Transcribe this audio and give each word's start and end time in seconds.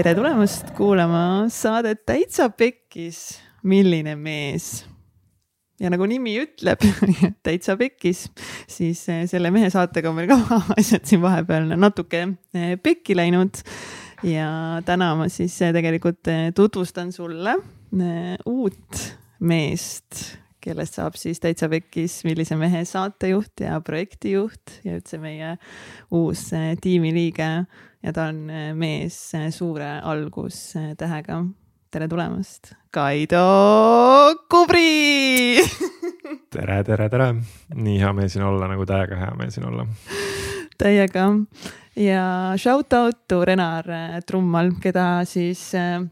tere 0.00 0.14
tulemast 0.16 0.70
kuulama 0.72 1.44
saadet 1.52 2.06
Täitsa 2.08 2.46
Pekkis, 2.56 3.34
milline 3.68 4.14
mees. 4.16 4.86
ja 5.80 5.90
nagu 5.92 6.06
nimi 6.08 6.38
ütleb 6.40 6.80
täitsa 7.44 7.74
pekkis, 7.76 8.22
siis 8.64 9.02
eh, 9.12 9.26
selle 9.28 9.50
mehe 9.52 9.68
saatega 9.72 10.08
on 10.08 10.16
meil 10.16 10.30
ka 10.30 10.38
asjad 10.78 11.04
siin 11.04 11.20
vahepeal 11.20 11.74
natuke 11.76 12.22
eh, 12.56 12.78
pekki 12.80 13.18
läinud. 13.18 13.60
ja 14.24 14.48
täna 14.88 15.10
ma 15.20 15.28
siis 15.28 15.58
eh, 15.66 15.74
tegelikult 15.76 16.32
tutvustan 16.56 17.12
sulle 17.12 17.58
uut 18.48 19.04
meest, 19.52 20.24
kellest 20.64 20.96
saab 20.96 21.20
siis 21.20 21.44
täitsa 21.44 21.68
pekkis, 21.68 22.22
millise 22.24 22.56
mehe 22.56 22.86
saatejuht 22.88 23.66
ja 23.66 23.76
projektijuht 23.84 24.80
ja 24.86 24.96
üldse 24.96 25.20
meie 25.20 25.58
uus 26.22 26.48
tiimiliige 26.80 27.50
ja 28.02 28.12
ta 28.12 28.28
on 28.30 28.44
äh, 28.50 28.70
mees 28.74 29.16
äh, 29.34 29.50
suure 29.50 30.00
algustähega. 30.02 31.40
tere 31.90 32.06
tulemast, 32.08 32.72
Kaido 32.90 33.42
Kubri 34.48 35.58
tere, 36.54 36.84
tere, 36.84 37.08
tere, 37.10 37.32
nii 37.74 37.98
hea 37.98 38.12
meel 38.12 38.30
siin 38.30 38.46
olla, 38.46 38.68
nagu 38.70 38.86
täiega 38.86 39.18
hea 39.18 39.34
meel 39.38 39.50
siin 39.50 39.66
olla. 39.66 39.86
Täiega 40.78 41.26
ja 41.96 42.54
shout 42.56 42.92
out 42.92 43.26
to 43.28 43.44
Renar 43.44 43.90
äh, 43.90 44.20
Trummal, 44.26 44.72
keda 44.80 45.24
siis 45.28 45.72
Äh, 45.74 46.06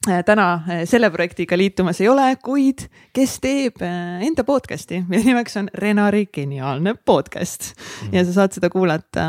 täna 0.00 0.52
äh, 0.54 0.84
selle 0.88 1.10
projektiga 1.12 1.58
liitumas 1.60 1.98
ei 2.00 2.08
ole, 2.08 2.30
kuid 2.40 2.86
kes 3.12 3.34
teeb 3.42 3.82
äh, 3.84 4.22
enda 4.24 4.46
podcast'i, 4.48 5.02
mille 5.10 5.26
nimeks 5.28 5.58
on 5.60 5.66
Renari 5.76 6.24
geniaalne 6.32 6.94
podcast 7.04 7.74
mm. 7.74 8.14
ja 8.16 8.24
sa 8.24 8.38
saad 8.38 8.56
seda 8.56 8.70
kuulata 8.72 9.26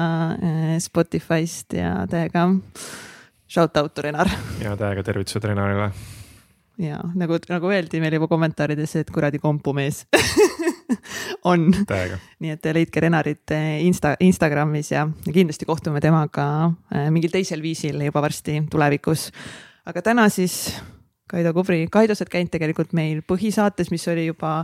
Spotify'st 0.79 1.75
ja 1.75 2.05
täiega 2.07 2.45
shout 3.51 3.75
out 3.77 3.93
to 3.93 4.05
Renar. 4.05 4.31
ja 4.63 4.77
täiega 4.79 5.03
tervitused 5.03 5.43
Renarile. 5.43 5.89
ja 6.79 7.01
nagu, 7.19 7.35
nagu 7.49 7.73
öeldi 7.73 7.99
meil 7.99 8.15
juba 8.15 8.29
kommentaarides, 8.31 8.93
et 9.01 9.11
kuradi 9.11 9.41
kompumees 9.43 10.05
on. 11.51 11.67
nii 12.39 12.53
et 12.53 12.69
leidke 12.79 13.03
Renarit 13.03 13.55
Insta, 13.83 14.13
Instagramis 14.23 14.93
ja 14.93 15.03
kindlasti 15.27 15.67
kohtume 15.67 15.99
temaga 15.99 16.71
mingil 17.11 17.35
teisel 17.35 17.59
viisil 17.59 17.99
juba 18.07 18.23
varsti 18.23 18.61
tulevikus 18.71 19.27
aga 19.91 20.03
täna 20.05 20.27
siis 20.31 20.71
Kaido 21.31 21.53
Kubri, 21.55 21.85
Kaido, 21.91 22.15
sa 22.15 22.25
oled 22.25 22.33
käinud 22.33 22.51
tegelikult 22.53 22.95
meil 22.97 23.21
põhisaates, 23.27 23.91
mis 23.93 24.03
oli 24.11 24.25
juba, 24.27 24.63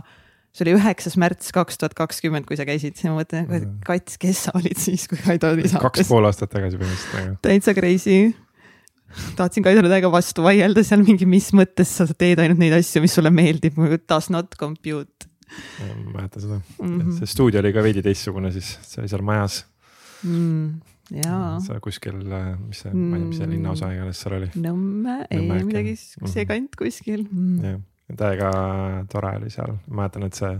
see 0.52 0.66
oli 0.66 0.74
üheksas 0.76 1.16
märts 1.20 1.54
kaks 1.56 1.80
tuhat 1.80 1.94
kakskümmend, 1.96 2.48
kui 2.48 2.58
sa 2.60 2.66
käisid, 2.68 2.98
ma 3.08 3.20
mõtlen 3.20 3.46
mm., 3.46 3.78
Kats, 3.86 4.18
kes 4.20 4.44
sa 4.48 4.56
olid 4.58 4.80
siis, 4.80 5.06
kui 5.10 5.20
Kaido 5.22 5.54
oli 5.54 5.64
saates? 5.68 5.84
kaks 5.86 6.10
pool 6.10 6.28
aastat 6.28 6.52
tagasi 6.52 6.80
põhimõtteliselt. 6.80 7.40
täitsa 7.44 7.76
crazy. 7.76 8.34
tahtsin 9.38 9.64
Kaidole 9.64 9.88
täiega 9.92 10.10
vastu 10.12 10.44
vaielda 10.44 10.84
seal 10.84 11.04
mingi, 11.06 11.28
mis 11.28 11.48
mõttes 11.56 11.94
sa 12.00 12.08
teed 12.12 12.42
ainult 12.44 12.60
neid 12.60 12.76
asju, 12.76 13.00
mis 13.04 13.16
sulle 13.16 13.32
meeldib, 13.32 13.80
does 14.04 14.28
not 14.34 14.58
compute. 14.60 15.30
ma 15.48 16.18
mäletan 16.18 16.42
seda 16.44 16.58
mm, 16.60 16.84
-hmm. 16.84 17.16
see 17.16 17.32
stuudio 17.32 17.62
oli 17.62 17.72
ka 17.72 17.80
veidi 17.80 18.02
teistsugune 18.04 18.52
siis, 18.52 18.74
see 18.84 19.00
oli 19.00 19.08
seal 19.08 19.24
majas 19.24 19.62
mm 20.20 20.97
sa 21.64 21.78
kuskil, 21.84 22.20
äh, 22.26 22.54
mis 22.60 22.82
see 22.84 22.92
mm., 22.92 23.04
ma 23.08 23.16
ei 23.16 23.22
tea, 23.22 23.28
mis 23.30 23.40
see 23.40 23.50
linnaosa 23.52 23.92
iganes 23.94 24.22
seal 24.22 24.38
oli. 24.38 24.48
Nõmme, 24.60 25.18
ei 25.30 25.44
midagi 25.44 25.94
mhm. 25.96 26.32
see 26.34 26.48
kant 26.48 26.78
kuskil 26.78 27.24
mm.. 27.26 27.60
jah, 27.64 28.16
täiega 28.18 28.50
tore 29.12 29.34
oli 29.40 29.52
seal, 29.52 29.76
mäletan, 29.88 30.28
et 30.28 30.38
see 30.38 30.54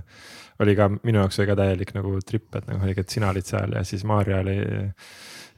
oli 0.64 0.74
ka 0.78 0.90
minu 0.96 1.22
jaoks 1.22 1.40
oli 1.40 1.50
ka 1.50 1.58
täielik 1.58 1.94
nagu 1.96 2.18
trip, 2.26 2.48
et 2.58 2.68
nagu 2.70 2.86
oligi, 2.86 3.04
et 3.04 3.16
sina 3.16 3.32
olid 3.32 3.48
seal 3.48 3.76
ja 3.78 3.84
siis 3.86 4.04
Maarja 4.08 4.42
oli. 4.42 4.58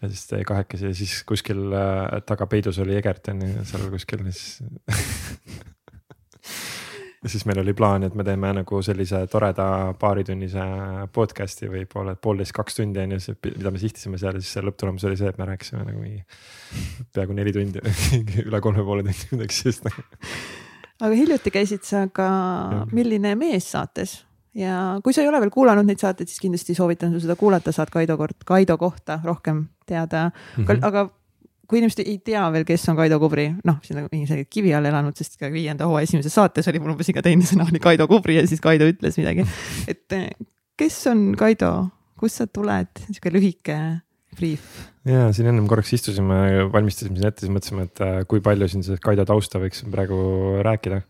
ja 0.01 0.09
siis 0.09 0.27
te 0.31 0.45
kahekesi 0.49 0.91
ja 0.91 0.95
siis 0.97 1.19
kuskil 1.29 1.67
äh, 1.77 2.21
taga 2.29 2.47
peidus 2.51 2.79
oli 2.83 2.97
Egert 2.97 3.29
on 3.33 3.43
ju 3.47 3.67
seal 3.69 3.91
kuskil 3.93 4.25
siis 4.31 4.63
ja 7.23 7.29
siis 7.29 7.45
meil 7.49 7.61
oli 7.61 7.75
plaan, 7.77 8.07
et 8.07 8.15
me 8.17 8.25
teeme 8.25 8.53
nagu 8.57 8.81
sellise 8.83 9.27
toreda 9.33 9.67
paaritunnise 10.01 10.65
podcast'i 11.13 11.69
või 11.73 11.85
poole, 11.91 12.17
poolteist, 12.17 12.55
kaks 12.57 12.81
tundi 12.81 13.03
on 13.03 13.17
ju, 13.17 13.37
mida 13.51 13.75
me 13.75 13.83
sihtisime 13.83 14.21
seal 14.21 14.39
ja 14.39 14.45
siis 14.45 14.65
lõpptulemus 14.65 15.05
oli 15.09 15.21
see, 15.21 15.29
et 15.29 15.39
me 15.41 15.49
rääkisime 15.51 15.85
nagu 15.85 16.01
mingi 16.01 16.25
peaaegu 17.13 17.37
neli 17.37 17.53
tundi 17.57 17.85
üle 18.47 18.63
kolme 18.65 18.87
poole 18.87 19.05
tundi 19.05 19.37
midagi 19.37 19.61
sellist 19.63 19.91
aga 21.01 21.15
hiljuti 21.17 21.53
käisid 21.53 21.87
sa 21.87 22.07
ka. 22.13 22.27
Milline 22.93 23.35
mees 23.39 23.69
saates 23.73 24.21
ja 24.57 24.99
kui 25.05 25.15
sa 25.15 25.23
ei 25.23 25.31
ole 25.31 25.41
veel 25.43 25.53
kuulanud 25.55 25.87
neid 25.87 26.01
saateid, 26.03 26.29
siis 26.31 26.43
kindlasti 26.43 26.75
soovitan 26.75 27.13
sul 27.15 27.23
seda 27.23 27.37
kuulata, 27.39 27.73
saad 27.75 27.93
Kaido 27.93 28.17
kord, 28.19 28.41
Kaido 28.47 28.77
kohta 28.81 29.21
rohkem 29.25 29.67
teada 29.87 30.31
mm. 30.31 30.65
-hmm. 30.65 30.87
aga 30.87 31.09
kui 31.71 31.79
inimesed 31.79 32.03
ei 32.03 32.19
tea 32.27 32.43
veel, 32.51 32.67
kes 32.67 32.89
on 32.91 32.99
Kaido 32.99 33.21
Kubri, 33.23 33.47
noh, 33.67 33.79
siin 33.87 34.01
on 34.01 34.09
mingi 34.11 34.45
kivi 34.51 34.75
all 34.75 34.89
elanud, 34.91 35.15
sest 35.19 35.39
ka 35.39 35.51
viienda 35.53 35.87
hooaja 35.87 36.09
esimeses 36.09 36.35
saates 36.35 36.67
oli 36.71 36.83
mul 36.83 36.97
umbes 36.97 37.13
iga 37.13 37.23
teine 37.23 37.47
sõna 37.47 37.69
oli 37.71 37.83
Kaido 37.83 38.09
Kubri 38.11 38.41
ja 38.41 38.47
siis 38.51 38.63
Kaido 38.65 38.89
ütles 38.91 39.19
midagi. 39.21 39.47
et 39.91 40.17
eh, 40.17 40.31
kes 40.81 40.99
on 41.13 41.29
Kaido, 41.39 41.73
kust 42.19 42.43
sa 42.43 42.49
tuled, 42.51 42.91
sihuke 43.07 43.35
lühike 43.37 43.79
briif. 44.35 44.67
Ja 45.09 45.29
siin 45.33 45.49
ennem 45.49 45.69
korraks 45.71 45.95
istusime, 45.97 46.41
valmistasime 46.73 47.17
siin 47.17 47.29
ette, 47.31 47.45
siis 47.45 47.53
mõtlesime, 47.53 47.87
et 47.89 48.03
eh, 48.05 48.17
kui 48.29 48.43
palju 48.45 48.69
siin 48.69 48.85
sellest 48.85 49.05
Kaido 49.05 49.25
tausta 49.29 49.63
võiks 49.63 49.85
praegu 49.93 50.21
rääkida 50.67 51.01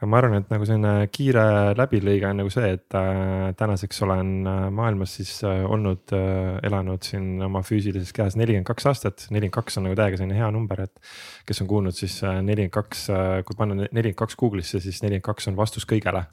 aga 0.00 0.08
ma 0.08 0.16
arvan, 0.16 0.40
et 0.40 0.48
nagu 0.48 0.64
selline 0.64 1.08
kiire 1.12 1.42
läbilõige 1.76 2.24
on 2.30 2.38
nagu 2.40 2.50
see, 2.52 2.70
et 2.72 2.96
äh, 2.96 3.50
tänaseks 3.60 3.98
olen 4.06 4.30
äh, 4.48 4.60
maailmas 4.72 5.18
siis 5.18 5.32
äh, 5.44 5.60
olnud 5.68 6.14
äh,, 6.16 6.56
elanud 6.64 7.04
siin 7.04 7.34
oma 7.44 7.60
füüsilises 7.66 8.14
kehas 8.16 8.38
nelikümmend 8.40 8.64
kaks 8.70 8.88
aastat. 8.88 9.26
nelikümmend 9.28 9.58
kaks 9.58 9.76
on 9.76 9.84
nagu 9.84 9.98
täiega 10.00 10.16
selline 10.16 10.38
hea 10.38 10.48
number, 10.56 10.80
et 10.86 11.10
kes 11.44 11.60
on 11.60 11.68
kuulnud, 11.68 11.96
siis 11.96 12.16
äh, 12.24 12.38
nelikümmend 12.40 12.72
kaks, 12.78 13.02
äh, 13.12 13.34
kui 13.44 13.58
panna 13.60 13.76
nelikümmend 13.82 14.16
kaks 14.22 14.40
Google'isse, 14.40 14.80
siis 14.80 15.02
nelikümmend 15.04 15.28
kaks 15.28 15.50
on 15.52 15.60
vastus 15.60 15.84
kõigele. 15.84 16.24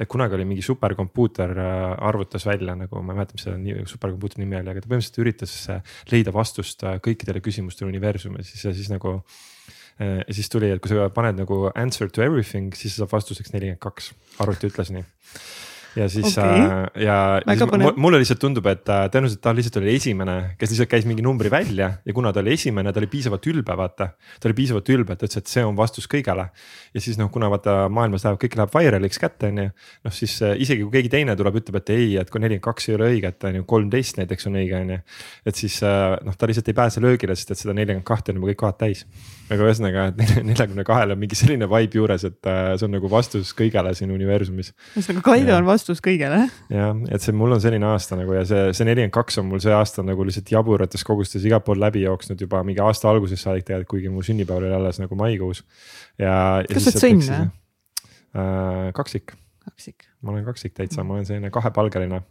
et 0.00 0.08
kunagi 0.08 0.38
oli 0.38 0.48
mingi 0.48 0.64
superkompuuter 0.64 1.52
arvutas 2.00 2.46
välja 2.48 2.72
nagu, 2.72 3.02
ma 3.04 3.12
ei 3.12 3.20
mäleta, 3.20 3.36
mis 3.36 3.44
selle 3.44 3.84
superkompuutri 3.90 4.40
nimi 4.40 4.56
oli, 4.62 4.72
aga 4.72 4.80
ta 4.80 4.88
põhimõtteliselt 4.88 5.20
üritas 5.20 5.58
leida 6.08 6.32
vastust 6.32 6.49
kõikidele 7.04 7.42
küsimustele 7.44 7.88
universumis, 7.92 8.50
siis, 8.50 8.66
siis 8.76 8.90
nagu 8.92 9.20
Äh, 10.00 10.24
ja 10.28 10.34
siis 10.34 10.48
tuli, 10.48 10.70
et 10.72 10.80
kui 10.80 10.92
sa 10.92 11.10
paned 11.12 11.36
nagu 11.42 11.66
answer 11.76 12.08
to 12.08 12.24
everything, 12.24 12.72
siis 12.76 12.96
saab 12.96 13.12
vastuseks 13.12 13.52
nelikümmend 13.52 13.82
kaks, 13.84 14.14
arvuti 14.40 14.70
ütles 14.70 14.92
nii 14.94 15.04
ja 15.96 16.08
siis 16.08 16.38
okay. 16.38 16.60
äh, 16.60 17.02
ja 17.04 17.16
siis 17.48 17.96
mulle 17.96 18.20
lihtsalt 18.20 18.40
tundub, 18.42 18.66
et 18.70 18.88
äh, 18.90 19.06
tõenäoliselt 19.10 19.42
ta 19.42 19.52
lihtsalt 19.56 19.78
oli 19.80 19.94
esimene, 19.98 20.36
kes 20.60 20.70
lihtsalt 20.72 20.90
käis 20.90 21.06
mingi 21.08 21.24
numbri 21.24 21.50
välja 21.50 21.90
ja 22.06 22.14
kuna 22.14 22.32
ta 22.32 22.42
oli 22.42 22.54
esimene, 22.54 22.92
ta 22.92 23.02
oli 23.02 23.08
piisavalt 23.10 23.46
ülbe, 23.50 23.76
vaata. 23.76 24.10
ta 24.14 24.48
oli 24.48 24.56
piisavalt 24.60 24.90
ülbe, 24.94 25.16
et 25.16 25.24
ütles, 25.26 25.40
et 25.40 25.50
see 25.50 25.64
on 25.66 25.76
vastus 25.78 26.06
kõigele. 26.10 26.46
ja 26.94 27.02
siis 27.02 27.18
noh, 27.18 27.30
kuna 27.32 27.50
vaata 27.50 27.88
maailmas 27.92 28.24
läheb, 28.26 28.38
kõik 28.44 28.56
läheb 28.60 28.74
viral'iks 28.76 29.20
kätte, 29.22 29.50
on 29.50 29.64
ju. 29.64 29.72
noh, 30.06 30.14
siis 30.14 30.36
äh, 30.46 30.54
isegi 30.62 30.86
kui 30.86 30.94
keegi 30.98 31.12
teine 31.16 31.36
tuleb, 31.38 31.60
ütleb, 31.62 31.80
et 31.82 31.94
ei, 31.96 32.08
et 32.22 32.30
kui 32.30 32.42
nelikümmend 32.42 32.66
kaks 32.70 32.88
ei 32.90 32.98
ole 32.98 33.10
õige, 33.14 33.34
et 33.34 33.48
on 33.50 33.60
ju 33.60 33.66
kolmteist 33.74 34.22
näiteks 34.22 34.50
on 34.50 34.60
õige, 34.62 34.84
on 34.84 34.94
ju. 34.94 35.02
et 35.50 35.60
siis 35.64 35.80
noh, 35.82 36.38
ta 36.38 36.50
lihtsalt 36.50 36.70
ei 36.70 36.78
pääse 36.78 37.02
löögile, 37.02 37.34
sest 37.38 37.54
et 37.56 37.64
seda 37.64 37.74
nelikümmend 37.76 38.06
kahte 38.06 38.34
on 38.34 38.40
juba 38.40 38.52
kõik 38.52 38.62
kohad 38.64 38.80
täis. 38.80 39.04
aga 39.50 39.66
ühesõnaga, 39.66 40.06
et 40.12 40.44
neljakümne 40.46 40.86
kahel 40.86 41.16
on 41.16 41.18
mingi 41.18 41.34
selline 41.38 41.66
vibe 41.70 41.98
juures, 41.98 42.24
et 42.28 42.38
see 42.78 42.86
on 42.86 42.94
nagu 42.94 43.10
vastus 43.10 43.50
kõigele 43.56 43.90
siin 43.98 44.12
universumis. 44.14 44.70
ühesõnaga 44.94 45.26
Kaido 45.26 45.56
on 45.56 45.66
vastus 45.66 45.79
kõigele 46.04 46.40
jah, 46.70 46.96
et 47.10 47.24
see, 47.24 47.34
mul 47.36 47.56
on 47.56 47.62
selline 47.62 47.86
aasta 47.90 48.18
nagu 48.18 48.34
ja 48.36 48.44
see, 48.48 48.70
see 48.76 48.88
nelikümmend 48.88 49.14
kaks 49.14 49.40
on 49.42 49.48
mul 49.50 49.62
see 49.62 49.74
aasta 49.74 50.04
nagu 50.06 50.26
lihtsalt 50.26 50.52
jaburates 50.52 51.06
kogustes 51.06 51.46
igal 51.48 51.62
pool 51.66 51.80
läbi 51.80 52.04
jooksnud 52.04 52.40
juba 52.40 52.62
mingi 52.66 52.82
aasta 52.84 53.10
algusest 53.10 53.46
saadik 53.46 53.68
tegelikult, 53.68 53.90
kuigi 53.94 54.12
mu 54.12 54.24
sünnipäev 54.26 54.60
oli 54.60 54.74
alles 54.76 55.00
nagu 55.02 55.18
maikuus. 55.18 55.64
ja. 56.18 56.34
kas 56.68 56.88
sa 56.88 56.94
oled 56.94 57.04
sõnn 57.06 57.24
või? 57.30 57.48
Äh, 58.30 58.90
kaksik. 58.94 59.34
kaksik. 59.64 60.10
ma 60.22 60.34
olen 60.34 60.44
kaksik 60.46 60.76
täitsa, 60.76 61.04
ma 61.04 61.18
olen 61.18 61.26
selline 61.26 61.50
kahepalgeline 61.54 62.22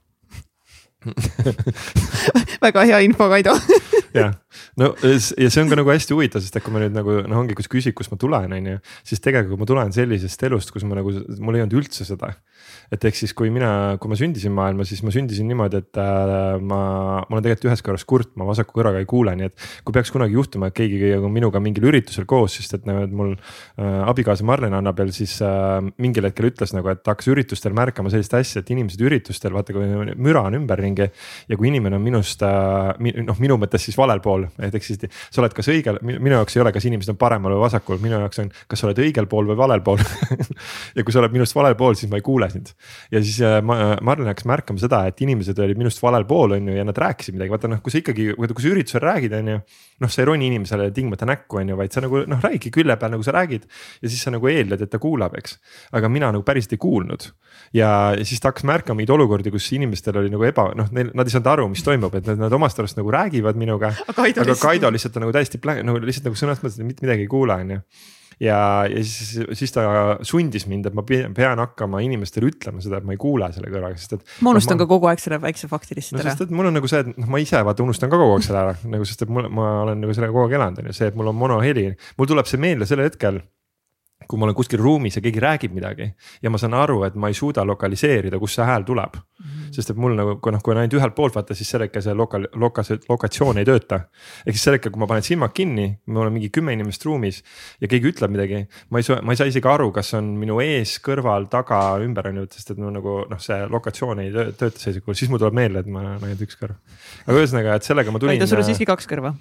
väga 2.65 2.83
hea 2.83 3.00
info, 3.07 3.29
Kaido 3.31 3.53
jah, 4.19 4.33
no 4.79 4.91
ja 5.00 5.50
see 5.51 5.62
on 5.63 5.71
ka 5.71 5.77
nagu 5.79 5.91
hästi 5.91 6.15
huvitav, 6.15 6.44
sest 6.44 6.57
et 6.59 6.65
kui 6.65 6.74
ma 6.75 6.81
nüüd 6.83 6.95
nagu 6.95 7.21
noh, 7.21 7.39
ongi, 7.39 7.56
kui 7.56 7.65
sa 7.65 7.71
küsid, 7.71 7.95
kust 7.95 8.12
ma 8.12 8.19
tulen, 8.19 8.51
on 8.56 8.68
ju. 8.74 8.81
siis 9.07 9.24
tegelikult 9.24 9.62
ma 9.62 9.68
tulen 9.69 9.95
sellisest 9.95 10.44
elust, 10.50 10.74
kus 10.75 10.83
ma 10.88 11.00
nagu, 11.00 11.13
mul 11.39 11.59
ei 11.59 11.63
olnud 11.63 11.77
üldse 11.79 12.07
seda 12.07 12.33
et 12.94 13.06
ehk 13.06 13.18
siis, 13.18 13.33
kui 13.38 13.51
mina, 13.53 13.97
kui 14.01 14.12
ma 14.12 14.18
sündisin 14.18 14.53
maailma, 14.56 14.86
siis 14.88 15.01
ma 15.06 15.13
sündisin 15.13 15.47
niimoodi, 15.50 15.81
et 15.83 16.00
äh, 16.01 16.57
ma, 16.57 16.80
ma 17.21 17.38
olen 17.38 17.45
tegelikult 17.45 17.69
ühes 17.69 17.83
kõrvas 17.86 18.06
kurt, 18.09 18.31
ma 18.39 18.47
vasaku 18.50 18.74
kõrvaga 18.75 19.01
ei 19.03 19.07
kuule, 19.09 19.36
nii 19.38 19.50
et. 19.50 19.68
kui 19.86 19.95
peaks 19.95 20.12
kunagi 20.13 20.38
juhtuma, 20.38 20.69
et 20.69 20.77
keegi 20.77 21.13
on 21.19 21.33
minuga 21.33 21.62
mingil 21.63 21.89
üritusel 21.91 22.25
koos, 22.30 22.57
sest 22.57 22.80
et 22.80 22.88
nagu 22.89 23.06
mul 23.15 23.36
äh, 23.36 24.00
abikaasa 24.09 24.47
Marlen 24.47 24.75
Annabel 24.77 25.13
siis 25.15 25.38
äh, 25.45 25.77
mingil 26.01 26.25
hetkel 26.30 26.50
ütles 26.50 26.74
nagu, 26.75 26.89
et 26.94 27.06
hakkas 27.06 27.30
üritustel 27.31 27.77
märkama 27.77 28.12
sellist 28.13 28.33
asja, 28.38 28.63
et 28.63 28.74
inimesed 28.74 29.03
üritustel 29.06 29.53
vaata, 29.56 29.75
kui 29.75 30.15
müra 30.18 30.45
on 30.50 30.57
ümberringi. 30.62 31.09
ja 31.50 31.57
kui 31.59 31.69
inimene 31.69 32.00
on 32.00 32.06
minust 32.06 32.41
noh, 32.41 33.39
minu 33.39 33.57
mõttes 33.62 33.86
siis 33.86 33.97
valel 33.97 34.21
pool, 34.24 34.47
et 34.59 34.75
ehk 34.75 34.86
siis 34.86 35.01
sa 35.30 35.44
oled 35.44 35.53
kas 35.56 35.69
õigel, 35.71 36.00
minu 36.06 36.36
jaoks 36.38 36.57
ei 36.57 36.63
ole, 36.63 36.74
kas 36.75 36.86
inimesed 36.89 37.13
on 37.13 37.19
paremal 37.21 37.53
või 37.56 37.63
vasakul, 37.65 38.00
minu 38.01 38.18
jaoks 38.18 38.41
on, 38.44 38.51
kas 38.69 38.81
sa 38.81 38.89
oled 38.89 39.01
õigel 39.03 39.30
pool 39.30 39.50
või 39.50 39.59
valel 39.59 39.83
pool 39.86 40.01
ja 40.97 41.06
kui 41.06 41.13
sa 41.13 41.21
oled 41.24 41.36
minust 41.36 41.56
valel 41.57 41.77
pool, 41.80 41.97
siis 42.00 42.12
ma 42.12 42.19
ei 42.19 42.25
kuule 42.25 42.50
sind. 42.51 42.74
Ja 43.13 43.21
siis 43.23 43.39
äh, 43.45 43.59
ma, 43.65 43.95
Marlen 44.05 44.29
hakkas 44.31 44.47
märkama 44.49 44.81
seda, 44.81 45.01
et 45.09 45.21
inimesed 45.25 45.59
olid 45.63 45.79
minust 45.79 46.01
valel 46.03 46.25
pool, 46.29 46.55
on 46.57 46.71
ju, 46.71 46.77
ja 46.77 46.85
nad 46.87 46.97
rääkisid 46.99 47.37
midagi, 47.37 47.53
vaata 47.53 47.71
noh, 47.71 47.81
kui 47.85 47.93
sa 47.93 48.01
ikkagi, 48.01 48.31
kui 48.37 48.65
sa 48.65 48.71
üritusel 48.71 49.03
räägid, 49.03 49.35
on 49.39 49.53
ju. 49.53 49.59
noh, 50.05 50.13
sa 50.13 50.23
ei 50.23 50.29
roni 50.29 50.49
inimesele 50.51 50.89
tingimata 50.95 51.27
näkku, 51.29 51.61
on 51.61 51.73
ju, 51.73 51.79
vaid 51.79 51.95
sa 51.95 52.03
nagu 52.05 52.23
noh, 52.29 52.41
räägidki 52.43 52.73
külje 52.79 52.97
peal, 52.99 53.13
nagu 53.15 53.25
sa 53.25 53.35
räägid. 53.35 53.67
ja 54.01 54.11
siis 54.11 54.23
sa 54.25 54.33
nagu 54.35 54.51
eeldad, 54.51 54.83
et 54.85 54.91
ta 54.91 55.01
kuulab, 55.01 55.35
eks, 55.39 55.57
aga 55.97 56.11
mina 56.11 56.31
nagu 56.35 56.45
päriselt 56.47 56.77
ei 56.77 56.81
kuulnud 56.81 57.29
ja 57.75 57.89
siis 58.23 58.41
ta 58.41 58.49
hakkas 58.49 58.65
märkama 58.67 58.99
mingeid 58.99 59.13
olukordi, 59.13 59.51
kus 59.53 59.67
inimestel 59.75 60.17
oli 60.21 60.31
nagu 60.33 60.45
eba, 60.47 60.69
noh, 60.77 60.89
neil, 60.95 61.11
nad 61.17 61.27
ei 61.27 61.33
saanud 61.33 61.51
aru, 61.51 61.67
mis 61.73 61.83
toimub, 61.85 62.15
et 62.17 62.29
nad, 62.29 62.39
nad 62.45 62.55
omast 62.55 62.79
arust 62.81 62.97
nagu 62.99 63.11
räägivad 63.13 63.59
minuga. 63.59 63.91
aga 64.45 64.55
Kaido 64.61 64.91
lihtsalt, 64.93 65.19
on 65.19 65.27
nagu 65.27 65.35
täiesti 65.35 65.61
nagu 65.65 66.01
lihtsalt 66.01 66.29
nagu 66.29 66.39
sõnast 66.39 66.65
mõttes, 66.65 66.81
mitte 66.85 67.05
midagi 67.05 67.27
ei 67.27 67.31
kuule, 67.31 67.59
on 67.59 67.75
ju 67.75 67.83
ja, 68.39 68.59
ja 68.89 69.03
siis, 69.03 69.39
siis 69.59 69.74
ta 69.75 69.83
sundis 70.27 70.65
mind, 70.69 70.89
et 70.89 70.95
ma 70.97 71.03
pean 71.06 71.62
hakkama 71.62 72.01
inimestele 72.06 72.50
ütlema 72.50 72.83
seda, 72.83 73.01
et 73.01 73.07
ma 73.07 73.15
ei 73.15 73.21
kuule 73.21 73.51
selle 73.56 73.71
kõrvaga, 73.71 74.00
sest 74.00 74.18
et. 74.18 74.25
ma 74.45 74.53
unustan 74.56 74.77
no, 74.77 74.83
ma, 74.83 74.86
ka 74.86 74.94
kogu 74.94 75.12
aeg 75.12 75.24
selle 75.24 75.39
väikse 75.44 75.69
fakti 75.71 75.97
lihtsalt 76.00 76.19
no, 76.19 76.24
ära. 76.24 76.33
sest 76.33 76.47
et 76.47 76.56
mul 76.56 76.71
on 76.71 76.77
nagu 76.80 76.91
see, 76.91 77.03
et 77.03 77.13
noh, 77.13 77.30
ma 77.36 77.44
ise 77.44 77.62
vaata 77.68 77.86
unustan 77.86 78.12
ka 78.12 78.19
kogu 78.21 78.38
aeg 78.38 78.47
selle 78.47 78.65
ära 78.65 78.75
nagu, 78.95 79.07
sest 79.07 79.25
et 79.25 79.31
mul, 79.36 79.50
ma 79.53 79.69
olen 79.86 80.03
nagu 80.06 80.15
sellega 80.15 80.36
kogu 80.36 80.47
aeg 80.47 80.59
elanud, 80.59 80.83
on 80.83 80.91
ju, 80.91 80.97
see, 81.01 81.12
et 81.12 81.19
mul 81.19 81.31
on 81.33 81.39
monoheli, 81.39 81.88
mul 82.19 82.31
tuleb 82.31 82.50
see 82.50 82.62
meelde 82.62 82.89
sellel 82.89 83.09
hetkel 83.09 83.41
kui 84.30 84.38
ma 84.38 84.45
olen 84.45 84.57
kuskil 84.57 84.81
ruumis 84.81 85.15
ja 85.18 85.24
keegi 85.25 85.41
räägib 85.41 85.74
midagi 85.74 86.09
ja 86.44 86.51
ma 86.51 86.59
saan 86.62 86.75
aru, 86.77 87.01
et 87.07 87.15
ma 87.19 87.31
ei 87.31 87.38
suuda 87.38 87.63
lokaliseerida, 87.65 88.39
kust 88.41 88.59
see 88.59 88.68
hääl 88.68 88.86
tuleb 88.86 89.15
mm. 89.18 89.58
Sest 89.75 89.94
et 89.94 90.00
mul 90.00 90.16
nagu, 90.18 90.36
kui 90.44 90.54
noh, 90.54 90.62
kui 90.63 90.74
on 90.74 90.81
ainult 90.81 90.98
ühelt 90.98 91.16
poolt 91.18 91.36
vaata, 91.38 91.56
siis 91.57 91.69
sel 91.69 91.86
hetkel 91.86 92.04
see 92.06 92.16
lokal, 92.18 92.48
lokas, 92.60 92.92
lokatsioon 93.10 93.62
ei 93.62 93.68
tööta. 93.68 94.01
ehk 94.45 94.57
siis 94.57 94.66
sel 94.68 94.77
hetkel, 94.77 94.94
kui 94.95 95.01
ma 95.01 95.10
panen 95.10 95.25
silmad 95.25 95.54
kinni, 95.56 95.88
mul 96.07 96.27
on 96.27 96.36
mingi 96.36 96.51
kümme 96.54 96.75
inimest 96.75 97.06
ruumis 97.07 97.42
ja 97.81 97.89
keegi 97.92 98.13
ütleb 98.13 98.33
midagi. 98.33 98.66
ma 98.89 99.01
ei 99.01 99.07
saa, 99.07 99.21
ma 99.21 99.36
ei 99.36 99.42
saa 99.42 99.50
isegi 99.51 99.69
aru, 99.69 99.92
kas 99.95 100.13
on 100.18 100.31
minu 100.39 100.60
ees, 100.63 100.98
kõrval, 101.06 101.50
taga, 101.51 101.81
ümber 102.04 102.31
on 102.31 102.42
ju, 102.42 102.48
sest 102.56 102.74
et 102.75 102.81
no 102.81 102.94
nagu 102.94 103.19
noh, 103.30 103.42
see 103.44 103.60
lokatsioon 103.69 104.24
ei 104.25 104.33
tööta 104.33 104.75
sellisel 104.75 105.04
kujul, 105.06 105.19
siis 105.19 105.31
mul 105.31 105.42
tuleb 105.42 105.57
meelde, 105.60 105.83
et 105.83 105.92
ma 105.92 106.04
olen 106.04 106.30
ainult 106.30 106.45
üks 106.45 106.60
kõrv. 106.60 106.77
aga 107.25 107.38
ühesõnaga, 107.38 107.77
et 107.80 107.88
sellega 107.88 108.13
ma 108.13 108.22
tulin. 108.22 108.39
ei, 108.39 108.50
sul 108.50 108.62
on 108.62 108.68
siiski 108.68 108.88
kaks 108.89 109.10
kõrva. 109.10 109.33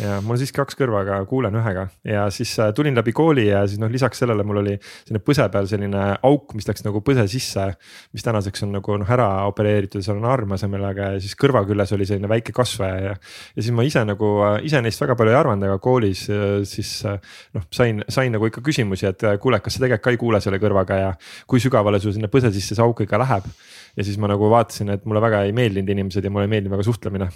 ja 0.00 0.20
mul 0.24 0.36
on 0.36 0.42
siiski 0.42 0.60
kaks 0.60 0.78
kõrva, 0.78 1.04
aga 1.04 1.20
kuulen 1.28 1.60
ühega 1.60 1.88
ja 2.04 2.26
siis 2.34 2.52
äh, 2.60 2.72
tulin 2.76 2.96
läbi 2.96 3.12
kooli 3.16 3.48
ja 3.48 3.64
siis 3.68 3.80
noh, 3.82 3.90
lisaks 3.92 4.20
sellele 4.22 4.44
mul 4.46 4.62
oli 4.62 4.76
selline 4.80 5.22
põse 5.24 5.46
peal 5.52 5.68
selline 5.70 6.04
auk, 6.26 6.54
mis 6.56 6.68
läks 6.68 6.84
nagu 6.86 7.02
põse 7.04 7.26
sisse. 7.30 7.66
mis 8.12 8.24
tänaseks 8.26 8.64
on 8.66 8.74
nagu 8.76 8.98
noh 9.00 9.10
ära 9.10 9.28
opereeritud 9.48 9.73
ja 9.98 10.02
seal 10.04 10.20
on 10.20 10.28
arm 10.30 10.54
asemel, 10.56 10.84
aga 10.88 11.10
siis 11.22 11.34
kõrva 11.38 11.64
küljes 11.68 11.94
oli 11.96 12.06
selline 12.08 12.30
väike 12.30 12.54
kasvaja 12.56 13.00
ja. 13.10 13.14
ja 13.54 13.64
siis 13.64 13.74
ma 13.74 13.86
ise 13.86 14.04
nagu, 14.06 14.30
ise 14.66 14.80
neist 14.84 15.02
väga 15.02 15.16
palju 15.18 15.34
ei 15.34 15.38
arvanud, 15.38 15.68
aga 15.68 15.80
koolis 15.82 16.26
siis 16.70 16.92
noh, 17.06 17.66
sain, 17.74 18.04
sain 18.08 18.34
nagu 18.34 18.50
ikka 18.50 18.64
küsimusi, 18.64 19.08
et 19.10 19.26
kuule, 19.42 19.60
kas 19.64 19.78
sa 19.78 19.84
tegelikult 19.84 20.04
ka 20.04 20.14
ei 20.14 20.20
kuule 20.20 20.40
selle 20.44 20.60
kõrvaga 20.62 21.00
ja 21.00 21.10
kui 21.50 21.62
sügavale 21.62 22.00
sul 22.02 22.14
sinna 22.16 22.30
põse 22.32 22.52
sisse 22.54 22.76
see 22.76 22.84
auk 22.84 23.04
ikka 23.06 23.20
läheb 23.22 23.48
ja 23.96 24.06
siis 24.06 24.18
ma 24.20 24.28
nagu 24.30 24.48
vaatasin, 24.50 24.90
et 24.94 25.04
mulle 25.08 25.22
väga 25.22 25.44
ei 25.46 25.54
meeldinud 25.56 25.92
inimesed 25.94 26.24
ja 26.24 26.32
mulle 26.32 26.48
ei 26.48 26.54
meeldinud 26.56 26.74
väga 26.74 26.86
suhtlemine 26.86 27.28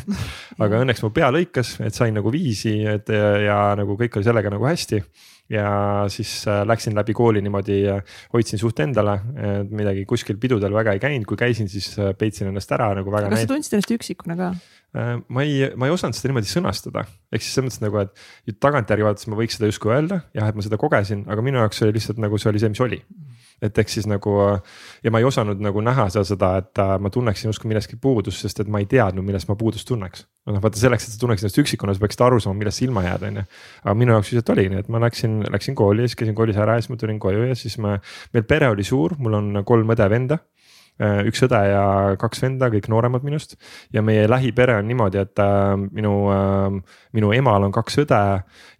aga 0.64 0.82
õnneks 0.82 1.04
mu 1.04 1.12
pea 1.14 1.30
lõikas, 1.34 1.76
et 1.84 1.96
sain 1.96 2.16
nagu 2.16 2.32
viisi, 2.34 2.80
et 2.88 3.10
ja, 3.14 3.34
ja 3.44 3.58
nagu 3.78 3.98
kõik 3.98 4.18
oli 4.18 4.26
sellega 4.26 4.52
nagu 4.52 4.66
hästi 4.66 5.02
ja 5.50 5.70
siis 6.12 6.34
äh, 6.48 6.62
läksin 6.68 6.94
läbi 6.96 7.14
kooli 7.16 7.42
niimoodi, 7.42 7.80
hoidsin 8.34 8.60
suht 8.60 8.80
endale, 8.84 9.16
midagi 9.70 10.04
kuskil 10.08 10.38
pidudel 10.40 10.74
väga 10.74 10.94
ei 10.94 11.02
käinud, 11.02 11.26
kui 11.28 11.38
käisin, 11.40 11.68
siis 11.70 11.92
äh, 11.98 12.12
peitsin 12.18 12.50
ennast 12.50 12.70
ära 12.76 12.92
nagu 12.98 13.12
väga. 13.12 13.32
kas 13.32 13.46
sa 13.46 13.50
tundsid 13.50 13.78
ennast 13.78 13.94
üksikuna 13.98 14.38
ka? 14.38 14.52
Äh, 14.96 15.16
ma 15.28 15.46
ei, 15.46 15.68
ma 15.78 15.86
ei 15.86 15.94
osanud 15.94 16.18
seda 16.18 16.32
niimoodi 16.32 16.50
sõnastada, 16.50 17.04
ehk 17.30 17.44
siis 17.44 17.54
selles 17.54 17.70
mõttes 17.70 17.84
nagu, 17.84 18.00
et 18.02 18.56
tagantjärgi 18.58 19.06
vaadates 19.06 19.28
ma 19.30 19.38
võiks 19.38 19.58
seda 19.58 19.70
justkui 19.70 19.94
öelda, 19.94 20.24
jah, 20.34 20.50
et 20.50 20.58
ma 20.58 20.66
seda 20.66 20.80
kogesin, 20.80 21.26
aga 21.30 21.44
minu 21.46 21.62
jaoks 21.62 21.84
oli 21.86 21.94
lihtsalt 21.98 22.18
nagu 22.22 22.40
see 22.40 22.50
oli 22.50 22.62
see, 22.62 22.72
mis 22.72 22.82
oli 22.82 22.98
et 23.60 23.76
ehk 23.76 23.92
siis 23.92 24.06
nagu 24.08 24.34
ja 25.04 25.12
ma 25.12 25.20
ei 25.20 25.26
osanud 25.28 25.60
nagu 25.62 25.82
näha 25.84 26.06
seal 26.12 26.24
seda, 26.28 26.54
et 26.62 26.80
äh, 26.80 26.94
ma 27.02 27.12
tunneksin 27.12 27.50
justkui 27.50 27.70
millestki 27.70 27.98
puudust, 28.00 28.40
sest 28.42 28.62
et 28.64 28.70
ma 28.72 28.80
ei 28.80 28.88
teadnud, 28.90 29.24
millest 29.26 29.50
ma 29.50 29.56
puudust 29.60 29.86
tunneks. 29.88 30.24
noh, 30.48 30.60
vaata 30.64 30.80
selleks, 30.80 31.06
et 31.06 31.14
sa 31.14 31.20
tunneksid 31.20 31.46
ennast 31.46 31.60
üksikuna, 31.62 31.94
sa 31.94 32.02
peaksid 32.02 32.24
aru 32.26 32.40
saama, 32.40 32.58
millest 32.62 32.80
sa 32.80 32.86
ilma 32.86 33.04
jääd, 33.04 33.26
on 33.28 33.42
ju. 33.42 33.44
aga 33.84 33.96
minu 34.02 34.16
jaoks 34.16 34.32
lihtsalt 34.32 34.54
oligi 34.56 34.72
nii, 34.72 34.84
et 34.86 34.88
ma 34.92 35.02
läksin, 35.04 35.36
läksin 35.52 35.76
kooli 35.78 36.06
ja 36.06 36.10
siis 36.10 36.20
käisin 36.22 36.38
koolis 36.38 36.60
ära 36.60 36.78
ja 36.78 36.84
siis 36.84 36.94
ma 36.94 37.02
tulin 37.04 37.20
koju 37.22 37.50
ja 37.50 37.58
siis 37.58 37.76
me, 37.84 37.98
meil 38.34 38.48
pere 38.48 38.72
oli 38.72 38.86
suur, 38.86 39.18
mul 39.20 39.38
on 39.38 39.62
kolm 39.68 39.92
õde-venda 39.94 40.40
Äh, 40.40 40.59
üks 41.00 41.40
õde 41.46 41.58
ja 41.64 41.82
kaks 42.20 42.42
venda, 42.44 42.68
kõik 42.72 42.88
nooremad 42.92 43.24
minust. 43.24 43.56
ja 43.92 44.02
meie 44.04 44.26
lähipere 44.28 44.76
on 44.80 44.88
niimoodi, 44.88 45.20
et 45.22 45.40
äh, 45.40 45.72
minu, 45.80 46.12
äh, 46.34 46.98
minu 47.16 47.32
emal 47.32 47.64
on 47.64 47.72
kaks 47.72 48.02
õde 48.04 48.20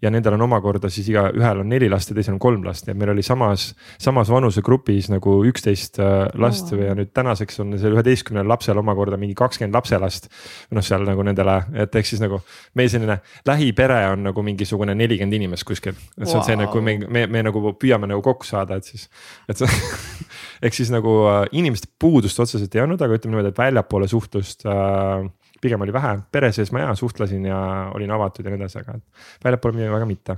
ja 0.02 0.12
nendel 0.12 0.36
on 0.36 0.44
omakorda 0.44 0.90
siis 0.92 1.08
iga, 1.08 1.28
ühel 1.36 1.62
on 1.62 1.68
neli 1.68 1.88
last 1.88 2.10
ja 2.10 2.16
teisel 2.16 2.36
on 2.36 2.42
kolm 2.42 2.64
last, 2.66 2.86
nii 2.86 2.94
et 2.94 3.00
meil 3.00 3.14
oli 3.14 3.24
samas, 3.24 3.70
samas 4.00 4.30
vanusegrupis 4.32 5.10
nagu 5.12 5.38
üksteist 5.48 6.00
last 6.40 6.74
oh. 6.74 6.82
ja 6.84 6.94
nüüd 6.98 7.12
tänaseks 7.16 7.60
on 7.64 7.76
seal 7.80 7.96
üheteistkümnel 7.96 8.48
lapsel 8.48 8.78
omakorda 8.80 9.16
mingi 9.20 9.36
kakskümmend 9.38 9.76
lapselast. 9.76 10.28
noh, 10.70 10.84
seal 10.84 11.04
nagu 11.08 11.24
nendele, 11.26 11.56
et 11.84 11.96
ehk 11.96 12.08
siis 12.08 12.20
nagu 12.22 12.42
meie 12.76 12.92
selline 12.92 13.20
lähipere 13.48 14.02
on 14.12 14.28
nagu 14.28 14.44
mingisugune 14.44 14.94
nelikümmend 14.94 15.40
inimest 15.40 15.64
kuskil, 15.68 15.96
et 15.96 16.26
see 16.26 16.36
on 16.36 16.42
wow. 16.42 16.48
see 16.48 16.60
nagu 16.60 16.84
me, 16.84 16.98
me, 17.08 17.26
me 17.26 17.44
nagu 17.48 17.74
püüame 17.80 18.10
nagu 18.10 18.22
kokku 18.24 18.48
saada, 18.48 18.80
et 18.80 18.92
siis, 18.92 19.08
et 19.48 19.60
see 19.60 19.70
ehk 20.62 20.76
siis 20.76 20.90
nagu 20.92 21.12
inimeste 21.56 21.88
puhul 21.98 22.10
puudust 22.20 22.40
otseselt 22.42 22.74
ei 22.74 22.82
olnud, 22.82 23.00
aga 23.00 23.16
ütleme 23.16 23.36
niimoodi, 23.36 23.52
et 23.54 23.60
väljapoole 23.60 24.08
suhtlust 24.10 24.66
äh, 24.68 25.24
pigem 25.62 25.86
oli 25.86 25.94
vähe, 25.94 26.16
pere 26.32 26.50
sees 26.52 26.72
ma 26.74 26.84
ja 26.84 26.92
suhtlesin 26.98 27.46
ja 27.48 27.60
olin 27.94 28.10
avatud 28.16 28.44
ja 28.44 28.52
nii 28.52 28.60
edasi, 28.60 28.82
aga 28.82 28.98
väljapoole 29.44 29.78
midagi 29.78 29.94
väga 29.94 30.08
mitte. 30.10 30.36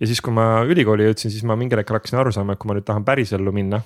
ja 0.00 0.06
siis, 0.06 0.22
kui 0.24 0.32
ma 0.34 0.62
ülikooli 0.68 1.08
jõudsin, 1.08 1.34
siis 1.34 1.44
ma 1.48 1.56
mingil 1.58 1.82
hetkel 1.82 1.98
hakkasin 1.98 2.20
aru 2.22 2.32
saama, 2.34 2.54
et 2.54 2.62
kui 2.62 2.70
ma 2.70 2.78
nüüd 2.78 2.86
tahan 2.88 3.06
pärisellu 3.08 3.54
minna 3.54 3.82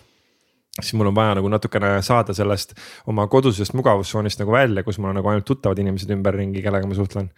siis 0.80 0.94
mul 0.96 1.10
on 1.10 1.16
vaja 1.16 1.34
nagu 1.36 1.50
natukene 1.52 1.98
saada 2.04 2.34
sellest 2.36 2.72
oma 3.12 3.26
kodusest 3.28 3.74
mugavustsoonist 3.76 4.40
nagu 4.40 4.54
välja, 4.54 4.84
kus 4.86 4.98
mul 4.98 5.10
on 5.10 5.18
nagu 5.20 5.28
ainult 5.28 5.44
tuttavad 5.48 5.78
inimesed 5.82 6.14
ümberringi, 6.14 6.62
kellega 6.64 6.88
ma 6.88 6.96
suhtlen 6.96 7.28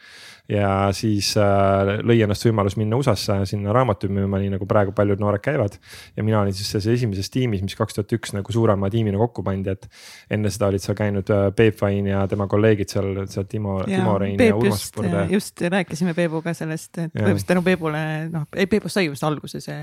ja 0.48 0.90
siis 0.92 1.30
äh, 1.40 2.02
lõi 2.04 2.18
ennast 2.24 2.44
võimalus 2.44 2.74
minna 2.76 2.98
USA-sse 3.00 3.38
sinna 3.48 3.72
raamatuid 3.72 4.12
müüma, 4.12 4.36
nii 4.42 4.50
nagu 4.52 4.66
praegu 4.68 4.92
paljud 4.96 5.22
noored 5.22 5.40
käivad. 5.40 5.78
ja 6.16 6.24
mina 6.24 6.42
olin 6.42 6.52
siis 6.52 6.68
selles 6.68 6.86
esimeses 6.98 7.30
tiimis, 7.32 7.62
mis 7.64 7.76
kaks 7.78 7.96
tuhat 7.96 8.12
üks 8.12 8.34
nagu 8.36 8.52
suurema 8.52 8.90
tiimina 8.92 9.16
kokku 9.22 9.42
pandi, 9.46 9.72
et 9.72 9.88
enne 10.36 10.52
seda 10.52 10.68
olid 10.68 10.84
seal 10.84 10.98
käinud 10.98 11.32
äh, 11.32 11.46
Peep 11.56 11.80
Vain 11.80 12.10
ja 12.10 12.26
tema 12.28 12.46
kolleegid 12.50 12.92
seal, 12.92 13.22
seal 13.30 13.46
Timo, 13.48 13.78
Timo 13.88 14.18
Rein 14.20 14.36
Peep 14.36 14.52
ja 14.52 14.58
Urmas 14.58 14.84
Purde. 14.92 15.22
just 15.32 15.64
rääkisime 15.64 16.12
Peebuga 16.18 16.52
sellest, 16.56 16.92
et 16.98 17.14
põhimõtteliselt 17.14 17.50
tänu 17.54 17.64
Peebule, 17.64 18.04
noh, 18.34 18.44
Peepust 18.52 18.98
sai 19.00 19.06
just 19.08 19.24
alguse 19.24 19.62
see. 19.64 19.80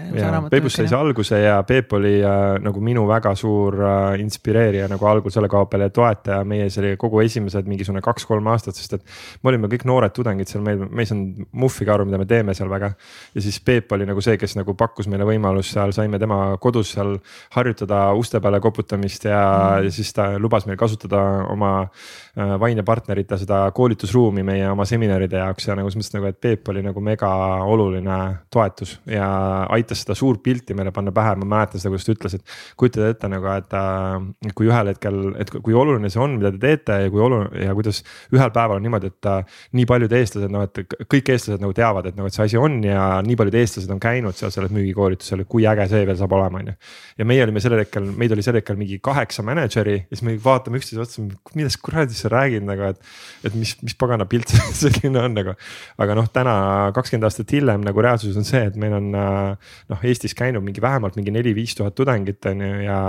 Peepust 0.53 0.77
sai 0.77 0.91
see 0.91 0.99
alguse 0.99 1.41
ja 1.41 1.57
Peep 1.65 1.97
oli 1.97 2.19
äh, 2.21 2.59
nagu 2.61 2.85
minu 2.85 3.07
väga 3.09 3.33
suur 3.39 3.79
äh, 3.81 4.19
inspireerija 4.21 4.91
nagu 4.93 5.09
algul 5.09 5.33
selle 5.33 5.49
koha 5.49 5.65
peal 5.71 5.87
ja 5.87 5.89
toetaja 5.89 6.45
meie 6.45 6.69
see 6.69 6.85
oli 6.85 6.93
kogu 7.01 7.25
esimesed 7.25 7.65
mingisugune 7.65 8.05
kaks-kolm 8.05 8.53
aastat, 8.53 8.77
sest 8.77 8.99
et 8.99 9.19
me 9.41 9.55
olime 9.55 9.71
kõik 9.71 9.89
noored 9.89 10.13
tudengid 10.13 10.50
seal 10.51 10.63
meil, 10.65 10.85
me 10.89 11.03
ei 11.03 11.09
saanud 11.09 11.47
muhvigi 11.63 11.93
aru, 11.93 12.05
mida 12.09 12.19
me 12.21 12.27
teeme 12.29 12.55
seal 12.57 12.69
väga. 12.71 12.91
ja 13.35 13.43
siis 13.43 13.59
Peep 13.65 13.91
oli 13.91 14.05
nagu 14.09 14.21
see, 14.23 14.37
kes 14.41 14.55
nagu 14.59 14.75
pakkus 14.77 15.09
meile 15.11 15.27
võimalust 15.27 15.75
seal, 15.75 15.93
saime 15.95 16.19
tema 16.21 16.57
kodus 16.61 16.93
seal 16.95 17.15
harjutada 17.55 18.03
uste 18.17 18.41
peale 18.41 18.59
koputamist 18.63 19.25
ja 19.29 19.41
mm., 19.41 19.87
ja 19.87 19.93
siis 19.93 20.11
ta 20.15 20.27
lubas 20.39 20.67
meil 20.67 20.79
kasutada 20.79 21.21
oma 21.51 21.71
äh, 21.83 22.55
Vaine 22.59 22.83
partnerite 22.87 23.37
seda 23.41 23.63
koolitusruumi 23.75 24.43
meie 24.45 24.69
oma 24.71 24.85
seminaride 24.89 25.41
jaoks 25.41 25.67
ja 25.67 25.77
nagu 25.77 25.89
selles 25.91 26.09
mõttes 26.09 26.17
nagu, 26.17 26.29
et 26.31 26.41
Peep 26.41 26.69
oli 26.73 26.83
nagu 26.85 27.03
mega 27.03 27.31
oluline 27.69 28.19
toetus 28.53 28.97
ja 29.09 29.27
aitas 29.69 30.03
seda 30.03 30.15
suurt 30.17 30.41
pilti 30.43 30.75
meile 30.77 30.93
panna 30.95 31.13
pähe, 31.15 31.35
ma 31.41 31.47
mäletan 31.55 31.81
seda, 31.81 31.91
kuidas 31.93 32.07
ta 32.07 32.15
ütles, 32.15 32.37
et 32.37 32.55
kujutada 32.79 33.11
ette 33.13 33.29
nagu, 33.31 33.49
et 33.53 33.75
äh, 33.77 34.53
kui 34.57 34.69
ühel 34.69 34.91
hetkel, 34.93 35.21
et 35.41 35.51
kui 35.53 35.75
oluline 35.77 36.09
see 36.11 36.21
on, 36.21 36.37
mida 36.39 36.53
te 36.55 36.61
teete 36.61 36.99
ja 37.05 37.11
kui 37.13 37.21
oluline 37.23 37.65
ja 37.67 37.75
kuidas 37.77 38.01
ühel 38.33 38.53
päeval 38.53 38.79
on 38.79 38.85
niimoodi, 38.87 39.11
et 39.11 39.29
äh, 39.29 39.61
nii 39.77 39.87
paljud 39.89 40.15
eestlased 40.17 40.40
eestlased, 40.41 40.53
noh, 40.53 40.65
et 40.65 41.07
kõik 41.09 41.31
eestlased 41.33 41.61
nagu 41.61 41.73
teavad, 41.75 42.07
et 42.09 42.17
nagu, 42.17 42.29
et 42.29 42.35
see 42.35 42.45
asi 42.45 42.59
on 42.59 42.79
ja 42.85 43.05
nii 43.25 43.37
paljud 43.39 43.57
eestlased 43.59 43.91
on 43.93 44.01
käinud 44.01 44.37
seal 44.37 44.51
sellel 44.53 44.73
müügikoolitusel, 44.73 45.43
et 45.43 45.49
kui 45.51 45.65
äge 45.69 45.87
see 45.91 46.05
veel 46.07 46.17
saab 46.19 46.35
olema, 46.37 46.61
on 46.61 46.71
ju. 46.71 46.75
ja 47.21 47.27
meie 47.29 47.43
olime 47.45 47.63
sellel 47.63 47.83
hetkel, 47.83 48.07
meid 48.17 48.33
oli 48.35 48.45
sel 48.45 48.57
hetkel 48.59 48.79
mingi 48.79 48.99
kaheksa 49.03 49.45
mänedžeri 49.45 49.97
ja 49.99 50.09
siis 50.09 50.23
me 50.27 50.35
vaatame 50.41 50.81
üksteise 50.81 51.03
otsa, 51.03 51.25
millest 51.57 51.81
kuradi 51.83 52.17
sa 52.17 52.31
räägid 52.33 52.65
nagu, 52.67 52.91
et. 52.91 53.11
et 53.45 53.57
mis, 53.57 53.75
mis 53.83 53.97
pagana 53.97 54.27
pilt 54.29 54.53
selline 54.81 55.21
on 55.21 55.37
nagu, 55.37 55.55
aga 56.01 56.17
noh, 56.17 56.29
täna 56.33 56.55
kakskümmend 56.95 57.29
aastat 57.29 57.55
hiljem 57.55 57.85
nagu 57.85 58.03
reaalsus 58.03 58.37
on 58.39 58.47
see, 58.47 58.63
et 58.71 58.79
meil 58.79 58.97
on 58.97 59.11
noh, 59.13 60.05
Eestis 60.07 60.35
käinud 60.37 60.63
mingi 60.65 60.81
vähemalt 60.83 61.17
mingi 61.19 61.33
neli-viis 61.33 61.75
tuhat 61.77 61.95
tudengit 61.97 62.45
on 62.49 62.63
ju 62.65 62.71
ja. 62.85 62.99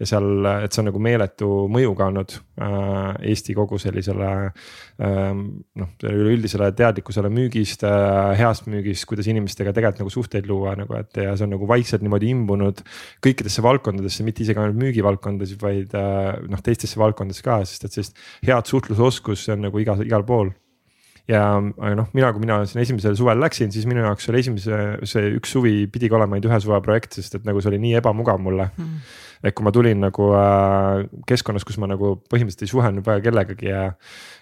ja 0.00 0.08
seal, 0.08 0.48
et 0.64 0.74
see 0.74 0.82
on 0.82 0.90
nagu 0.90 1.00
meeletu 1.02 1.50
mõjuga 1.72 2.08
olnud 2.10 2.36
äh, 2.60 3.30
Eesti 3.30 3.56
kogu 3.56 3.78
sellisele 3.80 4.30
äh, 4.44 5.30
noh, 5.34 5.94
üleüldisele 6.04 6.70
teadlikkusele 6.78 7.30
müügist, 7.32 7.84
äh, 7.86 8.32
heast 8.38 8.68
müügist, 8.70 9.06
kuidas 9.10 9.28
inimestega 9.30 9.72
tegelikult 9.76 10.04
nagu 10.04 10.12
suhteid 10.14 10.48
luua 10.50 10.74
nagu, 10.78 10.96
et 10.98 11.22
ja 11.22 11.36
see 11.36 11.46
on 11.46 11.54
nagu 11.56 11.68
vaikselt 11.70 12.04
niimoodi 12.04 12.32
imbunud 12.34 12.82
kõikidesse 13.24 13.64
valdkondadesse, 13.64 14.26
mitte 14.26 14.44
isegi 14.44 14.60
ainult 14.62 14.80
müügivaldkondades, 14.82 15.56
vaid 15.62 15.94
äh, 15.98 16.34
noh, 16.50 16.64
teistesse 16.64 17.00
valdkondadesse 17.00 17.46
ka, 17.46 17.62
sest 17.68 17.88
et 17.88 17.96
sellist 17.96 18.20
head 18.46 18.70
suhtlusoskust, 18.70 19.46
see 19.46 19.56
on 19.56 19.66
nagu 19.68 19.82
iga, 19.82 19.98
igal 20.04 20.26
pool. 20.28 20.52
Ja 21.30 21.44
aga 21.56 21.94
noh, 21.96 22.08
mina, 22.12 22.30
kui 22.36 22.42
mina 22.42 22.58
siin 22.68 22.82
esimesel 22.82 23.14
suvel 23.16 23.38
läksin, 23.40 23.70
siis 23.72 23.86
minu 23.88 24.02
jaoks 24.04 24.28
oli 24.28 24.42
esimese, 24.42 24.80
see 25.08 25.30
üks 25.38 25.54
suvi 25.56 25.86
pidigi 25.88 26.12
olema 26.12 26.36
ainult 26.36 26.50
ühe 26.50 26.58
suve 26.60 26.80
projekt, 26.84 27.16
sest 27.16 27.38
et 27.38 27.46
nagu 27.48 27.62
see 27.64 27.72
oli 27.72 27.80
nii 27.80 27.94
ebamugav 28.02 28.42
mulle. 28.44 28.68
Mm.. 28.76 28.98
Et 29.44 29.52
kui 29.52 29.66
ma 29.66 29.72
tulin 29.74 30.00
nagu 30.00 30.30
äh, 30.38 31.02
keskkonnas, 31.28 31.66
kus 31.68 31.76
ma 31.82 31.88
nagu 31.90 32.14
põhimõtteliselt 32.32 32.64
ei 32.64 32.70
suhelnud 32.70 33.04
väga 33.04 33.24
kellegagi 33.26 33.68
ja. 33.68 33.82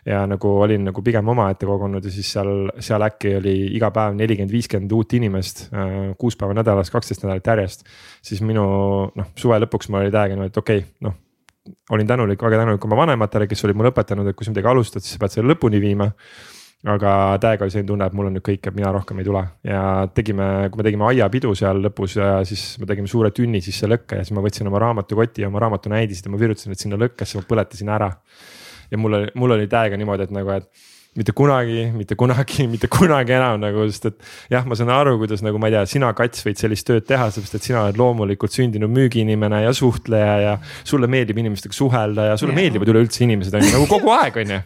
ja 0.06 0.22
nagu 0.30 0.54
olin 0.62 0.86
nagu 0.90 1.02
pigem 1.04 1.28
omaette 1.34 1.66
kogunud 1.66 2.04
ja 2.06 2.14
siis 2.14 2.30
seal, 2.36 2.70
seal 2.82 3.02
äkki 3.08 3.36
oli 3.40 3.56
iga 3.76 3.90
päev 3.94 4.14
nelikümmend, 4.18 4.54
viiskümmend 4.54 4.94
uut 4.94 5.18
inimest 5.18 5.66
äh,. 5.74 6.14
kuus 6.18 6.38
päeva 6.38 6.54
nädalas, 6.58 6.92
kaksteist 6.94 7.26
nädalat 7.26 7.52
järjest. 7.52 7.84
siis 8.22 8.44
minu 8.46 8.64
noh, 9.10 9.34
suve 9.38 9.58
lõpuks 9.64 9.90
mul 9.90 10.04
oli 10.06 10.14
täiega 10.14 10.36
niimoodi, 10.36 10.54
et 10.54 10.64
okei 10.64 10.84
okay,, 10.84 10.96
noh 11.08 11.18
olin 11.94 12.06
tänulik, 12.06 12.42
väga 12.42 12.58
tänulik 12.58 12.84
oma 12.84 12.96
vanematele, 13.04 13.46
kes 13.46 13.64
olid 13.66 13.78
mulle 13.78 13.92
õpetanud, 13.92 14.26
et 14.26 14.36
kui 14.38 14.46
sa 14.46 14.50
midagi 14.50 14.70
alustad, 14.70 15.04
siis 15.04 15.14
sa 15.14 15.22
pead 15.22 15.36
selle 15.36 15.52
lõpuni 15.52 15.78
viima 15.82 16.08
aga 16.82 17.38
täiega 17.42 17.62
oli 17.62 17.70
selline 17.70 17.88
tunne, 17.92 18.06
et 18.10 18.14
mul 18.18 18.26
on 18.26 18.36
nüüd 18.36 18.44
kõik, 18.46 18.64
et 18.66 18.74
mina 18.74 18.90
rohkem 18.94 19.20
ei 19.22 19.26
tule 19.26 19.42
ja 19.66 19.82
tegime, 20.14 20.46
kui 20.70 20.80
me 20.80 20.86
tegime 20.88 21.06
aiapidu 21.12 21.52
seal 21.58 21.78
lõpus 21.84 22.16
ja 22.18 22.40
siis 22.48 22.64
me 22.82 22.88
tegime 22.90 23.10
suure 23.10 23.30
tünni 23.34 23.60
sisse 23.62 23.86
lõkke 23.90 24.18
ja 24.18 24.26
siis 24.26 24.34
ma 24.34 24.42
võtsin 24.42 24.70
oma 24.70 24.80
raamatukoti 24.82 25.44
ja 25.44 25.50
oma 25.52 25.62
raamatunäidised 25.62 26.26
ja 26.26 26.32
ma 26.34 26.40
virutasin 26.42 26.74
need 26.74 26.82
sinna 26.82 26.98
lõkkesse, 26.98 27.38
ma 27.38 27.46
põletasin 27.46 27.92
ära. 27.94 28.10
ja 28.90 28.98
mul 28.98 29.20
oli, 29.20 29.30
mul 29.38 29.54
oli 29.54 29.70
täiega 29.70 30.00
niimoodi, 30.00 30.26
et 30.26 30.34
nagu, 30.34 30.56
et 30.58 30.90
mitte 31.14 31.32
kunagi, 31.38 31.86
mitte 31.94 32.18
kunagi, 32.18 32.66
mitte 32.74 32.90
kunagi 32.90 33.36
enam 33.38 33.62
nagu, 33.62 33.86
sest 33.92 34.10
et 34.10 34.28
jah, 34.56 34.66
ma 34.66 34.74
saan 34.74 34.90
aru, 34.90 35.14
kuidas 35.22 35.46
nagu 35.46 35.62
ma 35.62 35.70
ei 35.70 35.76
tea, 35.76 35.86
sina, 35.94 36.10
Kats, 36.18 36.42
võid 36.42 36.58
sellist 36.58 36.88
tööd 36.88 37.06
teha, 37.06 37.30
sellepärast 37.30 37.60
et 37.60 37.70
sina 37.70 37.86
oled 37.86 38.00
loomulikult 38.00 38.58
sündinud 38.58 38.90
müügiinimene 38.90 39.62
ja 39.68 39.70
suhtleja 39.76 40.38
ja 40.48 40.58
sulle 40.82 41.06
meeldib 41.06 41.38
inimestega 41.44 41.78
suhelda 41.78 42.32
ja 42.32 42.38
sulle 42.40 42.56
yeah. 42.56 42.64
meeldivad 42.64 42.90
üleüldse 42.90 43.22
inimesed 43.28 43.54
on 43.54 43.68
ju 43.68 43.74
nagu 43.76 43.90
kogu 43.92 44.10
aeg 44.18 44.42
on 44.42 44.56
ju 44.56 44.62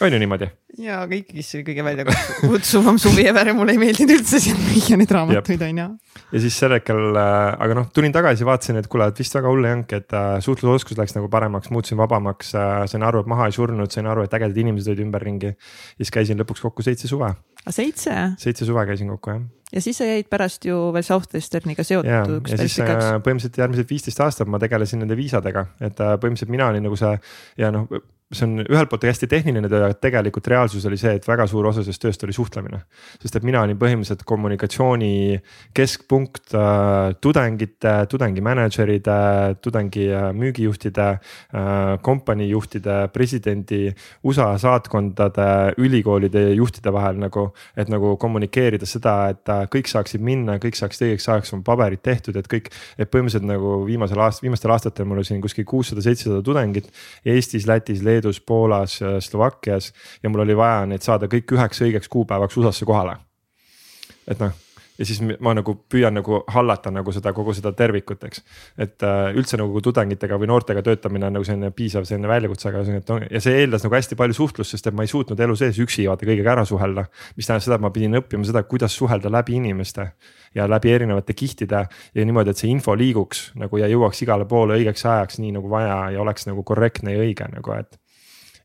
on 0.00 0.12
ju 0.12 0.18
niimoodi? 0.20 0.48
ja, 0.82 1.00
aga 1.04 1.16
ikkagi 1.16 1.44
see 1.44 1.64
kõige 1.64 1.84
väljakutsuvam 1.86 2.98
suvi 3.00 3.24
ever 3.30 3.48
ja 3.48 3.54
mulle 3.56 3.76
ei 3.76 3.80
meeldinud 3.80 4.18
üldse 4.18 4.40
seal 4.42 4.58
müüa 4.60 4.98
neid 5.00 5.12
raamatuid 5.16 5.64
on 5.68 5.80
ju. 5.82 5.88
ja 6.34 6.42
siis 6.44 6.58
sel 6.60 6.76
hetkel, 6.76 7.00
äh, 7.16 7.56
aga 7.64 7.78
noh, 7.80 7.88
tulin 7.96 8.14
tagasi, 8.14 8.46
vaatasin, 8.48 8.80
et 8.82 8.90
kuule, 8.92 9.08
et 9.08 9.22
vist 9.22 9.36
väga 9.36 9.52
hull 9.52 9.64
ei 9.64 9.76
olnudki, 9.76 10.00
et 10.02 10.16
äh, 10.16 10.36
suhtlusoskus 10.44 11.00
läks 11.00 11.16
nagu 11.16 11.30
paremaks, 11.32 11.72
muutusin 11.74 12.00
vabamaks 12.00 12.54
äh,, 12.58 12.78
sain 12.92 13.06
aru, 13.06 13.24
et 13.24 13.30
maha 13.32 13.48
ei 13.50 13.56
surnud, 13.56 13.92
sain 13.92 14.08
aru, 14.10 14.26
et 14.26 14.36
ägedad 14.36 14.64
inimesed 14.64 14.92
olid 14.92 15.06
ümberringi. 15.06 15.54
siis 15.96 16.12
käisin 16.14 16.40
lõpuks 16.42 16.64
kokku 16.66 16.84
seitse 16.86 17.08
suve. 17.10 17.32
seitse? 17.68 18.16
seitse 18.42 18.68
suve 18.68 18.86
käisin 18.88 19.12
kokku 19.14 19.36
jah 19.36 19.46
ja 19.72 19.80
siis 19.82 19.98
sa 19.98 20.06
jäid 20.06 20.28
pärast 20.30 20.64
ju 20.64 20.76
veel 20.94 21.02
Southwesterniga 21.02 21.82
seotuks. 21.84 22.52
ja 22.52 22.58
siis 22.60 22.76
äh, 22.84 23.16
põhimõtteliselt 23.18 23.58
järgmised 23.58 23.88
viisteist 23.90 24.20
aastat 24.22 24.50
ma 24.50 24.60
tegelesin 24.62 25.02
nende 25.02 25.16
viisadega, 25.18 25.66
et 25.80 25.98
äh, 25.98 26.14
põhimõtteliselt 26.22 26.52
mina 26.54 26.68
olin 26.70 26.86
nagu 26.86 26.98
see 27.00 27.16
ja 27.58 27.72
noh 27.74 27.88
see 28.34 28.42
on 28.42 28.58
ühelt 28.66 28.90
poolt 28.90 29.04
hästi 29.06 29.28
tehniline 29.30 29.68
töö, 29.70 29.84
aga 29.86 29.94
tegelikult 30.02 30.48
reaalsus 30.50 30.82
oli 30.88 30.98
see, 30.98 31.12
et 31.14 31.26
väga 31.28 31.44
suur 31.46 31.68
osa 31.70 31.84
sellest 31.86 32.02
tööst 32.02 32.24
oli 32.26 32.34
suhtlemine. 32.34 32.80
sest 33.22 33.36
et 33.38 33.44
mina 33.46 33.60
olin 33.62 33.78
põhimõtteliselt 33.78 34.24
kommunikatsiooni 34.26 35.38
keskpunkt 35.76 36.54
äh, 36.58 37.14
tudengite, 37.22 37.92
tudengi 38.10 38.42
mänedžeride, 38.42 39.18
tudengi 39.62 40.08
äh, 40.10 40.32
müügijuhtide 40.34 41.06
äh,, 41.06 41.92
kompanii 42.02 42.48
juhtide, 42.50 42.96
presidendi, 43.14 43.94
USA 44.26 44.48
saatkondade, 44.58 45.76
ülikoolide 45.78 46.48
juhtide 46.58 46.92
vahel 46.92 47.22
nagu. 47.22 47.52
et 47.76 47.88
nagu 47.88 48.16
kommunikeerida 48.18 48.86
seda, 48.88 49.28
et 49.30 49.48
äh, 49.52 49.68
kõik 49.70 49.86
saaksid 49.86 50.20
minna, 50.24 50.58
kõik 50.58 50.74
saaksid 50.74 51.06
õigeks 51.06 51.28
ajaks 51.30 51.54
oma 51.54 51.62
paberid 51.62 52.02
tehtud, 52.02 52.36
et 52.36 52.50
kõik, 52.50 52.72
et 52.98 53.06
põhimõtteliselt 53.06 53.46
nagu 53.46 53.84
viimasel 53.86 54.18
aastal, 54.18 54.48
viimastel 54.48 54.74
aastatel 54.74 55.06
mul 55.06 55.22
oli 55.22 55.30
siin 55.30 55.40
kuskil 55.44 55.64
kuussada, 55.68 56.02
seitsesada 56.02 56.42
tudengit 56.42 56.90
Eestis, 57.24 57.68
Lätis, 57.70 58.02
Leedus 58.02 58.15
Leedus, 58.16 58.40
Poolas, 58.40 58.98
Slovakkias 59.20 59.92
ja 60.22 60.32
mul 60.32 60.46
oli 60.46 60.56
vaja 60.56 60.86
neid 60.90 61.04
saada 61.06 61.28
kõik 61.30 61.56
üheks 61.56 61.84
õigeks 61.86 62.12
kuupäevaks 62.12 62.56
USA-sse 62.56 62.88
kohale. 62.88 63.18
et 64.26 64.40
noh, 64.42 64.54
ja 64.98 65.06
siis 65.06 65.20
ma 65.20 65.52
nagu 65.56 65.74
püüan 65.90 66.14
nagu 66.16 66.40
hallata 66.52 66.90
nagu 66.94 67.12
seda 67.14 67.32
kogu 67.36 67.54
seda 67.56 67.72
tervikut, 67.76 68.24
eks. 68.28 68.42
et 68.80 69.04
äh, 69.04 69.36
üldse 69.36 69.58
nagu 69.60 69.80
tudengitega 69.84 70.38
või 70.40 70.48
noortega 70.50 70.82
töötamine 70.86 71.28
on 71.28 71.36
nagu 71.38 71.46
selline 71.46 71.70
piisav 71.76 72.06
selline 72.08 72.30
väljakutse, 72.30 72.68
aga 72.70 72.84
et 72.96 73.12
on 73.12 73.26
ja 73.28 73.42
see 73.42 73.60
eeldas 73.60 73.84
nagu 73.84 73.96
hästi 73.96 74.18
palju 74.18 74.38
suhtlust, 74.38 74.74
sest 74.74 74.88
et 74.90 74.96
ma 74.96 75.06
ei 75.06 75.12
suutnud 75.12 75.40
elu 75.46 75.58
sees 75.58 75.80
üksi 75.82 76.06
vaata 76.08 76.28
kõigega 76.28 76.54
ära 76.56 76.64
suhelda. 76.68 77.06
mis 77.36 77.48
tähendas 77.48 77.68
seda, 77.68 77.80
et 77.80 77.84
ma 77.84 77.92
pidin 77.94 78.20
õppima 78.20 78.48
seda, 78.48 78.64
kuidas 78.68 78.96
suhelda 78.96 79.32
läbi 79.32 79.58
inimeste 79.60 80.08
ja 80.56 80.68
läbi 80.68 80.92
erinevate 80.92 81.36
kihtide 81.36 81.84
ja 82.14 82.24
niimoodi, 82.24 82.54
et 82.54 82.62
see 82.64 82.72
info 82.72 82.96
liiguks 82.96 83.50
nagu 83.60 83.82
ja 83.82 83.90
jõuaks 83.92 84.24
igale 84.24 84.48
poole 84.48 84.80
õigeks 84.80 85.04
ajaks, 85.04 85.40
nii 85.42 85.52
nagu 85.58 85.70
vaja 85.70 86.06
ja 86.16 86.24
oleks 86.24 86.48
nagu 86.48 86.64
korrektne 86.64 87.16
ja 87.16 87.24
õige 87.24 87.48
nagu, 87.52 87.76
et 87.76 88.00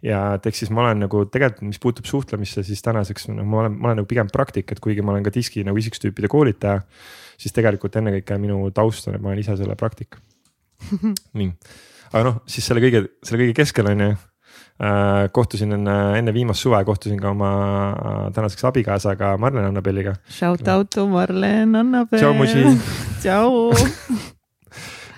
ja 0.05 0.22
et 0.38 0.48
ehk 0.50 0.58
siis 0.58 0.72
ma 0.74 0.86
olen 0.86 1.03
nagu 1.05 1.24
tegelikult, 1.29 1.67
mis 1.70 1.81
puutub 1.81 2.08
suhtlemisse, 2.10 2.63
siis 2.65 2.81
tänaseks 2.86 3.29
no, 3.31 3.46
ma 3.46 3.63
olen, 3.63 3.77
ma 3.77 3.91
olen 3.91 4.01
nagu 4.01 4.10
pigem 4.10 4.31
praktik, 4.34 4.74
et 4.74 4.81
kuigi 4.84 5.05
ma 5.05 5.13
olen 5.13 5.25
ka 5.25 5.34
diski 5.34 5.65
nagu 5.67 5.77
isikstüüpide 5.77 6.31
koolitaja. 6.31 6.81
siis 7.41 7.53
tegelikult 7.53 7.96
ennekõike 7.98 8.38
minu 8.41 8.63
taust 8.74 9.08
on, 9.08 9.15
et 9.17 9.22
ma 9.22 9.31
olen 9.31 9.41
ise 9.41 9.55
selle 9.58 9.77
praktik 9.77 10.17
nii, 11.39 11.53
aga 12.12 12.25
noh, 12.27 12.41
siis 12.50 12.65
selle 12.67 12.84
kõige, 12.84 13.05
selle 13.24 13.43
kõige 13.46 13.58
keskel 13.62 13.93
on 13.93 14.05
ju 14.08 14.12
äh,. 14.12 15.29
kohtusin 15.34 15.77
enne, 15.77 15.98
enne 16.17 16.34
viimast 16.34 16.65
suve 16.65 16.81
kohtusin 16.86 17.22
ka 17.22 17.34
oma 17.36 17.53
tänaseks 18.34 18.65
abikaasaga 18.72 19.36
Marlen 19.38 19.70
Annabeliga. 19.70 20.17
Shout 20.29 20.67
out 20.67 20.89
to 20.96 21.08
Marlen 21.08 21.75
Annabel. 21.75 22.20
tšau, 22.20 22.34
Musi. 22.34 22.65
tšau 23.24 23.72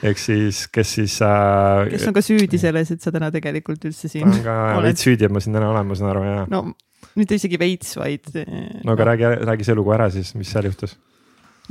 ehk 0.03 0.19
siis, 0.19 0.65
kes 0.73 0.95
siis 0.99 1.17
äh,. 1.25 1.89
kes 1.93 2.07
on 2.09 2.15
ka 2.15 2.23
süüdi 2.25 2.59
selles, 2.61 2.91
et 2.93 3.03
sa 3.03 3.13
täna 3.15 3.31
tegelikult 3.33 3.85
üldse 3.89 4.11
siin 4.11 4.27
on 4.29 4.41
ka 4.45 4.57
veits 4.83 5.05
süüdi, 5.05 5.27
et 5.27 5.33
ma 5.33 5.43
siin 5.43 5.55
täna 5.55 5.69
olen, 5.71 5.87
ma 5.89 5.99
saan 5.99 6.11
aru, 6.13 6.25
jaa. 6.27 6.47
no 6.51 6.63
mitte 7.19 7.37
isegi 7.37 7.59
veits, 7.61 7.95
vaid. 7.99 8.29
no 8.33 8.95
aga 8.95 8.99
no. 9.03 9.09
räägi, 9.11 9.31
räägi 9.51 9.67
see 9.67 9.77
lugu 9.77 9.93
ära 9.95 10.09
siis, 10.13 10.33
mis 10.39 10.51
seal 10.53 10.67
juhtus? 10.69 10.97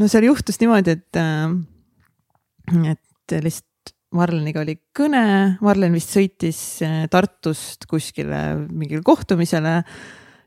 no 0.01 0.09
seal 0.11 0.29
juhtus 0.29 0.61
niimoodi, 0.63 0.97
et, 0.97 1.21
äh, 1.21 2.95
et 2.95 3.37
lihtsalt 3.39 3.69
Marleniga 4.13 4.61
oli 4.61 4.75
kõne, 4.93 5.23
Marlen 5.65 5.95
vist 5.97 6.13
sõitis 6.13 6.59
äh, 6.85 7.05
Tartust 7.13 7.87
kuskile 7.89 8.43
mingile 8.69 9.01
kohtumisele 9.07 9.79
ja 9.81 9.87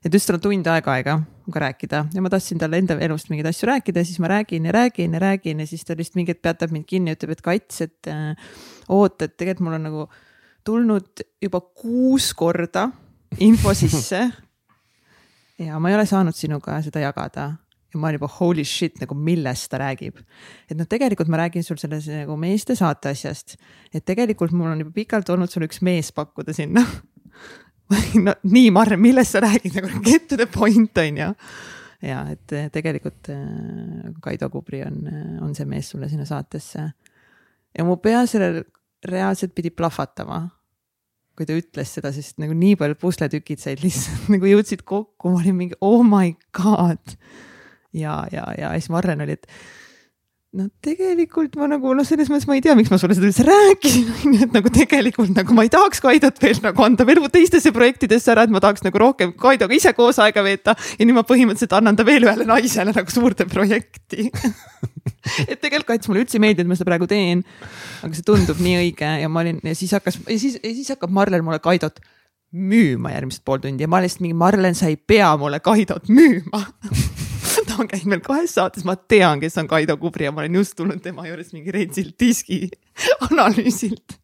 ta 0.06 0.12
ütles, 0.12 0.28
tal 0.28 0.38
on 0.38 0.44
tund 0.44 0.70
aega 0.70 0.98
aega 1.00 1.16
minuga 1.46 1.62
rääkida 1.66 2.06
ja 2.14 2.22
ma 2.22 2.30
tahtsin 2.30 2.60
talle 2.60 2.80
enda 2.82 2.98
elust 3.00 3.30
mingeid 3.30 3.48
asju 3.50 3.68
rääkida 3.70 4.02
ja 4.02 4.06
siis 4.06 4.20
ma 4.20 4.28
räägin 4.28 4.66
ja 4.66 4.72
räägin 4.72 5.14
ja 5.14 5.20
räägin 5.20 5.60
ja 5.60 5.68
siis 5.68 5.86
ta 5.86 5.96
lihtsalt 5.96 6.16
mingi 6.16 6.34
hetk 6.34 6.42
peatab 6.42 6.72
mind 6.72 6.86
kinni 6.86 7.12
ja 7.12 7.16
ütleb, 7.16 7.32
et 7.32 7.42
Kats, 7.42 7.82
et 7.82 8.08
äh, 8.08 8.36
oota, 8.90 9.26
et 9.26 9.38
tegelikult 9.38 9.66
mul 9.66 9.78
on 9.78 9.86
nagu 9.90 10.08
tulnud 10.66 11.26
juba 11.42 11.62
kuus 11.62 12.34
korda 12.34 12.90
info 13.40 13.74
sisse. 13.82 14.32
ja 15.60 15.80
ma 15.80 15.90
ei 15.90 15.96
ole 15.96 16.06
saanud 16.06 16.36
sinuga 16.36 16.82
seda 16.82 17.06
jagada 17.06 17.54
ja 17.94 18.00
ma 18.00 18.08
olen 18.10 18.20
juba 18.20 18.30
holy 18.40 18.66
shit 18.66 19.00
nagu 19.00 19.16
millest 19.16 19.70
ta 19.72 19.80
räägib. 19.80 20.18
et 20.70 20.78
noh, 20.78 20.88
tegelikult 20.88 21.30
ma 21.30 21.46
räägin 21.46 21.64
sul 21.64 21.78
selles 21.78 22.08
nagu 22.10 22.38
meeste 22.38 22.76
saate 22.76 23.14
asjast, 23.14 23.58
et 23.94 24.06
tegelikult 24.06 24.52
mul 24.52 24.74
on 24.74 24.82
juba 24.84 24.96
pikalt 24.96 25.30
olnud 25.30 25.52
sulle 25.52 25.70
üks 25.70 25.82
mees 25.82 26.12
pakkuda 26.12 26.54
sinna 26.54 26.86
no 28.26 28.34
nii, 28.50 28.70
Marren, 28.74 29.02
millest 29.02 29.36
sa 29.36 29.42
räägid 29.44 29.78
nagu 29.78 30.02
get 30.06 30.28
to 30.30 30.38
the 30.40 30.48
point 30.50 30.98
on 30.98 31.20
ju. 31.22 31.30
ja 32.06 32.20
et 32.34 32.54
eh, 32.54 32.68
tegelikult 32.74 33.30
eh, 33.34 34.12
Kaido 34.22 34.50
Kubri 34.54 34.82
on, 34.86 35.00
eh, 35.10 35.44
on 35.44 35.56
see 35.58 35.68
mees 35.70 35.90
sulle 35.94 36.10
sinna 36.10 36.26
saatesse. 36.26 36.90
ja 37.78 37.86
mu 37.86 37.98
pea 37.98 38.26
sellel 38.30 38.64
reaalselt 39.06 39.56
pidi 39.56 39.70
plahvatama. 39.70 40.50
kui 41.36 41.46
ta 41.46 41.56
ütles 41.58 41.92
seda, 41.98 42.14
sest 42.16 42.38
nagu 42.40 42.56
nii 42.56 42.78
palju 42.80 42.96
pusletükid 42.96 43.60
said 43.60 43.84
lihtsalt 43.84 44.30
nagu 44.34 44.50
jõudsid 44.50 44.86
kokku, 44.88 45.34
ma 45.34 45.42
olin 45.44 45.58
mingi 45.62 45.80
oh 45.82 46.04
my 46.04 46.36
god. 46.58 47.18
ja, 47.94 48.24
ja, 48.32 48.50
ja 48.58 48.74
siis 48.80 48.90
Marren 48.94 49.22
oli, 49.22 49.38
et 49.38 49.48
no 50.56 50.68
tegelikult 50.84 51.58
ma 51.60 51.68
nagu 51.70 51.92
noh, 51.98 52.06
selles 52.08 52.30
mõttes 52.32 52.48
ma 52.48 52.56
ei 52.56 52.64
tea, 52.64 52.76
miks 52.78 52.92
ma 52.92 53.00
sulle 53.02 53.16
seda 53.18 53.28
üldse 53.28 53.46
rääkisin, 53.48 54.12
on 54.14 54.34
ju, 54.38 54.42
et 54.48 54.56
nagu 54.56 54.72
tegelikult 54.74 55.34
nagu 55.36 55.58
ma 55.58 55.66
ei 55.68 55.72
tahaks 55.74 56.02
Kaidot 56.04 56.40
veel 56.42 56.62
nagu 56.64 56.86
anda 56.86 57.08
veel 57.08 57.22
teistesse 57.34 57.74
projektidesse 57.76 58.32
ära, 58.34 58.46
et 58.46 58.54
ma 58.54 58.62
tahaks 58.64 58.86
nagu 58.86 59.02
rohkem 59.02 59.34
Kaidoga 59.40 59.76
ise 59.76 59.92
koos 59.98 60.20
aega 60.24 60.44
veeta. 60.46 60.76
ja 60.96 61.08
nüüd 61.08 61.18
ma 61.18 61.26
põhimõtteliselt 61.28 61.76
annan 61.76 62.00
ta 62.00 62.08
veel 62.08 62.28
ühele 62.28 62.48
naisele 62.48 62.96
nagu 62.96 63.12
suurde 63.12 63.48
projekti 63.52 64.30
et 65.52 65.60
tegelikult 65.60 65.92
Kats 65.92 66.10
mulle 66.10 66.24
üldse 66.24 66.40
ei 66.40 66.46
meeldi, 66.46 66.64
et 66.64 66.70
ma 66.70 66.78
seda 66.78 66.90
praegu 66.92 67.10
teen. 67.10 67.44
aga 68.06 68.14
see 68.16 68.28
tundub 68.28 68.62
nii 68.64 68.78
õige 68.84 69.12
ja 69.22 69.32
ma 69.32 69.44
olin 69.44 69.60
ja 69.66 69.76
siis 69.78 69.96
hakkas 69.98 70.22
ja 70.24 70.40
siis, 70.40 70.60
ja 70.62 70.72
siis 70.72 70.94
hakkab 70.96 71.14
Marlen 71.16 71.44
mulle 71.46 71.60
Kaidot 71.64 72.00
müüma 72.56 73.12
järgmised 73.12 73.44
pool 73.44 73.60
tundi 73.64 73.84
ja 73.84 73.92
ma 73.92 74.00
lihtsalt 74.04 74.24
mingi 74.24 74.38
Marlen, 74.40 74.78
sa 74.78 74.88
ei 74.88 74.96
pea 74.96 75.34
mulle 75.42 75.60
Kaidot 75.66 76.08
müüma 76.08 76.64
ta 77.76 77.84
on 77.84 77.90
käinud 77.92 78.12
meil 78.14 78.22
kahes 78.24 78.56
saates, 78.56 78.86
ma 78.88 78.96
tean, 78.96 79.42
kes 79.44 79.58
on 79.62 79.68
Kaido 79.70 79.98
Kubri 80.02 80.28
ja 80.28 80.34
ma 80.34 80.44
olen 80.44 80.62
just 80.62 80.78
tulnud 80.80 81.02
tema 81.04 81.28
juures 81.28 81.52
mingi 81.56 81.74
reitsilt 81.76 82.16
diski 82.22 82.66
analüüsilt. 83.30 84.16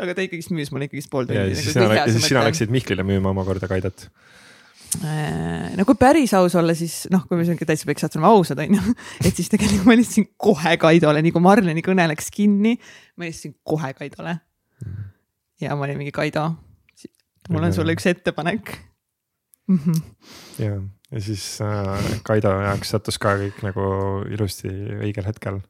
aga 0.00 0.14
ta 0.16 0.24
ikkagist 0.24 0.52
müüs 0.54 0.72
mulle 0.72 0.88
ikkagist 0.88 1.10
pool 1.12 1.28
tundi. 1.28 1.42
ja 1.42 1.58
siis 1.58 1.76
nagu 1.76 1.92
sina, 1.92 2.08
siis 2.14 2.30
sina 2.30 2.46
läksid 2.46 2.72
Mihklile 2.72 3.04
müüma 3.06 3.32
omakorda 3.34 3.68
Kaidot 3.68 4.06
äh, 5.02 5.74
no 5.76 5.86
kui 5.88 5.98
päris 6.00 6.34
aus 6.38 6.56
olla, 6.58 6.76
siis 6.78 7.04
noh, 7.12 7.26
kui 7.28 7.38
me 7.38 7.46
sihuke 7.48 7.68
täitsa 7.68 7.88
peaks 7.88 8.08
olema 8.08 8.32
ausad, 8.32 8.62
on 8.64 8.78
ju, 8.78 8.96
et 9.26 9.32
siis 9.34 9.52
tegelikult 9.52 9.88
ma 9.88 9.96
helistasin 9.96 10.30
kohe 10.40 10.76
Kaidole, 10.80 11.24
nii 11.26 11.34
kui 11.36 11.44
Marleni 11.44 11.84
kõne 11.84 12.08
läks 12.12 12.32
kinni, 12.34 12.76
ma 13.16 13.28
helistasin 13.28 13.56
kohe 13.66 13.92
Kaidole. 13.98 14.38
ja 15.60 15.76
ma 15.76 15.88
olin 15.88 16.00
mingi 16.00 16.14
Kaido, 16.14 16.48
mul 17.50 17.68
on 17.68 17.74
sulle 17.74 17.94
üks 17.96 18.08
ettepanek 18.10 18.76
mm. 19.68 20.00
Ja, 21.12 21.20
siis 21.22 21.44
äh, 21.60 22.20
Kaido 22.26 22.52
jaoks 22.64 22.92
sattus 22.94 23.18
ka 23.22 23.36
kõik 23.40 23.62
nagu 23.66 23.86
ilusti 24.32 24.70
õigel 24.70 25.28
hetkel. 25.28 25.60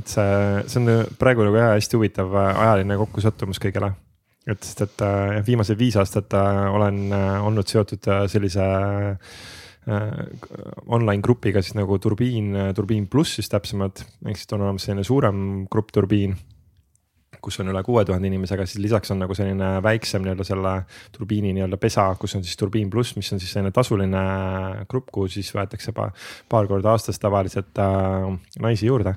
et 0.00 0.08
see, 0.08 0.62
see 0.72 0.80
on 0.80 1.16
praegu 1.20 1.44
nagu 1.44 1.58
jah, 1.58 1.74
hästi 1.76 1.98
huvitav 1.98 2.32
äh, 2.32 2.62
ajaline 2.66 2.98
kokkusattumus 3.02 3.60
kõigele. 3.62 3.92
et 4.46 4.62
sest, 4.64 4.84
et 4.86 5.04
äh, 5.06 5.40
viimased 5.46 5.78
viis 5.78 5.98
aastat 6.00 6.32
äh, 6.34 6.62
olen 6.72 7.04
äh, 7.12 7.34
olnud 7.44 7.68
seotud 7.68 8.08
äh, 8.08 8.24
sellise 8.32 8.68
äh, 9.12 9.18
online 10.86 11.22
grupiga 11.22 11.62
siis 11.62 11.74
nagu 11.74 11.98
Turbiin, 11.98 12.54
Turbiin 12.74 13.08
pluss 13.10 13.34
siis 13.34 13.50
täpsemalt, 13.50 14.04
ehk 14.26 14.38
siis 14.38 14.52
on 14.54 14.62
olemas 14.62 14.86
selline 14.86 15.04
suurem 15.04 15.66
grupp 15.70 15.90
Turbiin 15.92 16.36
kus 17.42 17.58
on 17.62 17.72
üle 17.72 17.82
kuue 17.86 18.04
tuhande 18.06 18.28
inimese, 18.30 18.54
aga 18.56 18.66
siis 18.68 18.82
lisaks 18.84 19.12
on 19.14 19.22
nagu 19.22 19.34
selline 19.36 19.74
väiksem 19.84 20.24
nii-öelda 20.24 20.46
selle 20.46 20.74
turbiini 21.14 21.52
nii-öelda 21.56 21.78
pesa, 21.82 22.06
kus 22.20 22.36
on 22.38 22.44
siis 22.46 22.58
turbiin 22.60 22.90
pluss, 22.92 23.16
mis 23.18 23.32
on 23.34 23.42
siis 23.42 23.52
selline 23.56 23.74
tasuline 23.74 24.22
grupp, 24.90 25.10
kuhu 25.14 25.30
siis 25.32 25.50
võetakse 25.56 25.94
pa, 25.96 26.08
paar 26.52 26.70
korda 26.70 26.94
aastas 26.94 27.20
tavaliselt 27.22 27.82
äh, 27.82 28.30
naisi 28.62 28.88
juurde. 28.88 29.16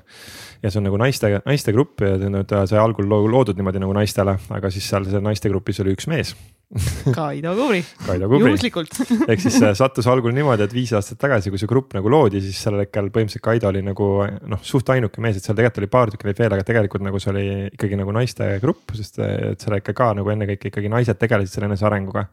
ja 0.62 0.70
see 0.70 0.80
on 0.82 0.88
nagu 0.90 1.00
naiste, 1.00 1.32
naiste 1.46 1.74
grupp 1.76 2.02
ja 2.04 2.16
see 2.20 2.32
nüüd 2.32 2.52
sai 2.66 2.82
algul 2.82 3.08
loodud 3.08 3.56
niimoodi 3.56 3.82
nagu 3.82 3.96
naistele, 3.96 4.38
aga 4.50 4.70
siis 4.74 4.88
seal 4.90 5.08
seal 5.08 5.24
naiste 5.24 5.52
grupis 5.52 5.80
oli 5.84 5.94
üks 5.96 6.10
mees 6.10 6.34
Kaido 7.16 7.52
Kubri. 7.54 7.82
Kaido 8.06 8.26
Kubri. 8.26 8.50
juhuslikult 8.50 8.96
ehk 9.30 9.42
siis 9.44 9.58
sattus 9.78 10.08
algul 10.10 10.34
niimoodi, 10.34 10.66
et 10.66 10.74
viis 10.74 10.90
aastat 10.98 11.20
tagasi, 11.22 11.52
kui 11.52 11.60
see 11.62 11.70
grupp 11.70 11.94
nagu 11.94 12.10
loodi, 12.10 12.40
siis 12.42 12.58
sellel 12.66 12.82
hetkel 12.82 13.10
põhimõtteliselt 13.14 13.44
Kaido 13.46 13.70
oli 13.70 13.84
nagu 13.86 14.08
noh, 14.50 14.62
suht 14.66 14.90
ainuke 14.94 15.22
mees, 15.22 15.38
et 15.38 15.46
seal 15.46 15.54
tegelikult 15.58 15.84
oli 15.84 15.92
paar 15.94 16.14
tükki 16.14 16.30
neid 16.30 16.42
veel, 16.42 16.56
aga 16.56 16.66
tegelikult 16.66 17.06
nagu 17.06 17.22
see 17.22 17.32
oli 17.34 17.46
ikkagi 17.70 18.00
nagu 18.02 18.14
naiste 18.16 18.50
grupp, 18.62 18.96
sest 18.98 19.22
et 19.22 19.62
seal 19.62 19.78
ikka 19.78 19.94
ka 19.96 20.12
nagu 20.18 20.34
ennekõike 20.34 20.72
ikkagi 20.72 20.90
naised 20.90 21.22
tegelesid 21.22 21.54
selle 21.54 21.70
enesearenguga. 21.70 22.26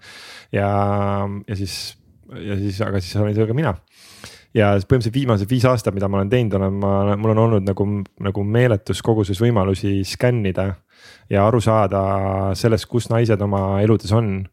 ja, 0.56 0.70
ja 1.46 1.60
siis, 1.60 1.78
ja 2.34 2.58
siis, 2.58 2.82
aga 2.82 3.04
siis 3.04 3.22
olin 3.22 3.38
seal 3.38 3.52
ka 3.52 3.58
mina 3.58 3.78
ja 4.53 4.69
põhimõtteliselt 4.77 5.15
viimased 5.15 5.50
viis 5.50 5.65
aastat, 5.65 5.95
mida 5.95 6.07
ma 6.10 6.19
olen 6.19 6.31
teinud, 6.31 6.55
olen 6.60 6.79
ma, 6.81 6.93
mul 7.19 7.33
on 7.33 7.43
olnud 7.48 7.67
nagu, 7.67 7.88
nagu 8.27 8.45
meeletus 8.45 9.01
koguses 9.05 9.41
võimalusi 9.41 10.01
skännida 10.07 10.69
ja 11.31 11.45
aru 11.48 11.62
saada 11.63 12.01
sellest, 12.57 12.88
kus 12.91 13.10
naised 13.12 13.41
oma 13.41 13.81
eludes 13.83 14.12
on. 14.15 14.43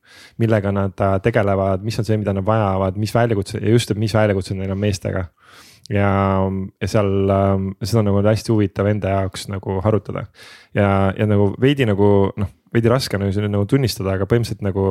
millega 0.40 0.72
nad 0.72 1.00
äh, 1.00 1.18
tegelevad, 1.22 1.84
mis 1.84 1.98
on 2.00 2.08
see, 2.08 2.18
mida 2.20 2.34
nad 2.36 2.46
vajavad, 2.46 2.96
mis 2.96 3.14
väljakutsed 3.14 3.62
ja 3.62 3.74
just, 3.74 3.90
et 3.90 4.00
mis 4.00 4.14
väljakutsed 4.14 4.56
neil 4.56 4.72
on 4.72 4.80
meestega. 4.80 5.26
ja, 5.90 6.08
ja 6.80 6.88
seal 6.88 7.30
ähm, 7.34 7.70
seda 7.82 8.00
on 8.00 8.10
nagu 8.10 8.22
hästi 8.24 8.52
huvitav 8.52 8.86
enda 8.86 9.10
jaoks 9.16 9.48
nagu 9.50 9.80
harutada 9.82 10.28
ja, 10.74 11.10
ja 11.18 11.26
nagu 11.26 11.50
veidi 11.60 11.86
nagu 11.88 12.30
noh, 12.38 12.52
veidi 12.72 12.92
raske 12.92 13.18
on 13.18 13.26
nagu, 13.26 13.48
nagu 13.50 13.66
tunnistada, 13.66 14.14
aga 14.14 14.28
põhimõtteliselt 14.30 14.62
nagu 14.64 14.86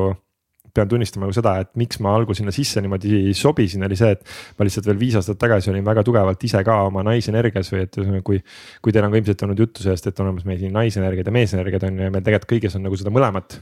pean 0.73 0.89
tunnistama 0.89 1.27
nagu 1.27 1.35
seda, 1.35 1.55
et 1.63 1.71
miks 1.79 1.99
ma 2.03 2.13
algul 2.17 2.37
sinna 2.37 2.53
sisse 2.55 2.81
niimoodi 2.83 3.33
sobisin, 3.37 3.83
oli 3.87 3.97
see, 3.99 4.11
et 4.15 4.23
ma 4.59 4.67
lihtsalt 4.67 4.89
veel 4.89 4.99
viis 5.01 5.17
aastat 5.19 5.39
tagasi 5.41 5.71
olin 5.73 5.85
väga 5.85 6.03
tugevalt 6.07 6.43
ise 6.47 6.63
ka 6.65 6.79
oma 6.87 7.03
naisenergias 7.07 7.71
või 7.73 7.85
et 7.85 8.01
kui. 8.25 8.41
kui 8.81 8.95
teil 8.95 9.05
on 9.05 9.13
ka 9.13 9.19
ilmselt 9.19 9.45
olnud 9.45 9.59
juttu 9.59 9.83
sellest, 9.83 10.07
et 10.07 10.19
on 10.19 10.29
olemas 10.29 10.45
meil 10.47 10.59
siin 10.61 10.73
naisenergiad 10.75 11.27
ja 11.27 11.35
meesenergiad 11.35 11.85
on 11.87 11.99
ju 11.99 12.07
ja 12.07 12.13
meil 12.13 12.25
tegelikult 12.25 12.51
kõiges 12.53 12.75
on 12.77 12.85
nagu 12.87 12.97
seda 12.99 13.13
mõlemat. 13.13 13.59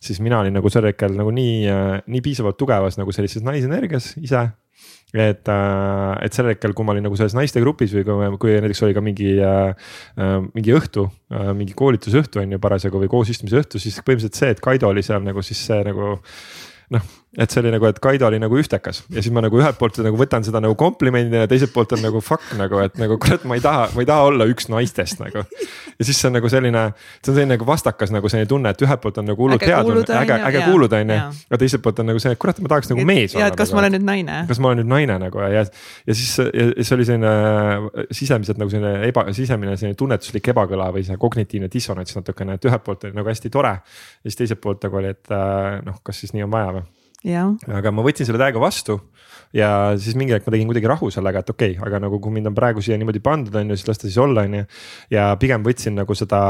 siis 0.00 0.20
mina 0.24 0.40
olin 0.40 0.54
nagu 0.54 0.70
sel 0.70 0.86
hetkel 0.90 1.14
nagu 1.16 1.32
nii, 1.34 1.68
nii 2.06 2.24
piisavalt 2.24 2.58
tugevas 2.60 2.98
nagu 3.00 3.12
sellises 3.14 3.44
naisenergias 3.46 4.14
ise 4.22 4.48
et, 5.14 5.48
äh, 5.48 6.14
et 6.26 6.36
sel 6.36 6.50
hetkel, 6.50 6.74
kui 6.76 6.84
ma 6.84 6.92
olin 6.92 7.06
nagu 7.08 7.16
selles 7.16 7.36
naistegrupis 7.36 7.94
või 7.96 8.04
kui, 8.04 8.38
kui 8.42 8.56
näiteks 8.58 8.84
oli 8.84 8.96
ka 8.96 9.02
mingi 9.04 9.38
äh,, 9.40 9.90
äh 10.20 10.34
mingi 10.52 10.74
õhtu 10.76 11.06
äh,, 11.32 11.52
mingi 11.56 11.76
koolitusõhtu 11.78 12.42
on 12.42 12.52
ju 12.52 12.60
parasjagu 12.60 13.00
või 13.00 13.12
koosistumise 13.12 13.62
õhtu, 13.62 13.80
siis 13.80 14.00
põhimõtteliselt 14.04 14.40
see, 14.40 14.52
et 14.52 14.60
Kaido 14.64 14.92
oli 14.92 15.04
seal 15.06 15.24
nagu 15.24 15.44
siis 15.44 15.64
see 15.70 15.80
nagu 15.86 16.18
noh 16.94 17.02
et 17.36 17.52
see 17.52 17.60
oli 17.60 17.70
nagu, 17.70 17.84
et 17.86 17.98
Kaido 18.02 18.26
oli 18.26 18.38
nagu 18.40 18.56
ühtekas 18.56 19.02
ja 19.12 19.20
siis 19.20 19.32
ma 19.34 19.42
nagu 19.44 19.58
ühelt 19.60 19.76
poolt 19.78 19.98
nagu 20.00 20.16
võtan 20.18 20.44
seda 20.46 20.62
nagu 20.64 20.74
komplimendina 20.80 21.44
ja 21.44 21.50
teiselt 21.50 21.74
poolt 21.74 21.92
on 21.92 22.00
nagu 22.02 22.22
fuck 22.24 22.54
nagu, 22.56 22.80
et 22.80 22.96
nagu 22.98 23.18
kurat, 23.20 23.44
ma 23.48 23.58
ei 23.58 23.62
taha, 23.62 23.84
ma 23.92 24.02
ei 24.02 24.08
taha 24.08 24.30
olla 24.30 24.46
üks 24.48 24.70
naistest 24.72 25.20
nagu. 25.20 25.44
ja 25.44 26.06
siis 26.08 26.16
see 26.16 26.30
on 26.30 26.38
nagu 26.38 26.48
selline, 26.48 26.84
see 27.20 27.30
on 27.30 27.36
selline 27.36 27.52
nagu 27.52 27.68
vastakas 27.68 28.14
nagu 28.14 28.30
selline 28.32 28.48
tunne, 28.48 28.72
et 28.72 28.82
ühelt 28.82 29.02
poolt 29.02 29.20
on 29.20 29.28
nagu 29.28 29.44
hullult 29.44 29.66
hea 29.68 29.82
tunne, 29.84 30.06
äge, 30.22 30.38
äge 30.48 30.62
kuuluda 30.70 31.02
on 31.04 31.12
ju. 31.12 31.18
aga 31.50 31.60
teiselt 31.62 31.84
poolt 31.84 32.00
on 32.02 32.10
nagu 32.10 32.22
see, 32.24 32.32
et 32.32 32.40
kurat, 32.40 32.62
ma 32.64 32.72
tahaks 32.72 32.90
nagu 32.94 33.06
mees 33.12 33.36
olla. 33.36 33.44
ja, 33.44 33.52
et 33.52 33.60
kas 33.60 33.70
nagu, 33.70 33.76
ma 33.76 33.84
olen 33.84 33.96
nüüd 33.98 34.08
naine. 34.08 34.40
kas 34.48 34.62
ma 34.64 34.72
olen 34.72 34.82
nüüd 34.82 34.92
naine 34.94 35.20
nagu 35.26 35.44
ja, 35.44 35.66
ja 36.08 36.16
siis 36.16 36.32
ja 36.40 36.68
see 36.80 36.96
oli 36.96 37.08
selline 37.12 37.34
sisemiselt 38.08 38.58
nagu 38.58 38.72
selline 38.72 39.12
eba, 39.12 39.26
sisemine 39.36 39.76
selline 39.76 40.00
tunnetuslik 40.00 40.48
ebakõla 40.54 40.88
või 40.96 41.04
see 41.04 41.20
kognitiivne 41.20 41.68
dissonants 41.70 42.16
natukene, 42.16 42.56
et 42.56 42.66
ühelt 42.66 42.88
poolt 42.88 43.04
oli 43.04 43.20
nagu 43.20 43.28
hästi 43.28 43.52
tore. 43.52 43.76
ja 43.78 44.30
siis 44.32 44.40
teiselt 44.42 44.64
poolt 44.64 44.88
nagu 44.88 45.02
oli, 45.02 45.12
et 45.12 45.36
äh, 45.36 45.78
noh, 45.84 46.00
kas 46.02 46.24
siis 46.24 46.32
nii 46.32 46.48
on 46.48 46.56
vaja 46.56 46.77
aga 47.66 47.90
ma 47.90 48.04
võtsin 48.06 48.28
selle 48.28 48.38
täiega 48.38 48.60
vastu 48.62 49.00
ja 49.56 49.68
siis 49.98 50.16
mingi 50.18 50.34
hetk 50.34 50.46
ma 50.46 50.52
tegin 50.54 50.68
kuidagi 50.68 50.90
rahu 50.90 51.08
sellega, 51.12 51.40
et 51.42 51.50
okei 51.50 51.72
okay,, 51.74 51.86
aga 51.86 52.00
nagu 52.04 52.20
kui 52.22 52.34
mind 52.34 52.50
on 52.50 52.56
praegu 52.56 52.82
siia 52.84 52.98
niimoodi 53.00 53.22
pandud, 53.24 53.54
on 53.56 53.72
ju, 53.72 53.78
siis 53.78 53.88
las 53.88 54.00
ta 54.00 54.06
siis 54.06 54.18
olla, 54.22 54.44
on 54.46 54.58
ju. 54.60 54.66
ja 55.14 55.28
pigem 55.40 55.64
võtsin 55.64 55.96
nagu 55.98 56.16
seda 56.18 56.40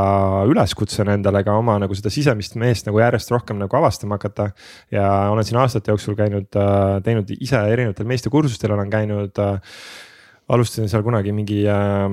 üleskutsena 0.50 1.14
endale 1.18 1.44
ka 1.46 1.54
oma 1.58 1.78
nagu 1.82 1.96
seda 1.98 2.12
sisemist 2.12 2.58
meest 2.60 2.90
nagu 2.90 3.00
järjest 3.00 3.32
rohkem 3.34 3.60
nagu 3.60 3.78
avastama 3.80 4.18
hakata. 4.18 4.50
ja 4.94 5.06
olen 5.32 5.46
siin 5.46 5.60
aastate 5.62 5.94
jooksul 5.94 6.18
käinud, 6.18 6.50
äh, 6.58 6.98
teinud 7.06 7.30
ise 7.38 7.62
erinevatel 7.72 8.08
meestekursustel 8.10 8.74
olen 8.74 8.90
käinud 8.90 9.42
äh, 9.44 9.78
alustasin 10.48 10.88
seal 10.88 11.02
kunagi 11.04 11.32
mingi 11.36 11.58
äh,, 11.68 12.06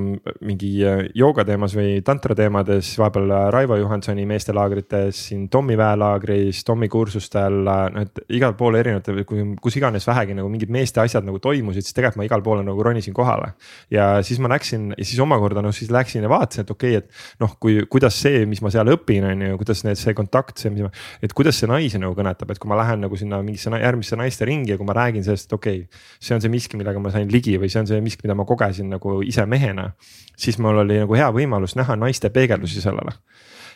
mingi 0.43 0.69
äh, 0.83 1.05
jooga 1.15 1.45
teemas 1.47 1.75
või 1.77 2.01
tantra 2.05 2.35
teemades, 2.35 2.89
vahepeal 2.99 3.31
äh, 3.31 3.43
Raivo 3.53 3.77
Johansoni 3.79 4.25
meestelaagrites, 4.27 5.21
siin 5.29 5.45
Tommi 5.51 5.77
väelaagris, 5.79 6.63
Tommi 6.67 6.89
kursustel, 6.91 7.61
äh, 7.63 7.83
noh 7.95 8.03
et 8.03 8.19
igal 8.35 8.57
pool 8.59 8.75
erinevatel, 8.79 9.21
kus 9.63 9.79
iganes 9.79 10.07
vähegi 10.07 10.35
nagu 10.35 10.51
mingid 10.51 10.73
meeste 10.73 10.99
asjad 11.03 11.23
nagu 11.27 11.39
toimusid, 11.43 11.87
siis 11.87 11.95
tegelikult 11.95 12.19
ma 12.19 12.27
igal 12.27 12.43
pool 12.43 12.63
nagu 12.67 12.83
ronisin 12.83 13.15
kohale. 13.15 13.53
ja 13.91 14.19
siis 14.25 14.41
ma 14.43 14.51
läksin 14.51 14.91
ja 14.97 15.05
siis 15.05 15.19
omakorda 15.23 15.63
noh, 15.63 15.73
siis 15.75 15.91
läksin 15.93 16.27
ja 16.27 16.31
vaatasin, 16.31 16.65
et 16.67 16.75
okei 16.75 16.97
okay,, 16.97 17.05
et 17.07 17.39
noh, 17.43 17.55
kui, 17.59 17.79
kuidas 17.91 18.19
see, 18.19 18.43
mis 18.49 18.61
ma 18.65 18.71
seal 18.73 18.91
õpin, 18.91 19.29
on 19.31 19.47
ju, 19.47 19.61
kuidas 19.63 19.85
need, 19.87 19.99
see 20.01 20.15
kontakt, 20.17 20.59
see, 20.59 20.73
mis 20.75 20.83
ma. 20.83 20.91
et 21.23 21.33
kuidas 21.35 21.55
see 21.61 21.71
naisi 21.71 22.01
nagu 22.03 22.17
kõnetab, 22.17 22.51
et 22.51 22.59
kui 22.59 22.71
ma 22.71 22.81
lähen 22.81 23.03
nagu 23.05 23.15
sinna 23.19 23.39
mingisse 23.45 23.71
järgmisse 23.71 24.19
naiste 24.19 24.47
ringi 24.47 24.75
ja 24.75 24.79
kui 24.81 24.87
ma 24.87 24.97
räägin 24.97 25.23
sellest, 25.23 25.47
et 25.47 25.55
okei 25.55 25.85
okay,. 25.85 26.03
see 26.19 26.35
on 26.35 26.43
see 26.43 26.51
miski, 26.51 26.79
millega 26.79 26.99
ma 26.99 27.15
sain 27.15 27.31
ligi 27.31 27.55
või 27.61 27.71
see 27.71 27.79
on 27.79 27.89
see 27.89 28.03
miski, 28.03 28.24
mida 28.25 28.35
ma 28.37 28.45
kogesin 28.47 28.89
nagu 28.95 29.19
ise 29.25 29.45
mehena. 29.45 29.91
siis 30.37 30.57
mul 30.59 30.81
oli 30.83 30.97
nagu 31.03 31.15
hea 31.15 31.27
võimalus 31.31 31.77
näha 31.77 31.95
naiste 31.95 32.29
peegeldusi 32.33 32.81
sellele. 32.81 33.13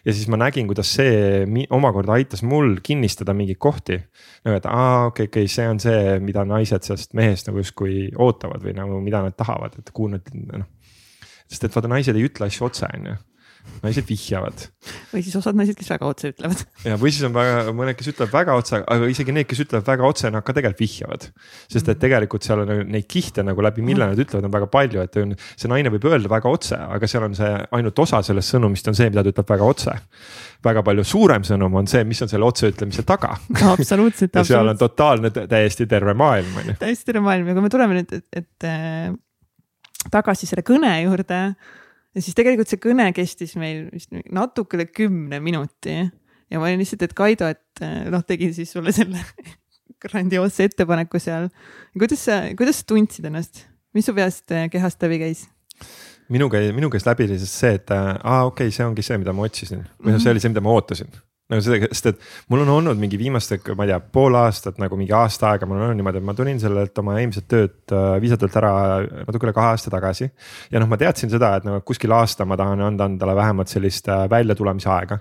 ja 0.06 0.14
siis 0.14 0.28
ma 0.32 0.40
nägin, 0.42 0.68
kuidas 0.68 0.94
see 0.96 1.46
omakorda 1.70 2.16
aitas 2.18 2.44
mul 2.44 2.80
kinnistada 2.84 3.34
mingeid 3.34 3.62
kohti. 3.62 4.02
nagu, 4.46 4.58
et 4.58 4.66
aa, 4.66 5.06
okei 5.08 5.30
okay,, 5.30 5.32
okei 5.32 5.46
okay,, 5.46 5.56
see 5.56 5.70
on 5.70 5.80
see, 5.80 6.20
mida 6.26 6.46
naised 6.46 6.88
sellest 6.88 7.14
mehest 7.14 7.52
nagu 7.52 7.62
justkui 7.62 8.10
ootavad 8.18 8.66
või 8.66 8.76
nagu, 8.78 9.02
mida 9.06 9.24
nad 9.26 9.38
tahavad, 9.38 9.80
et 9.80 9.94
kuhu 9.94 10.16
nad 10.16 10.36
noh. 10.36 10.68
sest 11.48 11.70
et 11.70 11.76
vaata, 11.76 11.92
naised 11.92 12.16
ei 12.18 12.30
ütle 12.30 12.50
asju 12.50 12.70
otse, 12.70 12.90
on 12.90 13.12
ju 13.14 13.18
naised 13.84 14.08
vihjavad. 14.08 14.66
või 15.12 15.22
siis 15.24 15.36
osad 15.40 15.58
naised, 15.58 15.78
kes 15.78 15.90
väga 15.92 16.08
otse 16.10 16.32
ütlevad. 16.34 16.64
ja, 16.86 16.98
või 17.00 17.12
siis 17.14 17.26
on 17.28 17.34
väga, 17.36 17.74
mõned, 17.76 17.96
kes 18.00 18.12
ütlevad 18.12 18.34
väga 18.34 18.56
otse, 18.60 18.82
aga 18.82 19.10
isegi 19.12 19.36
need, 19.36 19.48
kes 19.50 19.62
ütlevad 19.66 19.88
väga 19.88 20.08
otse, 20.08 20.32
nad 20.34 20.46
ka 20.46 20.56
tegelikult 20.56 20.84
vihjavad. 20.84 21.28
sest 21.68 21.86
et 21.86 21.96
mhm. 21.96 22.02
tegelikult 22.04 22.48
seal 22.48 22.64
on 22.66 22.74
neid 22.92 23.08
kihte 23.12 23.46
nagu 23.46 23.64
läbi, 23.66 23.86
mille 23.86 24.10
nad 24.12 24.20
ütlevad, 24.20 24.48
on 24.50 24.56
väga 24.56 24.70
palju, 24.74 25.06
et 25.06 25.20
on, 25.22 25.36
see 25.56 25.72
naine 25.72 25.94
võib 25.94 26.10
öelda 26.12 26.32
väga 26.32 26.52
otse, 26.52 26.80
aga 26.98 27.12
seal 27.12 27.28
on 27.30 27.38
see 27.40 27.52
ainult 27.80 28.04
osa 28.06 28.22
sellest 28.26 28.56
sõnumist 28.56 28.92
on 28.92 29.00
see, 29.00 29.10
mida 29.12 29.24
ta 29.26 29.34
ütleb 29.34 29.56
väga 29.56 29.72
otse. 29.76 29.98
väga 30.64 30.84
palju 30.84 31.08
suurem 31.08 31.46
sõnum 31.48 31.80
on 31.80 31.88
see, 31.88 32.04
mis 32.08 32.22
on 32.26 32.32
selle 32.32 32.48
otseütlemise 32.50 33.06
taga. 33.08 33.38
absoluutselt 33.74 34.36
ja 34.36 34.44
seal 34.48 34.74
on 34.74 34.80
totaalne, 34.80 35.32
täiesti 35.32 35.88
terve 35.88 36.14
maailm 36.14 36.62
on 36.62 36.72
ju. 36.74 36.80
täiesti 36.84 37.12
terve 37.12 37.24
maailm 37.26 37.48
ja 37.48 37.58
kui 37.58 37.66
me 37.66 37.72
tuleme 37.72 38.02
nüüd, 38.02 38.16
et, 38.20 38.44
et 38.44 38.68
äh, 38.68 39.12
tagasi 40.12 40.50
selle 40.50 40.66
kõne 40.68 40.92
juurde 41.04 41.44
ja 42.16 42.24
siis 42.24 42.38
tegelikult 42.38 42.72
see 42.72 42.82
kõne 42.82 43.10
kestis 43.16 43.56
meil 43.60 43.88
vist 43.94 44.14
natuke 44.34 44.80
üle 44.80 44.88
kümne 44.90 45.42
minuti. 45.44 46.02
Ja 46.50 46.58
ma 46.58 46.66
olin 46.66 46.82
lihtsalt, 46.82 47.04
et 47.06 47.14
Kaido, 47.18 47.50
et 47.52 47.84
eh, 47.86 48.08
noh, 48.10 48.24
tegin 48.26 48.54
siis 48.56 48.72
sulle 48.74 48.94
selle 48.96 49.22
grandioosse 50.04 50.66
ettepaneku 50.70 51.22
seal. 51.22 51.50
kuidas 51.98 52.26
sa, 52.26 52.42
kuidas 52.58 52.82
sa 52.82 52.90
tundsid 52.90 53.30
ennast, 53.30 53.66
mis 53.94 54.10
su 54.10 54.16
peast, 54.18 54.48
eh, 54.56 54.66
kehast 54.74 55.02
läbi 55.06 55.22
käis? 55.22 55.46
minu 56.30 56.50
käi-, 56.50 56.74
minu 56.76 56.90
käest 56.94 57.08
läbi 57.10 57.30
siis 57.30 57.54
see, 57.54 57.78
et 57.78 57.94
aa 57.94 58.18
ah,, 58.18 58.46
okei 58.50 58.70
okay,, 58.70 58.76
see 58.76 58.86
ongi 58.86 59.06
see, 59.06 59.18
mida 59.22 59.34
ma 59.34 59.46
otsisin. 59.46 59.86
Või 60.02 60.16
noh, 60.16 60.24
see 60.24 60.34
oli 60.34 60.42
see, 60.42 60.54
mida 60.54 60.66
ma 60.66 60.74
ootasin 60.74 61.14
nagu 61.50 61.64
seda, 61.66 61.90
sest 61.90 62.10
et 62.12 62.26
mul 62.54 62.64
on 62.64 62.72
olnud 62.76 63.00
mingi 63.02 63.18
viimaste, 63.20 63.58
ma 63.78 63.88
ei 63.88 63.94
tea, 63.94 64.00
pool 64.18 64.38
aastat 64.38 64.78
nagu 64.82 64.98
mingi 65.00 65.16
aasta 65.18 65.54
aega, 65.54 65.70
mul 65.70 65.80
on 65.80 65.88
olnud 65.88 66.00
niimoodi, 66.00 66.22
et 66.22 66.28
ma 66.28 66.36
tulin 66.38 66.62
sellelt 66.62 67.02
oma 67.02 67.16
eelmiselt 67.18 67.48
tööd 67.50 67.96
äh, 67.96 68.10
viisatult 68.22 68.58
ära 68.62 68.74
natuke 69.24 69.50
üle 69.50 69.56
kahe 69.58 69.72
aasta 69.74 69.94
tagasi. 69.94 70.30
ja 70.70 70.82
noh, 70.82 70.90
ma 70.92 71.00
teadsin 71.02 71.32
seda, 71.34 71.56
et 71.58 71.66
nagu 71.66 71.82
kuskil 71.88 72.14
aasta 72.14 72.46
ma 72.46 72.58
tahan 72.60 72.86
anda 72.92 73.10
endale 73.10 73.36
vähemalt 73.40 73.74
sellist 73.74 74.12
äh, 74.14 74.28
väljatulemise 74.30 74.94
aega 74.94 75.20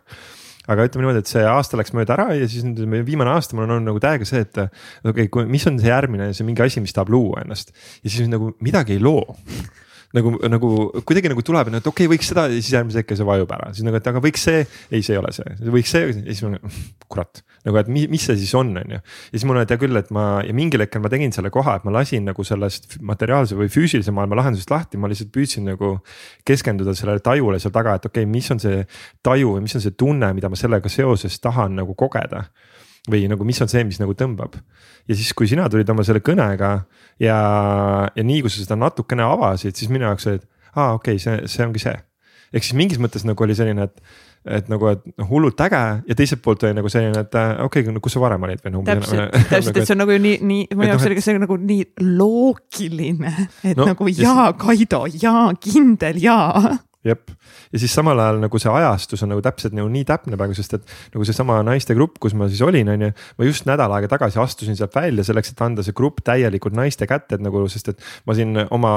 aga 0.69 0.85
ütleme 0.85 1.07
niimoodi, 1.07 1.25
et 1.25 1.31
see 1.31 1.45
aasta 1.49 1.81
läks 1.81 1.95
mööda 1.97 2.13
ära 2.19 2.29
ja 2.37 2.49
siis 2.51 2.67
nüüd 2.69 2.85
viimane 3.09 3.33
aasta 3.33 3.57
mul 3.57 3.65
on 3.65 3.79
olnud 3.79 3.89
nagu 3.89 4.03
täiega 4.05 4.29
see, 4.29 4.45
et 4.45 4.59
okei 4.61 5.31
okay,, 5.31 5.49
mis 5.49 5.65
on 5.71 5.81
see 5.81 5.89
järgmine, 5.89 6.29
see 6.37 6.45
mingi 6.45 6.67
asi, 6.67 6.85
mis 6.85 6.93
tahab 6.93 7.15
luua 7.15 7.41
ennast. 7.47 7.73
ja 8.05 8.13
siis 8.13 8.29
nagu 8.29 8.53
midagi 8.61 8.99
ei 8.99 9.01
loo 9.01 9.25
nagu, 10.17 10.33
nagu 10.49 10.69
kuidagi 11.07 11.29
nagu 11.29 11.43
tuleb, 11.45 11.69
et 11.69 11.87
okei 11.87 12.07
okay,, 12.07 12.11
võiks 12.15 12.31
seda 12.31 12.47
ja 12.49 12.57
siis 12.57 12.71
järgmise 12.73 13.03
hetke 13.03 13.17
see 13.19 13.27
vajub 13.29 13.51
ära, 13.53 13.71
siis 13.77 13.85
nagu, 13.85 13.99
et 13.99 14.07
aga 14.09 14.23
võiks 14.25 14.45
see, 14.49 14.63
ei, 14.89 15.03
see 15.05 15.15
ei 15.15 15.21
ole 15.21 15.33
see, 15.37 15.57
võiks 15.69 15.93
see 15.93 16.05
ja 16.07 16.15
siis 16.15 16.41
ma 16.47 16.61
kurat, 17.13 17.43
nagu 17.69 17.81
et 17.81 17.91
mis, 17.93 18.07
mis 18.13 18.25
see 18.25 18.39
siis 18.41 18.55
on, 18.57 18.73
on 18.81 18.95
ju. 18.97 19.01
ja 19.03 19.35
siis 19.35 19.45
mul 19.49 19.61
oli 19.61 19.69
hea 19.69 19.81
küll, 19.83 20.01
et 20.01 20.09
ma 20.15 20.25
ja 20.47 20.57
mingil 20.57 20.85
hetkel 20.85 21.05
ma 21.05 21.13
tegin 21.13 21.35
selle 21.37 21.53
koha, 21.53 21.77
et 21.79 21.85
ma 21.89 21.93
lasin 21.99 22.25
nagu 22.29 22.47
sellest 22.47 22.99
materiaalse 23.05 23.59
või 23.59 23.69
füüsilise 23.73 24.15
maailma 24.17 24.41
lahendusest 24.41 24.73
lahti, 24.73 25.01
ma 25.01 25.13
lihtsalt 25.13 25.33
püüdsin 25.35 25.69
nagu 25.69 25.99
keskenduda 26.49 26.97
sellele 26.97 27.25
tajule 27.25 27.61
seal 27.61 27.75
taga, 27.77 27.99
et 27.99 28.09
okei 28.09 28.25
okay,, 28.25 28.33
mis 28.33 28.49
on 28.55 28.63
see 28.65 28.81
taju 29.27 29.59
või 29.59 29.67
mis 29.69 29.77
on 29.77 29.85
see 29.85 29.97
tunne, 29.99 30.33
mida 30.37 30.49
ma 30.49 30.57
sellega 30.57 30.93
seoses 30.93 31.37
tahan 31.45 31.77
nagu 31.83 31.97
kogeda 31.99 32.47
või 33.11 33.27
nagu, 33.31 33.47
mis 33.49 33.61
on 33.65 33.71
see, 33.71 33.85
mis 33.89 34.01
nagu 34.03 34.15
tõmbab. 34.19 34.59
ja 35.09 35.17
siis, 35.17 35.33
kui 35.37 35.49
sina 35.51 35.69
tulid 35.73 35.89
oma 35.91 36.05
selle 36.07 36.23
kõnega 36.25 36.73
ja, 37.23 37.39
ja 38.15 38.25
nii 38.25 38.45
kui 38.45 38.53
sa 38.53 38.63
seda 38.63 38.79
natukene 38.79 39.27
avasid, 39.27 39.77
siis 39.77 39.93
minu 39.93 40.09
jaoks 40.09 40.29
oli, 40.31 40.43
et 40.43 40.49
aa, 40.75 40.95
okei 40.95 41.19
okay,, 41.19 41.23
see, 41.23 41.51
see 41.51 41.67
ongi 41.67 41.83
see. 41.83 41.97
ehk 42.53 42.65
siis 42.65 42.79
mingis 42.79 43.01
mõttes 43.03 43.27
nagu 43.29 43.45
oli 43.45 43.57
selline, 43.57 43.89
et, 43.89 44.19
et 44.59 44.69
nagu, 44.73 44.91
et 44.95 45.03
noh, 45.11 45.29
hullult 45.29 45.61
äge 45.67 45.83
ja 46.09 46.17
teiselt 46.17 46.43
poolt 46.45 46.65
oli 46.65 46.77
nagu 46.79 46.93
selline, 46.93 47.25
et 47.27 47.39
okei 47.65 47.85
okay,, 47.85 47.95
no 47.95 48.03
kus 48.05 48.17
sa 48.17 48.25
varem 48.25 48.49
olid 48.49 48.65
või 48.65 48.75
noh. 48.77 48.85
täpselt, 48.89 49.37
täpselt, 49.53 49.77
et 49.77 49.89
see 49.89 49.97
on 49.97 50.05
nagu 50.05 50.19
nii, 50.29 50.37
nii, 50.53 50.67
mu 50.77 50.89
jaoks 50.89 51.09
oli 51.09 51.19
ka 51.19 51.25
see 51.25 51.41
nagu 51.41 51.61
nii 51.63 51.89
loogiline, 52.19 53.35
et 53.63 53.79
no, 53.79 53.89
nagu 53.93 54.13
jaa, 54.13 54.53
Kaido, 54.61 55.07
jaa, 55.21 55.49
kindel 55.63 56.21
jaa 56.23 56.79
jep, 57.07 57.31
ja 57.73 57.79
siis 57.79 57.93
samal 57.95 58.19
ajal 58.19 58.41
nagu 58.43 58.59
see 58.59 58.71
ajastus 58.75 59.23
on 59.23 59.31
nagu 59.31 59.43
täpselt 59.45 59.75
nagu 59.77 59.87
nii 59.93 60.03
täpne 60.09 60.39
praegu, 60.39 60.57
sest 60.59 60.75
et 60.75 60.95
nagu 61.15 61.27
seesama 61.27 61.61
naistegrupp, 61.67 62.17
kus 62.19 62.35
ma 62.35 62.49
siis 62.51 62.63
olin, 62.67 62.91
on 62.91 63.05
ju. 63.07 63.11
ma 63.39 63.47
just 63.47 63.69
nädal 63.69 63.93
aega 63.95 64.11
tagasi 64.11 64.41
astusin 64.43 64.77
sealt 64.79 64.97
välja 64.99 65.23
selleks, 65.27 65.53
et 65.55 65.63
anda 65.63 65.85
see 65.87 65.95
grupp 65.95 66.25
täielikult 66.27 66.75
naiste 66.75 67.07
kätte, 67.07 67.39
et 67.39 67.45
nagu, 67.45 67.63
sest 67.71 67.93
et 67.93 68.03
ma 68.27 68.35
siin 68.35 68.59
oma 68.75 68.93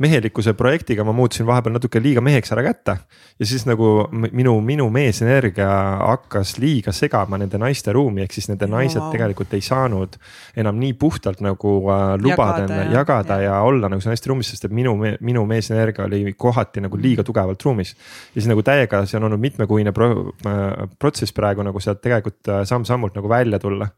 mehelikkuse 0.00 0.56
projektiga 0.56 1.04
ma 1.04 1.12
muutusin 1.16 1.46
vahepeal 1.48 1.76
natuke 1.76 2.00
liiga 2.00 2.24
meheks 2.24 2.54
ära 2.56 2.64
kätte. 2.64 2.96
ja 3.38 3.46
siis 3.46 3.66
nagu 3.68 4.08
minu, 4.32 4.56
minu 4.64 4.88
meesenergia 4.90 5.68
hakkas 6.00 6.56
liiga 6.62 6.92
segama 6.96 7.36
nende 7.36 7.60
naiste 7.60 7.92
ruumi, 7.92 8.24
ehk 8.24 8.32
siis 8.32 8.48
nende 8.48 8.64
naised 8.70 9.02
wow. 9.02 9.12
tegelikult 9.12 9.52
ei 9.52 9.60
saanud 9.60 10.16
enam 10.56 10.80
nii 10.80 10.96
puhtalt 10.96 11.44
nagu 11.44 11.76
äh, 11.92 12.16
lubada 12.16 12.64
jagada, 12.64 12.80
ja, 12.80 12.90
jagada 13.00 13.40
ja. 13.42 13.50
ja 13.50 13.60
olla 13.68 13.92
nagu 13.92 14.00
naiste 14.08 14.32
ruumis, 14.32 14.54
sest 14.54 14.70
et 14.70 14.72
minu, 14.72 14.96
minu 15.20 15.44
meesenergia 15.48 16.08
oli 16.08 16.32
kohati 16.32 16.80
nagu 16.80 16.96
liiga 16.96 17.25
tugevalt 17.26 17.62
ruumis. 17.66 17.92
ja 18.34 18.40
siis 18.40 18.48
nagu 18.50 18.62
täiega, 18.66 19.02
see 19.06 19.18
on 19.18 19.28
olnud 19.28 19.42
mitmekuine 19.42 19.92
pro, 19.96 20.08
äh, 20.46 20.86
protsess 21.02 21.34
praegu 21.36 21.64
nagu 21.66 21.82
sealt 21.82 22.02
tegelikult 22.04 22.52
äh, 22.52 22.62
samm-sammult 22.68 23.18
nagu 23.18 23.30
välja 23.30 23.60
tulla. 23.62 23.90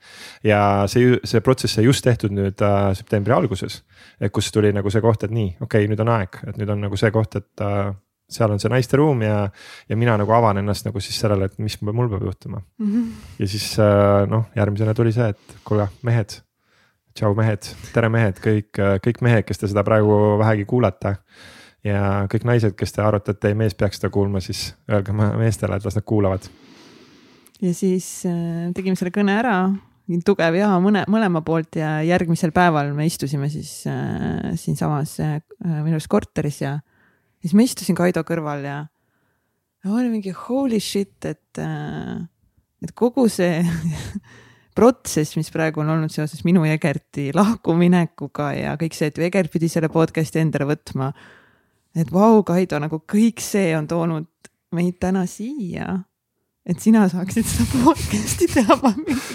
ja 0.45 0.61
see, 0.91 1.19
see 1.25 1.45
protsess 1.45 1.79
sai 1.79 1.87
just 1.87 2.05
tehtud 2.05 2.35
nüüd 2.35 2.65
äh, 2.65 2.91
septembri 2.99 3.37
alguses. 3.37 3.83
et 4.21 4.33
kus 4.35 4.51
tuli 4.53 4.73
nagu 4.75 4.91
see 4.91 5.05
koht, 5.05 5.25
et 5.25 5.35
nii, 5.35 5.55
okei 5.61 5.85
okay,, 5.85 5.93
nüüd 5.93 6.05
on 6.05 6.13
aeg, 6.17 6.43
et 6.49 6.61
nüüd 6.61 6.75
on 6.75 6.85
nagu 6.89 7.01
see 7.01 7.13
koht, 7.15 7.39
et 7.39 7.65
äh, 7.65 7.93
seal 8.29 8.53
on 8.53 8.61
see 8.61 8.73
naiste 8.73 8.99
ruum 9.01 9.23
ja, 9.25 9.47
ja 9.89 9.97
mina 9.97 10.17
nagu 10.21 10.33
avan 10.37 10.61
ennast 10.61 10.85
nagu 10.89 11.01
siis 11.01 11.17
sellele, 11.21 11.49
et 11.49 11.63
mis 11.63 11.79
mul 11.81 12.11
peab 12.11 12.27
juhtuma 12.29 12.61
mm. 12.61 12.91
-hmm. 12.93 13.31
ja 13.39 13.49
siis 13.49 13.71
äh, 13.79 14.27
noh, 14.29 14.51
järgmisena 14.57 14.95
tuli 14.95 15.13
see, 15.13 15.29
et 15.29 15.59
kuule, 15.65 15.89
mehed 16.03 16.41
tšau 17.19 17.35
mehed, 17.35 17.67
tere 17.95 18.11
mehed, 18.13 18.39
kõik, 18.43 18.79
kõik 19.03 19.23
mehed, 19.27 19.47
kes 19.49 19.59
te 19.59 19.71
seda 19.71 19.83
praegu 19.87 20.39
vähegi 20.39 20.67
kuulate 20.71 21.17
ja 21.87 22.27
kõik 22.31 22.47
naised, 22.49 22.75
kes 22.79 22.95
te 22.95 23.03
arvate, 23.05 23.35
et 23.35 23.43
teie 23.43 23.57
mees 23.59 23.77
peaks 23.79 24.01
seda 24.01 24.11
kuulma, 24.15 24.43
siis 24.45 24.73
öelge 24.91 25.15
meestele, 25.15 25.79
et 25.79 25.87
las 25.87 25.99
nad 25.99 26.07
kuulavad. 26.09 26.49
ja 27.63 27.75
siis 27.75 28.09
äh, 28.27 28.71
tegime 28.75 28.99
selle 28.99 29.15
kõne 29.15 29.37
ära, 29.39 29.59
tugev 30.25 30.57
ja 30.57 30.71
mõne, 30.81 31.05
mõlema 31.11 31.43
poolt 31.45 31.77
ja 31.77 31.99
järgmisel 32.07 32.53
päeval 32.57 32.95
me 32.97 33.07
istusime 33.07 33.51
siis 33.53 33.83
äh, 33.91 34.55
siinsamas 34.57 35.19
äh, 35.21 35.41
minu 35.61 35.99
arust 35.99 36.11
korteris 36.11 36.63
ja 36.63 36.79
siis 37.43 37.55
ma 37.55 37.67
istusin 37.67 37.99
Kaido 37.99 38.25
kõrval 38.27 38.65
ja 38.65 38.79
ma 39.85 39.95
olin 39.95 40.13
mingi 40.17 40.35
holy 40.35 40.81
shit, 40.81 41.19
et 41.29 41.61
äh,, 41.63 42.19
et 42.83 42.95
kogu 42.97 43.27
see 43.31 43.63
protsess, 44.79 45.37
mis 45.37 45.51
praegu 45.51 45.83
on 45.83 45.91
olnud 45.91 46.13
seoses 46.15 46.45
minu 46.47 46.65
Egerti 46.69 47.33
lahkuminekuga 47.35 48.53
ja 48.55 48.77
kõik 48.81 48.95
see, 48.97 49.11
et 49.11 49.19
Egert 49.29 49.53
pidi 49.53 49.71
selle 49.71 49.91
podcast'i 49.93 50.41
endale 50.41 50.69
võtma 50.71 51.13
et 51.99 52.13
vau, 52.13 52.43
Kaido, 52.47 52.79
nagu 52.83 53.01
kõik 53.03 53.43
see 53.43 53.73
on 53.77 53.89
toonud 53.91 54.29
meid 54.77 54.99
täna 55.01 55.25
siia 55.27 56.05
et 56.69 56.81
sina 56.85 57.07
saaksid 57.09 57.47
seda 57.49 57.83
podcast'i 57.87 58.49
teha. 58.53 58.77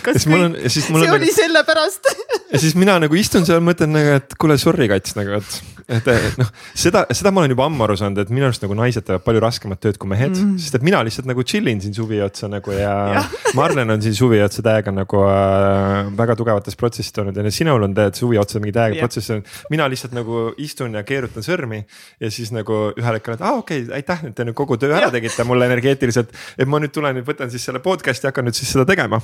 kas 0.06 0.28
kõik, 0.28 0.36
on, 0.38 0.58
see 0.69 0.86
on 0.93 1.00
oli 1.02 1.10
nagu, 1.10 1.30
sellepärast 1.34 2.10
ja 2.54 2.60
siis 2.62 2.76
mina 2.78 3.00
nagu 3.02 3.17
istun 3.17 3.48
seal, 3.48 3.62
mõtlen 3.65 3.93
nagu, 3.96 4.17
et 4.19 4.36
kuule, 4.38 4.58
sorry 4.62 4.86
kats 4.91 5.15
nagu, 5.17 5.39
et, 5.39 5.56
et, 5.88 6.10
et 6.13 6.38
noh, 6.38 6.50
seda, 6.78 7.04
seda 7.15 7.32
ma 7.34 7.41
olen 7.41 7.56
juba 7.56 7.65
ammu 7.65 7.88
aru 7.88 7.96
saanud, 7.98 8.22
et 8.22 8.34
minu 8.34 8.46
arust 8.46 8.62
nagu 8.65 8.78
naised 8.78 9.08
teevad 9.08 9.26
palju 9.26 9.41
raskemat 9.41 9.82
tööd 9.82 9.98
kui 10.02 10.12
mehed 10.12 10.36
mm., 10.36 10.60
sest 10.62 10.78
et 10.78 10.86
mina 10.86 11.02
lihtsalt 11.06 11.30
nagu 11.30 11.46
chill 11.50 11.72
in 11.72 11.82
siin 11.82 11.96
suvi 11.98 12.22
otsa 12.24 12.50
nagu 12.52 12.76
ja, 12.78 12.93
ja. 13.17 13.24
Marlen 13.58 13.96
on 13.96 14.06
siin 14.06 14.13
suvi 14.17 14.41
otsa 14.46 14.62
täiega 14.65 14.93
nagu 14.93 15.24
äh, 15.26 16.13
väga 16.19 16.38
tugevates 16.38 16.78
protsessid 16.78 17.17
olnud 17.24 17.41
ja 17.41 17.56
sinul 17.56 17.88
on 17.89 17.98
tead 17.98 18.19
suvi 18.19 18.38
otsa 18.41 18.62
mingi 18.62 18.76
täiega 18.78 19.02
protsess 19.02 19.34
olnud. 19.34 19.50
mina 19.74 19.89
lihtsalt 19.89 20.13
nagu 20.13 20.46
istun 20.62 20.93
ja 21.00 21.02
keerutan 21.08 21.46
sõrmi 21.46 21.82
ja 22.22 22.32
siis 22.34 22.54
nagu 22.54 22.84
ühel 22.93 23.17
hetkel, 23.17 23.39
et 23.39 23.41
aa 23.41 23.56
ah, 23.56 23.63
okei 23.65 23.88
okay,, 23.88 23.98
aitäh, 24.04 24.28
et 24.30 24.38
te 24.38 24.46
nüüd 24.46 24.58
kogu 24.58 24.78
töö 24.78 24.93
ära 24.93 25.10
tegite 25.13 25.48
mulle 25.48 25.65
energeetiliselt, 25.72 26.30
et 26.62 26.69
ma 26.69 26.78
nüüd 26.84 26.93
tulen 26.93 27.22
nüüd 27.23 27.31
võtan 27.31 27.51
siis 27.51 27.63
selle 27.65 27.79
podcast'i, 27.83 28.27
hakkan 28.27 28.47
nüüd 28.47 28.57
siis 28.57 28.71
seda 28.73 28.83
tegema 28.88 29.19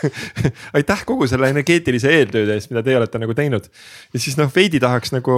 aitäh 0.76 1.02
kogu 1.08 1.28
selle 1.28 1.50
energeetilise 1.52 2.10
eeltööde 2.16 2.56
eest, 2.56 2.70
mida 2.72 2.82
teie 2.86 2.96
olete 2.96 3.20
nagu 3.20 3.34
teinud. 3.36 3.66
ja 4.14 4.20
siis 4.22 4.38
noh, 4.40 4.48
veidi 4.54 4.80
tahaks 4.80 5.12
nagu 5.12 5.34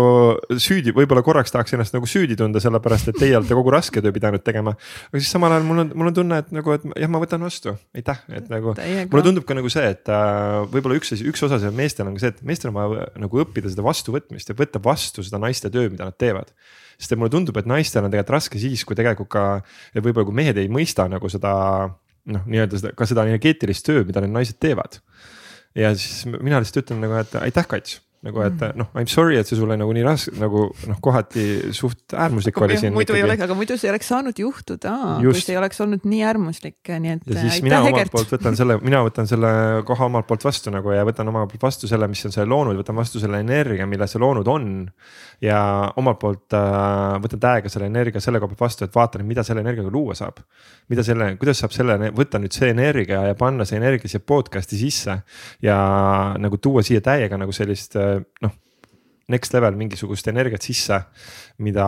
süüdi, 0.62 0.94
võib-olla 0.94 1.24
korraks 1.26 1.54
tahaks 1.54 1.74
ennast 1.74 1.96
nagu 1.96 2.06
süüdi 2.08 2.36
tunda, 2.38 2.62
sellepärast 2.62 3.10
et 3.10 3.18
teie 3.18 3.36
olete 3.38 3.58
kogu 3.58 3.74
raske 3.74 4.02
töö 4.04 4.14
pidanud 4.14 4.44
tegema. 4.46 4.76
aga 5.10 5.22
siis 5.22 5.32
samal 5.34 5.56
ajal 5.56 5.66
mul 5.66 5.84
on, 5.84 5.94
mul 5.98 6.12
on 6.12 6.18
tunne, 6.20 6.38
et 6.44 6.52
nagu, 6.54 6.76
et 6.76 6.86
jah, 6.92 7.10
ma 7.12 7.22
võtan 7.22 7.42
vastu, 7.42 7.74
aitäh, 7.96 8.22
et 8.30 8.52
nagu. 8.52 8.76
mulle 8.76 9.24
tundub 9.26 9.48
ka 9.48 9.58
nagu 9.58 9.72
see, 9.72 9.88
et 9.96 10.12
äh, 10.12 10.60
võib-olla 10.72 11.00
üks 11.00 11.16
asi, 11.16 11.26
üks 11.28 11.42
osa 11.48 11.58
seal 11.62 11.74
meestel 11.76 12.06
on 12.06 12.18
ka 12.18 12.26
see, 12.26 12.36
et 12.36 12.46
meestel 12.46 12.70
on 12.72 12.78
vaja 12.78 13.10
nagu 13.24 13.42
õppida 13.42 13.72
seda 13.72 13.84
vastuvõtmist 13.86 14.52
ja 14.52 14.58
võtta 14.58 14.82
vastu 14.82 15.26
seda 15.26 15.42
naiste 15.42 15.72
töö, 15.72 15.90
mida 15.90 16.06
nad 16.06 16.18
teevad 16.20 16.54
sest 17.02 17.16
et 17.16 17.18
mulle 17.18 17.32
tundub, 17.34 17.58
et 17.58 17.66
naistel 17.66 18.06
on 18.06 18.12
tegelikult 18.12 18.36
raske 18.38 18.62
siis, 18.62 18.86
kui 18.86 18.98
tegelikult 18.98 19.32
ka, 19.32 19.44
võib-olla 19.98 20.28
kui 20.28 20.38
mehed 20.38 20.62
ei 20.62 20.70
mõista 20.70 21.08
nagu 21.10 21.30
seda 21.32 21.52
noh, 22.30 22.46
nii-öelda 22.46 22.78
seda, 22.78 22.94
ka 22.98 23.08
seda 23.10 23.26
energeetilist 23.26 23.86
tööd, 23.88 24.06
mida 24.06 24.22
need 24.22 24.34
naised 24.36 24.60
teevad. 24.62 25.00
ja 25.78 25.92
siis 25.96 26.24
mina 26.30 26.62
lihtsalt 26.62 26.84
ütlen 26.84 27.02
nagu, 27.02 27.18
et 27.18 27.36
aitäh, 27.42 27.68
Kats 27.68 28.00
nagu, 28.22 28.38
et 28.46 28.54
mm. 28.54 28.78
noh, 28.78 28.90
I 28.94 29.02
m 29.02 29.10
sorry, 29.10 29.36
et 29.40 29.48
see 29.48 29.58
sulle 29.58 29.74
nagu 29.78 29.90
nii 29.94 30.04
raske 30.06 30.32
nagu 30.38 30.68
noh, 30.70 30.98
kohati 31.02 31.74
suht 31.74 32.14
äärmuslik 32.14 32.54
aga 32.54 32.68
oli 32.68 32.76
siin. 32.78 32.94
muidu 32.94 33.10
ikkagi. 33.10 33.18
ei 33.18 33.26
oleks, 33.26 33.42
aga 33.48 33.56
muidu 33.58 33.78
see 33.80 33.88
ei 33.88 33.92
oleks 33.96 34.10
saanud 34.12 34.38
juhtuda, 34.38 34.92
kui 35.18 35.40
see 35.40 35.54
ei 35.56 35.58
oleks 35.58 35.82
olnud 35.82 36.06
nii 36.06 36.22
äärmuslik, 36.28 36.78
nii 36.86 37.14
et. 37.16 37.26
ja 37.26 37.40
siis 37.40 37.64
mina 37.66 37.80
omalt 37.82 37.96
Egert. 37.96 38.14
poolt 38.14 38.34
võtan 38.36 38.58
selle, 38.58 38.78
mina 38.84 39.02
võtan 39.02 39.30
selle 39.30 39.50
koha 39.88 40.06
omalt 40.06 40.28
poolt 40.30 40.46
vastu 40.46 40.70
nagu 40.74 40.94
ja 40.94 41.02
võtan 41.08 41.32
omalt 41.34 41.50
poolt 41.50 41.66
vastu 41.66 41.90
selle, 41.90 42.06
mis 42.12 42.22
on 42.28 42.36
selle 42.36 42.46
loonud, 42.52 42.78
võtan 42.78 43.00
vastu 43.02 43.22
selle 43.22 43.42
energia, 43.42 43.90
mille 43.90 44.06
see 44.10 44.22
loonud 44.22 44.54
on. 44.54 44.70
Ja 45.42 45.58
omalt 45.98 46.20
poolt 46.22 46.54
äh, 46.56 47.16
võtan 47.22 47.40
täiega 47.42 47.70
selle 47.72 47.88
energia 47.90 48.22
selle 48.22 48.40
koha 48.40 48.52
pealt 48.52 48.62
vastu, 48.62 48.86
et 48.86 48.94
vaatan, 48.94 49.24
mida 49.26 49.44
selle 49.46 49.64
energiaga 49.64 49.90
luua 49.90 50.14
saab. 50.18 50.42
mida 50.92 51.04
selle, 51.06 51.32
kuidas 51.40 51.62
saab 51.62 51.74
selle, 51.74 51.96
võtta 52.14 52.40
nüüd 52.42 52.54
see 52.54 52.70
energia 52.70 53.24
ja 53.30 53.38
panna 53.38 53.66
see 53.68 53.80
energia 53.80 54.10
siia 54.10 54.22
podcast'i 54.26 54.78
sisse 54.78 55.18
ja 55.62 55.78
nagu 56.38 56.58
tuua 56.62 56.84
siia 56.86 57.02
täiega 57.02 57.38
nagu 57.40 57.54
sellist 57.54 57.96
äh, 57.98 58.20
noh, 58.42 58.54
next 59.32 59.54
level 59.54 59.76
mingisugust 59.78 60.28
energiat 60.28 60.62
sisse, 60.62 60.98
mida, 61.62 61.86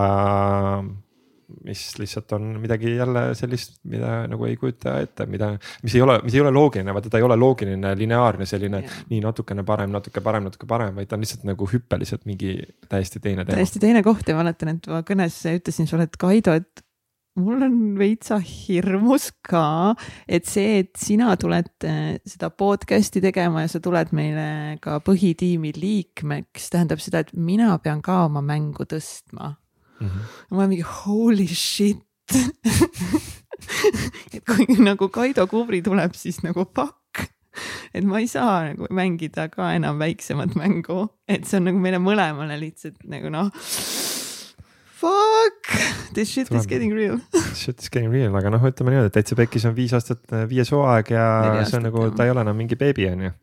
mis 1.64 1.82
lihtsalt 1.98 2.32
on 2.36 2.54
midagi 2.62 2.94
jälle 2.96 3.26
sellist, 3.38 3.78
mida 3.90 4.24
nagu 4.30 4.46
ei 4.48 4.56
kujuta 4.60 4.96
ette, 5.04 5.26
mida, 5.30 5.52
mis 5.82 5.96
ei 5.96 6.04
ole, 6.04 6.18
mis 6.24 6.36
ei 6.36 6.42
ole 6.44 6.52
loogiline, 6.54 6.94
vaata 6.96 7.12
ta 7.12 7.20
ei 7.20 7.26
ole 7.26 7.36
loogiline, 7.40 7.94
lineaarne 7.98 8.46
selline 8.48 8.82
yeah. 8.84 9.02
nii 9.10 9.20
natukene 9.24 9.66
parem, 9.66 9.92
natuke 9.94 10.22
parem, 10.24 10.48
natuke 10.48 10.68
parem, 10.70 10.94
vaid 10.96 11.10
ta 11.10 11.18
on 11.18 11.24
lihtsalt 11.24 11.46
nagu 11.48 11.68
hüppeliselt 11.70 12.24
mingi 12.28 12.56
täiesti 12.88 13.20
teine 13.20 13.44
teema. 13.44 13.58
täiesti 13.60 13.82
teine 13.82 14.02
koht 14.06 14.28
ja 14.28 14.38
mäletan, 14.38 14.76
et 14.76 14.90
ma 14.90 15.04
kõnes 15.06 15.38
ütlesin 15.54 15.90
sulle, 15.90 16.08
et 16.08 16.20
Kaido, 16.20 16.56
et 16.56 16.84
mul 17.40 17.64
on 17.66 17.78
veitsa 17.98 18.38
hirmus 18.38 19.30
ka, 19.46 19.94
et 20.28 20.46
see, 20.48 20.78
et 20.84 20.92
sina 21.00 21.34
tuled 21.40 21.86
eh, 21.88 22.20
seda 22.28 22.50
podcast'i 22.54 23.22
tegema 23.24 23.64
ja 23.64 23.72
sa 23.72 23.82
tuled 23.82 24.14
meile 24.16 24.78
ka 24.84 25.00
põhitiimi 25.04 25.74
liikmeks, 25.78 26.70
tähendab 26.74 27.02
seda, 27.02 27.24
et 27.24 27.34
mina 27.34 27.74
pean 27.82 28.02
ka 28.04 28.24
oma 28.28 28.44
mängu 28.44 28.86
tõstma 28.88 29.54
mm. 30.00 30.08
-hmm. 30.08 30.56
ma 30.56 30.66
mingi 30.66 30.82
holy 30.82 31.46
shit 31.46 32.02
et 34.34 34.44
kui 34.48 34.78
nagu 34.80 35.08
Kaido 35.08 35.46
Kubri 35.46 35.82
tuleb, 35.82 36.14
siis 36.14 36.42
nagu 36.42 36.64
fuck 36.64 37.28
et 37.94 38.04
ma 38.04 38.18
ei 38.18 38.26
saa 38.26 38.72
nagu 38.72 38.88
mängida 38.90 39.48
ka 39.52 39.70
enam 39.76 39.98
väiksemat 39.98 40.56
mängu, 40.58 41.08
et 41.28 41.46
see 41.46 41.60
on 41.60 41.70
nagu 41.70 41.78
meile 41.78 42.00
mõlemale 42.02 42.58
lihtsalt 42.58 42.98
nagu 43.06 43.30
noh 43.30 43.50
fuck, 45.04 45.70
this 46.14 46.30
shit 46.32 46.48
Tuleb, 46.48 46.60
is 46.60 46.66
getting 46.66 46.94
real 46.94 47.20
Shit 47.60 47.80
is 47.82 47.90
getting 47.90 48.10
real, 48.12 48.34
aga 48.36 48.52
noh, 48.54 48.62
ütleme 48.70 48.94
niimoodi, 48.94 49.10
et 49.12 49.16
täitsa 49.18 49.38
pekkis 49.38 49.66
on 49.68 49.76
viis 49.76 49.94
aastat, 49.96 50.22
äh, 50.32 50.46
viies 50.50 50.70
hooaeg 50.74 51.12
ja 51.14 51.26
see 51.68 51.78
on 51.80 51.88
nagu, 51.90 52.08
ta 52.16 52.26
ei 52.26 52.32
ole 52.34 52.44
enam 52.44 52.58
mingi 52.58 52.78
beebi, 52.80 53.08
on 53.10 53.26
ju. 53.28 53.34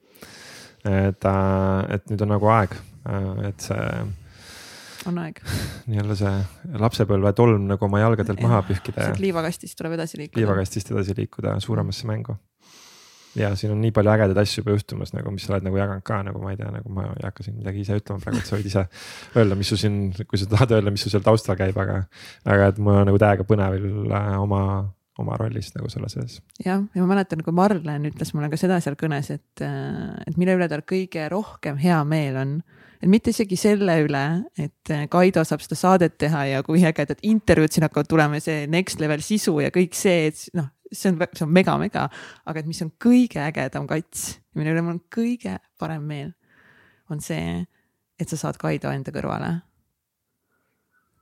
et, 0.89 1.29
et 1.95 2.09
nüüd 2.11 2.25
on 2.25 2.33
nagu 2.35 2.51
aeg, 2.55 2.75
äh, 3.05 3.29
et 3.51 3.69
see. 3.69 3.85
On 5.09 5.17
aeg. 5.23 5.41
nii-öelda 5.91 6.17
see 6.19 6.77
lapsepõlve 6.81 7.33
tolm 7.37 7.67
nagu 7.71 7.87
oma 7.87 8.03
jalgadelt 8.03 8.41
maha 8.43 8.61
pühkida. 8.67 9.11
liivakastist 9.21 9.77
tuleb 9.79 9.97
edasi 9.99 10.21
liikuda. 10.21 10.41
liivakastist 10.41 10.93
edasi 10.93 11.17
liikuda 11.17 11.57
suuremasse 11.63 12.09
mängu 12.09 12.37
ja 13.35 13.55
siin 13.55 13.71
on 13.71 13.81
nii 13.81 13.91
palju 13.95 14.11
ägedaid 14.11 14.39
asju 14.41 14.61
juba 14.61 14.75
juhtumas 14.75 15.13
nagu, 15.15 15.31
mis 15.31 15.45
sa 15.47 15.55
oled 15.55 15.65
nagu 15.67 15.79
jaganud 15.79 16.03
ka 16.07 16.21
nagu 16.27 16.41
ma 16.43 16.53
ei 16.53 16.59
tea, 16.59 16.71
nagu 16.73 16.91
ma 16.93 17.07
ei 17.13 17.25
hakka 17.25 17.45
siin 17.45 17.57
midagi 17.59 17.83
ise 17.85 17.97
ütlema 17.99 18.23
praegu, 18.23 18.41
et 18.41 18.49
sa 18.49 18.57
võid 18.57 18.67
ise 18.67 18.85
öelda, 19.39 19.57
mis 19.59 19.71
sul 19.71 19.79
siin, 19.79 19.99
kui 20.27 20.39
sa 20.39 20.49
tahad 20.51 20.75
öelda, 20.77 20.93
mis 20.93 21.05
sul 21.05 21.13
seal 21.13 21.23
taustal 21.25 21.59
käib, 21.59 21.77
aga. 21.81 22.01
aga 22.45 22.71
et 22.73 22.81
mul 22.81 23.01
on 23.01 23.07
nagu 23.09 23.21
täiega 23.21 23.47
põnev 23.47 23.77
äh, 23.79 24.33
oma, 24.41 24.61
oma 25.21 25.39
rollist 25.39 25.77
nagu 25.79 25.91
selle 25.93 26.11
sees. 26.11 26.41
jah, 26.59 26.83
ja 26.83 27.05
ma 27.05 27.13
mäletan, 27.13 27.43
kui 27.45 27.55
Marlen 27.55 28.09
ütles 28.11 28.35
mulle 28.35 28.51
ka 28.51 28.59
seda 28.59 28.81
seal 28.83 28.99
kõnes, 28.99 29.31
et, 29.33 29.63
et 29.63 30.39
mille 30.41 30.57
üle 30.59 30.67
tal 30.71 30.83
kõige 30.87 31.29
rohkem 31.31 31.79
hea 31.81 32.03
meel 32.07 32.39
on 32.41 32.57
et 33.01 33.09
mitte 33.09 33.33
isegi 33.33 33.57
selle 33.57 33.95
üle, 34.05 34.23
et 34.61 34.93
Kaido 35.11 35.43
saab 35.47 35.63
seda 35.65 35.77
saadet 35.79 36.19
teha 36.21 36.45
ja 36.51 36.61
kui 36.65 36.83
ägedad 36.85 37.21
intervjuud 37.25 37.73
siin 37.73 37.87
hakkavad 37.87 38.09
tulema 38.11 38.37
ja 38.37 38.45
see 38.45 38.67
next 38.71 39.01
level 39.01 39.23
sisu 39.25 39.57
ja 39.63 39.71
kõik 39.73 39.97
see, 39.97 40.29
et 40.29 40.43
noh, 40.57 40.69
see 40.91 41.11
on, 41.11 41.19
see 41.33 41.45
on 41.47 41.53
mega-mega, 41.55 42.07
aga 42.45 42.61
et 42.61 42.69
mis 42.69 42.81
on 42.85 42.91
kõige 43.01 43.41
ägedam 43.43 43.87
kats, 43.89 44.35
mille 44.57 44.73
üle 44.75 44.83
mul 44.85 44.97
on 44.97 45.03
kõige 45.13 45.57
parem 45.81 46.05
meel, 46.07 46.33
on 47.11 47.23
see, 47.23 47.61
et 48.21 48.31
sa 48.31 48.39
saad 48.39 48.59
Kaido 48.61 48.91
enda 48.93 49.13
kõrvale. 49.15 49.55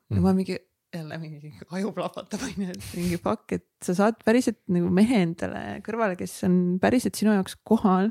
Mm.. 0.09 0.17
ja 0.17 0.25
ma 0.25 0.33
mingi 0.33 0.57
jälle 0.93 1.17
mingi 1.21 1.51
aju 1.71 1.91
plahvatab 1.93 2.43
onju, 2.47 2.69
et 2.73 2.85
mingi 2.97 3.19
fuck, 3.21 3.53
et 3.53 3.65
sa 3.85 3.93
saad 3.97 4.17
päriselt 4.25 4.59
nagu 4.73 4.89
mehe 4.93 5.21
endale 5.25 5.61
kõrvale, 5.85 6.17
kes 6.19 6.33
on 6.47 6.55
päriselt 6.81 7.19
sinu 7.19 7.35
jaoks 7.35 7.59
kohal. 7.67 8.09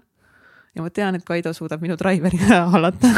Ja 0.78 0.86
ma 0.86 0.92
tean, 0.94 1.18
et 1.18 1.26
Kaido 1.26 1.52
suudab 1.56 1.82
minu 1.82 1.98
driver'i 1.98 2.38
ära 2.46 2.64
hallata 2.74 3.10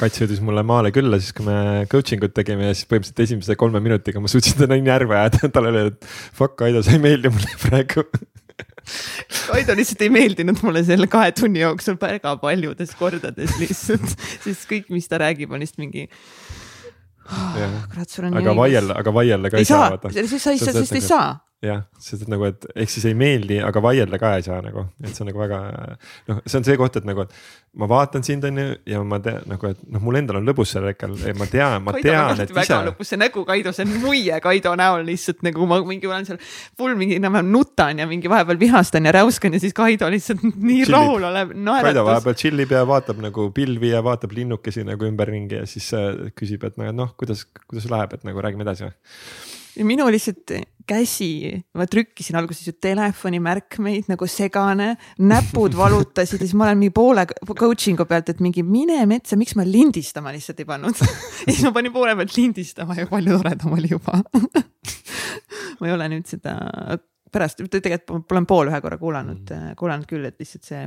kats 0.00 0.20
jõudis 0.22 0.40
mulle 0.44 0.62
maale 0.64 0.92
külla, 0.94 1.18
siis 1.20 1.34
kui 1.36 1.44
me 1.44 1.84
coaching 1.92 2.22
ut 2.24 2.32
tegime 2.36 2.70
ja 2.70 2.76
siis 2.76 2.88
põhimõtteliselt 2.88 3.24
esimese 3.26 3.56
kolme 3.60 3.82
minutiga 3.84 4.22
ma 4.22 4.30
suutsin 4.32 4.56
ta 4.60 4.68
nii 4.70 4.84
närvi 4.86 5.16
ajada, 5.18 5.50
talle 5.52 5.72
öelda, 5.74 5.92
et 5.92 6.36
fuck 6.36 6.64
Aido, 6.64 6.84
sa 6.86 6.94
ei 6.96 7.02
meeldi 7.02 7.32
mulle 7.34 7.56
praegu 7.66 8.06
Kaido 9.50 9.76
lihtsalt 9.76 10.06
ei 10.06 10.12
meeldinud 10.14 10.62
mulle 10.64 10.82
selle 10.86 11.08
kahe 11.10 11.34
tunni 11.36 11.62
jooksul 11.62 11.98
väga 12.00 12.36
paljudes 12.40 12.94
kordades 12.98 13.58
lihtsalt, 13.60 14.16
sest 14.46 14.66
kõik, 14.70 14.88
mis 14.94 15.10
ta 15.10 15.20
räägib, 15.20 15.52
on 15.52 15.62
lihtsalt 15.62 15.82
mingi 15.82 16.06
oh,. 17.28 17.76
kurat, 17.92 18.08
sul 18.08 18.30
on. 18.30 18.40
aga 18.40 18.56
vaielda, 18.56 18.98
aga 19.02 19.14
vaielda 19.20 19.52
ka 19.52 19.60
ei 19.60 19.68
saa. 19.68 19.92
ei 20.14 20.26
saa, 20.26 20.42
sa 20.46 20.56
ei 20.56 20.64
saa, 20.64 20.76
sest 20.80 20.96
ei 20.96 21.04
saa 21.04 21.30
jah, 21.60 21.82
sest 22.00 22.24
et 22.24 22.30
nagu, 22.32 22.46
et 22.48 22.64
ehk 22.72 22.88
siis 22.88 23.04
ei 23.10 23.16
meeldi, 23.18 23.58
aga 23.60 23.82
vaielda 23.84 24.16
ka 24.20 24.32
ei 24.38 24.44
saa 24.46 24.62
nagu, 24.64 24.86
et 25.04 25.12
see 25.12 25.24
on 25.24 25.28
nagu 25.28 25.40
väga 25.42 25.58
noh, 26.30 26.38
see 26.46 26.56
on 26.56 26.64
see 26.64 26.76
koht, 26.80 26.96
et 26.96 27.08
nagu, 27.08 27.26
et 27.26 27.34
ma 27.80 27.88
vaatan 27.90 28.24
sind, 28.24 28.46
on 28.48 28.60
ju, 28.62 28.64
ja 28.88 29.02
ma 29.04 29.18
tean 29.20 29.44
nagu, 29.50 29.68
et 29.68 29.82
noh, 29.92 30.00
mul 30.06 30.16
endal 30.22 30.38
on 30.40 30.48
lõbus 30.48 30.72
sel 30.72 30.88
hetkel, 30.88 31.12
ma 31.36 31.48
tean, 31.50 31.84
ma 31.84 31.92
Kaido 31.98 32.06
tean, 32.08 32.40
et 32.40 32.48
ise. 32.48 32.56
väga 32.56 32.78
lõbus, 32.88 33.10
see 33.12 33.20
nägu 33.20 33.44
Kaido, 33.48 33.74
see 33.76 33.84
on 33.84 33.92
muie 34.06 34.40
Kaido 34.46 34.72
näol 34.80 35.04
lihtsalt 35.10 35.44
nagu 35.44 35.68
ma 35.68 35.82
mingi 35.84 36.08
olen 36.08 36.30
seal 36.30 36.40
full 36.40 36.96
mingi 36.96 37.20
enam-vähem 37.20 37.52
nutan 37.52 38.00
ja 38.00 38.08
mingi 38.08 38.32
vahepeal 38.32 38.62
vihastan 38.62 39.10
ja 39.10 39.14
räuskan 39.20 39.58
ja 39.58 39.60
siis 39.60 39.76
Kaido 39.76 40.08
lihtsalt 40.12 40.40
nii 40.70 40.88
rahulolev 40.88 41.52
naeratus. 41.52 41.90
Kaido 41.90 42.08
vahepeal 42.08 42.40
tšillib 42.40 42.76
ja 42.78 42.86
vaatab 42.88 43.20
nagu 43.20 43.50
pilvi 43.52 43.92
ja 43.92 44.00
vaatab 44.06 44.32
linnukesi 44.32 44.88
nagu 44.88 45.04
ümberringi 45.12 45.60
ja 45.60 45.68
siis 45.68 45.92
äh, 45.92 46.32
küsib, 46.32 46.64
et 46.64 46.80
noh, 46.80 47.12
kuidas, 47.20 47.44
kuidas 47.68 47.92
läheb, 47.92 48.16
et 48.16 48.24
nagu 48.24 48.48
räägime 48.48 48.64
edasi 48.64 48.88
või 48.88 48.96
ja 49.76 49.86
minu 49.86 50.06
lihtsalt 50.10 50.52
käsi, 50.90 51.50
ma 51.78 51.86
trükkisin 51.90 52.38
alguses 52.40 52.66
ju 52.66 52.74
telefoni 52.82 53.40
märkmeid 53.42 54.10
nagu 54.10 54.26
segane, 54.30 54.92
näpud 55.22 55.76
valutasid 55.78 56.40
ja 56.40 56.48
siis 56.48 56.56
ma 56.58 56.66
olen 56.66 56.80
mingi 56.80 56.94
poole 56.96 57.26
coaching'u 57.48 58.06
pealt, 58.10 58.32
et 58.32 58.42
mingi 58.44 58.64
mine 58.66 58.98
metsa, 59.10 59.38
miks 59.40 59.56
ma 59.58 59.66
lindistama 59.66 60.34
lihtsalt 60.34 60.62
ei 60.62 60.68
pannud? 60.68 61.00
Ja 61.40 61.54
siis 61.54 61.62
ma 61.64 61.72
panin 61.72 61.92
poole 61.94 62.12
pealt 62.18 62.34
lindistama 62.36 62.98
ja 62.98 63.06
palju 63.08 63.38
toredam 63.38 63.76
oli 63.78 63.88
juba. 63.88 64.18
Ma 65.80 65.88
ei 65.88 65.94
ole 65.94 66.10
nüüd 66.12 66.26
seda 66.28 66.52
pärast, 67.32 67.62
tegelikult 67.72 68.34
olen 68.34 68.48
pool 68.48 68.68
ühe 68.68 68.80
korra 68.84 68.98
kuulanud 69.00 69.48
mm., 69.48 69.76
kuulanud 69.80 70.08
küll, 70.10 70.26
et 70.28 70.36
lihtsalt 70.42 70.66
see, 70.68 70.82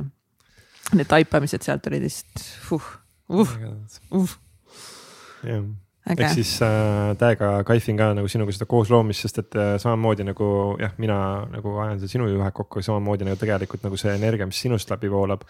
need 0.94 1.10
taipamised 1.10 1.66
sealt 1.66 1.88
olid 1.90 2.04
lihtsalt 2.04 2.44
uh, 2.76 2.92
uh, 3.40 3.56
uh. 4.20 4.36
jah 5.42 5.64
ehk 6.12 6.24
siis 6.34 6.52
äh, 6.64 7.14
täiega 7.20 7.50
kaifin 7.66 7.98
ka 7.98 8.10
nagu 8.16 8.28
sinuga 8.30 8.52
seda 8.54 8.66
koosloomist, 8.68 9.24
sest 9.24 9.40
et 9.40 9.56
äh, 9.56 9.72
samamoodi 9.80 10.26
nagu 10.28 10.48
jah, 10.80 10.92
mina 11.00 11.16
nagu 11.52 11.74
ajan 11.84 12.00
seda 12.02 12.12
sinu 12.12 12.28
juhe 12.28 12.50
kokku, 12.56 12.82
samamoodi 12.84 13.28
nagu 13.28 13.40
tegelikult 13.40 13.86
nagu 13.86 13.98
see 14.00 14.12
energia, 14.18 14.48
mis 14.48 14.60
sinust 14.66 14.90
läbi 14.92 15.10
voolab. 15.12 15.46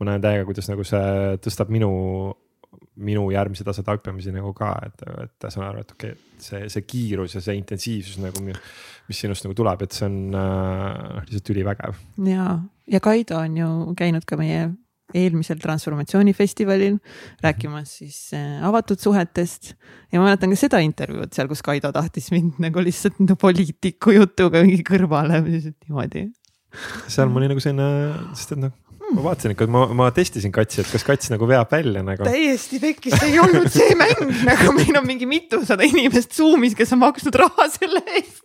ma 0.00 0.10
näen 0.10 0.24
täiega, 0.24 0.46
kuidas 0.48 0.70
nagu 0.72 0.86
see 0.88 1.36
tõstab 1.44 1.72
minu, 1.74 1.90
minu 3.04 3.28
järgmise 3.34 3.66
tase 3.66 3.84
taipamisi 3.86 4.32
nagu 4.34 4.54
ka, 4.56 4.72
et, 4.88 5.06
et 5.26 5.50
saan 5.52 5.68
aru, 5.68 5.84
et 5.84 5.94
okei 5.94 6.16
okay,, 6.16 6.24
see, 6.40 6.64
see 6.72 6.88
kiirus 6.88 7.36
ja 7.36 7.44
see 7.44 7.58
intensiivsus 7.60 8.20
nagu, 8.22 8.42
mis 8.42 9.22
sinust 9.24 9.44
nagu 9.46 9.56
tuleb, 9.58 9.84
et 9.84 9.96
see 9.96 10.08
on 10.08 10.18
äh, 10.40 11.22
lihtsalt 11.28 11.54
ülivägev. 11.54 12.02
ja, 12.32 12.58
ja 12.88 13.04
Kaido 13.04 13.42
on 13.44 13.56
ju 13.60 13.72
käinud 13.98 14.24
ka 14.28 14.40
meie 14.40 14.70
eelmisel 15.16 15.60
transformatsioonifestivalil 15.62 16.98
rääkimas 17.44 17.94
siis 18.00 18.18
äh, 18.36 18.58
avatud 18.66 19.00
suhetest 19.00 19.72
ja 20.12 20.20
ma 20.20 20.28
mäletan 20.28 20.52
ka 20.52 20.60
seda 20.60 20.82
intervjuud 20.84 21.32
seal, 21.34 21.48
kus 21.48 21.64
Kaido 21.64 21.92
tahtis 21.94 22.28
mind 22.34 22.60
nagu 22.62 22.82
lihtsalt 22.84 23.20
no, 23.24 23.38
poliitiku 23.40 24.12
jutuga 24.18 24.64
mingi 24.66 24.84
kõrvale 24.86 25.40
niimoodi. 25.46 26.28
seal 27.08 27.32
mul 27.32 27.44
oli 27.46 27.54
nagu 27.54 27.64
selline, 27.64 27.88
sest 28.36 28.56
et 28.56 28.62
noh 28.66 28.76
ma 29.08 29.24
vaatasin 29.24 29.54
ikka, 29.54 29.66
ma, 29.72 29.86
ma 29.96 30.10
testisin 30.12 30.52
katsi, 30.52 30.82
et 30.82 30.90
kas 30.92 31.06
kats 31.06 31.30
nagu 31.32 31.48
veab 31.48 31.72
välja 31.72 32.02
nagu. 32.04 32.28
täiesti 32.28 32.80
pekkis, 32.82 33.16
see 33.16 33.32
ei 33.32 33.40
olnud 33.40 33.70
see 33.72 33.96
mäng 33.96 34.20
nagu 34.44 34.74
meil 34.76 35.00
on 35.00 35.08
mingi 35.08 35.28
mitusada 35.30 35.86
inimest 35.88 36.36
Zoom'is, 36.36 36.76
kes 36.76 36.92
on 36.96 37.00
maksnud 37.06 37.38
raha 37.40 37.70
selle 37.72 38.04
eest. 38.18 38.44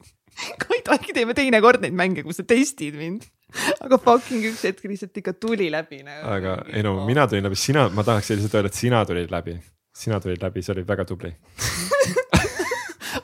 Kaido, 0.64 0.96
äkki 0.96 1.14
teeme 1.16 1.36
teinekord 1.38 1.84
neid 1.84 1.96
mänge, 1.96 2.24
kus 2.26 2.40
sa 2.40 2.48
testid 2.48 2.96
mind 2.98 3.28
aga 3.86 4.00
fucking 4.02 4.46
üks 4.52 4.64
hetk 4.68 4.88
lihtsalt 4.90 5.22
ikka 5.22 5.34
tuli 5.38 5.70
läbi 5.74 6.02
nagu. 6.04 6.26
aga 6.36 6.58
ei 6.74 6.84
no 6.86 6.96
mina 7.08 7.28
tulin 7.30 7.46
läbi, 7.48 7.60
sina, 7.60 7.88
ma 7.94 8.06
tahaks 8.08 8.34
lihtsalt 8.34 8.60
öelda, 8.60 8.72
et 8.74 8.80
sina 8.80 9.04
tulid 9.06 9.32
läbi, 9.34 9.58
sina 9.96 10.20
tulid 10.24 10.44
läbi, 10.44 10.64
see 10.66 10.76
oli 10.76 10.86
väga 10.88 11.06
tubli. 11.10 11.34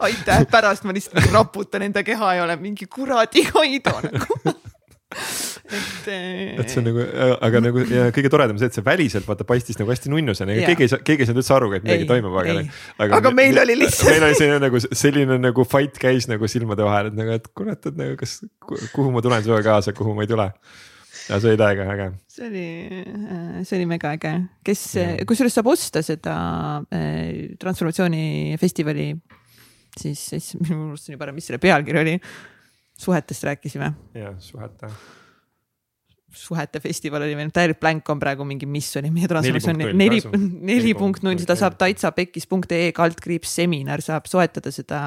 Aitäh, 0.06 0.46
pärast 0.52 0.86
ma 0.88 0.94
lihtsalt 0.96 1.32
raputan 1.34 1.84
enda 1.90 2.04
keha 2.08 2.34
ja 2.38 2.44
olen 2.46 2.62
mingi 2.62 2.88
kuradi 2.88 3.44
Kaido 3.50 3.96
nagu 4.06 4.38
et. 5.76 6.10
et 6.10 6.72
see 6.72 6.82
on 6.82 6.88
nagu, 6.90 7.06
aga 7.48 7.62
nagu 7.64 7.84
ja 7.88 8.10
kõige 8.16 8.32
toredam 8.34 8.60
see, 8.62 8.70
et 8.72 8.78
see 8.78 8.86
väliselt 8.86 9.28
vaata 9.30 9.48
paistis 9.48 9.80
nagu 9.80 9.92
hästi 9.94 10.12
nunnusena 10.14 10.58
ja 10.58 10.68
keegi 10.70 10.88
ei 10.88 10.92
saa, 10.94 11.02
keegi 11.06 11.26
ei 11.26 11.30
saanud 11.30 11.44
üldse 11.44 11.56
aru, 11.56 11.72
et 11.78 11.88
midagi 11.88 12.10
toimub, 12.10 12.36
aga. 12.42 12.60
aga, 12.98 13.22
aga 13.22 13.34
meil 13.36 13.64
oli 13.64 13.80
lihtsalt. 13.84 14.12
meil 14.14 14.28
oli 14.30 14.38
selline 14.40 14.60
nagu 14.66 14.84
selline 14.90 15.40
nagu 15.46 15.66
fight 15.70 16.02
käis 16.02 16.30
nagu 16.32 16.52
silmade 16.52 16.86
vahel, 16.86 17.12
et 17.12 17.18
nagu, 17.20 17.40
et 17.40 17.50
kurat, 17.56 17.90
et 17.92 18.00
nagu 18.00 18.20
kas, 18.20 18.40
kuhu 18.94 19.10
ma 19.16 19.26
tulen 19.26 19.46
sinuga 19.46 19.64
kaasa, 19.72 19.96
kuhu 19.98 20.16
ma 20.18 20.26
ei 20.28 20.32
tule 20.32 20.52
ja 21.30 21.38
see 21.38 21.54
oli 21.54 21.60
täiega 21.62 21.90
äge. 21.94 22.08
see 22.34 22.48
oli, 22.48 22.68
see 23.68 23.80
oli 23.80 23.90
mega 23.90 24.14
äge, 24.18 24.36
kes, 24.66 24.86
kusjuures 25.30 25.60
saab 25.60 25.70
osta 25.74 26.04
seda 26.06 26.38
äh, 26.96 27.58
transformatsioonifestivali 27.62 29.12
siis, 29.98 30.26
siis 30.34 30.56
ma 30.62 30.76
unustasin 30.76 31.16
juba 31.16 31.28
ära, 31.28 31.36
mis 31.36 31.48
selle 31.50 31.62
pealkiri 31.62 32.02
oli. 32.02 32.18
suhetest 33.00 33.44
rääkisime. 33.48 33.94
jah, 34.18 34.36
suhete 34.44 34.92
suhete 36.36 36.82
festival 36.84 37.24
oli 37.26 37.36
meil 37.38 37.52
täielik 37.54 37.80
blank 37.82 38.10
on 38.10 38.20
praegu 38.22 38.46
mingi, 38.48 38.68
mis 38.70 38.90
oli 39.00 39.12
meie 39.14 39.30
transformatsiooni 39.30 39.94
neli, 40.04 40.22
neli 40.72 40.94
punkt 40.98 41.26
null, 41.26 41.40
seda 41.42 41.58
saab 41.60 41.78
taitsapekis.ee 41.82 42.92
kaldkriips 42.96 43.56
seminar 43.62 44.04
saab 44.06 44.30
soetada 44.30 44.74
seda 44.74 45.02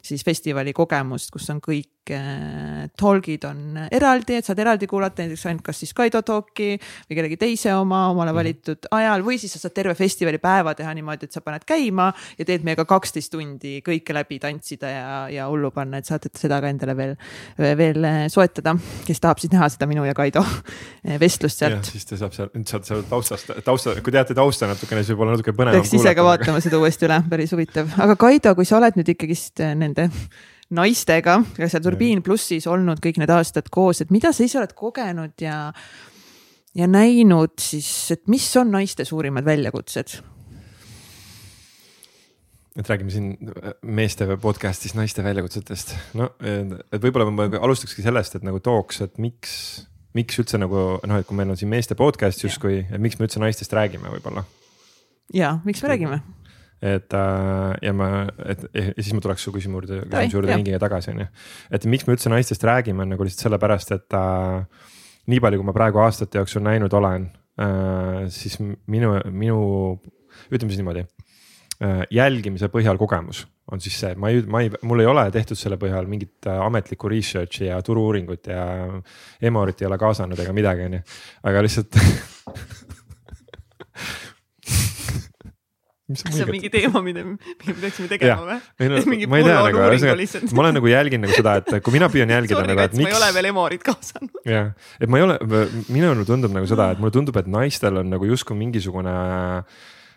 siis 0.00 0.24
festivali 0.24 0.72
kogemust, 0.76 1.32
kus 1.32 1.48
on 1.52 1.60
kõik 1.64 1.99
äh, 2.14 2.88
talk'id 2.98 3.44
on 3.48 3.78
eraldi, 3.90 4.38
et 4.38 4.46
saad 4.46 4.58
eraldi 4.62 4.88
kuulata 4.90 5.22
näiteks 5.22 5.44
ainult 5.50 5.64
kas 5.66 5.82
siis 5.82 5.92
Kaido 5.96 6.22
talk'i 6.26 6.72
või 6.78 7.18
kellegi 7.18 7.38
teise 7.40 7.74
oma 7.76 8.06
omale 8.10 8.32
mhm. 8.32 8.38
valitud 8.38 8.88
ajal 8.96 9.24
või 9.26 9.38
siis 9.40 9.54
sa 9.54 9.62
saad 9.62 9.74
terve 9.76 9.94
festivali 9.98 10.40
päeva 10.42 10.74
teha 10.78 10.94
niimoodi, 10.96 11.28
et 11.28 11.36
sa 11.36 11.42
paned 11.44 11.66
käima 11.68 12.10
ja 12.38 12.46
teed 12.48 12.64
meiega 12.66 12.86
kaksteist 12.88 13.32
tundi 13.34 13.78
kõike 13.86 14.16
läbi 14.16 14.40
tantsida 14.42 14.92
ja, 14.92 15.08
ja 15.32 15.48
hullu 15.50 15.72
panna, 15.74 16.00
et 16.00 16.08
saate 16.08 16.32
seda 16.36 16.60
ka 16.62 16.70
endale 16.72 16.96
veel, 16.98 17.16
veel 17.58 18.08
äh, 18.08 18.20
soetada, 18.32 18.76
kes 19.06 19.20
tahab 19.22 19.42
siis 19.42 19.52
näha 19.52 19.68
seda 19.72 19.88
minu 19.90 20.06
ja 20.08 20.16
Kaido 20.16 20.44
äh, 20.44 21.18
vestlust 21.20 21.60
sealt. 21.60 21.90
siis 21.90 22.08
ta 22.08 22.20
saab 22.20 22.36
seal, 22.36 22.52
saad 22.64 22.88
seal 22.88 23.04
taustast, 23.10 23.52
tausta, 23.66 23.96
kui 24.00 24.14
teate 24.14 24.36
tausta 24.38 24.70
natukene, 24.70 25.04
siis 25.04 25.14
võib-olla 25.14 25.36
natuke 25.36 25.56
põnevam. 25.56 25.80
peaks 25.80 25.98
ise 26.00 26.14
ka 26.16 26.24
vaatama 26.26 26.62
seda 26.64 26.80
uuesti 26.80 27.10
üle, 27.10 27.20
päris 27.30 27.52
huvitav, 27.56 27.92
aga 28.00 28.16
Kaido, 28.20 28.54
kui 28.58 28.68
sa 28.68 28.78
oled 28.80 28.96
nüüd 28.98 29.12
ikkagist 29.14 29.62
nende 29.76 30.08
naistega, 30.74 31.40
kes 31.56 31.74
seal 31.74 31.84
Turbiin 31.84 32.22
plussis 32.24 32.66
olnud 32.70 33.02
kõik 33.02 33.18
need 33.20 33.32
aastad 33.34 33.70
koos, 33.72 34.02
et 34.02 34.12
mida 34.14 34.32
sa 34.34 34.46
ise 34.46 34.60
oled 34.60 34.74
kogenud 34.78 35.42
ja, 35.42 35.70
ja 36.78 36.90
näinud 36.90 37.56
siis, 37.62 37.90
et 38.14 38.26
mis 38.30 38.46
on 38.60 38.70
naiste 38.76 39.06
suurimad 39.08 39.46
väljakutsed? 39.46 40.20
et 42.78 42.88
räägime 42.88 43.10
siin 43.10 43.32
meeste 43.82 44.24
podcast'is 44.40 44.94
naiste 44.94 45.24
väljakutsetest, 45.26 45.94
no 46.16 46.30
et 46.40 47.02
võib-olla 47.02 47.26
ma 47.34 47.48
alustakski 47.60 48.04
sellest, 48.06 48.38
et 48.38 48.46
nagu 48.46 48.62
tooks, 48.62 49.02
et 49.04 49.18
miks, 49.20 49.54
miks 50.16 50.38
üldse 50.40 50.60
nagu 50.62 50.84
noh, 51.02 51.18
et 51.18 51.26
kui 51.28 51.36
meil 51.36 51.50
on 51.50 51.58
siin 51.58 51.72
meeste 51.72 51.98
podcast 51.98 52.46
justkui, 52.46 52.84
et 52.86 53.02
miks 53.02 53.18
me 53.18 53.26
üldse 53.26 53.42
naistest 53.42 53.74
räägime 53.74 54.14
võib-olla. 54.14 54.46
ja 55.34 55.56
miks 55.66 55.82
me 55.82 55.92
räägime? 55.92 56.22
Et 56.80 57.12
äh, 57.12 57.74
ja 57.84 57.92
ma, 57.92 58.08
et 58.48 58.62
ja 58.72 58.86
siis 58.96 59.12
ma 59.16 59.20
tuleks 59.24 59.44
su 59.44 59.52
küsimuse 59.52 59.84
juurde, 59.84 60.00
küsimuse 60.08 60.36
juurde 60.36 60.54
ringiga 60.54 60.80
tagasi, 60.80 61.12
on 61.12 61.24
ju. 61.24 61.28
et 61.76 61.86
miks 61.92 62.06
me 62.08 62.16
üldse 62.16 62.32
naistest 62.32 62.64
räägime, 62.64 63.04
on 63.04 63.12
nagu 63.14 63.26
lihtsalt 63.26 63.48
sellepärast, 63.48 63.92
et 63.98 64.16
äh, 64.16 64.88
nii 65.30 65.40
palju, 65.44 65.60
kui 65.60 65.68
ma 65.68 65.76
praegu 65.76 66.00
aastate 66.04 66.40
jooksul 66.40 66.64
näinud 66.64 66.92
olen 66.96 67.28
äh,, 67.60 68.26
siis 68.32 68.56
minu, 68.60 69.18
minu, 69.28 69.60
ütleme 70.48 70.72
siis 70.72 70.80
niimoodi 70.80 71.04
äh, 71.04 72.04
jälgimise 72.16 72.72
põhjal 72.72 73.00
kogemus 73.00 73.44
on 73.70 73.80
siis 73.82 74.00
see, 74.00 74.14
ma 74.18 74.32
ei, 74.32 74.40
ma 74.50 74.64
ei, 74.64 74.70
mul 74.82 75.04
ei 75.04 75.08
ole 75.10 75.22
tehtud 75.34 75.58
selle 75.58 75.76
põhjal 75.80 76.08
mingit 76.10 76.48
äh, 76.48 76.58
ametlikku 76.64 77.10
research'i 77.12 77.68
ja 77.68 77.76
turu-uuringut 77.86 78.48
ja 78.50 78.64
Emorit 79.42 79.82
ei 79.82 79.88
ole 79.90 79.98
kaasanud 80.00 80.40
ega 80.40 80.52
midagi, 80.56 80.88
on 80.88 80.96
ju, 80.98 81.02
aga 81.52 81.62
lihtsalt 81.66 82.00
mis 85.99 85.99
sa 85.99 85.99
see 86.18 86.44
on 86.44 86.50
mingi 86.50 86.70
teema, 86.72 87.02
mida 87.04 87.24
me 87.24 87.36
peaksime 87.66 88.08
tegema 88.10 88.40
või? 88.46 88.88
no 88.90 89.00
ma 89.30 89.40
ei 89.40 89.46
tea 89.46 89.60
nagu, 89.66 89.82
ühesõnaga, 89.86 90.42
ma 90.56 90.64
olen 90.64 90.76
nagu 90.78 90.90
jälginud 90.90 91.26
nagu 91.26 91.36
seda, 91.36 91.54
et 91.60 91.86
kui 91.86 91.94
mina 91.94 92.10
püüan 92.12 92.32
jälgida 92.34 92.58
Sorry, 92.58 92.72
nagu, 92.72 92.82
et 92.84 92.90
Kats, 92.90 92.98
ma 92.98 93.06
ei 93.06 93.08
miks 93.10 93.20
ole 93.20 93.30
veel 93.36 93.50
Emorit 93.52 93.86
kaasanud. 93.86 94.42
jah, 94.48 94.72
et 94.98 95.12
ma 95.12 95.20
ei 95.20 95.26
ole, 95.26 95.38
minule 95.88 96.26
tundub 96.28 96.54
nagu 96.56 96.68
seda, 96.70 96.90
et 96.94 97.02
mulle 97.02 97.14
tundub, 97.14 97.38
et 97.40 97.48
naistel 97.50 98.02
on 98.02 98.12
nagu 98.12 98.28
justkui 98.28 98.58
mingisugune 98.58 99.14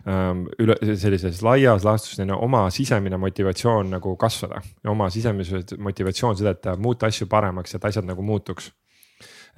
ähm, 0.10 0.43
üle 0.62 0.77
sellises 0.99 1.41
laias 1.45 1.86
laastus 1.88 2.17
selline 2.17 2.36
oma 2.36 2.65
sisemine 2.73 3.19
motivatsioon 3.21 3.93
nagu 3.97 4.15
kasvada. 4.19 4.62
Ja 4.84 4.91
oma 4.93 5.10
sisemise 5.13 5.63
motivatsioon 5.77 6.39
seda, 6.39 6.56
et 6.58 6.69
muuta 6.82 7.10
asju 7.12 7.29
paremaks, 7.32 7.75
et 7.75 7.89
asjad 7.91 8.08
nagu 8.08 8.25
muutuks. 8.25 8.71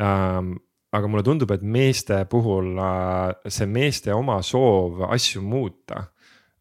Ähm, 0.02 0.56
aga 0.96 1.10
mulle 1.12 1.24
tundub, 1.28 1.52
et 1.56 1.64
meeste 1.64 2.22
puhul 2.32 2.76
äh, 2.80 3.52
see 3.52 3.68
meeste 3.70 4.14
oma 4.16 4.40
soov 4.46 5.06
asju 5.10 5.44
muuta 5.44 6.10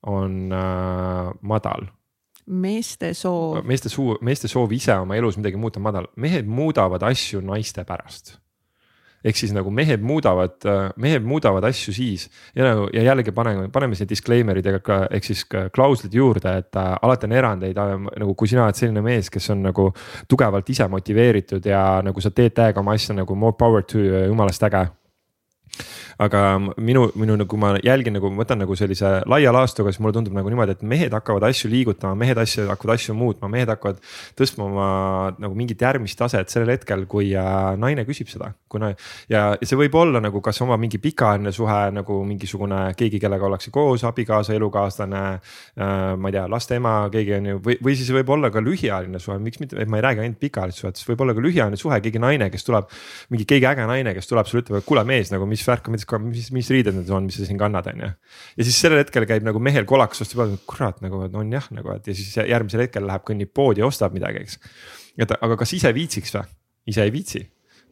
on 0.06 0.52
äh, 0.52 1.32
madal. 1.40 1.88
Meeste 2.44 3.14
soov, 3.16 3.62
meeste 3.64 3.88
suu, 3.88 4.18
meeste 4.20 4.50
soov 4.52 4.72
ise 4.76 4.92
oma 5.00 5.16
elus 5.16 5.38
midagi 5.40 5.56
muuta 5.56 5.80
on 5.80 5.86
madal, 5.86 6.08
mehed 6.20 6.48
muudavad 6.48 7.02
asju 7.08 7.40
naiste 7.40 7.86
pärast. 7.88 8.38
ehk 9.24 9.38
siis 9.40 9.54
nagu 9.56 9.70
mehed 9.72 10.02
muudavad, 10.04 10.66
mehed 11.00 11.24
muudavad 11.24 11.64
asju 11.64 11.94
siis 11.96 12.26
ja 12.52 12.66
nagu 12.66 12.90
ja 12.92 13.06
jällegi 13.06 13.32
paneme, 13.32 13.70
paneme 13.72 13.96
siia 13.96 14.04
disclaimer'id 14.10 14.66
ja 14.68 14.82
ka 14.84 14.98
ehk 15.08 15.24
siis 15.24 15.46
klauslid 15.48 16.12
juurde, 16.12 16.52
et 16.60 16.76
äh, 16.76 16.90
alati 17.00 17.24
on 17.30 17.32
erandeid 17.32 17.80
äh, 17.80 17.94
nagu 18.20 18.34
kui 18.36 18.50
sina 18.52 18.66
oled 18.66 18.76
selline 18.76 19.00
mees, 19.00 19.30
kes 19.32 19.48
on 19.56 19.64
nagu 19.70 19.86
tugevalt 20.28 20.68
ise 20.68 20.88
motiveeritud 20.92 21.64
ja 21.64 22.02
nagu 22.04 22.20
sa 22.20 22.30
teed 22.30 22.52
täiega 22.60 22.84
oma 22.84 22.92
asja 22.92 23.16
nagu 23.16 23.34
more 23.34 23.56
power 23.56 23.88
to 23.88 24.04
jumalast 24.04 24.68
äge 24.68 24.84
aga 26.22 26.42
minu, 26.78 27.08
minu 27.18 27.36
nagu 27.38 27.58
ma 27.60 27.74
jälgin 27.82 28.14
nagu, 28.18 28.30
ma 28.30 28.44
võtan 28.44 28.60
nagu 28.62 28.76
sellise 28.78 29.16
laia 29.30 29.52
laastuga, 29.54 29.92
siis 29.92 30.02
mulle 30.02 30.16
tundub 30.18 30.36
nagu 30.36 30.50
niimoodi, 30.50 30.76
et 30.76 30.84
mehed 30.86 31.14
hakkavad 31.14 31.46
asju 31.48 31.70
liigutama, 31.72 32.14
mehed 32.18 32.38
asju, 32.40 32.68
hakkavad 32.70 32.94
asju 32.98 33.16
muutma, 33.18 33.50
mehed 33.52 33.72
hakkavad 33.72 34.00
tõstma 34.38 34.68
oma 34.68 34.88
nagu 35.42 35.58
mingit 35.58 35.82
järgmist 35.82 36.18
taset 36.18 36.52
sellel 36.52 36.74
hetkel, 36.76 37.06
kui 37.10 37.32
äh, 37.38 37.74
naine 37.80 38.06
küsib 38.08 38.30
seda. 38.30 38.52
kuna 38.74 38.90
ja, 39.30 39.54
see 39.62 39.78
võib 39.78 39.94
olla 39.98 40.18
nagu 40.22 40.40
kas 40.42 40.58
oma 40.64 40.74
mingi 40.80 40.98
pikaajaline 40.98 41.52
suhe 41.54 41.80
nagu 41.94 42.16
mingisugune 42.26 42.80
keegi, 42.98 43.20
kellega 43.22 43.46
ollakse 43.46 43.70
koos, 43.74 44.02
abikaasa, 44.06 44.54
elukaaslane 44.54 45.22
äh,. 45.34 46.14
ma 46.18 46.30
ei 46.30 46.34
tea, 46.38 46.46
laste 46.50 46.78
ema, 46.78 46.96
keegi 47.12 47.36
on 47.38 47.50
ju, 47.52 47.60
või, 47.68 47.78
või 47.86 47.94
siis 47.98 48.10
võib 48.14 48.32
olla 48.34 48.50
ka 48.54 48.62
lühiajaline 48.64 49.20
suhe, 49.22 49.38
miks 49.42 49.62
mitte, 49.62 49.86
ma 49.86 50.00
ei 50.00 50.06
räägi 50.08 50.24
ainult 50.24 50.40
pikaajalisest 50.42 50.84
suhetest, 50.84 51.08
võib 51.08 51.22
olla 51.24 51.36
ka 51.36 51.44
lühiajaline 51.44 51.78
suhe, 51.80 52.00
keegi 52.04 52.22
naine, 52.22 52.50
kes 52.50 52.66
tuleb. 52.66 52.90
mingi 53.30 53.46
keegi 53.48 53.68
äge 53.70 53.86
naine, 53.88 54.14
kes 54.16 54.30
tuleb 54.30 54.50
sulle 54.50 54.64
ütleb, 54.64 54.80
et 54.80 54.88
kuule 54.88 55.04
mees 55.06 55.30
nagu 55.32 55.46
mis 55.48 55.63
värk 55.68 55.88
on, 55.88 55.96
mis, 56.28 56.50
mis 56.54 56.70
riided 56.72 56.96
need 56.98 57.10
on, 57.14 57.28
mis 57.28 57.38
sa 57.40 57.48
siin 57.48 57.60
kannad, 57.60 57.88
on 57.92 58.04
ju. 58.04 58.10
ja 58.58 58.68
siis 58.68 58.80
sellel 58.80 59.02
hetkel 59.02 59.26
käib 59.30 59.46
nagu 59.46 59.62
mehel 59.62 59.88
kolakas 59.88 60.24
vastu 60.24 60.40
peale, 60.40 60.58
kurat 60.70 61.00
nagu 61.04 61.24
on 61.26 61.52
jah, 61.52 61.70
nagu, 61.74 61.94
et 61.96 62.10
ja 62.10 62.16
siis 62.16 62.34
järgmisel 62.40 62.86
hetkel 62.86 63.06
läheb, 63.08 63.24
kõnnib 63.28 63.54
poodi 63.54 63.84
ja 63.84 63.88
ostab 63.88 64.16
midagi, 64.16 64.44
eks. 64.44 64.60
et 65.18 65.36
aga 65.40 65.58
kas 65.60 65.76
ise 65.76 65.94
viitsiks 65.96 66.36
või? 66.38 66.46
ise 66.92 67.04
ei 67.06 67.12
viitsi 67.14 67.40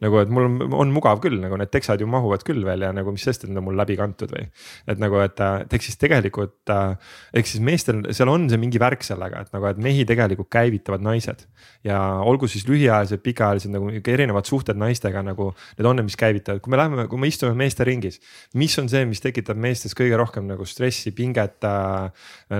nagu, 0.03 0.19
et 0.21 0.31
mul 0.33 0.47
on, 0.47 0.75
on 0.83 0.91
mugav 0.93 1.21
küll 1.23 1.39
nagu 1.41 1.57
need 1.59 1.71
teksad 1.73 2.01
ju 2.01 2.07
mahuvad 2.09 2.43
küll 2.47 2.63
veel 2.65 2.83
ja 2.85 2.91
nagu 2.95 3.13
mis 3.13 3.23
sest, 3.25 3.45
et 3.45 3.51
need 3.51 3.61
on 3.61 3.67
mul 3.69 3.77
läbi 3.79 3.95
kantud 3.99 4.31
või. 4.33 4.45
et 4.89 5.01
nagu, 5.01 5.19
et, 5.23 5.39
et 5.63 5.75
ehk 5.77 5.85
siis 5.85 5.99
tegelikult 6.01 6.71
äh, 6.73 6.95
ehk 7.39 7.49
siis 7.49 7.63
meestel 7.63 8.03
seal 8.15 8.31
on 8.31 8.49
see 8.51 8.59
mingi 8.61 8.81
värk 8.81 9.05
sellega, 9.05 9.43
et 9.45 9.55
nagu, 9.55 9.67
et 9.69 9.81
mehi 9.83 10.05
tegelikult 10.09 10.51
käivitavad 10.53 11.03
naised. 11.05 11.45
ja 11.87 11.99
olgu 12.23 12.49
siis 12.51 12.67
lühiajalised, 12.69 13.23
pikaajalised 13.23 13.73
nagu 13.73 13.91
erinevad 14.13 14.49
suhted 14.49 14.79
naistega 14.79 15.23
nagu 15.25 15.51
need 15.77 15.87
on 15.87 15.99
need, 15.99 16.09
mis 16.09 16.19
käivitavad, 16.19 16.61
kui 16.63 16.73
me 16.73 16.79
läheme, 16.81 17.07
kui 17.11 17.21
me 17.21 17.31
istume 17.31 17.55
meeste 17.57 17.87
ringis. 17.87 18.19
mis 18.53 18.77
on 18.79 18.89
see, 18.91 19.05
mis 19.09 19.23
tekitab 19.23 19.59
meestes 19.59 19.95
kõige 19.97 20.19
rohkem 20.19 20.47
nagu 20.49 20.67
stressi, 20.67 21.13
pinget 21.15 21.63
äh, 21.67 22.11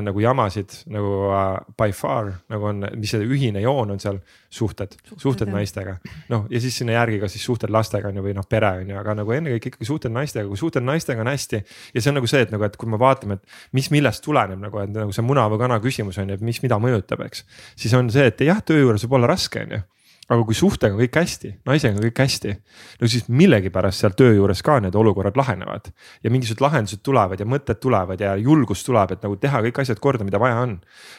nagu 0.03 0.23
jamasid 0.23 0.83
nagu 0.93 1.15
äh, 1.33 1.59
by 1.79 1.91
far 1.95 2.33
nagu 2.51 2.71
on, 2.71 2.87
mis 2.97 3.13
see 3.13 3.27
ühine 3.27 3.63
joon 3.63 3.93
on 3.95 4.01
seal, 4.01 4.21
suhted, 4.53 4.93
suhted, 5.17 5.49
naistega. 5.49 5.95
noh, 6.29 6.45
ja 6.51 6.61
siis 6.61 6.77
sinna 6.77 6.97
järgi 6.97 7.19
ka 7.23 7.29
siis 7.31 7.45
suhted 7.45 7.73
lastega 7.73 8.11
on 8.11 8.19
ju 8.19 8.25
või 8.25 8.35
noh, 8.37 8.45
pere 8.49 8.69
on 8.83 8.91
ju, 8.91 8.97
aga 8.99 9.15
nagu 9.17 9.33
ennekõike 9.33 9.71
ikkagi 9.71 9.87
suhted 9.89 10.13
naistega, 10.13 10.45
kui 10.49 10.59
suhted 10.59 10.85
naistega 10.85 11.23
on 11.23 11.31
hästi. 11.31 11.63
ja 11.93 12.03
see 12.03 12.11
on 12.11 12.19
nagu 12.19 12.29
see, 12.29 12.43
et 12.45 12.53
nagu, 12.53 12.67
et 12.67 12.77
kui 12.77 12.89
me 12.89 12.99
vaatame, 13.01 13.39
et 13.39 13.73
mis 13.79 13.89
millest 13.93 14.23
tuleneb 14.25 14.61
nagu, 14.61 14.83
et 14.83 14.93
nagu 14.93 15.15
see 15.15 15.25
muna 15.25 15.47
või 15.51 15.63
kana 15.63 15.79
küsimus 15.83 16.19
on 16.21 16.29
ju, 16.29 16.37
et 16.37 16.45
mis, 16.45 16.61
mida 16.65 16.77
mõjutab, 16.81 17.25
eks. 17.25 17.47
siis 17.75 17.95
on 17.97 18.11
see, 18.13 18.29
et 18.29 18.45
jah, 18.45 18.61
töö 18.65 18.85
juures 18.85 19.07
võib 19.07 19.19
olla 19.19 19.33
raske, 19.33 19.65
on 19.65 19.77
ju 19.79 19.83
aga 20.31 20.43
kui 20.47 20.55
suhtega 20.55 20.95
on 20.95 21.01
kõik 21.01 21.17
hästi, 21.19 21.49
naisega 21.67 21.97
on 21.97 22.05
kõik 22.05 22.19
hästi, 22.23 22.53
no 23.01 23.09
siis 23.11 23.25
millegipärast 23.27 24.03
seal 24.03 24.13
töö 24.17 24.31
juures 24.37 24.61
ka 24.63 24.77
need 24.79 24.95
olukorrad 24.95 25.35
lahenevad. 25.35 25.89
ja 26.23 26.31
mingisugused 26.31 26.63
lahendused 26.63 27.01
tulevad 27.03 27.41
ja 27.41 27.45
mõtted 27.49 27.81
tulevad 27.83 28.21
ja 28.21 28.37
julgus 28.39 28.85
tuleb, 28.87 29.11
et 29.11 29.25
nagu 29.25 29.35
teha 29.35 29.59
kõik 29.67 29.81
asjad 29.83 29.99
korda, 29.99 30.23
mida 30.23 30.39
vaja 30.39 30.61
on. 30.63 30.77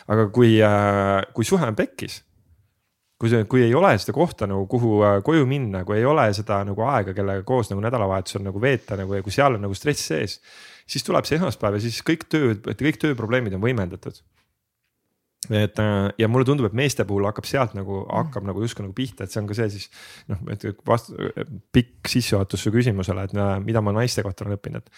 aga 0.09 0.31
kui 0.33 0.57
äh,, 0.63 1.21
kui 1.37 1.45
suhe 1.45 1.67
on 1.67 1.77
pekkis 1.77 2.23
kui 3.21 3.31
see, 3.31 3.47
kui 3.51 3.63
ei 3.65 3.75
ole 3.79 3.93
seda 4.01 4.15
kohta 4.17 4.49
nagu, 4.51 4.67
kuhu 4.71 4.99
äh, 5.07 5.17
koju 5.25 5.47
minna, 5.49 5.85
kui 5.87 6.01
ei 6.01 6.07
ole 6.09 6.27
seda 6.37 6.61
nagu 6.67 6.87
aega, 6.89 7.15
kellega 7.17 7.45
koos 7.47 7.71
nagu 7.71 7.83
nädalavahetusel 7.85 8.43
nagu 8.47 8.63
veeta 8.63 8.99
nagu 8.99 9.15
ja 9.15 9.25
kui 9.25 9.35
seal 9.35 9.59
on 9.59 9.67
nagu 9.67 9.77
stress 9.79 10.09
sees. 10.11 10.41
siis 10.87 11.07
tuleb 11.07 11.25
see 11.25 11.39
esmaspäev 11.39 11.79
ja 11.79 11.85
siis 11.87 12.03
kõik 12.05 12.27
töö, 12.29 12.55
kõik 12.67 12.99
tööprobleemid 13.01 13.55
on 13.57 13.63
võimendatud. 13.63 14.19
et 15.51 15.79
äh, 15.79 16.09
ja 16.19 16.29
mulle 16.29 16.49
tundub, 16.49 16.67
et 16.67 16.77
meeste 16.77 17.05
puhul 17.05 17.29
hakkab 17.29 17.47
sealt 17.47 17.79
nagu, 17.79 18.03
hakkab 18.11 18.49
nagu 18.49 18.63
justkui 18.65 18.89
nagu 18.89 18.97
pihta, 18.97 19.25
et 19.25 19.31
see 19.31 19.43
on 19.43 19.49
ka 19.49 19.59
see 19.61 19.71
siis 19.77 19.89
noh, 20.33 20.43
et 20.51 20.67
vastu, 20.87 21.15
pikk 21.73 22.11
sissejuhatus 22.11 22.67
su 22.67 22.75
küsimusele, 22.75 23.29
et 23.29 23.39
äh, 23.39 23.57
mida 23.63 23.85
ma 23.85 23.95
naiste 23.95 24.27
kohta 24.27 24.45
olen 24.45 24.59
õppinud 24.59 24.83
et 24.83 24.91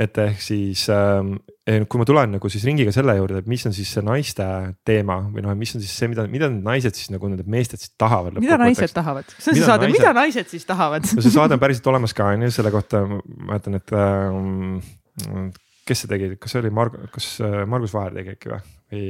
ehk 0.00 0.40
siis 0.40 0.86
ähm, 0.92 1.34
kui 1.62 2.00
ma 2.00 2.06
tulen 2.08 2.32
nagu 2.36 2.50
siis 2.52 2.64
ringiga 2.66 2.94
selle 2.94 3.14
juurde, 3.18 3.42
et 3.42 3.50
mis 3.50 3.64
on 3.68 3.74
siis 3.76 3.90
see 3.92 4.04
naiste 4.06 4.46
teema 4.88 5.18
või 5.28 5.44
noh, 5.44 5.54
mis 5.58 5.74
on 5.76 5.84
siis 5.84 5.92
see, 6.00 6.08
mida, 6.12 6.24
mida 6.30 6.48
need 6.52 6.64
naised 6.66 6.96
siis 6.96 7.12
nagu 7.12 7.28
need 7.32 7.44
meested 7.52 7.82
siis 7.82 7.92
tahavad. 8.00 8.38
mida 8.40 8.58
naised 8.60 8.94
tahavad, 8.96 9.28
kas 9.28 9.44
see 9.44 9.52
on 9.52 9.60
see 9.60 9.68
saade, 9.68 9.90
mida 9.92 10.14
naised 10.16 10.52
siis 10.52 10.66
tahavad 10.68 11.06
no 11.12 11.24
see 11.24 11.34
saade 11.34 11.58
on 11.58 11.62
päriselt 11.62 11.92
olemas 11.92 12.16
ka 12.16 12.32
on 12.32 12.46
ju, 12.46 12.52
selle 12.56 12.72
kohta 12.74 13.04
ma 13.04 13.20
mäletan, 13.52 13.78
et 13.78 13.94
ähm, 13.98 15.52
kes 15.88 16.04
see 16.04 16.12
tegi, 16.12 16.34
kas 16.40 16.54
see 16.54 16.62
oli 16.64 16.72
Marg-, 16.74 16.98
kas 17.12 17.34
äh, 17.44 17.62
Margus 17.68 17.94
Vaher 17.96 18.16
tegi 18.16 18.36
äkki 18.36 18.54
või, 18.54 18.62
või? 18.92 19.06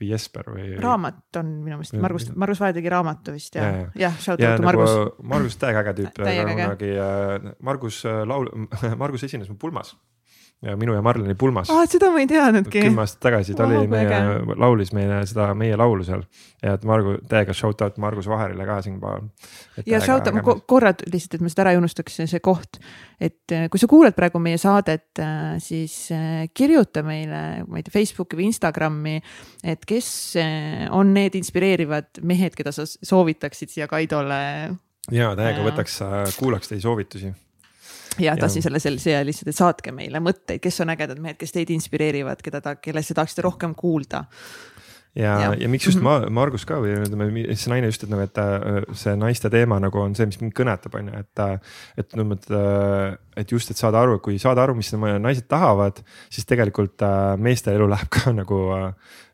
Või 0.00 0.10
Jesper 0.12 0.52
või? 0.54 0.66
raamat 0.80 1.40
on 1.40 1.50
minu 1.64 1.78
meelest, 1.78 1.96
Margus, 2.00 2.28
Margus 2.34 2.62
Vaher 2.62 2.76
tegi 2.76 2.92
raamatu 2.92 3.34
vist 3.36 3.58
ja, 3.58 3.66
ja, 3.70 3.88
jah, 4.06 4.20
shout 4.20 4.40
out 4.40 4.60
to 4.60 4.66
Margus. 4.66 4.94
Margus 5.34 5.58
täiega 5.60 5.84
äge 5.84 5.96
tüüp, 6.00 6.22
kunagi 6.22 6.94
Margus 7.66 8.02
laul, 8.06 8.50
Margus 9.02 9.28
esines 9.28 9.52
mu 9.52 9.58
pulmas 9.60 9.94
ja 10.62 10.76
minu 10.76 10.92
ja 10.92 11.00
Marleni 11.02 11.34
pulmas 11.40 11.70
ah,. 11.72 11.86
seda 11.88 12.10
ma 12.12 12.20
ei 12.20 12.28
teadnudki. 12.28 12.82
kümme 12.84 13.00
aastat 13.00 13.22
tagasi 13.24 13.54
ta 13.56 13.64
oh, 13.64 13.72
oli 13.72 13.88
meie, 13.88 14.18
laulis 14.60 14.92
meile 14.92 15.22
seda 15.28 15.48
meie 15.56 15.76
laulu 15.80 16.04
seal 16.04 16.24
ja 16.60 16.74
et 16.76 16.84
Margu, 16.88 17.14
täiega 17.30 17.54
shout 17.56 17.80
out 17.84 17.96
Margus 18.02 18.28
Vaherile 18.28 18.66
ka 18.68 18.76
siinkohal. 18.84 19.30
ja 19.88 20.02
shout 20.04 20.28
out, 20.28 20.36
ma 20.36 20.56
korra 20.68 20.92
lihtsalt, 21.00 21.38
et 21.38 21.46
ma 21.46 21.52
seda 21.52 21.64
ära 21.64 21.74
ei 21.74 21.80
unustaks, 21.80 22.20
see 22.28 22.44
koht, 22.44 22.76
et 23.16 23.56
äh, 23.56 23.66
kui 23.72 23.80
sa 23.80 23.88
kuulad 23.88 24.16
praegu 24.16 24.42
meie 24.42 24.60
saadet, 24.60 25.08
äh, 25.24 25.56
siis 25.64 25.96
äh, 26.12 26.44
kirjuta 26.52 27.04
meile, 27.06 27.64
ma 27.64 27.80
ei 27.80 27.86
tea, 27.86 27.96
Facebooki 27.96 28.36
või 28.36 28.50
Instagrami, 28.50 29.16
et 29.64 29.88
kes 29.88 30.12
on 30.92 31.14
need 31.16 31.40
inspireerivad 31.40 32.20
mehed, 32.20 32.56
keda 32.58 32.74
sa 32.76 32.84
soovitaksid 32.84 33.72
siia 33.72 33.88
Kaidole. 33.88 34.42
ja 35.08 35.32
täiega 35.38 35.64
võtaks, 35.64 36.02
kuulaks 36.36 36.68
teie 36.68 36.84
soovitusi 36.84 37.32
ja 38.20 38.36
tahtsin 38.36 38.64
selle, 38.64 38.80
selle, 38.82 39.00
siia 39.02 39.20
lihtsalt, 39.26 39.52
et 39.52 39.58
saatke 39.58 39.94
meile 39.94 40.20
mõtteid, 40.22 40.60
kes 40.62 40.82
on 40.84 40.92
ägedad 40.94 41.20
mehed, 41.22 41.38
kes 41.40 41.54
teid 41.54 41.70
inspireerivad, 41.74 42.42
keda 42.44 42.60
ta, 42.64 42.76
kellest 42.82 43.12
te 43.12 43.16
tahaksite 43.18 43.44
rohkem 43.46 43.74
kuulda. 43.78 44.24
ja, 45.14 45.32
ja., 45.42 45.54
ja 45.58 45.68
miks 45.68 45.86
just 45.86 45.98
-hmm. 45.98 46.06
ma, 46.06 46.30
Margus 46.30 46.66
ka 46.66 46.78
või 46.82 46.94
ütleme, 47.00 47.30
see 47.56 47.72
naine 47.72 47.90
just, 47.90 48.04
et 48.04 48.10
nagu, 48.12 48.22
et 48.22 48.38
äh, 48.38 48.82
see 48.94 49.16
naiste 49.16 49.50
teema 49.50 49.80
nagu 49.80 49.98
on 49.98 50.14
see, 50.14 50.26
mis 50.26 50.40
mind 50.40 50.54
kõnetab, 50.54 50.94
on 50.98 51.08
ju, 51.08 51.22
et. 51.24 51.38
äh, 51.38 51.58
et 51.96 52.16
no 52.16 52.24
mõtled, 52.24 52.54
äh, 52.56 53.16
et 53.36 53.52
just, 53.52 53.70
et 53.70 53.76
saada 53.76 54.02
aru, 54.02 54.18
kui 54.18 54.38
saada 54.38 54.62
aru, 54.62 54.74
mis 54.74 54.92
naised 54.92 55.48
tahavad, 55.48 56.02
siis 56.30 56.46
tegelikult 56.46 57.02
meeste 57.38 57.74
elu 57.74 57.88
läheb 57.88 58.08
ka 58.16 58.32
nagu 58.32 58.62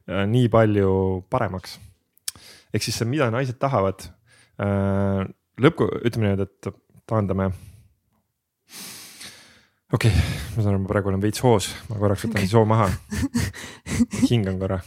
nii 0.07 0.49
palju 0.49 1.24
paremaks. 1.30 1.78
ehk 2.74 2.82
siis 2.82 2.97
see, 2.99 3.09
mida 3.09 3.30
naised 3.30 3.59
tahavad 3.59 4.11
lõppu, 5.61 5.89
ütleme 6.05 6.28
niimoodi, 6.28 6.43
et 6.43 6.74
taandame 7.07 7.51
okei 9.93 10.11
okay,, 10.11 10.22
ma 10.57 10.62
saan 10.62 10.72
aru, 10.74 10.82
ma 10.82 10.91
praegu 10.91 11.12
olen 11.12 11.22
veits 11.22 11.43
hoos, 11.45 11.68
ma 11.91 11.99
korraks 12.01 12.24
võtan 12.26 12.43
okay. 12.43 12.53
hoo 12.55 12.64
maha 12.66 12.89
hingan 14.30 14.57
korra. 14.59 14.80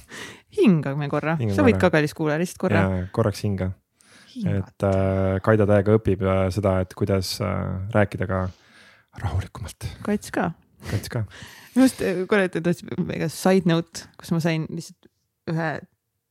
hingame 0.57 1.07
korra, 1.11 1.37
sa 1.55 1.63
võid 1.63 1.79
ka 1.79 1.91
kallis 1.93 2.15
kuulaja 2.17 2.41
lihtsalt 2.41 2.63
korra. 2.65 2.81
korraks 3.15 3.45
hinga. 3.45 3.71
et 4.43 4.87
äh, 4.87 5.37
Kaido 5.45 5.67
täiega 5.69 5.95
õpib 5.99 6.25
äh, 6.25 6.41
seda, 6.53 6.79
et 6.83 6.95
kuidas 6.99 7.37
äh, 7.43 7.53
rääkida 7.95 8.27
ka 8.29 8.41
rahulikumalt. 9.19 9.87
Kats 10.05 10.31
ka. 10.35 10.51
Kats 10.89 11.11
ka. 11.11 11.23
minu 11.75 11.85
arust, 11.85 12.03
äh, 12.03 12.19
korra 12.29 12.49
ütlen, 12.49 13.31
side 13.31 13.71
note, 13.71 14.05
kus 14.19 14.35
ma 14.35 14.43
sain 14.43 14.67
lihtsalt 14.67 15.09
ühe 15.49 15.71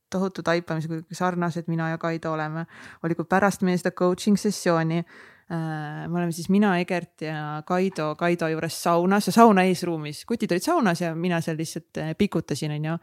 tohutu 0.09 0.45
taipamise, 0.45 0.89
kui 0.89 1.17
sarnased 1.17 1.67
mina 1.69 1.91
ja 1.91 1.99
Kaido 2.01 2.31
oleme, 2.33 2.65
oli, 3.05 3.17
kui 3.17 3.27
pärast 3.29 3.65
meie 3.65 3.77
seda 3.77 3.91
coaching 3.97 4.39
sessiooni 4.41 5.03
me 5.49 6.17
oleme 6.19 6.31
siis 6.35 6.49
mina, 6.53 6.75
Egert 6.77 7.23
ja 7.25 7.63
Kaido, 7.65 8.11
Kaido 8.15 8.47
juures 8.51 8.75
saunas 8.83 9.27
ja 9.27 9.33
sauna 9.33 9.63
eesruumis, 9.65 10.23
kutid 10.29 10.51
olid 10.53 10.65
saunas 10.65 11.01
ja 11.01 11.15
mina 11.15 11.41
seal 11.41 11.57
lihtsalt 11.57 11.97
äh, 11.97 12.11
pikutasin, 12.17 12.75
onju. 12.77 12.97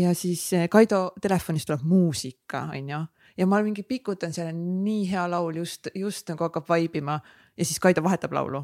ja 0.00 0.14
siis 0.16 0.46
äh, 0.56 0.68
Kaido 0.72 1.10
telefonist 1.20 1.68
tuleb 1.68 1.84
muusika, 1.84 2.66
onju, 2.72 3.02
ja 3.36 3.46
ma 3.46 3.60
mingi 3.62 3.84
pikutan 3.84 4.32
seal, 4.32 4.52
nii 4.56 5.10
hea 5.10 5.26
laul 5.30 5.60
just, 5.60 5.92
just 5.94 6.28
nagu 6.32 6.48
hakkab 6.48 6.68
vaibima. 6.68 7.20
Ja 7.56 7.64
siis 7.68 7.80
Kaido 7.80 8.02
vahetab 8.04 8.32
laulu 8.32 8.62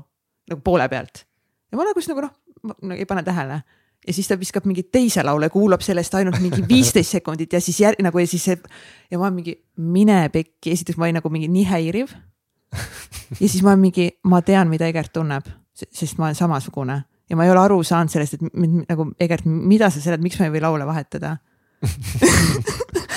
nagu 0.48 0.64
poole 0.64 0.88
pealt. 0.88 1.24
Ja 1.72 1.78
ma 1.78 1.84
nagu 1.84 2.02
nagu 2.08 2.24
noh, 2.24 2.96
ei 2.96 3.06
pane 3.08 3.22
tähele. 3.26 3.60
Ja 4.06 4.14
siis 4.14 4.28
ta 4.30 4.38
viskab 4.38 4.64
mingit 4.68 4.92
teise 4.94 5.24
laule, 5.26 5.50
kuulab 5.52 5.82
sellest 5.84 6.14
ainult 6.14 6.38
mingi 6.40 6.62
viisteist 6.70 7.18
sekundit 7.18 7.52
ja 7.52 7.60
siis 7.60 7.80
jär, 7.82 7.98
nagu 8.02 8.20
ja 8.22 8.28
siis 8.30 8.44
see 8.46 8.56
ja 9.10 9.18
ma 9.20 9.30
mingi 9.34 9.58
mine 9.76 10.20
pekki, 10.32 10.72
esiteks 10.72 10.98
ma 10.98 11.08
olin 11.08 11.18
nagu 11.20 11.32
mingi 11.34 11.50
nii 11.52 11.66
häiriv. 11.68 12.14
ja 13.42 13.46
siis 13.46 13.62
ma 13.66 13.76
mingi, 13.78 14.10
ma 14.28 14.42
tean, 14.46 14.70
mida 14.70 14.88
Egert 14.88 15.12
tunneb, 15.14 15.46
sest 15.74 16.18
ma 16.18 16.28
olen 16.28 16.38
samasugune. 16.38 17.02
Ja 17.28 17.36
ma 17.36 17.44
ei 17.44 17.52
ole 17.52 17.60
aru 17.60 17.82
saanud 17.84 18.12
sellest, 18.12 18.38
et 18.38 18.86
nagu 18.88 19.10
Egert, 19.20 19.44
mida 19.44 19.90
sa 19.92 20.00
seled, 20.00 20.22
miks 20.24 20.38
me 20.40 20.48
ei 20.48 20.54
või 20.56 20.64
laule 20.64 20.88
vahetada? 20.88 21.36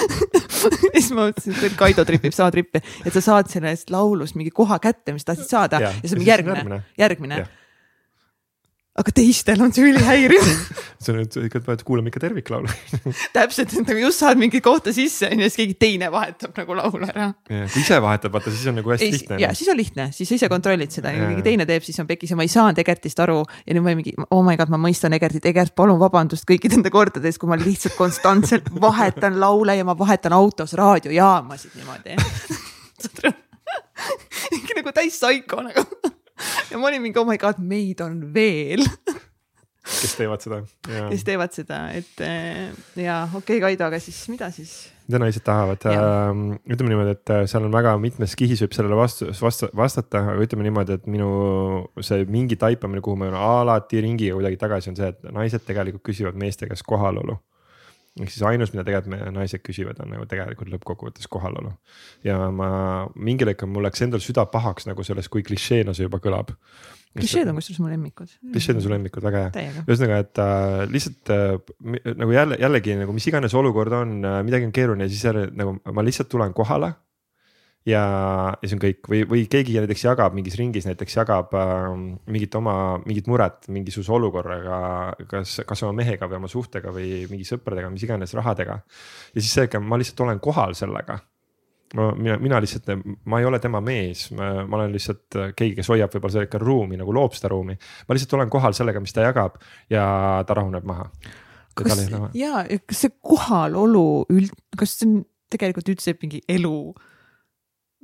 Ja 0.61 0.99
siis 0.99 1.15
ma 1.15 1.23
mõtlesin, 1.25 1.55
et 1.65 1.73
Kaido 1.73 2.03
tripib 2.05 2.35
sama 2.35 2.51
trippi, 2.53 2.77
et 3.01 3.15
sa 3.15 3.21
saad 3.25 3.47
sellest 3.49 3.89
laulust 3.89 4.35
mingi 4.37 4.51
koha 4.53 4.77
kätte, 4.83 5.15
mis 5.15 5.25
tahtsid 5.25 5.49
saada. 5.49 5.79
Ja, 5.81 5.89
ja 5.89 6.09
see 6.11 6.19
on 6.19 6.25
järgmine, 6.27 6.59
järgmine, 6.61 6.83
järgmine 7.01 7.39
aga 8.99 9.11
teistel 9.15 9.61
on 9.63 9.71
see 9.71 9.87
ülihäiriv. 9.87 10.47
Sa 11.03 11.13
nüüd 11.15 11.33
ikka 11.47 11.61
pead 11.63 11.83
kuulama 11.87 12.11
ikka 12.11 12.21
terviklaulu. 12.25 12.69
Täpselt, 13.35 13.71
et 13.71 13.87
nagu 13.87 14.01
just 14.03 14.19
saad 14.21 14.39
mingi 14.41 14.59
kohta 14.63 14.91
sisse 14.93 15.29
onju, 15.31 15.47
siis 15.47 15.59
keegi 15.61 15.77
teine 15.79 16.09
vahetab 16.13 16.57
nagu 16.59 16.75
laulu 16.77 17.07
ära. 17.07 17.29
kui 17.47 17.81
ise 17.81 18.01
vahetab, 18.03 18.35
vaata 18.35 18.51
siis 18.51 18.67
on 18.69 18.77
nagu 18.81 18.91
hästi 18.91 19.07
ei, 19.07 19.15
lihtne. 19.15 19.39
ja 19.41 19.53
siis 19.57 19.71
on 19.71 19.79
lihtne, 19.79 20.09
siis 20.15 20.29
sa 20.29 20.37
ise 20.37 20.49
kontrollid 20.51 20.91
seda, 20.93 21.13
keegi 21.15 21.45
teine 21.45 21.67
teeb, 21.69 21.85
siis 21.87 22.01
on 22.03 22.09
pekis 22.09 22.33
ja 22.33 22.39
ma 22.39 22.45
ei 22.45 22.51
saanud 22.51 22.81
Egertist 22.83 23.23
aru. 23.23 23.39
Ja 23.65 23.77
nüüd 23.77 23.87
ma 23.87 23.95
mingi, 23.95 24.13
oh 24.27 24.43
my 24.45 24.57
god, 24.59 24.73
ma 24.73 24.81
mõistan 24.81 25.15
Egertit, 25.15 25.47
Egert, 25.53 25.73
palun 25.77 26.01
vabandust 26.01 26.45
kõikide 26.49 26.75
nende 26.77 26.91
kordade 26.93 27.31
eest, 27.31 27.39
kui 27.41 27.49
ma 27.49 27.59
lihtsalt 27.61 27.95
konstantselt 27.97 28.67
vahetan 28.87 29.39
laule 29.39 29.79
ja 29.79 29.87
ma 29.87 29.95
vahetan 29.97 30.35
autos 30.35 30.75
raadiojaamasid 30.77 31.79
niimoodi. 31.79 32.19
Aru? 33.23 33.33
nagu 34.81 34.91
täis 34.95 35.19
saiko 35.21 35.61
nagu 35.63 36.00
ja 36.71 36.79
ma 36.79 36.89
olin 36.89 37.03
mingi 37.03 37.19
oh 37.21 37.27
my 37.27 37.37
god, 37.41 37.59
meid 37.59 38.01
on 38.05 38.23
veel. 38.33 38.85
Kes 39.81 40.13
teevad 40.13 40.43
seda. 40.43 40.61
kes 41.09 41.23
teevad 41.25 41.53
seda, 41.55 41.83
et 41.97 42.21
eh, 42.21 42.69
ja 43.01 43.23
okei 43.25 43.57
okay,, 43.57 43.61
Kaido, 43.63 43.87
aga 43.89 43.99
siis 44.03 44.19
mida 44.29 44.51
siis? 44.53 44.75
mida 45.09 45.19
naised 45.25 45.43
tahavad, 45.43 45.83
ähm, 45.91 46.43
ütleme 46.69 46.93
niimoodi, 46.93 47.15
et 47.17 47.31
äh, 47.33 47.41
seal 47.49 47.65
on 47.67 47.73
väga 47.73 47.97
mitmes 47.99 48.35
kihis 48.39 48.61
võib 48.63 48.75
sellele 48.77 48.95
vastu, 48.95 49.27
vastu, 49.41 49.67
vastata, 49.75 50.21
aga 50.35 50.45
ütleme 50.45 50.67
niimoodi, 50.69 50.95
et 50.99 51.09
minu 51.11 51.31
see 52.05 52.23
mingi 52.31 52.55
taipamine, 52.61 53.03
kuhu 53.03 53.19
ma 53.19 53.31
alati 53.33 54.05
ringiga 54.05 54.37
kuidagi 54.37 54.61
tagasi, 54.61 54.93
on 54.93 54.99
see, 55.01 55.09
et 55.11 55.33
naised 55.33 55.65
tegelikult 55.67 56.05
küsivad 56.11 56.37
meeste 56.39 56.69
käest 56.69 56.87
kohalolu 56.87 57.41
ehk 58.21 58.33
siis 58.33 58.45
ainus, 58.47 58.71
mida 58.73 58.85
tegelikult 58.87 59.13
meie 59.13 59.33
naised 59.35 59.63
küsivad, 59.65 59.99
on 60.03 60.13
nagu 60.15 60.25
tegelikult 60.29 60.71
lõppkokkuvõttes 60.73 61.29
kohalolu. 61.31 61.73
ja 62.27 62.37
ma 62.53 62.71
mingil 63.15 63.51
hetkel 63.51 63.69
mul 63.71 63.85
läks 63.87 64.03
endal 64.05 64.23
süda 64.23 64.45
pahaks 64.51 64.89
nagu 64.89 65.05
sellest, 65.05 65.31
kui 65.33 65.45
klišeena 65.47 65.95
see 65.97 66.07
juba 66.07 66.21
kõlab. 66.23 66.53
klišeed 67.17 67.51
on 67.51 67.59
kusjuures 67.59 67.83
mu 67.83 67.91
lemmikud. 67.91 68.33
klišeed 68.53 68.79
on 68.79 68.85
su 68.85 68.93
lemmikud, 68.93 69.23
väga 69.27 69.45
hea. 69.51 69.69
ühesõnaga, 69.83 70.19
et 70.25 70.43
äh, 70.45 70.81
lihtsalt 70.91 71.33
äh, 71.35 72.15
nagu 72.15 72.35
jälle 72.35 72.59
jällegi 72.61 72.97
nagu 73.03 73.15
mis 73.15 73.29
iganes 73.31 73.55
olukord 73.57 73.99
on 74.01 74.19
äh,, 74.25 74.41
midagi 74.47 74.69
on 74.69 74.75
keeruline, 74.75 75.09
siis 75.09 75.23
jälle 75.29 75.47
nagu 75.51 75.79
ma 75.91 76.05
lihtsalt 76.05 76.29
tulen 76.31 76.53
kohale 76.57 76.93
ja, 77.87 78.01
ja 78.61 78.69
see 78.69 78.77
on 78.77 78.81
kõik 78.83 79.09
või, 79.09 79.21
või 79.29 79.41
keegi 79.49 79.79
näiteks 79.79 80.03
jagab 80.05 80.35
mingis 80.37 80.57
ringis 80.59 80.85
näiteks 80.85 81.17
jagab 81.17 81.55
äh, 81.57 81.87
mingit 82.29 82.55
oma, 82.59 82.75
mingit 83.07 83.29
muret 83.31 83.65
mingisuguse 83.73 84.13
olukorraga, 84.17 84.77
kas, 85.31 85.57
kas 85.67 85.83
oma 85.87 85.95
mehega 86.01 86.29
või 86.29 86.41
oma 86.41 86.51
suhtega 86.51 86.93
või 86.93 87.25
mingi 87.31 87.47
sõpradega, 87.47 87.89
mis 87.93 88.05
iganes 88.05 88.35
rahadega. 88.37 88.77
ja 89.33 89.41
siis 89.41 89.53
seega 89.57 89.81
ma 89.81 89.99
lihtsalt 90.01 90.25
olen 90.27 90.41
kohal 90.43 90.77
sellega. 90.77 91.17
ma, 91.97 92.11
mina, 92.15 92.37
mina 92.39 92.61
lihtsalt, 92.61 92.93
ma 93.25 93.41
ei 93.41 93.49
ole 93.49 93.59
tema 93.59 93.81
mees, 93.81 94.27
ma 94.37 94.77
olen 94.77 94.93
lihtsalt 94.93 95.41
keegi, 95.57 95.75
kes 95.81 95.89
hoiab 95.91 96.13
võib-olla 96.13 96.37
seal 96.37 96.49
ikka 96.49 96.61
ruumi 96.61 97.01
nagu 97.01 97.13
loob 97.17 97.33
seda 97.37 97.49
ruumi. 97.55 97.77
ma 98.07 98.17
lihtsalt 98.17 98.37
olen 98.37 98.53
kohal 98.53 98.77
sellega, 98.77 99.01
mis 99.01 99.17
ta 99.17 99.25
jagab 99.25 99.57
ja 99.89 100.05
ta 100.45 100.59
rahuneb 100.59 100.85
maha. 100.85 101.09
kas 101.73 102.05
ja, 102.37 102.61
kas 102.85 103.07
see 103.07 103.17
kohalolu 103.25 104.27
üld, 104.29 104.53
kas 104.77 104.99
see 104.99 105.09
on 105.09 105.23
tegelikult 105.51 105.89
üldse 105.91 106.13
mingi 106.21 106.45
elu 106.47 106.75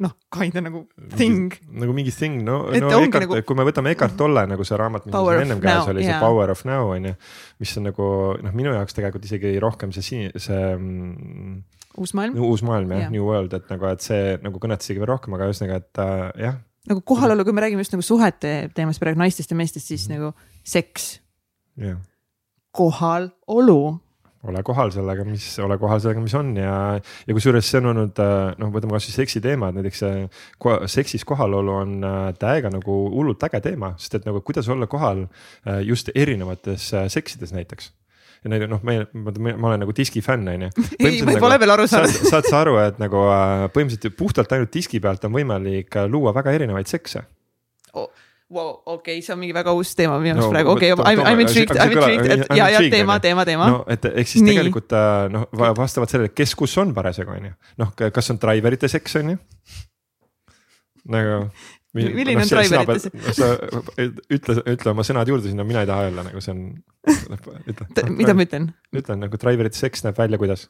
noh, 0.03 0.13
kinda 0.33 0.61
nagu 0.61 0.83
thing. 1.17 1.53
nagu 1.81 1.93
mingi 1.95 2.11
thing, 2.13 2.43
no, 2.45 2.59
no 2.69 2.91
Eckhart 3.01 3.25
nagu..., 3.25 3.39
kui 3.47 3.57
me 3.57 3.65
võtame 3.67 3.93
Eckhart 3.95 4.17
Tolle 4.19 4.43
nagu 4.49 4.65
see 4.67 4.77
raamat, 4.79 5.07
mis 5.07 5.15
meil 5.15 5.41
ennem 5.45 5.61
käes 5.63 5.89
oli 5.89 6.03
yeah., 6.03 6.17
see 6.17 6.21
Power 6.21 6.53
of 6.53 6.61
Now 6.69 6.91
on 6.93 7.09
ju. 7.09 7.15
mis 7.63 7.73
on 7.79 7.87
nagu 7.89 8.09
noh, 8.45 8.53
minu 8.57 8.75
jaoks 8.75 8.97
tegelikult 8.97 9.25
isegi 9.29 9.55
rohkem 9.63 9.93
see 9.95 10.29
see 10.37 10.61
mm,. 10.75 11.57
uus 11.97 12.13
maailm. 12.17 12.37
uus 12.49 12.65
maailm 12.67 12.93
jah 12.93 13.05
yeah., 13.05 13.13
New 13.13 13.25
World, 13.25 13.57
et 13.57 13.73
nagu, 13.73 13.89
et 13.89 14.05
see 14.05 14.37
nagu 14.43 14.61
kõnetas 14.63 14.89
isegi 14.89 15.01
veel 15.01 15.11
rohkem, 15.15 15.37
aga 15.37 15.49
ühesõnaga, 15.49 15.81
et 15.81 16.03
äh, 16.03 16.25
jah. 16.45 16.59
nagu 16.93 17.05
kohalolu, 17.13 17.47
kui 17.47 17.57
me 17.57 17.65
räägime 17.65 17.85
just 17.85 17.97
nagu 17.97 18.05
suhete 18.05 18.57
teemast 18.77 19.01
praegu 19.01 19.21
naistest 19.23 19.53
ja 19.53 19.57
meestest, 19.57 19.89
siis 19.89 20.05
mm 20.05 20.13
-hmm. 20.13 20.19
nagu 20.19 20.67
seks 20.77 21.09
yeah.. 21.81 21.97
kohalolu 22.71 23.97
ole 24.51 24.63
kohal 24.65 24.91
sellega, 24.95 25.25
mis, 25.27 25.45
ole 25.63 25.77
kohal 25.81 26.01
sellega, 26.03 26.23
mis 26.23 26.35
on 26.37 26.53
ja, 26.59 26.73
ja 27.27 27.35
kusjuures 27.37 27.67
see 27.67 27.81
on 27.81 27.91
olnud 27.93 28.21
äh, 28.23 28.33
noh, 28.61 28.71
võtame 28.73 28.97
kasvõi 28.97 29.15
seksi 29.15 29.41
teemad, 29.43 29.77
näiteks 29.77 30.03
ko 30.61 30.79
seksis 30.89 31.25
kohalolu 31.27 31.75
on 31.75 31.95
äh, 32.07 32.17
täiega 32.39 32.71
nagu 32.73 32.97
hullult 33.13 33.47
äge 33.49 33.61
teema, 33.69 33.93
sest 34.01 34.19
et 34.19 34.27
nagu 34.27 34.41
kuidas 34.45 34.69
olla 34.73 34.89
kohal 34.91 35.25
äh, 35.27 35.81
just 35.87 36.11
erinevates 36.15 36.91
seksides 37.13 37.55
näiteks 37.55 37.91
ja 38.43 38.53
näiteks 38.53 38.71
noh, 38.71 38.83
me, 38.85 38.99
ma 39.57 39.71
olen 39.71 39.83
nagu 39.85 39.95
diski 39.97 40.21
fänn, 40.25 40.47
on 40.51 40.67
ju. 40.67 40.71
ei, 40.99 41.23
ma 41.25 41.37
pole 41.39 41.55
nagu, 41.55 41.63
veel 41.65 41.75
aru 41.77 41.89
saanud. 41.89 42.21
saad 42.31 42.47
sa 42.49 42.61
aru, 42.61 42.77
et 42.83 43.01
nagu 43.01 43.25
põhimõtteliselt 43.73 44.17
puhtalt 44.19 44.53
ainult 44.55 44.73
diski 44.73 45.01
pealt 45.03 45.25
on 45.27 45.35
võimalik 45.35 45.99
luua 46.11 46.35
väga 46.37 46.55
erinevaid 46.59 46.89
sekse 46.89 47.25
oh 47.97 48.11
wow, 48.51 48.81
okei 48.85 49.17
okay,, 49.17 49.21
see 49.25 49.33
on 49.33 49.39
mingi 49.41 49.55
väga 49.55 49.73
uus 49.75 49.93
teema 49.97 50.17
minu 50.21 50.37
arust 50.37 50.47
no, 50.47 50.51
praegu, 50.53 50.73
okei 50.75 50.91
okay,, 50.95 51.15
I 51.15 51.35
m 51.35 51.41
intrigued, 51.43 51.75
I 51.75 51.87
m 51.87 51.95
intrigued, 51.95 52.29
et 52.31 52.53
ja, 52.55 52.69
ja 52.71 52.83
teema, 52.91 53.17
teema, 53.23 53.45
teema. 53.47 53.69
no 53.73 53.79
et 53.91 54.05
ehk 54.07 54.29
siis 54.29 54.43
Nii. 54.43 54.53
tegelikult 54.53 54.95
äh, 54.95 55.23
noh, 55.33 55.47
vastavalt 55.77 56.13
sellele, 56.13 56.31
kes 56.35 56.55
kus 56.59 56.77
on 56.81 56.93
parasjagu 56.95 57.35
on 57.35 57.49
ju, 57.49 57.57
noh, 57.83 57.91
kas 57.97 58.31
on 58.33 58.39
driverite 58.43 58.89
seks 58.91 59.19
on 59.19 59.33
ju. 59.33 59.41
nagu. 61.17 61.41
milline 61.97 62.45
on 62.45 62.53
driverite 62.53 62.99
seks? 63.09 63.27
sa 63.35 63.51
ütle, 64.07 64.59
ütle 64.63 64.93
oma 64.93 65.05
sõnad 65.07 65.27
juurde 65.27 65.51
sinna, 65.51 65.67
mina 65.67 65.83
ei 65.83 65.91
taha 65.91 66.07
öelda, 66.07 66.27
nagu 66.29 66.43
see 66.43 66.55
on. 66.55 66.63
mida 68.15 68.37
ma 68.37 68.47
ütlen? 68.47 68.71
ütlen 68.95 69.25
nagu 69.27 69.43
driverite 69.43 69.79
seks 69.79 70.07
näeb 70.07 70.19
välja 70.19 70.39
kuidas 70.39 70.69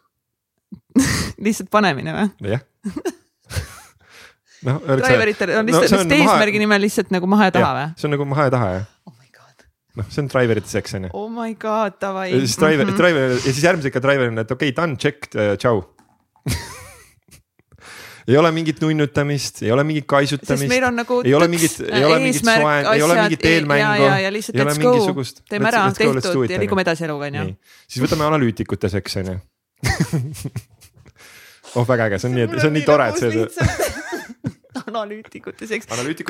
lihtsalt 1.46 1.70
panemine 1.72 2.18
või? 2.18 2.56
jah 2.56 2.66
noh. 4.66 4.82
Driveritel 5.04 5.54
on 5.60 5.70
lihtsalt 5.70 5.94
no, 5.94 6.04
vist 6.06 6.18
eesmärgi 6.18 6.64
nimel 6.64 6.86
lihtsalt 6.88 7.14
nagu 7.14 7.30
maha 7.30 7.52
ja 7.52 7.60
taha 7.60 7.74
või? 7.78 7.88
see 8.00 8.10
on 8.10 8.18
nagu 8.18 8.30
maha 8.34 8.50
ja 8.50 8.58
taha 8.58 8.74
jah 8.78 8.90
oh 9.06 9.18
noh, 9.98 10.06
see 10.14 10.22
on 10.24 10.30
driverite 10.32 10.70
seks 10.70 10.94
on 10.98 11.04
ju. 11.08 11.12
Oh 11.18 11.30
my 11.32 11.54
god, 11.60 11.94
davai. 12.02 12.32
ja 12.32 12.40
siis 12.44 12.58
driver, 12.62 12.86
driver 12.98 13.36
ja 13.36 13.40
siis 13.44 13.64
järgmise 13.66 13.88
ikka 13.92 14.02
driver 14.04 14.32
on, 14.32 14.38
et 14.44 14.52
okei 14.52 14.74
okay,, 14.74 14.78
done, 14.78 14.98
checked 15.02 15.38
uh,, 15.38 15.56
tšau 15.60 15.78
ei 18.28 18.38
ole 18.38 18.52
mingit 18.56 18.82
nunnutamist, 18.84 19.56
ei 19.66 19.72
ole 19.74 19.84
mingit 19.88 20.08
kaisutamist. 20.10 20.70
meil 20.70 20.86
on 20.90 20.96
nagu 21.02 21.14
ei 21.26 21.36
ole 21.38 21.48
mingit, 21.52 21.76
ei 21.88 22.06
ole 22.06 22.18
mingit 22.24 22.46
soen, 22.46 22.90
ei 22.94 23.02
ole 23.08 23.20
mingit 23.24 23.46
eelmängu. 23.52 24.08
lihtsalt 24.38 24.64
let's 24.64 24.82
go, 24.84 24.92
teeme 25.50 25.72
ära, 25.72 25.86
tehtud 25.98 26.50
ja 26.52 26.58
liigume 26.62 26.82
edasi 26.86 27.02
eluga 27.10 27.24
on 27.32 27.42
ju. 27.42 27.46
siis 27.88 28.00
võtame 28.06 28.24
analüütikute 28.30 28.88
seks 28.94 29.12
on 29.24 29.34
ju 29.34 29.38
oh 31.78 31.86
väga 31.88 32.12
äge, 32.12 32.18
see 32.22 32.30
on 32.30 32.38
nii, 32.38 32.46
see 32.58 32.70
on 32.70 32.76
nii 32.78 32.88
tore, 32.88 33.06
et 33.14 33.18
see 33.22 33.30
analüütikute 34.92 35.68
seks. 35.70 35.90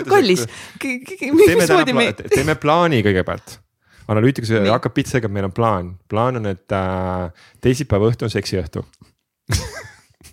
kallis, 0.10 0.46
mismoodi 0.84 1.96
me. 1.98 2.12
teeme 2.34 2.58
plaani 2.60 3.04
kõigepealt 3.06 3.60
analüütikas 4.08 4.54
hakkab 4.72 4.96
pitsega, 4.96 5.30
meil 5.32 5.50
on 5.50 5.54
plaan, 5.56 5.92
plaan 6.10 6.40
on, 6.40 6.50
et 6.54 6.76
äh, 6.76 7.28
teisipäeva 7.64 8.10
õhtu 8.12 8.28
on 8.28 8.34
seksiõhtu 8.34 8.86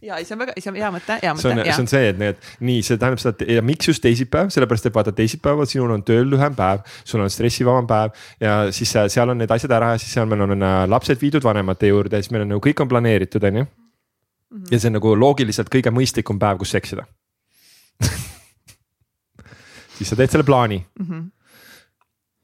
ja 0.05 0.19
see 0.23 0.35
on 0.37 0.43
väga, 0.43 0.55
see 0.61 0.71
on 0.71 0.79
hea 0.79 0.91
mõte, 0.95 1.17
hea 1.23 1.33
on, 1.33 1.41
mõte, 1.41 1.65
see 1.67 1.83
on 1.85 1.91
see, 1.91 2.11
et 2.13 2.21
need 2.21 2.49
nii, 2.69 2.83
see 2.87 3.01
tähendab 3.01 3.23
seda, 3.23 3.35
et 3.41 3.55
ja 3.57 3.65
miks 3.65 3.89
just 3.89 4.03
teisipäev, 4.05 4.53
sellepärast 4.55 4.91
et 4.91 4.97
vaata 4.97 5.15
teisipäeval 5.17 5.69
sinul 5.71 5.95
on 5.95 6.05
tööl 6.07 6.29
lühem 6.31 6.57
päev, 6.59 6.85
sul 7.09 7.25
on 7.25 7.33
stressivabam 7.33 7.89
päev 7.91 8.15
ja 8.43 8.57
siis 8.75 8.95
äh, 9.01 9.09
seal 9.13 9.33
on 9.33 9.41
need 9.41 9.55
asjad 9.55 9.75
ära 9.77 9.95
ja 9.95 10.03
siis 10.03 10.15
seal 10.17 10.29
meil 10.31 10.45
on 10.47 10.57
äh, 10.61 10.85
lapsed 10.91 11.21
viidud 11.23 11.45
vanemate 11.47 11.91
juurde 11.91 12.21
ja 12.21 12.25
siis 12.25 12.35
meil 12.35 12.47
on 12.47 12.55
nagu 12.55 12.65
kõik 12.65 12.85
on 12.85 12.93
planeeritud, 12.93 13.51
on 13.51 13.63
ju. 13.63 13.67
Mhm. 14.55 14.71
ja 14.71 14.79
see 14.79 14.93
on 14.93 14.99
nagu 15.01 15.15
loogiliselt 15.19 15.73
kõige 15.73 15.93
mõistlikum 15.95 16.39
päev, 16.41 16.61
kus 16.63 16.77
seksida 16.77 17.09
siis 19.97 20.11
sa 20.11 20.19
teed 20.19 20.31
selle 20.33 20.47
plaani 20.47 20.81
mm. 20.81 21.07
-hmm. 21.07 21.25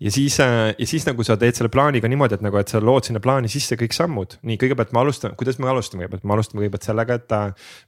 ja 0.00 0.10
siis, 0.10 0.38
ja 0.38 0.86
siis 0.86 1.06
nagu 1.06 1.24
sa 1.26 1.36
teed 1.36 1.54
selle 1.58 1.68
plaaniga 1.68 2.08
niimoodi, 2.08 2.34
et 2.34 2.44
nagu, 2.46 2.56
et 2.56 2.68
sa 2.68 2.80
lood 2.80 3.04
sinna 3.04 3.20
plaani 3.20 3.48
sisse 3.48 3.76
kõik 3.76 3.92
sammud, 3.96 4.38
nii 4.42 4.56
kõigepealt 4.56 4.92
me 4.92 5.00
alustame, 5.00 5.34
kuidas 5.36 5.58
me 5.58 5.68
alustame 5.68 6.04
kõigepealt, 6.04 6.24
me 6.24 6.32
alustame 6.38 6.62
kõigepealt 6.62 6.88
sellega, 6.88 7.14
et 7.14 7.28
ta. 7.28 7.40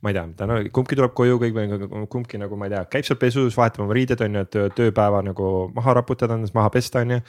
ma 0.03 0.11
ei 0.11 0.15
tea, 0.19 0.27
täna 0.37 0.61
kumbki 0.73 0.97
tuleb 0.99 1.15
koju, 1.15 1.39
kõik 1.39 2.09
kumbki 2.09 2.39
nagu 2.39 2.57
ma 2.57 2.67
ei 2.67 2.77
tea, 2.77 2.85
käib 2.85 3.05
seal 3.09 3.19
pesus, 3.19 3.57
vahetab 3.57 3.87
oma 3.87 3.95
riided 3.95 4.21
on 4.21 4.35
ju, 4.35 4.47
et 4.47 4.61
tööpäeva 4.77 5.23
nagu 5.23 5.73
maha 5.75 5.95
raputada, 6.01 6.39
maha 6.55 6.71
pesta 6.71 7.01
on 7.01 7.17
ju 7.17 7.21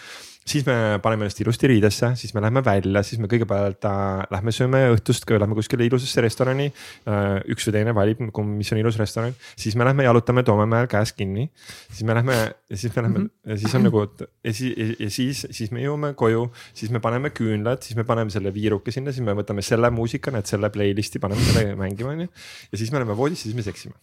siis 0.45 0.65
me 0.67 0.99
paneme 1.03 1.25
ennast 1.25 1.39
ilusti 1.41 1.69
riidesse, 1.71 2.13
siis 2.19 2.33
me 2.35 2.41
läheme 2.43 2.63
välja, 2.65 3.03
siis 3.05 3.21
me 3.21 3.29
kõigepealt 3.31 3.87
äh, 3.87 4.23
lähme 4.33 4.53
sööme 4.55 4.81
õhtust, 4.93 5.27
lähme 5.29 5.57
kuskile 5.57 5.87
ilusasse 5.87 6.23
restorani 6.23 6.69
äh,. 6.69 7.39
üks 7.53 7.67
või 7.67 7.77
teine 7.77 7.95
valib, 7.95 8.23
mis 8.51 8.71
on 8.75 8.81
ilus 8.81 8.99
restoran, 8.99 9.35
siis 9.59 9.77
me 9.79 9.87
lähme 9.87 10.07
jalutame 10.07 10.43
Toomemäel 10.43 10.89
käes 10.91 11.13
kinni. 11.15 11.49
siis 11.89 12.03
me 12.07 12.17
lähme 12.17 12.35
ja 12.35 12.77
siis 12.77 12.95
me 12.95 13.01
lähme 13.01 13.19
mm 13.19 13.25
-hmm. 13.25 13.51
ja 13.51 13.57
siis 13.57 13.75
on 13.75 13.83
nagu 13.83 14.07
ja 14.43 14.53
siis, 14.53 14.95
ja 14.99 15.09
siis, 15.09 15.47
siis 15.51 15.71
me 15.71 15.83
jõuame 15.83 16.13
koju, 16.13 16.51
siis 16.73 16.91
me 16.91 16.99
paneme 16.99 17.29
küünlad, 17.29 17.81
siis 17.81 17.95
me 17.95 18.03
paneme 18.03 18.29
selle 18.29 18.53
viiruke 18.53 18.91
sinna, 18.91 19.11
siis 19.11 19.25
me 19.25 19.33
võtame 19.33 19.61
selle 19.61 19.89
muusika, 19.89 20.31
näed 20.31 20.45
selle 20.45 20.69
playlist'i, 20.69 21.19
paneme 21.19 21.41
selle 21.41 21.75
mängima 21.83 22.09
on 22.09 22.21
ju. 22.21 22.27
ja 22.71 22.77
siis 22.77 22.91
me 22.91 22.97
oleme 22.97 23.17
voodis, 23.17 23.41
siis 23.41 23.55
me 23.55 23.61
seksime. 23.61 23.93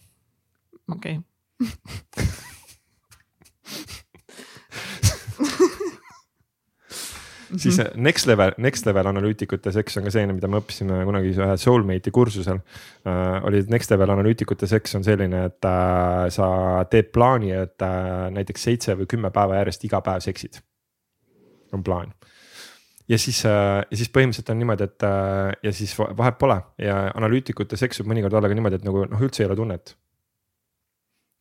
okei 0.89 1.19
okay. 1.19 1.31
siis 7.59 7.79
next 7.95 8.27
level, 8.29 8.53
next 8.61 8.85
level 8.85 9.09
analüütikute 9.11 9.71
seks 9.73 9.97
on 9.99 10.07
ka 10.07 10.13
selline, 10.13 10.35
mida 10.37 10.49
me 10.51 10.61
õppisime 10.61 11.01
kunagi 11.07 11.33
ühel 11.33 11.59
soulmate'i 11.59 12.13
kursusel 12.15 12.59
uh,. 12.61 13.39
oli 13.47 13.63
next 13.71 13.91
level 13.93 14.13
analüütikute 14.15 14.69
seks 14.69 14.95
on 14.99 15.05
selline, 15.07 15.45
et 15.49 15.67
uh, 15.67 16.27
sa 16.33 16.47
teed 16.91 17.11
plaani, 17.15 17.53
et 17.57 17.87
uh, 17.87 18.27
näiteks 18.33 18.67
seitse 18.69 18.97
või 18.99 19.09
kümme 19.11 19.31
päeva 19.35 19.59
järjest 19.61 19.87
iga 19.89 20.01
päev 20.05 20.23
seksid. 20.25 20.61
on 21.71 21.83
plaan 21.83 22.13
ja 23.09 23.17
siis, 23.19 23.43
ja 23.43 23.83
siis 23.97 24.09
põhimõtteliselt 24.11 24.51
on 24.53 24.59
niimoodi, 24.61 24.87
et 24.87 25.05
ja 25.63 25.73
siis 25.75 25.93
vahet 25.99 26.37
pole 26.39 26.57
ja 26.79 26.97
analüütikute 27.15 27.79
seks 27.79 28.01
võib 28.01 28.13
mõnikord 28.13 28.37
olla 28.39 28.51
ka 28.51 28.57
niimoodi, 28.57 28.79
et 28.79 28.87
nagu 28.87 29.05
noh, 29.07 29.23
üldse 29.23 29.43
ei 29.43 29.49
ole 29.49 29.57
tunnet. 29.59 29.95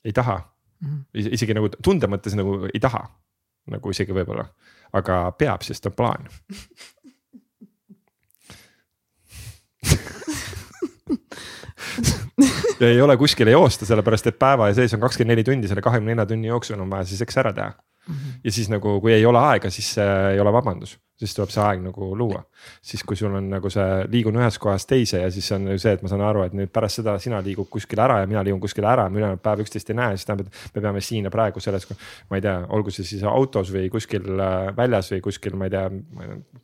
ei 0.04 0.12
taha 0.16 0.38
mm, 0.80 0.88
-hmm. 0.88 1.32
isegi 1.36 1.54
nagu 1.54 1.68
tunde 1.82 2.06
mõttes 2.06 2.34
nagu 2.34 2.66
ei 2.72 2.80
taha, 2.80 3.04
nagu 3.70 3.90
isegi 3.90 4.12
võib-olla 4.16 4.48
aga 4.92 5.32
peab, 5.38 5.62
sest 5.66 5.86
on 5.86 5.92
plaan 5.96 6.28
ja 12.80 12.88
ei 12.88 13.00
ole 13.00 13.16
kuskile 13.20 13.50
joosta, 13.50 13.86
sellepärast 13.86 14.26
et 14.30 14.38
päeva 14.38 14.72
sees 14.74 14.94
on 14.96 15.00
kakskümmend 15.02 15.34
neli 15.34 15.44
tundi, 15.44 15.68
selle 15.68 15.84
kahekümne 15.84 16.14
nelja 16.14 16.26
tunni 16.32 16.48
jooksul 16.50 16.80
on 16.80 16.90
vaja 16.90 17.04
see 17.08 17.20
seks 17.20 17.36
ära 17.42 17.52
teha. 17.52 17.70
-hmm. 17.70 18.40
ja 18.44 18.52
siis 18.52 18.68
nagu, 18.72 19.00
kui 19.00 19.12
ei 19.12 19.26
ole 19.26 19.38
aega, 19.38 19.70
siis 19.70 19.98
ei 19.98 20.40
ole 20.40 20.52
vabandus 20.52 20.98
siis 21.20 21.36
tuleb 21.36 21.52
see 21.52 21.64
aeg 21.64 21.84
nagu 21.84 22.10
luua. 22.16 22.42
Siis, 22.82 23.04
kui 23.06 23.18
sul 23.18 23.34
on 23.36 23.50
nagu 23.52 23.70
see, 23.72 23.88
liigun 24.12 24.38
ühest 24.40 24.60
kohast 24.62 24.88
teise 24.90 25.22
ja 25.22 25.30
siis 25.32 25.50
on 25.56 25.68
ju 25.72 25.78
see, 25.80 25.94
et 25.96 26.04
ma 26.04 26.10
saan 26.12 26.24
aru, 26.26 26.44
et 26.46 26.56
nüüd 26.56 26.72
pärast 26.72 27.00
seda 27.00 27.16
sina 27.22 27.40
liigud 27.44 27.68
kuskile 27.72 28.04
ära 28.06 28.20
ja 28.22 28.28
mina 28.30 28.44
liigun 28.46 28.60
kuskile 28.62 28.88
ära, 28.90 29.08
me 29.10 29.20
ülejäänud 29.20 29.42
päev 29.44 29.64
üksteist 29.64 29.92
ei 29.92 29.98
näe, 29.98 30.16
siis 30.16 30.28
tähendab, 30.28 30.50
et 30.50 30.76
me 30.76 30.84
peame 30.86 31.02
siin 31.04 31.28
ja 31.28 31.32
praegu 31.34 31.62
selles, 31.62 31.86
ma 32.30 32.38
ei 32.38 32.44
tea, 32.44 32.56
olgu 32.76 32.92
see 32.94 33.06
siis 33.06 33.24
autos 33.28 33.72
või 33.74 33.90
kuskil 33.92 34.26
äh, 34.36 34.70
väljas 34.76 35.10
või 35.14 35.22
kuskil, 35.24 35.56
ma 35.60 35.68
ei 35.68 35.74
tea, 35.74 35.86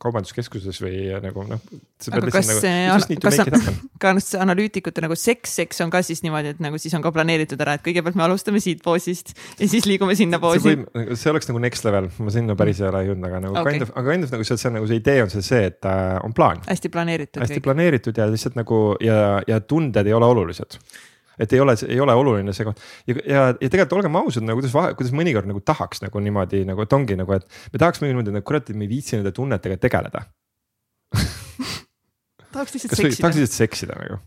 kaubanduskeskuses 0.01 0.81
või 0.83 1.01
nagu 1.23 1.45
noh. 1.47 1.63
aga 2.11 2.33
kas 2.33 2.51
nagu, 2.51 2.63
see, 2.63 3.17
kas, 3.23 3.69
kas 4.03 4.31
analüütikute 4.39 5.03
nagu 5.03 5.17
seks, 5.17 5.57
seks 5.61 5.81
on 5.85 5.93
ka 5.93 6.03
siis 6.05 6.23
niimoodi, 6.25 6.55
et 6.55 6.63
nagu 6.63 6.79
siis 6.81 6.93
on 6.97 7.05
ka 7.05 7.11
planeeritud 7.15 7.61
ära, 7.63 7.77
et 7.77 7.85
kõigepealt 7.85 8.17
me 8.19 8.25
alustame 8.27 8.61
siit 8.63 8.83
poosist 8.85 9.33
ja 9.61 9.69
siis 9.69 9.87
liigume 9.89 10.15
sinna 10.17 10.41
poosi? 10.41 10.75
see 11.13 11.31
oleks 11.31 11.49
nagu 11.49 11.61
next 11.63 11.87
level, 11.87 12.09
ma 12.21 12.33
sinna 12.33 12.57
päris 12.59 12.81
ei 12.83 12.89
ole 12.91 13.03
jõudnud, 13.09 13.29
aga 13.29 13.41
nagu 13.47 13.59
okay. 13.61 13.77
kind 13.77 13.87
of, 13.87 13.93
aga 13.95 14.13
kind 14.13 14.27
of 14.27 14.35
nagu 14.35 14.47
see, 14.47 14.59
see 14.61 14.71
on 14.71 14.77
nagu 14.79 14.89
see 14.89 15.01
idee 15.01 15.23
on 15.23 15.33
see, 15.33 15.45
see, 15.45 15.63
et 15.71 15.86
äh, 15.87 16.15
on 16.23 16.33
plaan. 16.37 16.63
hästi 16.67 16.91
planeeritud. 16.93 17.41
hästi 17.43 17.59
kõik. 17.59 17.67
planeeritud 17.69 18.17
ja 18.19 18.27
lihtsalt 18.31 18.57
nagu 18.59 18.81
ja, 19.03 19.41
ja 19.47 19.61
tunded 19.63 20.07
ei 20.07 20.15
ole 20.17 20.29
olulised 20.35 20.79
et 21.37 21.53
ei 21.53 21.59
ole, 21.61 21.75
ei 21.87 21.99
ole 22.01 22.13
oluline 22.17 22.53
see 22.55 22.65
koht 22.65 22.81
ja, 23.09 23.15
ja, 23.21 23.41
ja 23.53 23.69
tegelikult 23.69 23.97
olgem 23.99 24.17
ausad, 24.19 24.45
nagu 24.47 24.61
kuidas, 24.61 24.73
kuidas 24.97 25.13
mõnikord 25.15 25.49
nagu 25.49 25.61
tahaks 25.65 26.01
nagu 26.05 26.21
niimoodi 26.23 26.63
nagu, 26.67 26.81
et 26.83 26.95
ongi 26.97 27.17
nagu, 27.19 27.37
et 27.37 27.45
me 27.73 27.81
tahaks 27.81 28.01
niimoodi 28.03 28.33
nagu 28.33 28.47
kurat, 28.47 28.69
et 28.69 28.77
me 28.77 28.87
ei 28.87 28.91
viitsi 28.91 29.17
nende 29.17 29.33
tunnetega 29.35 29.77
tegeleda 29.81 30.25
tahaks 32.53 32.73
lihtsalt 32.73 32.97
seksida. 32.97 33.21
tahaks 33.21 33.41
lihtsalt 33.41 33.59
seksida 33.61 33.99
nagu 34.01 34.19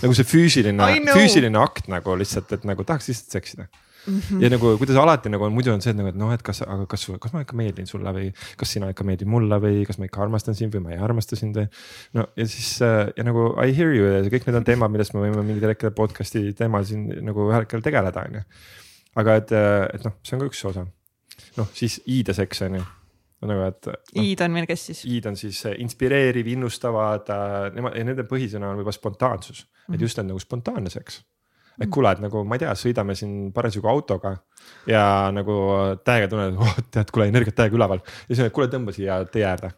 nagu 0.00 0.16
see 0.16 0.26
füüsiline 0.26 0.90
füüsiline 1.18 1.62
akt 1.62 1.90
nagu 1.92 2.18
lihtsalt, 2.18 2.50
et 2.58 2.66
nagu 2.68 2.86
tahaks 2.88 3.12
lihtsalt 3.12 3.38
seksida 3.38 3.70
Mm 4.06 4.18
-hmm. 4.18 4.42
ja 4.42 4.50
nagu 4.50 4.78
kuidas 4.78 4.96
alati 4.96 5.28
nagu 5.28 5.44
on, 5.44 5.52
muidu 5.52 5.72
on 5.72 5.82
see, 5.82 5.90
et 5.90 5.96
nagu, 5.96 6.08
et 6.08 6.16
noh, 6.16 6.32
et 6.32 6.42
kas, 6.42 6.62
aga 6.62 6.86
kas, 6.88 7.06
kas 7.20 7.32
ma 7.34 7.42
ikka 7.44 7.56
meeldin 7.56 7.86
sulle 7.86 8.12
või 8.16 8.30
kas 8.56 8.72
sina 8.72 8.88
ikka 8.90 9.04
meeldid 9.04 9.28
mulle 9.28 9.58
või 9.60 9.82
kas 9.86 9.98
ma 9.98 10.08
ikka 10.08 10.22
armastan 10.24 10.54
sind 10.56 10.74
või 10.74 10.84
ma 10.86 10.92
ei 10.94 11.00
armasta 11.04 11.36
sind 11.36 11.56
või. 11.56 11.66
no 12.16 12.26
ja 12.36 12.46
siis 12.46 12.70
äh, 12.82 13.10
ja 13.16 13.24
nagu 13.24 13.50
I 13.60 13.76
hear 13.76 13.92
you 13.92 14.06
ja 14.06 14.22
kõik 14.22 14.46
need 14.46 14.56
on 14.56 14.64
teemad, 14.64 14.90
millest 14.90 15.14
me 15.14 15.20
võime 15.26 15.42
mingil 15.44 15.68
hetkel 15.68 15.92
podcast'i 15.96 16.54
teemal 16.56 16.86
siin 16.88 17.10
nagu 17.26 17.50
ühel 17.50 17.66
hetkel 17.66 17.84
tegeleda, 17.84 18.24
on 18.24 18.40
ju. 18.40 18.46
aga 19.20 19.36
et, 19.42 19.52
äh, 19.52 19.84
et 19.94 20.06
noh, 20.08 20.16
see 20.22 20.36
on 20.36 20.40
ka 20.40 20.48
üks 20.48 20.64
osa. 20.70 20.86
noh, 21.60 21.68
siis 21.74 22.00
i-de 22.06 22.32
seks 22.34 22.62
on 22.68 22.80
ju 22.80 22.86
nagu, 23.48 23.66
et 23.68 23.86
no,. 23.86 24.22
i-d 24.22 24.44
on 24.44 24.56
meil, 24.56 24.68
kes 24.70 24.86
siis? 24.90 25.04
i-d 25.04 25.28
on 25.28 25.36
siis 25.36 25.60
äh, 25.68 25.76
inspireeriv, 25.84 26.48
innustavad, 26.54 27.28
nemad 27.76 28.00
ja 28.00 28.04
nende 28.08 28.24
põhisõna 28.28 28.72
on 28.72 28.80
võib-olla 28.80 28.96
spontaansus 28.96 29.66
mm, 29.66 29.68
-hmm. 29.76 29.94
et 29.94 30.08
just 30.08 30.18
on 30.18 30.32
nagu 30.32 30.40
spontaanne 30.40 30.92
seks 30.92 31.20
et 31.80 31.90
kuule, 31.92 32.12
et 32.12 32.24
nagu 32.24 32.44
ma 32.44 32.56
ei 32.56 32.64
tea, 32.64 32.72
sõidame 32.78 33.16
siin 33.18 33.50
parasjagu 33.56 33.88
autoga 33.90 34.34
ja 34.88 35.02
nagu 35.34 35.54
täiega 36.04 36.30
tunned, 36.30 36.58
oh 36.60 36.80
tead, 36.92 37.12
kuule 37.14 37.30
energiat 37.30 37.56
täiega 37.62 37.78
üleval 37.78 38.02
ja 38.02 38.34
siis 38.34 38.52
kuule, 38.54 38.68
tõmba 38.72 38.94
siia 38.96 39.22
tee 39.32 39.46
äärde. 39.48 39.72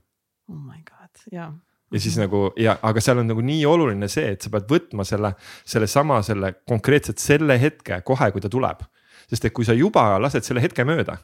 oh 0.50 0.58
my 0.58 0.80
god, 0.88 1.26
jaa 1.32 1.52
ja 1.92 2.00
siis 2.00 2.16
nagu 2.20 2.46
ja, 2.60 2.76
aga 2.82 3.02
seal 3.04 3.20
on 3.22 3.28
nagu 3.28 3.44
nii 3.44 3.64
oluline 3.68 4.08
see, 4.10 4.32
et 4.34 4.44
sa 4.44 4.52
pead 4.52 4.68
võtma 4.70 5.04
selle, 5.08 5.34
sellesama, 5.68 6.22
selle 6.26 6.54
konkreetselt 6.68 7.20
selle 7.22 7.58
hetke 7.60 8.00
kohe, 8.06 8.30
kui 8.32 8.42
ta 8.42 8.50
tuleb. 8.52 8.82
sest 9.30 9.44
et 9.48 9.54
kui 9.54 9.64
sa 9.64 9.76
juba 9.76 10.18
lased 10.20 10.44
selle 10.44 10.60
hetke 10.64 10.84
mööda, 10.88 11.16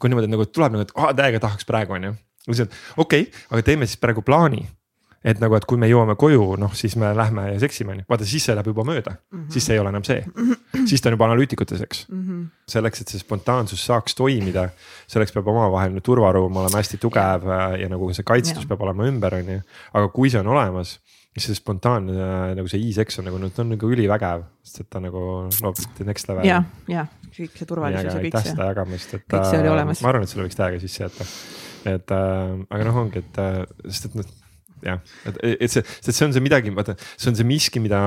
kui 0.00 0.12
niimoodi 0.12 0.30
nagu 0.30 0.46
tuleb 0.48 0.76
nagu, 0.76 0.86
et 0.86 0.92
ah, 0.96 1.14
täiega 1.16 1.40
tahaks 1.42 1.66
praegu 1.68 1.96
on 1.96 2.10
ju. 2.10 2.12
okei 2.50 2.66
okay,, 2.96 3.26
aga 3.50 3.62
teeme 3.64 3.88
siis 3.88 4.00
praegu 4.00 4.22
plaani 4.24 4.66
et 5.20 5.40
nagu, 5.40 5.52
et 5.56 5.66
kui 5.68 5.76
me 5.80 5.88
jõuame 5.90 6.14
koju, 6.20 6.54
noh 6.60 6.72
siis 6.76 6.94
me 7.00 7.10
lähme 7.16 7.44
ja 7.50 7.58
seksime 7.60 7.92
on 7.92 8.00
ju, 8.00 8.06
vaata 8.08 8.28
siis 8.28 8.46
see 8.48 8.56
läheb 8.56 8.70
juba 8.70 8.86
mööda 8.88 9.12
mm, 9.12 9.36
-hmm. 9.36 9.52
siis 9.52 9.66
see 9.68 9.76
ei 9.76 9.82
ole 9.82 9.92
enam 9.92 10.04
see, 10.06 10.24
siis 10.88 11.02
ta 11.02 11.10
on 11.10 11.16
juba 11.18 11.28
analüütikute 11.28 11.76
seks 11.76 12.06
mm. 12.08 12.22
-hmm. 12.22 12.46
selleks, 12.74 13.04
et 13.04 13.12
see 13.12 13.20
spontaansus 13.20 13.84
saaks 13.84 14.16
toimida, 14.16 14.70
selleks 15.12 15.36
peab 15.36 15.52
omavaheline 15.52 16.00
turvaruum 16.00 16.56
olema 16.56 16.80
hästi 16.80 17.00
tugev 17.04 17.44
ja, 17.80 17.88
nagu 17.92 18.12
see 18.16 18.24
kaitstus 18.24 18.64
ja. 18.64 18.68
peab 18.72 18.88
olema 18.88 19.08
ümber, 19.12 19.36
on 19.42 19.54
ju. 19.56 19.60
aga 19.92 20.08
kui 20.08 20.32
see 20.32 20.40
on 20.40 20.52
olemas, 20.56 20.96
siis 21.36 21.50
see 21.50 21.60
spontaanne 21.60 22.56
nagu 22.56 22.68
see 22.68 22.80
e-seks 22.88 23.20
on 23.20 23.28
nagu, 23.28 23.44
ta 23.52 23.62
on 23.62 23.74
nagu 23.76 23.92
ülivägev, 23.92 24.48
sest 24.64 24.86
et 24.86 24.90
ta 24.90 25.04
nagu 25.04 25.20
loob 25.60 25.76
no, 25.84 26.04
next 26.08 26.32
level. 26.32 26.46
ja, 26.48 26.64
ja 26.88 27.06
kõik 27.28 27.56
see 27.60 27.68
turvalisus 27.68 28.14
ja 28.14 28.20
kõik 28.20 28.40
see. 28.40 28.56
aitäh 28.56 28.68
jagamast, 28.72 29.14
et. 29.20 29.28
kõik 29.28 29.50
see 29.52 29.60
oli 29.60 29.76
olemas. 29.76 30.00
ma 30.00 30.14
arvan, 30.14 30.24
et 30.24 30.32
selle 30.32 30.48
võiks 30.48 30.56
täiega 30.56 30.80
sisse 30.80 31.04
jätta 31.04 31.32
et 31.88 32.12
äh, 32.12 32.60
aga 32.68 32.84
noh, 32.88 33.04
ongi, 33.04 33.22
et 33.22 33.38
äh, 33.40 33.64
sest 33.88 34.10
et 34.10 34.22
noh 34.22 34.36
jah, 34.86 35.00
et, 35.28 35.40
et 35.52 35.72
see, 35.72 35.82
sest 35.82 36.12
see 36.12 36.28
on 36.28 36.36
see 36.36 36.44
midagi, 36.44 36.72
vaata, 36.76 36.96
see 37.16 37.30
on 37.32 37.38
see 37.38 37.48
miski, 37.48 37.82
mida 37.82 38.00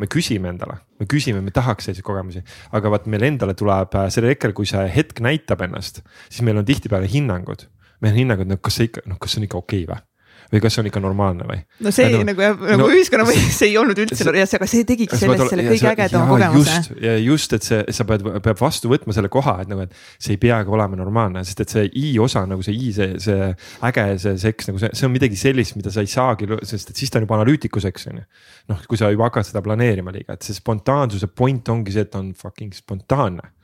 me 0.00 0.08
küsime 0.10 0.52
endale, 0.52 0.80
me 1.00 1.08
küsime, 1.10 1.42
me 1.44 1.54
tahaks 1.54 1.88
selliseid 1.88 2.06
kogemusi. 2.06 2.44
aga 2.76 2.94
vaat 2.96 3.08
meil 3.10 3.26
endale 3.30 3.56
tuleb 3.58 3.96
sellel 4.12 4.34
hetkel, 4.34 4.56
kui 4.56 4.68
see 4.68 4.86
hetk 4.94 5.22
näitab 5.24 5.64
ennast, 5.66 6.04
siis 6.28 6.44
meil 6.46 6.60
on 6.60 6.68
tihtipeale 6.68 7.10
hinnangud. 7.10 7.68
meil 8.00 8.14
on 8.14 8.22
hinnangud, 8.24 8.48
no 8.48 8.60
kas 8.60 8.80
see 8.80 8.90
ikka, 8.90 9.06
noh, 9.10 9.20
kas 9.20 9.36
see 9.36 9.42
on 9.42 9.50
ikka 9.50 9.60
okei 9.60 9.84
okay 9.84 9.94
või 9.94 10.09
või 10.50 10.60
kas 10.62 10.74
see 10.74 10.82
on 10.82 10.88
ikka 10.90 11.02
normaalne 11.02 11.46
või? 11.48 11.60
no 11.84 11.92
see 11.94 12.08
no, 12.12 12.22
nagu 12.26 12.42
jah, 12.44 12.56
nagu 12.58 12.82
no, 12.82 12.88
ühiskonna 12.90 13.26
mõttes 13.28 13.56
see 13.56 13.70
ei 13.70 13.76
olnud 13.80 14.00
üldse, 14.02 14.26
aga 14.30 14.68
see 14.70 14.86
tegigi 14.88 15.18
sellest 15.20 15.52
selle 15.52 15.66
kõige 15.68 15.90
ägedama 15.92 16.26
kogemuse. 16.30 16.96
ja 17.04 17.14
just, 17.22 17.54
et 17.56 17.66
see, 17.66 17.82
sa 17.96 18.06
pead, 18.08 18.24
peab 18.44 18.60
vastu 18.60 18.90
võtma 18.90 19.14
selle 19.16 19.30
koha, 19.32 19.58
et 19.64 19.70
nagu, 19.70 19.86
et 19.86 19.94
see 20.18 20.34
ei 20.34 20.40
peagi 20.42 20.74
olema 20.74 20.98
normaalne, 20.98 21.44
sest 21.46 21.64
et 21.66 21.76
see 21.76 21.86
i 22.02 22.14
osa 22.22 22.42
nagu 22.50 22.66
see 22.66 22.74
i, 22.74 22.90
see, 22.96 23.14
see 23.22 23.52
äge, 23.90 24.06
see 24.24 24.34
seks 24.46 24.70
nagu 24.70 24.82
see, 24.82 24.92
see 24.98 25.08
on 25.08 25.14
midagi 25.14 25.38
sellist, 25.38 25.78
mida 25.78 25.94
sa 25.94 26.04
ei 26.04 26.10
saagi, 26.10 26.50
sest 26.66 26.94
et 26.94 27.04
siis 27.04 27.12
ta 27.12 27.20
on 27.20 27.28
juba 27.28 27.38
analüütiku 27.38 27.82
seks 27.82 28.10
on 28.10 28.20
ju. 28.22 28.26
noh, 28.74 28.82
kui 28.90 28.98
sa 29.00 29.12
juba 29.12 29.28
hakkad 29.30 29.52
seda 29.52 29.62
planeerima 29.64 30.14
liiga, 30.14 30.34
et 30.34 30.46
see 30.46 30.58
spontaansuse 30.58 31.30
point 31.34 31.72
ongi 31.72 31.94
see, 31.94 32.06
et 32.08 32.12
ta 32.12 32.22
on 32.22 32.34
fucking 32.36 32.74
spontaanne 32.74 33.54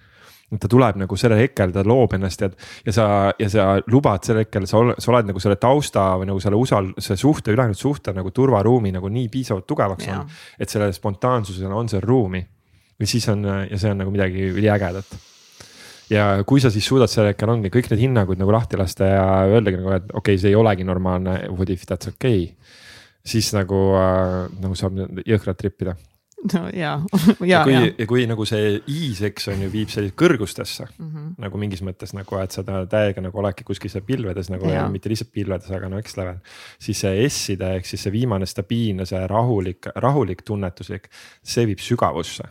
ta 0.46 0.68
tuleb 0.70 0.98
nagu 1.00 1.16
sellel 1.18 1.40
hetkel, 1.42 1.72
ta 1.74 1.82
loob 1.86 2.14
ennast 2.14 2.44
ja, 2.44 2.48
ja 2.86 2.94
sa, 2.94 3.06
ja 3.38 3.48
sa 3.50 3.64
lubad 3.90 4.26
sel 4.26 4.38
hetkel, 4.44 4.66
sa 4.70 4.78
oled, 4.78 5.00
sa 5.02 5.10
oled 5.10 5.30
nagu 5.32 5.42
selle 5.42 5.58
tausta 5.58 6.04
või 6.20 6.28
nagu 6.30 6.42
selle 6.42 6.58
usal-, 6.60 6.92
see 7.02 7.18
suhte, 7.18 7.54
ülejäänud 7.54 7.78
suhte 7.78 8.14
nagu 8.14 8.30
turvaruumi 8.34 8.94
nagu 8.94 9.10
nii 9.10 9.26
piisavalt 9.32 9.66
tugevaks 9.66 10.06
on. 10.14 10.26
et 10.58 10.70
sellele 10.70 10.94
spontaansusele 10.94 11.74
on 11.74 11.90
seal 11.90 12.04
ruumi. 12.06 12.44
ja 12.98 13.06
siis 13.06 13.26
on 13.28 13.42
ja 13.44 13.78
see 13.78 13.90
on 13.90 13.98
nagu 14.04 14.14
midagi 14.14 14.46
üliägedat 14.54 15.18
ja 16.10 16.44
kui 16.46 16.62
sa 16.62 16.70
siis 16.70 16.86
suudad 16.86 17.10
sel 17.10 17.26
hetkel 17.32 17.50
ongi 17.50 17.72
kõik 17.74 17.90
need 17.90 18.06
hinnangud 18.06 18.38
nagu 18.38 18.54
lahti 18.54 18.78
lasta 18.78 19.10
ja 19.10 19.26
öeldagi 19.50 19.82
nagu, 19.82 19.96
et 19.98 20.10
okei 20.12 20.36
okay,, 20.36 20.38
see 20.40 20.54
ei 20.54 20.58
olegi 20.58 20.86
normaalne, 20.86 21.40
what 21.50 21.70
if 21.74 21.82
that's 21.90 22.08
okei 22.14 22.44
okay 22.44 22.76
siis 23.26 23.50
nagu 23.56 23.80
äh,, 23.98 24.46
nagu 24.62 24.78
saab 24.78 25.00
jõhkralt 25.26 25.58
trippida 25.58 25.96
no 26.54 26.62
ja, 26.74 26.94
ja, 27.40 27.46
ja. 27.46 27.62
kui, 27.64 27.76
ja 27.98 28.06
kui 28.10 28.26
nagu 28.30 28.46
see 28.48 28.76
i-seks 28.86 29.48
on 29.52 29.64
ju 29.66 29.70
viib 29.72 29.92
sellisesse 29.92 30.18
kõrgustesse 30.18 30.88
mm 30.88 31.08
-hmm. 31.08 31.30
nagu 31.44 31.58
mingis 31.58 31.82
mõttes 31.82 32.14
nagu, 32.16 32.38
et 32.42 32.52
sa 32.52 32.64
täiega 32.64 33.24
nagu 33.24 33.38
oledki 33.38 33.64
kuskil 33.64 33.90
seal 33.90 34.04
pilvedes 34.06 34.50
nagu 34.50 34.68
ja. 34.68 34.82
ja 34.82 34.88
mitte 34.88 35.08
lihtsalt 35.08 35.32
pilvedes, 35.32 35.70
aga 35.70 35.88
next 35.88 36.16
level. 36.16 36.38
siis 36.78 37.00
see 37.00 37.28
S-ide 37.28 37.76
ehk 37.76 37.86
siis 37.86 38.02
see 38.02 38.12
viimane 38.12 38.46
stabiilne, 38.46 39.06
see 39.06 39.26
rahulik, 39.26 39.90
rahulik 39.94 40.42
tunnetuslik, 40.42 41.08
see 41.42 41.66
viib 41.66 41.78
sügavusse 41.78 42.44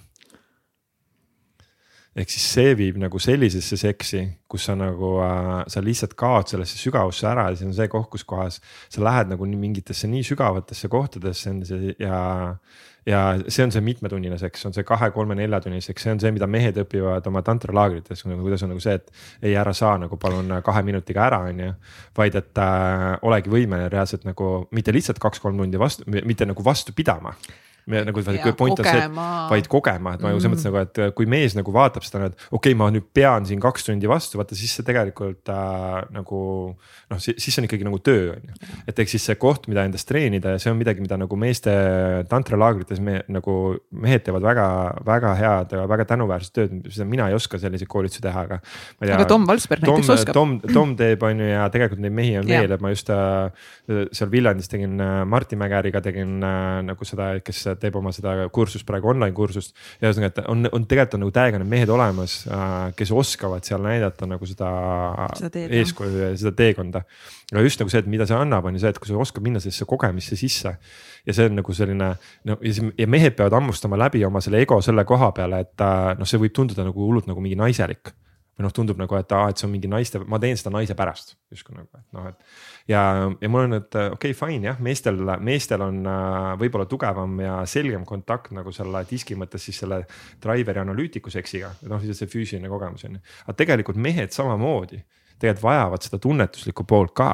ehk 2.15 2.31
siis 2.31 2.45
see 2.55 2.75
viib 2.79 2.97
nagu 2.99 3.19
sellisesse 3.19 3.77
seksi, 3.79 4.21
kus 4.47 4.69
sa 4.69 4.75
nagu 4.79 5.17
äh,, 5.25 5.65
sa 5.71 5.83
lihtsalt 5.83 6.15
kaod 6.19 6.47
sellesse 6.51 6.79
sügavusse 6.79 7.27
ära 7.27 7.49
ja 7.49 7.59
see 7.59 7.67
on 7.67 7.75
see 7.75 7.89
koht, 7.91 8.07
kus 8.13 8.23
kohas 8.27 8.61
sa 8.87 9.03
lähed 9.03 9.33
nagu 9.33 9.47
mingitesse 9.51 10.07
nii 10.11 10.23
sügavatesse 10.31 10.91
kohtadesse 10.91 11.55
ja. 11.99 12.19
Ja 13.05 13.21
see 13.47 13.65
on 13.65 13.73
see 13.73 13.83
mitmetunnine 13.85 14.37
seks, 14.41 14.65
on 14.69 14.73
see 14.75 14.85
kahe-kolme-neljatunnine 14.87 15.83
seks, 15.83 16.07
see 16.07 16.15
on 16.15 16.21
see, 16.21 16.31
mida 16.35 16.47
mehed 16.49 16.77
õpivad 16.81 17.27
oma 17.29 17.43
tantralaagrites, 17.45 18.25
nagu 18.25 18.45
kuidas 18.45 18.65
on 18.65 18.73
nagu 18.73 18.81
see, 18.83 18.95
et 18.97 19.11
ei, 19.43 19.53
ära 19.53 19.73
saa 19.77 19.95
nagu 20.01 20.17
palun 20.21 20.57
kahe 20.65 20.81
minutiga 20.87 21.27
ära, 21.27 21.43
on 21.51 21.61
ju. 21.67 21.75
vaid 22.17 22.39
et 22.41 22.63
äh, 22.63 23.11
olegi 23.27 23.53
võimeline 23.53 23.91
reaalselt 23.93 24.25
nagu 24.25 24.55
mitte 24.75 24.93
lihtsalt 24.95 25.21
kaks-kolm 25.21 25.61
tundi 25.61 25.81
vastu, 25.81 26.07
mitte 26.09 26.49
nagu 26.49 26.65
vastu 26.65 26.95
pidama 26.97 27.35
me 27.91 28.01
nagu 28.07 28.23
point 28.57 28.79
on 28.81 28.87
see, 28.87 29.07
vaid 29.51 29.67
kogema, 29.69 30.15
et 30.15 30.23
ma 30.23 30.31
nagu 30.31 30.41
selles 30.41 30.55
mõttes 30.55 30.67
nagu, 30.69 30.81
et 30.81 31.01
kui 31.17 31.27
mees 31.29 31.53
nagu 31.57 31.73
vaatab 31.75 32.05
seda, 32.05 32.31
et 32.31 32.37
okei 32.49 32.73
okay,, 32.73 32.77
ma 32.79 32.89
nüüd 32.93 33.05
pean 33.13 33.45
siin 33.45 33.61
kaks 33.61 33.85
tundi 33.85 34.09
vastu, 34.09 34.39
vaata 34.39 34.57
siis 34.57 34.73
see 34.77 34.85
tegelikult 34.87 35.51
äh, 35.53 35.99
nagu. 36.15 36.39
noh, 37.11 37.21
siis 37.21 37.59
on 37.59 37.67
ikkagi 37.67 37.85
nagu 37.85 37.99
töö 38.01 38.33
on 38.33 38.49
ju, 38.49 38.71
et 38.89 39.01
ehk 39.03 39.11
siis 39.11 39.27
see 39.29 39.37
koht, 39.41 39.69
mida 39.69 39.85
endast 39.85 40.09
treenida 40.09 40.55
ja 40.55 40.61
see 40.61 40.73
on 40.73 40.79
midagi, 40.79 41.03
mida 41.03 41.19
nagu 41.21 41.37
meeste 41.39 41.73
tantralaagrites 42.31 43.01
me 43.05 43.19
nagu 43.29 43.57
mehed 43.93 44.25
teevad 44.25 44.45
väga-väga 44.45 45.35
head 45.39 45.77
ja 45.77 45.85
väga 45.89 46.07
tänuväärset 46.09 46.55
tööd, 46.57 46.75
seda 46.89 47.07
mina 47.09 47.29
ei 47.29 47.37
oska 47.37 47.59
selliseid 47.61 47.89
koolitusi 47.91 48.23
teha, 48.25 48.45
aga. 48.47 48.59
aga 49.05 49.29
Tom 49.29 49.45
Valsberg 49.47 49.85
näiteks 49.85 50.11
oskab. 50.17 50.33
Tom, 50.37 50.57
Tom 50.65 50.95
teeb, 50.97 51.21
on 51.25 51.43
ju, 51.43 51.51
ja 51.51 51.67
tegelikult 51.73 52.01
neid 52.03 52.17
mehi 52.17 52.35
on 52.41 52.49
veel, 52.49 52.73
et 52.75 52.83
ma 52.83 52.91
just 52.93 53.13
äh, 53.13 53.69
seal 54.09 54.31
Viljandis 54.33 54.71
tegin 54.71 54.97
äh, 55.01 55.21
Martti 55.29 55.59
Mägeriga 55.59 56.01
tegin 56.05 56.39
äh, 56.43 56.81
nagu 56.89 57.07
seda, 57.07 57.35
kes 57.45 57.65
teeb 57.81 57.95
oma 57.99 58.11
seda 58.15 58.47
kursust 58.53 58.85
praegu 58.87 59.09
online 59.11 59.33
kursust. 59.35 59.75
ja 60.01 60.09
ühesõnaga, 60.09 60.31
et 60.33 60.49
on, 60.51 60.69
on 60.71 60.87
tegelikult 60.89 61.17
on 61.17 61.23
nagu 61.25 61.35
täiega 61.35 61.61
need 61.61 61.71
mehed 61.71 61.91
olemas, 61.93 62.37
äh, 62.49 62.75
kes 62.97 63.13
oskavad 63.15 63.67
seal 63.67 63.83
näidata 63.85 64.29
nagu 64.29 64.49
seda, 64.49 64.69
seda 65.39 65.65
eeskuju 65.81 66.23
ja 66.23 66.31
seda 66.39 66.55
teekonda. 66.57 67.05
aga 67.53 67.65
just 67.65 67.81
nagu 67.81 67.93
see, 67.93 68.03
et 68.03 68.11
mida 68.11 68.27
see 68.29 68.37
annab, 68.37 68.65
on 68.65 68.77
ju 68.77 68.83
see, 68.83 68.93
et 68.95 68.99
kui 69.01 69.11
sa 69.11 69.21
oskad 69.21 69.45
minna 69.45 69.61
sellesse 69.63 69.87
kogemisse 69.89 70.39
sisse. 70.39 70.75
ja 71.25 71.33
see 71.33 71.49
on 71.49 71.57
nagu 71.61 71.73
selline 71.73 72.11
no 72.45 72.59
ja, 72.61 72.91
ja 72.97 73.07
mehed 73.07 73.37
peavad 73.37 73.57
hammustama 73.59 73.97
läbi 73.97 74.25
oma 74.25 74.41
selle 74.41 74.61
ego 74.65 74.81
selle 74.81 75.05
koha 75.05 75.31
peale, 75.35 75.63
et 75.65 75.81
äh, 75.81 76.13
noh, 76.19 76.29
see 76.29 76.41
võib 76.41 76.53
tunduda 76.55 76.85
nagu 76.87 77.07
hullult 77.07 77.27
nagu 77.31 77.43
mingi 77.43 77.59
naiselik 77.59 78.13
või 78.55 78.65
noh, 78.65 78.71
tundub 78.71 78.99
nagu, 78.99 79.17
et 79.19 79.31
aa, 79.35 79.49
et 79.51 79.59
see 79.59 79.67
on 79.67 79.73
mingi 79.73 79.89
naiste, 79.91 80.21
ma 80.31 80.39
teen 80.39 80.55
seda 80.59 80.71
naise 80.71 80.95
pärast 80.95 81.35
justkui 81.51 81.75
nagu, 81.75 81.89
et 81.91 82.15
noh, 82.15 82.29
et 82.31 82.37
ja, 82.89 83.01
ja 83.41 83.49
mul 83.49 83.65
on, 83.65 83.77
et 83.79 83.97
okei 83.97 84.33
okay,, 84.33 84.37
fine 84.37 84.69
jah, 84.69 84.79
meestel, 84.83 85.19
meestel 85.43 85.83
on 85.85 86.01
äh, 86.09 86.51
võib-olla 86.61 86.87
tugevam 86.89 87.39
ja 87.41 87.57
selgem 87.69 88.05
kontakt 88.07 88.53
nagu 88.55 88.73
selle 88.75 89.03
diski 89.09 89.37
mõttes 89.39 89.65
siis 89.67 89.81
selle 89.83 90.03
driver'i 90.43 90.83
analüütiku 90.83 91.33
seksiga, 91.33 91.73
noh, 91.89 92.01
siis 92.03 92.21
see 92.21 92.31
füüsiline 92.31 92.71
kogemus 92.71 93.07
on 93.09 93.17
ju. 93.17 93.25
aga 93.45 93.57
tegelikult 93.63 93.99
mehed 94.01 94.35
samamoodi 94.35 95.01
tegelikult 95.39 95.65
vajavad 95.65 96.05
seda 96.05 96.21
tunnetuslikku 96.21 96.85
poolt 96.87 97.15
ka 97.17 97.33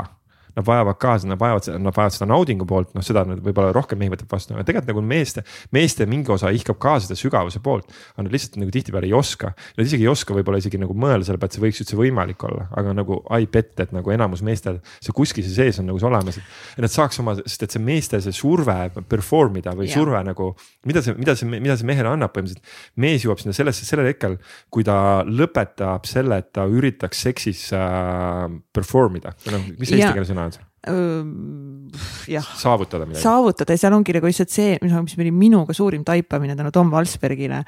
nad 0.55 0.67
vajavad 0.67 0.99
ka, 1.01 1.17
nad 1.29 1.39
vajavad, 1.39 1.69
nad 1.81 1.95
vajavad 1.95 2.15
seda 2.15 2.27
naudingu 2.31 2.67
poolt, 2.69 2.93
noh, 2.97 3.05
seda 3.05 3.23
nüüd 3.27 3.41
võib-olla 3.45 3.73
rohkem 3.75 4.01
mehi 4.01 4.11
võtab 4.13 4.31
vastu, 4.33 4.55
aga 4.55 4.65
tegelikult 4.67 4.91
nagu 4.93 5.03
meeste, 5.11 5.43
meeste 5.75 6.07
mingi 6.09 6.33
osa 6.33 6.51
ihkab 6.55 6.79
ka 6.81 6.97
seda 7.03 7.17
sügavuse 7.19 7.61
poolt. 7.63 7.89
aga 8.15 8.25
nad 8.25 8.35
lihtsalt 8.35 8.59
nagu 8.61 8.73
tihtipeale 8.73 9.07
ei 9.09 9.15
oska, 9.15 9.53
nad 9.77 9.85
isegi 9.85 10.05
ei 10.05 10.11
oska 10.11 10.35
võib-olla 10.35 10.61
isegi 10.61 10.79
nagu 10.81 10.95
mõelda 10.97 11.27
selle 11.27 11.41
peale, 11.41 11.51
et 11.51 11.57
see 11.57 11.65
võiks 11.65 11.83
üldse 11.83 11.99
võimalik 11.99 12.45
olla, 12.47 12.67
aga 12.77 12.95
nagu 12.97 13.21
ai 13.33 13.47
pett, 13.51 13.79
et 13.83 13.93
nagu 13.95 14.13
enamus 14.13 14.43
meestel 14.45 14.81
see 14.99 15.15
kuskil 15.15 15.45
see 15.45 15.55
sees 15.55 15.79
on 15.81 15.89
nagu 15.89 16.01
olemas. 16.07 16.37
et 16.37 16.83
nad 16.83 16.91
saaks 16.91 17.21
oma, 17.23 17.35
sest 17.41 17.67
et 17.67 17.75
see 17.75 17.83
meeste 17.83 18.21
see 18.23 18.35
surve 18.35 18.77
perform 19.09 19.59
ida 19.61 19.73
või 19.77 19.87
ja. 19.89 19.95
surve 19.95 20.21
nagu, 20.25 20.51
mida 20.87 21.03
see, 21.05 21.15
mida 21.19 21.35
see, 21.37 21.49
mida 21.51 21.77
see 21.79 21.87
mehele 21.87 22.11
annab 22.11 22.33
põhimõtteliselt. 22.35 22.75
mees 23.01 23.25
jõuab 23.25 23.41
sinna 23.41 23.55
sellesse, 23.55 23.87
sellel 23.87 24.11
hetkel, 24.11 24.37
kui 24.73 24.85
ta 24.87 24.97
lõpetab 25.27 26.07
selle, 26.09 26.41
et 26.41 26.51
ta 26.55 26.67
üritaks 26.69 27.23
seksis 27.27 27.67
äh, 27.77 28.47
perform 28.73 29.19
ida, 29.21 29.35
või 29.45 29.57
noh, 29.57 29.67
mis 29.81 29.93
eesti 29.93 30.11
keeles 30.11 30.33
on 30.33 30.41
sõna? 30.41 30.50
Jah. 30.87 32.47
saavutada 32.57 33.05
midagi. 33.05 33.21
saavutada 33.21 33.75
ja 33.75 33.81
seal 33.83 33.93
ongi 33.93 34.15
nagu 34.17 34.29
lihtsalt 34.29 34.53
see, 34.53 34.77
mis 34.81 35.17
oli 35.17 35.33
minuga 35.35 35.75
suurim 35.77 36.05
taipamine 36.07 36.55
tänu 36.57 36.71
Tom 36.73 36.89
Valsbergile. 36.93 37.63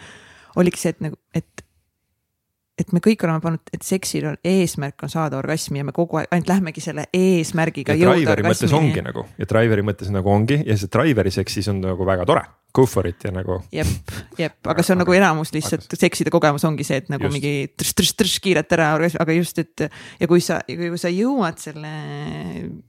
oligi 0.57 0.81
see, 0.81 0.95
et 0.95 1.01
nagu, 1.01 1.19
et, 1.33 1.65
et 2.83 2.95
me 2.95 3.01
kõik 3.03 3.23
oleme 3.27 3.43
pannud, 3.43 3.73
et 3.73 3.85
seksil 3.85 4.27
on 4.31 4.39
eesmärk 4.47 5.05
on 5.05 5.11
saada 5.11 5.39
orgasmi 5.39 5.81
ja 5.81 5.87
me 5.87 5.95
kogu 5.95 6.19
aeg 6.21 6.33
ainult 6.33 6.51
lähmegi 6.51 6.83
selle 6.83 7.07
eesmärgiga. 7.13 7.95
ja 7.97 8.11
driver'i 8.11 8.45
mõttes 8.47 8.75
ongi 8.75 9.05
nagu 9.05 9.25
ja 9.39 9.47
driver'i 9.49 9.85
mõttes 9.85 10.11
nagu 10.13 10.33
ongi 10.33 10.59
ja 10.65 10.77
see 10.79 10.91
driver'i 10.91 11.33
seksis 11.33 11.71
on 11.71 11.81
nagu 11.83 12.07
väga 12.07 12.27
tore 12.29 12.45
go 12.73 12.85
for 12.89 13.07
it 13.07 13.23
ja 13.23 13.31
nagu. 13.31 13.59
jep, 13.71 14.13
jep, 14.37 14.57
aga 14.65 14.83
see 14.83 14.95
on 14.95 14.99
aga, 14.99 15.05
nagu 15.05 15.15
enamus 15.17 15.53
lihtsalt 15.53 15.85
aga... 15.85 15.99
sekside 16.05 16.33
kogemus 16.33 16.65
ongi 16.67 16.85
see, 16.87 16.99
et 17.03 17.11
nagu 17.13 17.27
just. 17.29 17.37
mingi 17.37 17.53
trš-trš-trš 17.77 18.39
kiirelt 18.43 18.77
ära, 18.77 18.91
aga 18.97 19.37
just, 19.37 19.61
et 19.61 19.85
ja 19.85 20.29
kui 20.29 20.41
sa, 20.43 20.59
kui 20.67 20.91
sa 21.01 21.13
jõuad 21.13 21.61
selle 21.61 21.93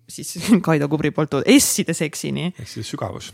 siis 0.08 0.36
Kaido 0.64 0.88
Kubri 0.92 1.12
poolt 1.14 1.34
toodud 1.36 1.52
S-ide 1.60 1.96
seksini. 1.96 2.52
ehk 2.56 2.70
siis 2.70 2.88
sügavus 2.88 3.32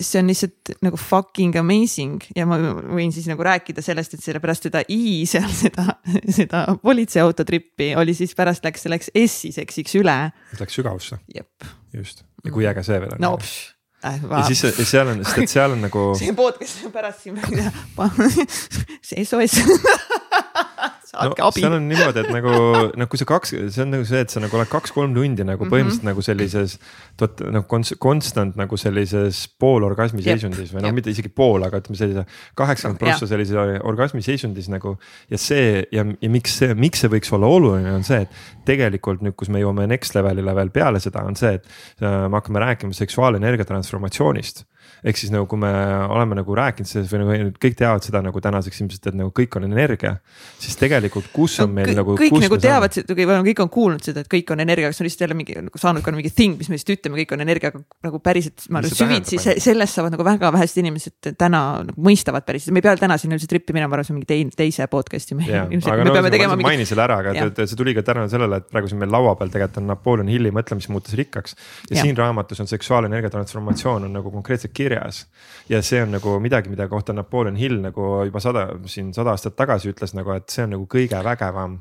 see 0.00 0.20
on 0.22 0.30
lihtsalt 0.30 0.72
nagu 0.84 0.98
fucking 1.00 1.56
amazing 1.58 2.22
ja 2.36 2.46
ma 2.48 2.58
võin 2.58 3.12
siis 3.14 3.28
nagu 3.30 3.44
rääkida 3.44 3.82
sellest, 3.84 4.14
et 4.14 4.24
sellepärast 4.24 4.68
seda 4.68 4.82
I 4.92 5.24
seal 5.28 5.48
seda, 5.54 5.98
seda 6.34 6.64
politseiauto 6.82 7.46
trippi 7.48 7.92
oli 7.98 8.14
siis 8.18 8.34
pärast 8.38 8.66
läks, 8.66 8.86
läks 8.90 9.10
S-i 9.14 9.52
seksiks 9.54 9.98
üle. 10.00 10.18
Läks 10.60 10.78
sügavusse. 10.78 11.20
just, 11.94 12.24
ja 12.44 12.54
kui 12.54 12.68
äge 12.68 12.84
see 12.86 13.00
veel 13.00 13.16
on. 13.16 13.22
no 13.24 13.34
pš 13.40 13.74
äh,. 14.04 14.20
ja 14.22 14.42
siis 14.46 14.90
seal 14.90 15.08
on, 15.10 15.24
sest 15.24 15.42
et 15.42 15.50
seal 15.50 15.74
on 15.74 15.84
nagu. 15.88 16.08
see 16.20 16.34
podcast 16.36 16.84
pärast 16.94 17.26
siin 17.26 17.38
see 19.08 19.24
SOS 19.24 19.58
saatke 21.08 21.40
no, 21.40 21.48
abi. 21.48 21.62
seal 21.62 21.74
on 21.78 21.86
niimoodi, 21.88 22.22
et 22.22 22.30
nagu 22.32 22.52
noh, 23.00 23.08
kui 23.10 23.20
sa 23.20 23.26
kaks, 23.28 23.54
see 23.72 23.82
on 23.84 23.92
nagu 23.94 24.06
see, 24.08 24.20
et 24.24 24.32
sa 24.32 24.42
nagu 24.44 24.58
oled 24.58 24.70
kaks-kolm 24.70 25.16
tundi 25.16 25.46
nagu 25.46 25.64
mhm. 25.64 25.72
põhimõtteliselt 25.72 26.04
mm 26.04 26.10
-hmm. 26.10 26.12
nagu 26.12 26.24
sellises. 26.26 26.78
tuot 27.18 27.42
nagu 27.54 27.66
konst, 27.70 27.96
konstant 27.98 28.56
nagu 28.60 28.76
sellises 28.76 29.40
poolorgasmi 29.58 30.22
seisundis 30.22 30.72
või 30.74 30.84
noh, 30.84 30.94
mitte 30.94 31.10
isegi 31.10 31.32
pool, 31.32 31.64
aga 31.66 31.80
ütleme 31.80 31.98
sellise 31.98 32.26
kaheksakümmend 32.54 33.00
prossa 33.02 33.26
sellises 33.26 33.80
orgasmi 33.82 34.22
seisundis 34.22 34.68
nagu. 34.68 34.98
ja 35.30 35.38
see 35.38 35.84
ja, 35.92 36.04
ja 36.04 36.30
miks 36.30 36.58
see, 36.60 36.74
miks 36.74 37.00
see 37.00 37.10
võiks 37.10 37.32
olla 37.32 37.46
oluline, 37.46 37.92
on 37.92 38.04
see, 38.04 38.22
et 38.22 38.30
tegelikult 38.68 39.24
nüüd, 39.24 39.34
kus 39.34 39.48
me 39.48 39.62
jõuame 39.62 39.86
next 39.88 40.14
level'ile 40.14 40.54
veel 40.54 40.70
peale 40.70 41.00
seda, 41.00 41.24
on 41.24 41.36
see, 41.36 41.54
et 41.56 41.64
äh, 42.02 42.28
me 42.28 42.36
hakkame 42.36 42.60
rääkima 42.60 42.92
seksuaalenergia 42.92 43.64
transformatsioonist 43.64 44.67
ehk 45.04 45.20
siis 45.20 45.32
nagu, 45.34 45.46
kui 45.50 45.60
me 45.60 45.70
oleme 46.08 46.38
nagu 46.38 46.56
rääkinud 46.58 46.88
sellest 46.90 47.12
või 47.12 47.22
nagu 47.22 47.52
kõik 47.62 47.76
teavad 47.78 48.04
seda 48.06 48.22
nagu 48.24 48.42
tänaseks 48.42 48.82
ilmselt, 48.82 49.10
et 49.10 49.18
nagu 49.18 49.32
kõik 49.34 49.58
on 49.58 49.66
energia. 49.68 50.16
siis 50.58 50.76
tegelikult, 50.80 51.30
kus 51.32 51.58
on 51.62 51.70
no, 51.70 51.78
meil 51.78 51.94
nagu. 51.96 52.16
kõik 52.18 52.38
nagu 52.44 52.58
teavad 52.62 52.94
seda, 52.96 53.16
kõik 53.16 53.62
on 53.64 53.72
kuulnud 53.72 54.04
seda, 54.04 54.24
et 54.24 54.30
kõik 54.32 54.52
on 54.54 54.64
energia, 54.64 54.90
kas 54.92 55.02
on 55.02 55.08
lihtsalt 55.08 55.26
jälle 55.26 55.38
mingi 55.38 55.56
nagu 55.68 55.82
saanud 55.82 56.04
ka 56.04 56.14
mingi 56.14 56.32
thing, 56.34 56.58
mis 56.58 56.70
me 56.70 56.78
lihtsalt 56.78 56.96
ütleme, 56.98 57.20
kõik 57.22 57.36
on 57.36 57.44
energia, 57.46 57.72
aga 57.72 57.82
nagu 58.08 58.22
päriselt. 58.24 58.66
ma 58.70 58.82
arvan, 58.82 58.94
süvitsi 58.94 59.38
sellest 59.38 59.98
saavad 59.98 60.14
nagu 60.16 60.26
väga 60.26 60.52
vähesed 60.54 60.82
inimesed 60.82 61.32
täna 61.38 61.62
nagu 61.88 62.08
mõistavad 62.08 62.46
päriselt, 62.48 62.74
me 62.74 62.82
ei 62.82 62.88
pea 62.88 62.96
täna 62.98 63.18
sinna 63.20 63.38
üldse 63.38 63.50
trippi 63.50 63.76
minema, 63.76 63.92
ma 63.92 63.98
arvan, 63.98 64.08
see 64.08 64.14
on 64.14 64.20
mingi 64.20 64.30
teine, 64.32 64.54
teise 64.58 64.88
podcast'i. 64.90 65.38
aga 65.38 66.04
no, 66.04 66.14
ma 66.14 66.30
mingi... 66.30 66.66
mainin 66.66 66.88
selle 66.88 67.04
ära, 67.06 67.20
aga 67.22 67.48
see 67.60 67.78
tuli 67.78 67.94
ka 67.96 68.04
tänu 68.06 68.26
sellele, 68.30 68.62
et 68.62 68.68
praegu 68.72 68.90
siin 68.90 69.00
meil 69.02 69.12
laua 69.12 69.34
peal 69.38 69.52
tegelikult 69.52 69.82
on 69.82 69.88
Napoleon 69.92 70.30
Hilli 70.32 70.52
mõtle, 70.54 70.78
mis 70.78 70.88
muutus 70.92 71.14
rikkaks. 71.18 71.54
ja, 71.88 71.96
ja 71.96 72.04
siin 72.06 72.16
raamatus 72.18 72.62
on 72.64 72.70
seksuaalenergia 72.70 73.30
transformatsioon 73.32 74.08
on 74.08 74.12
nagu 74.18 74.32
konkreetselt 74.34 74.72
kirjas. 74.74 74.87
Ja 75.68 75.82
see 75.82 76.02
on 76.02 76.14
nagu 76.16 76.38
midagi, 76.40 76.70
mida 76.72 76.88
kohta 76.88 77.12
Napoleon 77.12 77.56
Hill 77.56 77.80
nagu 77.84 78.24
juba 78.28 78.40
sada, 78.40 78.68
siin 78.86 79.12
sada 79.16 79.34
aastat 79.34 79.56
tagasi 79.58 79.92
ütles 79.92 80.14
nagu, 80.16 80.32
et 80.36 80.48
see 80.50 80.64
on 80.64 80.74
nagu 80.76 80.88
kõige 80.90 81.20
vägevam 81.24 81.80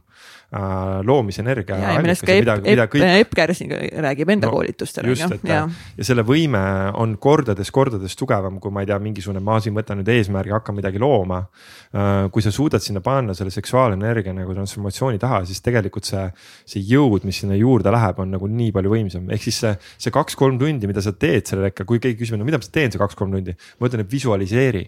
loomisenergia. 1.04 1.76
ja, 1.76 1.94
ja 1.98 2.02
millest 2.04 2.24
ka 2.24 2.32
Epp, 2.32 2.48
Epp, 2.64 2.94
kõik... 2.94 3.04
Epp 3.04 3.34
Kärsin 3.36 3.74
räägib 4.04 4.30
enda 4.32 4.48
no, 4.48 4.54
koolitustel. 4.56 5.10
just, 5.12 5.28
et 5.36 5.44
ja. 5.48 5.66
ja 5.68 6.08
selle 6.08 6.24
võime 6.28 6.62
on 6.96 7.18
kordades-kordades 7.20 8.16
tugevam, 8.16 8.62
kui 8.64 8.72
ma 8.72 8.84
ei 8.84 8.88
tea, 8.88 9.00
mingisugune, 9.04 9.42
ma 9.44 9.58
siin 9.64 9.76
võtan 9.76 10.00
nüüd 10.00 10.12
eesmärgi, 10.16 10.56
hakkan 10.56 10.78
midagi 10.78 11.02
looma 11.04 11.42
äh,. 11.44 12.30
kui 12.32 12.46
sa 12.46 12.54
suudad 12.56 12.84
sinna 12.84 13.04
panna 13.04 13.36
selle 13.36 13.52
seksuaalenergia 13.52 14.36
nagu 14.38 14.56
transformatsiooni 14.56 15.20
taha, 15.20 15.44
siis 15.50 15.60
tegelikult 15.66 16.08
see, 16.08 16.24
see 16.64 16.86
jõud, 16.94 17.28
mis 17.28 17.44
sinna 17.44 17.60
juurde 17.60 17.92
läheb, 17.92 18.24
on 18.24 18.32
nagu 18.38 18.48
nii 18.48 18.72
palju 18.76 18.94
võimsam, 18.96 19.28
ehk 19.36 19.50
siis 19.50 19.60
see, 19.66 19.74
see 20.08 20.16
kaks-kolm 20.16 20.62
tundi, 20.62 20.88
mida 20.88 21.04
sa 21.04 21.12
teed 21.12 21.50
sellel 21.50 21.68
hetkel, 21.68 21.90
kui 21.90 22.00
keegi 22.04 22.22
küsib, 22.24 22.40
no 22.40 22.48
mida 22.48 22.62
ma 22.62 22.72
teen 22.72 22.94
see 22.94 23.04
kaks-kolm 23.04 23.36
tundi, 23.36 23.58
ma 23.82 23.92
ütlen, 23.92 24.08
et 24.08 24.16
visualiseeri 24.16 24.88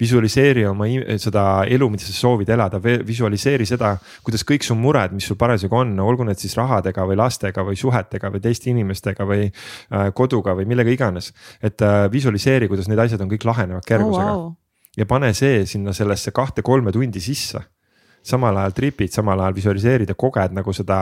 visualiseeri 0.00 0.64
oma 0.68 0.88
seda 1.20 1.44
elu, 1.68 1.88
mida 1.92 2.06
sa 2.06 2.14
soovid 2.16 2.50
elada, 2.54 2.80
visualiseeri 2.80 3.66
seda, 3.68 3.94
kuidas 4.26 4.44
kõik 4.48 4.64
su 4.66 4.76
mured, 4.78 5.14
mis 5.16 5.28
sul 5.28 5.38
parasjagu 5.40 5.80
on, 5.82 5.92
olgu 6.04 6.26
need 6.28 6.40
siis 6.40 6.56
rahadega 6.58 7.04
või 7.08 7.18
lastega 7.20 7.64
või 7.66 7.78
suhetega 7.80 8.32
või 8.32 8.44
teiste 8.44 8.70
inimestega 8.72 9.26
või 9.28 9.48
äh, 9.48 10.08
koduga 10.16 10.56
või 10.58 10.68
millega 10.70 10.94
iganes. 10.94 11.32
et 11.62 11.82
äh, 11.82 12.06
visualiseeri, 12.12 12.68
kuidas 12.68 12.88
need 12.88 12.98
asjad 12.98 13.20
on 13.20 13.30
kõik 13.30 13.44
lahenevad 13.48 13.86
kergusega 13.86 14.32
oh, 14.32 14.46
wow. 14.46 14.54
ja 14.96 15.06
pane 15.06 15.34
see 15.34 15.66
sinna 15.66 15.92
sellesse 15.96 16.32
kahte-kolme 16.34 16.92
tundi 16.92 17.20
sisse 17.20 17.62
samal 18.22 18.56
ajal 18.60 18.74
tripid, 18.76 19.12
samal 19.12 19.40
ajal 19.40 19.54
visualiseerid 19.56 20.10
ja 20.12 20.16
koged 20.18 20.54
nagu 20.56 20.72
seda 20.76 20.98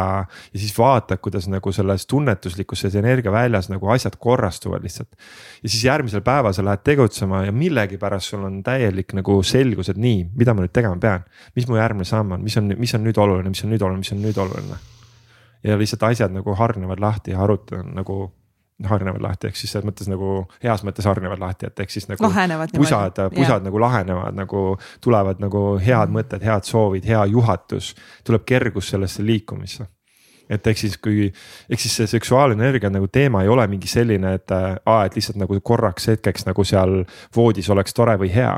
ja 0.53 0.59
siis 0.59 0.73
vaatad, 0.79 1.21
kuidas 1.23 1.49
nagu 1.51 1.73
selles 1.75 2.07
tunnetuslikus 2.07 2.85
selles 2.85 2.99
energiaväljas 3.01 3.71
nagu 3.73 3.91
asjad 3.95 4.17
korrastuvad 4.21 4.83
lihtsalt. 4.83 5.11
ja 5.63 5.69
siis 5.69 5.85
järgmisel 5.85 6.23
päeval 6.27 6.53
sa 6.53 6.65
lähed 6.65 6.85
tegutsema 6.85 7.45
ja 7.45 7.53
millegipärast 7.53 8.35
sul 8.35 8.45
on 8.45 8.63
täielik 8.63 9.13
nagu 9.19 9.43
selgus, 9.43 9.89
et 9.89 9.99
nii, 9.99 10.29
mida 10.39 10.55
ma 10.55 10.65
nüüd 10.65 10.75
tegema 10.75 10.97
pean. 11.01 11.27
mis 11.57 11.69
mu 11.69 11.77
järgmine 11.77 12.05
samm 12.05 12.33
on, 12.39 12.43
mis 12.43 12.57
on, 12.57 12.73
mis 12.79 12.95
on 12.95 13.05
nüüd 13.05 13.19
oluline, 13.19 13.51
mis 13.55 13.65
on 13.65 13.75
nüüd 13.75 13.83
oluline, 13.83 14.05
mis 14.05 14.13
on 14.13 14.23
nüüd 14.23 14.39
oluline. 14.39 14.83
ja 15.65 15.79
lihtsalt 15.79 16.03
asjad 16.13 16.33
nagu 16.33 16.55
hargnevad 16.55 17.01
lahti 17.01 17.35
ja 17.35 17.43
arutad 17.43 17.87
nagu 17.95 18.31
hargnevad 18.87 19.23
lahti, 19.23 19.49
ehk 19.49 19.59
siis 19.59 19.73
selles 19.75 19.89
mõttes 19.89 20.09
nagu 20.11 20.45
heas 20.63 20.85
mõttes 20.87 21.07
hargnevad 21.09 21.41
lahti, 21.43 21.67
et 21.67 21.81
ehk 21.83 21.91
siis 21.91 22.07
nagu. 22.09 22.23
pusad, 22.79 23.21
pusad 23.35 23.67
nagu 23.67 23.81
lahenevad 23.83 24.39
nagu 24.39 24.65
tulevad 25.05 25.43
nagu 25.43 25.63
head 25.83 26.15
mõtted, 26.15 26.45
head 26.47 26.69
soovid, 26.69 27.07
hea 27.09 27.25
juhatus, 27.33 27.95
tuleb 28.25 28.47
kergus 28.47 28.95
sellesse 28.95 29.27
liikumisse 29.27 29.89
et 30.49 30.67
ehk 30.67 30.81
siis, 30.81 30.97
kui, 31.03 31.29
ehk 31.69 31.83
siis 31.83 31.95
see 32.01 32.11
seksuaalenergia 32.11 32.91
nagu 32.93 33.09
teema 33.13 33.43
ei 33.45 33.51
ole 33.53 33.67
mingi 33.71 33.91
selline, 33.91 34.33
et 34.39 34.55
aa, 34.55 34.99
et 35.05 35.17
lihtsalt 35.19 35.39
nagu 35.41 35.59
korraks 35.65 36.09
hetkeks 36.13 36.47
nagu 36.49 36.65
seal 36.67 37.03
voodis 37.37 37.69
oleks 37.73 37.97
tore 37.97 38.17
või 38.21 38.31
hea. 38.33 38.55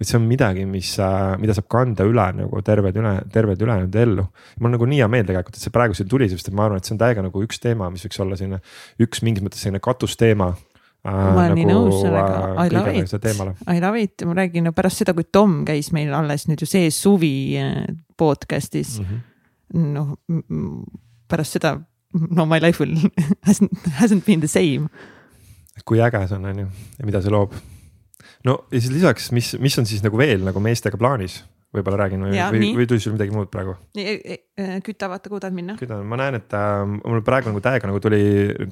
vaid 0.00 0.08
see 0.08 0.18
on 0.18 0.28
midagi, 0.28 0.64
mis, 0.68 0.94
äh, 1.02 1.34
mida 1.40 1.56
saab 1.56 1.68
kanda 1.72 2.06
üle 2.08 2.26
nagu 2.40 2.62
terved 2.64 2.96
üle, 3.00 3.14
terved 3.32 3.64
ülejäänud 3.66 3.98
ellu. 4.04 4.26
mul 4.60 4.76
nagu 4.76 4.88
nii 4.88 5.02
hea 5.02 5.08
meel 5.08 5.26
tegelikult, 5.28 5.58
et 5.58 5.66
see 5.66 5.74
praegu 5.74 5.96
siin 5.96 6.08
tuli, 6.08 6.28
sest 6.32 6.48
et 6.48 6.56
ma 6.56 6.68
arvan, 6.68 6.80
et 6.80 6.88
see 6.88 6.96
on 6.96 7.02
täiega 7.02 7.24
nagu 7.24 7.44
üks 7.44 7.60
teema, 7.60 7.90
mis 7.92 8.06
võiks 8.06 8.22
olla 8.24 8.38
selline 8.40 8.60
üks 9.04 9.24
mingis 9.26 9.44
mõttes 9.44 9.64
selline 9.64 9.82
katusteema 9.84 10.50
äh, 10.54 11.12
ma 11.12 11.28
olen 11.28 11.52
nagu, 11.52 11.60
nii 11.60 11.68
nõus 11.68 12.00
sellega, 12.00 12.40
I 12.64 12.72
love 12.72 12.96
it, 12.96 13.14
I 13.68 13.80
love 13.84 14.02
it, 14.02 14.26
ma 14.28 14.38
räägin 14.40 14.68
no, 14.68 14.74
pärast 14.76 15.04
seda, 15.04 15.16
kui 15.16 15.28
Tom 15.28 15.62
käis 15.68 15.92
meil 15.96 16.14
alles 16.16 16.48
nüüd 16.48 16.64
ju 16.64 16.70
see 16.70 16.90
suvi 16.94 17.34
äh, 17.60 17.84
podcast'is 18.16 18.98
mm. 19.00 19.08
-hmm. 19.10 19.88
noh, 19.92 20.14
pärast 21.28 21.58
seda 21.58 21.76
no 22.14 22.46
my 22.46 22.60
life 22.62 22.82
will 22.82 22.94
hasn't, 23.48 23.72
hasn't 24.00 24.24
been 24.26 24.40
the 24.40 24.50
same. 24.50 24.88
kui 25.84 26.00
äge 26.00 26.26
see 26.28 26.36
on, 26.36 26.44
on 26.50 26.58
ju, 26.64 26.68
ja 26.98 27.06
mida 27.06 27.22
see 27.22 27.32
loob. 27.34 27.56
no 28.44 28.58
ja 28.70 28.80
siis 28.80 28.92
lisaks, 28.92 29.30
mis, 29.32 29.54
mis 29.60 29.78
on 29.78 29.86
siis 29.86 30.04
nagu 30.04 30.18
veel 30.18 30.44
nagu 30.46 30.62
meestega 30.62 31.00
plaanis 31.00 31.42
võib-olla 31.74 32.04
räägin 32.04 32.24
või, 32.26 32.38
või, 32.54 32.70
või 32.78 32.86
tuli 32.90 33.02
sul 33.02 33.14
midagi 33.16 33.34
muud 33.34 33.50
praegu? 33.52 33.74
E, 33.98 34.38
küta, 34.86 35.08
vaata, 35.10 35.30
kuhu 35.30 35.42
tahad 35.42 35.56
minna? 35.56 35.76
küta, 35.80 35.98
ma 36.06 36.18
näen, 36.20 36.38
et 36.38 36.54
äh, 36.54 36.76
mul 36.86 37.22
praegu 37.26 37.50
nagu 37.50 37.62
täiega 37.64 37.90
nagu 37.90 38.00
tuli, 38.02 38.20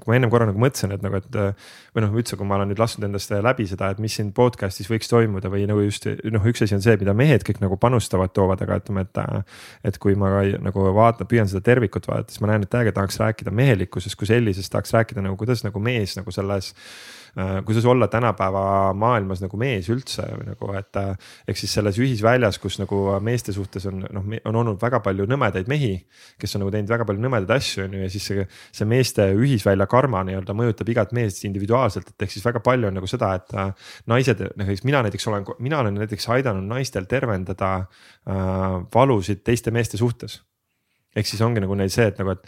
kui 0.02 0.12
ma 0.12 0.18
ennem 0.18 0.32
korra 0.32 0.46
nagu 0.50 0.62
mõtlesin, 0.62 0.94
et 0.94 1.04
nagu, 1.04 1.18
et 1.18 1.38
äh, 1.40 1.72
või 1.96 2.06
noh, 2.06 2.14
üldse, 2.22 2.38
kui 2.38 2.48
ma 2.48 2.58
olen 2.58 2.72
nüüd 2.72 2.82
lasknud 2.82 3.08
endast 3.08 3.34
läbi 3.34 3.66
seda, 3.70 3.90
et 3.92 4.02
mis 4.02 4.14
siin 4.18 4.30
podcast'is 4.36 4.90
võiks 4.90 5.10
toimuda 5.10 5.50
või 5.52 5.66
nagu 5.70 5.82
just 5.84 6.06
noh, 6.06 6.48
üks 6.48 6.64
asi 6.66 6.78
on 6.78 6.84
see, 6.84 6.96
mida 7.00 7.14
mehed 7.18 7.46
kõik 7.48 7.62
nagu 7.64 7.78
panustavad, 7.82 8.34
toovad, 8.36 8.62
aga 8.64 8.80
ütleme, 8.82 9.06
et. 9.08 9.22
Äh, 9.22 9.42
et 9.86 9.98
kui 10.02 10.14
ma 10.18 10.30
nagu 10.62 10.84
vaatan, 10.96 11.28
püüan 11.28 11.50
seda 11.50 11.62
tervikut 11.64 12.06
vaadata, 12.08 12.32
siis 12.32 12.42
ma 12.42 12.52
näen, 12.52 12.66
et 12.66 12.70
täiega 12.72 12.94
tahaks 12.96 13.18
rääkida 13.20 13.52
mehelikkusest 13.54 14.18
kui 14.18 14.28
sellisest, 14.30 14.70
tahaks 14.72 14.94
rääkida 14.94 15.24
nagu 15.24 15.36
kuidas 15.40 15.64
nagu 15.66 15.82
mees 15.82 16.14
nagu 16.18 16.34
selles 16.34 16.72
Äh, 17.38 17.64
kuidas 17.64 17.84
olla 17.84 18.08
tänapäeva 18.12 18.92
maailmas 18.92 19.40
nagu 19.40 19.56
mees 19.56 19.86
üldse 19.88 20.26
nagu, 20.44 20.66
et 20.76 20.98
äh, 21.00 21.14
ehk 21.48 21.56
siis 21.56 21.72
selles 21.78 21.96
ühisväljas, 21.96 22.58
kus 22.60 22.76
nagu 22.76 22.98
meeste 23.24 23.54
suhtes 23.56 23.86
on 23.88 24.02
noh, 24.04 24.26
on 24.50 24.58
olnud 24.60 24.76
väga 24.82 25.00
palju 25.00 25.24
nõmedaid 25.30 25.70
mehi, 25.72 25.94
kes 26.36 26.58
on 26.58 26.60
nagu 26.60 26.74
teinud 26.74 26.92
väga 26.92 27.06
palju 27.08 27.24
nõmedaid 27.24 27.54
asju, 27.56 27.86
on 27.86 27.96
ju, 27.96 28.02
ja 28.04 28.10
siis 28.12 28.26
see, 28.28 28.44
see 28.76 28.90
meeste 28.90 29.30
ühisvälja 29.32 29.86
karma 29.88 30.20
nii-öelda 30.28 30.52
mõjutab 30.58 30.92
igat 30.92 31.16
meest 31.16 31.40
individuaalselt, 31.48 32.12
et 32.12 32.26
ehk 32.26 32.36
siis 32.36 32.44
väga 32.44 32.60
palju 32.68 32.90
on 32.90 33.00
nagu 33.00 33.08
seda, 33.08 33.32
et 33.40 33.56
äh, 33.56 33.72
naised, 34.12 34.44
noh 34.60 34.76
eks 34.76 34.84
mina 34.84 35.00
näiteks 35.08 35.30
olen, 35.32 35.48
mina 35.64 35.80
olen 35.80 35.96
näiteks 36.02 36.28
aidanud 36.36 36.68
naistel 36.68 37.08
tervendada 37.08 37.72
äh, 37.80 38.76
valusid 38.92 39.40
teiste 39.40 39.72
meeste 39.72 39.96
suhtes. 39.96 40.42
Ehk 41.16 41.32
siis 41.32 41.40
ongi 41.44 41.64
nagu 41.64 41.80
neil 41.80 41.88
see, 41.92 42.12
et 42.12 42.20
nagu, 42.20 42.36
et 42.36 42.44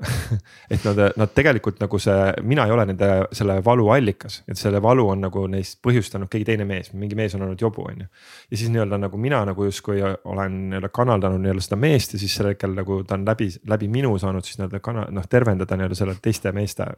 et 0.72 0.84
nad, 0.84 1.00
nad 1.16 1.32
tegelikult 1.34 1.80
nagu 1.80 1.98
see, 2.02 2.32
mina 2.44 2.66
ei 2.68 2.74
ole 2.74 2.84
nende 2.90 3.08
selle 3.36 3.56
valu 3.64 3.88
allikas, 3.94 4.42
et 4.48 4.60
selle 4.60 4.80
valu 4.84 5.06
on 5.14 5.24
nagu 5.24 5.46
neist 5.50 5.78
põhjustanud 5.84 6.28
keegi 6.32 6.50
teine 6.50 6.66
mees, 6.68 6.92
mingi 6.92 7.16
mees 7.18 7.36
on 7.38 7.46
olnud 7.46 7.62
jobu, 7.62 7.86
on 7.88 8.04
ju. 8.04 8.08
ja 8.50 8.60
siis 8.60 8.72
nii-öelda 8.74 9.00
nagu 9.06 9.20
mina 9.20 9.42
nagu 9.48 9.68
justkui 9.68 10.02
olen 10.04 10.58
nii-öelda 10.70 10.92
kanaldanud 10.92 11.40
nii-öelda 11.44 11.64
seda 11.64 11.80
meest 11.80 12.16
ja 12.16 12.20
siis 12.20 12.36
sel 12.36 12.50
hetkel 12.52 12.76
nagu 12.76 13.02
ta 13.08 13.16
on 13.16 13.24
läbi, 13.28 13.48
läbi 13.72 13.88
minu 13.92 14.12
saanud 14.20 14.44
siis 14.44 14.60
nii-öelda 14.60 14.82
kana-, 14.84 15.08
noh 15.16 15.28
tervendada 15.30 15.80
nii-öelda 15.80 15.98
selle 15.98 16.18
teiste 16.22 16.52
meeste 16.56 16.90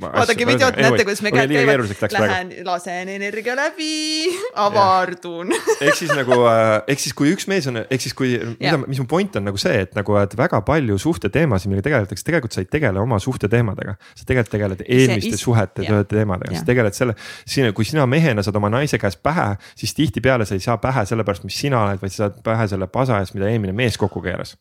vaadake 0.00 0.46
videot, 0.46 0.76
näete, 0.76 1.04
kuidas 1.04 1.22
me 1.24 1.32
käed 1.34 1.52
käivad. 1.52 2.12
Lähen, 2.12 2.52
lasen 2.66 3.08
energia 3.08 3.56
läbi, 3.56 4.28
avardun. 4.54 5.52
ehk 5.80 5.96
siis 5.98 6.12
nagu, 6.16 6.38
äh, 6.50 6.82
ehk 6.92 7.02
siis 7.02 7.14
kui 7.16 7.30
üks 7.34 7.48
mees 7.50 7.68
on, 7.70 7.80
ehk 7.84 8.02
siis 8.02 8.14
kui, 8.16 8.34
mida, 8.58 8.78
mis 8.84 9.00
mu 9.02 9.06
point 9.10 9.38
on 9.40 9.46
nagu 9.48 9.60
see, 9.60 9.84
et 9.86 9.94
nagu, 9.96 10.16
et 10.20 10.36
väga 10.38 10.60
palju 10.66 10.98
suhteteemasid, 11.02 11.70
millega 11.72 11.88
tegeletakse, 11.88 12.26
tegelikult 12.26 12.56
sa 12.56 12.64
ei 12.64 12.70
tegele 12.70 13.00
oma 13.02 13.18
suhteteemadega. 13.22 13.96
sa 14.14 14.28
tegelikult 14.28 14.54
tegeled 14.56 14.84
eelmiste 14.86 15.34
is... 15.38 15.44
suhete 15.46 15.86
ja. 15.86 16.02
teemadega, 16.08 16.60
sa 16.60 16.68
tegeled 16.68 16.96
selle, 16.96 17.16
sina, 17.46 17.72
kui 17.76 17.88
sina 17.88 18.06
mehena 18.10 18.44
saad 18.46 18.60
oma 18.60 18.70
naise 18.72 19.00
käest 19.02 19.22
pähe, 19.24 19.48
siis 19.78 19.94
tihtipeale 19.96 20.48
sa 20.48 20.58
ei 20.58 20.64
saa 20.64 20.78
pähe 20.82 21.06
sellepärast, 21.08 21.46
mis 21.48 21.58
sina 21.64 21.84
oled, 21.84 22.02
vaid 22.02 22.14
sa 22.14 22.26
saad 22.26 22.42
pähe 22.46 22.68
selle 22.70 22.90
pasa 22.92 23.22
eest, 23.22 23.36
mida 23.38 23.50
eelmine 23.50 23.74
mees 23.76 23.98
kokku 24.00 24.22
keeras. 24.24 24.56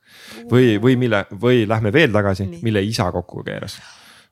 või, 0.51 0.75
või 0.81 0.97
mille, 0.99 1.25
või 1.41 1.65
lähme 1.67 1.93
veel 1.93 2.13
tagasi, 2.15 2.47
mille 2.61 2.83
isa 2.85 3.11
kokku 3.11 3.43
keeras 3.43 3.79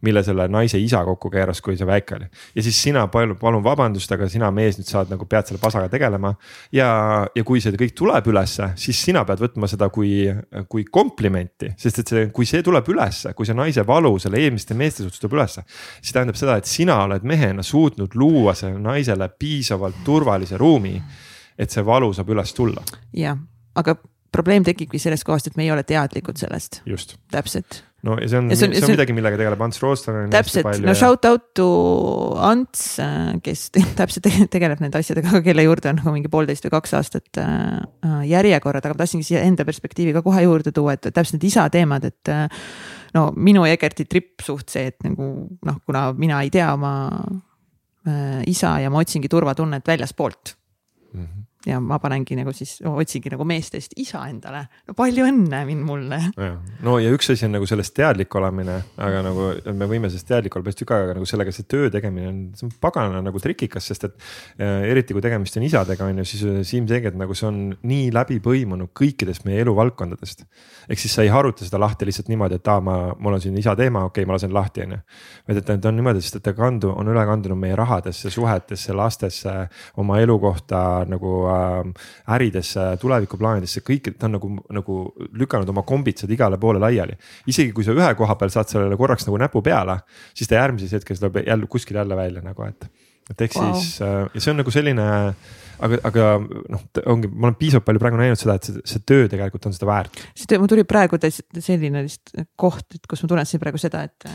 mille 0.04 0.24
selle 0.24 0.48
naise 0.52 0.80
isa 0.82 1.02
kokku 1.08 1.32
keeras, 1.32 1.62
kui 1.64 1.78
see 1.80 1.88
väike 1.88 2.18
oli. 2.18 2.28
ja 2.56 2.64
siis 2.64 2.80
sina 2.84 3.06
palun, 3.12 3.38
palun 3.40 3.64
vabandust, 3.64 4.12
aga 4.12 4.28
sina 4.30 4.50
mees 4.52 4.78
nüüd 4.80 4.90
saad 4.90 5.12
nagu 5.14 5.26
pead 5.30 5.50
selle 5.50 5.62
pasaga 5.64 5.90
tegelema. 5.92 6.34
ja, 6.76 6.90
ja 7.36 7.44
kui 7.48 7.62
see 7.64 7.76
kõik 7.80 7.96
tuleb 7.98 8.28
ülesse, 8.34 8.72
siis 8.80 9.00
sina 9.08 9.24
pead 9.28 9.44
võtma 9.44 9.70
seda 9.72 9.90
kui, 9.94 10.28
kui 10.70 10.86
komplimenti, 10.92 11.74
sest 11.80 12.04
et 12.04 12.14
see, 12.14 12.26
kui 12.36 12.48
see 12.50 12.64
tuleb 12.66 12.90
ülesse, 12.94 13.34
kui 13.38 13.48
see 13.48 13.58
naise 13.58 13.86
valu 13.88 14.16
selle 14.22 14.42
eelmiste 14.44 14.78
meeste 14.78 15.06
suhtes 15.06 15.24
tuleb 15.24 15.38
ülesse. 15.40 15.64
siis 16.02 16.16
tähendab 16.16 16.40
seda, 16.40 16.58
et 16.60 16.70
sina 16.70 17.00
oled 17.06 17.24
mehena 17.28 17.64
suutnud 17.64 18.16
luua 18.20 18.56
sellele 18.58 18.84
naisele 18.84 19.30
piisavalt 19.40 20.04
turvalise 20.06 20.60
ruumi, 20.60 20.98
et 21.58 21.72
see 21.72 21.86
valu 21.86 22.12
saab 22.14 22.36
üles 22.36 22.54
tulla. 22.54 22.84
jah, 23.16 23.40
aga 23.76 23.96
probleem 24.34 24.66
tekibki 24.66 25.00
sellest 25.00 25.24
kohast, 25.24 25.48
et 25.48 25.58
me 25.58 25.64
ei 25.64 25.72
ole 25.72 25.84
teadlikud 25.88 26.38
sellest. 26.42 26.82
täpselt 27.32 27.84
no 28.04 28.16
ja 28.20 28.28
see 28.28 28.40
on, 28.40 28.50
see 28.52 28.68
on, 28.68 28.74
see 28.76 28.86
on 28.86 28.94
midagi, 28.94 29.16
millega 29.16 29.40
tegeleb 29.40 29.62
Ants 29.64 29.80
Roosler. 29.84 30.26
täpselt, 30.34 30.68
no 30.84 30.96
shout 30.98 31.28
out 31.30 31.46
to 31.58 31.68
Ants, 32.44 32.98
äh, 33.04 33.30
kes 33.44 33.70
täpselt 34.00 34.28
tegeleb 34.54 34.84
nende 34.84 35.00
asjadega, 35.00 35.40
kelle 35.46 35.66
juurde 35.66 35.94
on 35.94 36.02
nagu 36.02 36.16
mingi 36.16 36.32
poolteist 36.32 36.68
või 36.68 36.76
kaks 36.76 36.98
aastat 37.00 37.42
äh, 37.42 37.54
äh, 38.06 38.18
järjekorrad, 38.34 38.84
aga 38.84 38.98
ma 38.98 39.04
tahtsingi 39.04 39.30
siia 39.30 39.46
enda 39.48 39.66
perspektiivi 39.68 40.16
ka 40.18 40.24
kohe 40.26 40.44
juurde 40.46 40.76
tuua, 40.76 40.98
et 40.98 41.08
täpselt 41.08 41.40
need 41.40 41.48
isa 41.52 41.70
teemad, 41.74 42.10
et 42.12 42.34
no 43.16 43.30
minu 43.36 43.64
ja 43.68 43.78
Egerti 43.78 44.08
tripp 44.10 44.44
suht 44.44 44.74
see, 44.74 44.92
et 44.92 45.00
nagu 45.08 45.32
noh, 45.56 45.80
kuna 45.88 46.10
mina 46.18 46.44
ei 46.44 46.52
tea 46.54 46.74
oma 46.76 46.94
isa 48.52 48.76
ja 48.84 48.90
ma 48.92 49.00
otsingi 49.00 49.30
turvatunnet 49.32 49.88
väljaspoolt 49.88 50.58
mm. 51.14 51.24
-hmm 51.24 51.50
ja 51.68 51.80
ma 51.80 51.98
panengi 52.02 52.36
nagu 52.38 52.52
siis, 52.56 52.76
otsingi 52.88 53.32
nagu 53.32 53.46
meestest 53.48 53.96
isa 54.02 54.24
endale. 54.28 54.66
no 54.88 54.96
palju 54.98 55.26
õnne 55.30 55.62
mulle. 55.80 56.20
no 56.84 56.98
ja 57.00 57.12
üks 57.16 57.32
asi 57.32 57.48
on 57.48 57.56
nagu 57.58 57.68
sellest 57.70 57.96
teadlik 57.96 58.36
olemine, 58.36 58.80
aga 58.98 59.22
nagu 59.26 59.50
me 59.72 59.88
võime 59.90 60.12
sellest 60.12 60.28
teadlik 60.28 60.56
olla 60.56 60.68
päris 60.68 60.80
tükk 60.82 60.94
aega, 60.96 61.10
aga 61.10 61.18
nagu 61.20 61.30
sellega 61.30 61.54
see 61.56 61.68
töö 61.70 61.92
tegemine 61.94 62.28
on, 62.30 62.42
see 62.58 62.68
on 62.68 62.74
pagana 62.84 63.22
nagu 63.24 63.42
trikikas, 63.44 63.88
sest 63.92 64.10
et 64.10 64.18
äh, 64.60 64.90
eriti 64.92 65.16
kui 65.16 65.24
tegemist 65.24 65.58
on 65.60 65.68
isadega, 65.68 66.10
on 66.10 66.20
ju, 66.24 66.28
siis 66.34 66.44
äh, 66.50 66.60
ilmselgelt 66.80 67.18
nagu 67.20 67.38
see 67.38 67.48
on 67.48 67.62
nii 67.88 68.12
läbi 68.16 68.40
põimunud 68.44 68.92
kõikidest 68.98 69.48
meie 69.48 69.64
eluvaldkondadest. 69.64 70.46
ehk 70.90 71.00
siis 71.00 71.16
sa 71.16 71.24
ei 71.24 71.32
haruta 71.32 71.64
seda 71.64 71.80
lahti 71.80 72.08
lihtsalt 72.10 72.32
niimoodi, 72.32 72.60
et 72.60 72.72
aa, 72.74 72.84
ma, 72.84 72.98
mul 73.20 73.40
on 73.40 73.44
siin 73.44 73.58
isa 73.60 73.76
teema, 73.80 74.04
okei 74.10 74.24
okay,, 74.24 74.30
ma 74.30 74.38
lasen 74.38 74.54
lahti, 74.54 74.84
on 74.84 74.98
ju. 74.98 75.02
vaid 75.48 75.64
et 75.64 75.72
ta 75.72 75.90
on 75.90 76.00
niimoodi, 76.00 76.24
sest 76.26 76.42
et 76.42 76.48
ta 76.50 76.56
kandu, 76.58 76.92
on 76.92 77.08
üle 77.14 77.24
kandunud 77.28 77.60
meie 77.60 77.78
rahadesse, 77.80 78.32
suhetesse, 78.34 78.96
lastesse, 78.98 79.56
oma 80.04 80.20
elukohta 80.20 80.84
nagu 81.08 81.34
äridesse, 82.36 82.86
tulevikuplaanidesse, 83.02 83.84
kõik, 83.86 84.12
ta 84.18 84.28
on 84.30 84.38
nagu, 84.38 84.52
nagu 84.74 84.98
lükanud 85.40 85.70
oma 85.74 85.86
kombitsad 85.88 86.32
igale 86.34 86.60
poole 86.62 86.82
laiali. 86.84 87.18
isegi 87.48 87.74
kui 87.76 87.86
sa 87.86 87.96
ühe 87.96 88.12
koha 88.20 88.36
peal 88.40 88.54
saad 88.54 88.72
sellele 88.72 88.98
korraks 89.00 89.28
nagu 89.28 89.40
näpu 89.42 89.62
peale, 89.66 90.00
siis 90.34 90.50
ta 90.50 90.60
järgmises 90.60 91.00
hetkes 91.00 91.22
tuleb 91.22 91.44
jälle 91.48 91.68
kuskil 91.68 92.00
jälle 92.00 92.16
välja 92.16 92.42
nagu, 92.46 92.68
et. 92.70 92.90
et 93.30 93.42
ehk 93.42 93.56
wow. 93.56 93.74
siis 93.74 94.02
äh, 94.02 94.26
ja 94.34 94.42
see 94.42 94.52
on 94.52 94.60
nagu 94.60 94.74
selline, 94.74 95.06
aga, 95.80 96.02
aga 96.10 96.28
noh, 96.42 96.84
ongi, 97.06 97.32
ma 97.32 97.50
olen 97.50 97.60
piisavalt 97.60 97.88
palju 97.88 98.04
praegu 98.04 98.20
näinud 98.20 98.40
seda, 98.40 98.58
et 98.60 98.68
see, 98.68 98.84
see 98.94 99.06
töö 99.08 99.30
tegelikult 99.32 99.70
on 99.70 99.76
seda 99.76 99.90
väärt. 99.90 100.22
see 100.36 100.50
töö, 100.50 100.62
mul 100.64 100.72
tuli 100.72 100.86
praegu 100.88 101.20
selline 101.24 102.04
lihtsalt 102.06 102.52
koht, 102.60 102.88
et 102.98 103.10
kus 103.10 103.24
ma 103.24 103.34
tunnesin 103.34 103.64
praegu 103.64 103.82
seda, 103.82 104.06
et 104.10 104.30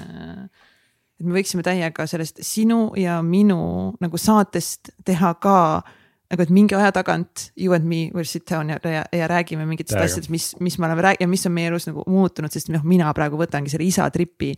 et 1.18 1.26
me 1.26 1.34
võiksime 1.34 1.64
täiega 1.66 2.04
sellest 2.06 2.44
sinu 2.46 2.92
ja 2.94 3.16
minu 3.26 3.58
nagu 3.98 4.20
saatest 4.22 4.92
teha 5.04 5.32
ka 5.42 5.56
äh, 5.80 5.96
nagu, 6.28 6.44
et 6.44 6.50
mingi 6.52 6.76
aja 6.76 6.90
tagant 6.92 7.48
you 7.56 7.72
and 7.76 7.88
me 7.88 8.08
will 8.14 8.26
sit 8.28 8.44
down 8.50 8.68
ja, 8.72 8.78
ja, 8.84 9.04
ja 9.12 9.28
räägime 9.30 9.64
mingitest 9.68 9.96
asjadest, 9.96 10.32
mis, 10.32 10.50
mis 10.60 10.76
me 10.78 10.88
oleme 10.88 11.04
rääkinud 11.06 11.24
ja 11.24 11.30
mis 11.32 11.46
on 11.48 11.54
meie 11.56 11.70
elus 11.72 11.88
nagu 11.88 12.04
muutunud, 12.08 12.52
sest 12.52 12.68
noh, 12.72 12.84
mina 12.88 13.08
praegu 13.16 13.40
võtangi 13.40 13.72
selle 13.72 13.88
isa 13.88 14.08
tripi 14.12 14.52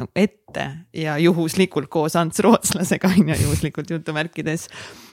nagu 0.00 0.10
ette 0.18 0.66
ja 0.96 1.16
juhuslikult 1.22 1.88
koos 1.92 2.16
Ants 2.20 2.42
Rootslasega 2.44 3.12
on 3.14 3.32
ju, 3.32 3.40
juhuslikult 3.46 3.90
jutumärkides. 3.94 4.68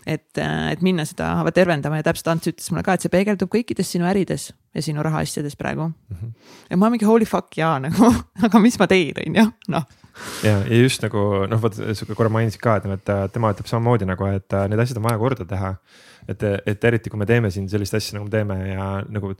Et, 0.06 0.41
et 0.41 0.82
minna 0.82 1.06
seda 1.06 1.34
tervendama 1.54 1.99
ja 2.02 2.08
täpselt 2.10 2.32
Ants 2.34 2.52
ütles 2.52 2.72
mulle 2.72 2.84
ka, 2.88 2.95
et 2.95 3.06
see 3.06 3.14
peegeldub 3.14 3.52
kõikides 3.54 3.93
sinu 3.95 4.08
ärides 4.10 4.52
ja 4.74 4.84
sinu 4.86 5.04
rahaasjades 5.06 5.58
praegu 5.60 5.89
mm. 5.89 6.18
-hmm. 6.18 6.34
ja 6.70 6.78
ma 6.78 6.89
mingi 6.89 7.06
holy 7.06 7.26
fuck 7.26 7.58
jaa 7.58 7.80
nagu, 7.80 8.14
aga 8.45 8.60
mis 8.60 8.80
ma 8.80 8.88
teen, 8.88 9.14
on 9.28 9.41
ju, 9.43 9.49
noh 9.68 9.89
ja, 10.43 10.60
ja 10.68 10.78
just 10.82 11.04
nagu 11.06 11.45
noh, 11.49 11.62
vot 11.62 11.76
sa 11.76 12.08
korra 12.14 12.32
mainisid 12.34 12.62
ka, 12.64 12.78
et 12.80 12.88
noh, 12.89 12.99
et 12.99 13.34
tema 13.34 13.52
ütleb 13.54 13.70
samamoodi 13.70 14.08
nagu, 14.10 14.28
et 14.32 14.58
äh, 14.58 14.68
need 14.72 14.82
asjad 14.84 14.99
on 15.02 15.08
vaja 15.08 15.22
korda 15.22 15.47
teha. 15.47 15.76
Et, 16.34 16.46
et 16.72 16.86
eriti 16.90 17.12
kui 17.12 17.20
me 17.22 17.28
teeme 17.30 17.52
siin 17.54 17.68
sellist 17.72 17.96
asja, 17.98 18.16
nagu 18.18 18.28
me 18.28 18.34
teeme 18.34 18.58
ja 18.72 18.86
nagu 19.12 19.32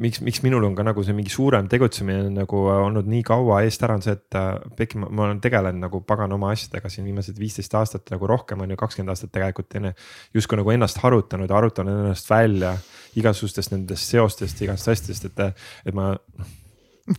miks, 0.00 0.20
miks 0.24 0.42
minul 0.44 0.66
on 0.68 0.76
ka 0.78 0.86
nagu 0.86 1.04
see 1.06 1.16
mingi 1.16 1.32
suurem 1.32 1.68
tegutsemine 1.70 2.30
nagu 2.34 2.60
olnud 2.72 3.08
nii 3.10 3.22
kaua 3.26 3.62
eest 3.66 3.84
ära, 3.86 3.98
on 3.98 4.04
see, 4.04 4.16
et 4.16 4.38
äh, 4.38 4.50
Pekki, 4.78 5.00
ma 5.04 5.26
olen 5.28 5.40
tegelenud 5.44 5.86
nagu 5.86 6.02
pagan 6.06 6.34
oma 6.36 6.52
asjadega 6.54 6.90
siin 6.92 7.08
viimased 7.08 7.38
viisteist 7.40 7.74
aastat 7.78 8.14
nagu 8.14 8.30
rohkem 8.30 8.64
on 8.64 8.74
ju, 8.74 8.80
kakskümmend 8.80 9.14
aastat 9.14 9.32
tegelikult 9.34 9.78
enne. 9.80 9.94
justkui 10.34 10.60
nagu 10.60 10.74
ennast 10.74 11.00
harutanud 11.02 11.50
ja 11.50 11.58
arutanud 11.58 12.04
ennast 12.04 12.30
välja 12.30 12.74
igasugustest 13.20 13.74
nendest 13.74 14.14
seostest, 14.14 14.62
igasugustest 14.62 15.18
asjadest, 15.18 15.28
et, 15.30 15.68
et 15.88 15.96
ma 15.96 16.12
noh, 16.14 16.54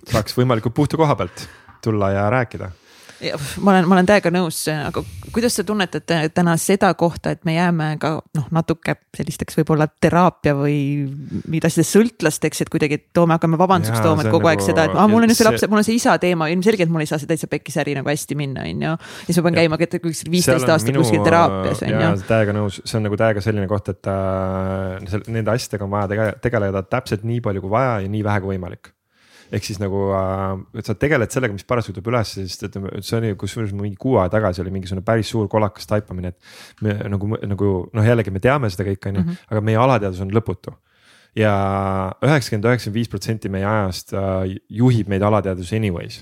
saaks 0.09 0.37
võimalikult 0.37 0.75
puhta 0.75 0.99
koha 0.99 1.15
pealt 1.19 1.47
tulla 1.85 2.11
ja 2.15 2.29
rääkida 2.33 2.71
ma 3.61 3.73
olen, 3.73 3.87
ma 3.89 3.95
olen 3.97 4.07
täiega 4.09 4.31
nõus, 4.33 4.59
aga 4.71 5.03
kuidas 5.35 5.57
sa 5.57 5.65
tunnetate 5.67 6.17
täna 6.35 6.55
seda 6.61 6.91
kohta, 6.97 7.33
et 7.35 7.43
me 7.47 7.55
jääme 7.55 7.89
ka 8.01 8.11
noh, 8.37 8.47
natuke 8.55 8.97
sellisteks 9.15 9.57
võib-olla 9.59 9.87
teraapia 10.01 10.55
või 10.57 10.77
mingid 11.45 11.67
asjades 11.69 11.91
sõltlasteks, 11.95 12.63
et 12.63 12.71
kuidagi 12.73 12.99
toome, 13.15 13.35
hakkame 13.37 13.59
vabanduks 13.59 13.99
tooma, 14.03 14.23
et 14.23 14.31
kogu 14.31 14.45
nagu, 14.45 14.51
aeg 14.53 14.63
seda, 14.65 14.87
et 14.89 14.95
aa, 14.95 15.07
mul 15.11 15.27
on 15.27 15.33
ju 15.33 15.37
see 15.39 15.49
laps, 15.49 15.67
mul 15.71 15.81
on 15.81 15.87
see 15.87 15.99
isa 15.99 16.15
teema, 16.21 16.49
ilmselgelt 16.53 16.93
mul 16.93 17.05
ei 17.05 17.11
saa 17.11 17.21
see 17.21 17.29
täitsa 17.31 17.51
pekkis 17.51 17.79
äri 17.83 17.97
nagu 17.97 18.11
hästi 18.11 18.39
minna, 18.39 18.65
on 18.65 18.87
ju. 18.87 18.95
ja 18.95 19.27
siis 19.27 19.41
ma 19.41 19.47
pean 19.49 19.59
käima 19.61 19.81
viisteist 19.81 20.69
aastat 20.69 20.91
minu, 20.91 21.03
kuskil 21.03 21.23
teraapias, 21.25 21.83
on 21.85 21.95
ju. 21.95 22.11
täiega 22.31 22.55
nõus, 22.55 22.81
see 22.83 22.99
on 22.99 23.07
nagu 23.09 23.19
täiega 23.19 23.43
selline 23.43 23.69
koht, 23.71 23.91
et 23.91 24.11
äh, 24.11 25.23
nende 25.27 25.55
asjadega 25.55 25.87
on 25.87 25.95
vaja 25.95 26.31
tegeleda 26.43 26.85
täpselt 26.87 27.27
nii 27.27 27.43
palju 27.45 27.65
kui 27.65 27.75
vaja 27.75 27.99
ja 28.05 28.11
nii 28.11 28.23
vähe 28.25 28.43
kui 28.43 28.55
võimalik 28.55 28.94
ehk 29.53 29.67
siis 29.67 29.79
nagu, 29.81 30.07
äh, 30.17 30.81
sa 30.85 30.95
tegeled 30.99 31.33
sellega, 31.33 31.55
mis 31.55 31.67
parasjagu 31.67 31.99
tuleb 31.99 32.11
üles, 32.13 32.33
sest 32.37 32.65
ütleme, 32.69 32.93
see 33.05 33.19
oli 33.19 33.33
kusjuures 33.39 33.75
mingi 33.75 33.99
kuu 34.01 34.17
aega 34.19 34.37
tagasi 34.39 34.63
oli 34.63 34.73
mingisugune 34.73 35.05
päris 35.05 35.29
suur 35.33 35.49
kolakas 35.51 35.89
taipamine, 35.89 36.33
et 36.33 36.85
me 36.85 36.97
nagu, 37.13 37.31
nagu 37.53 37.71
noh, 37.93 38.09
jällegi 38.09 38.33
me 38.33 38.43
teame 38.43 38.71
seda 38.73 38.87
kõike, 38.89 39.11
on 39.11 39.21
ju, 39.21 39.25
mhm. 39.25 39.41
aga 39.51 39.65
meie 39.69 39.81
alateadvus 39.81 40.23
on 40.25 40.33
lõputu 40.35 40.75
ja 41.35 41.55
üheksakümmend, 42.23 42.69
üheksakümmend 42.69 42.95
viis 42.95 43.11
protsenti 43.11 43.51
meie 43.51 43.67
ajast 43.67 44.15
uh, 44.15 44.45
juhib 44.71 45.11
meid 45.11 45.25
alateadvus 45.25 45.73
anyways 45.75 46.21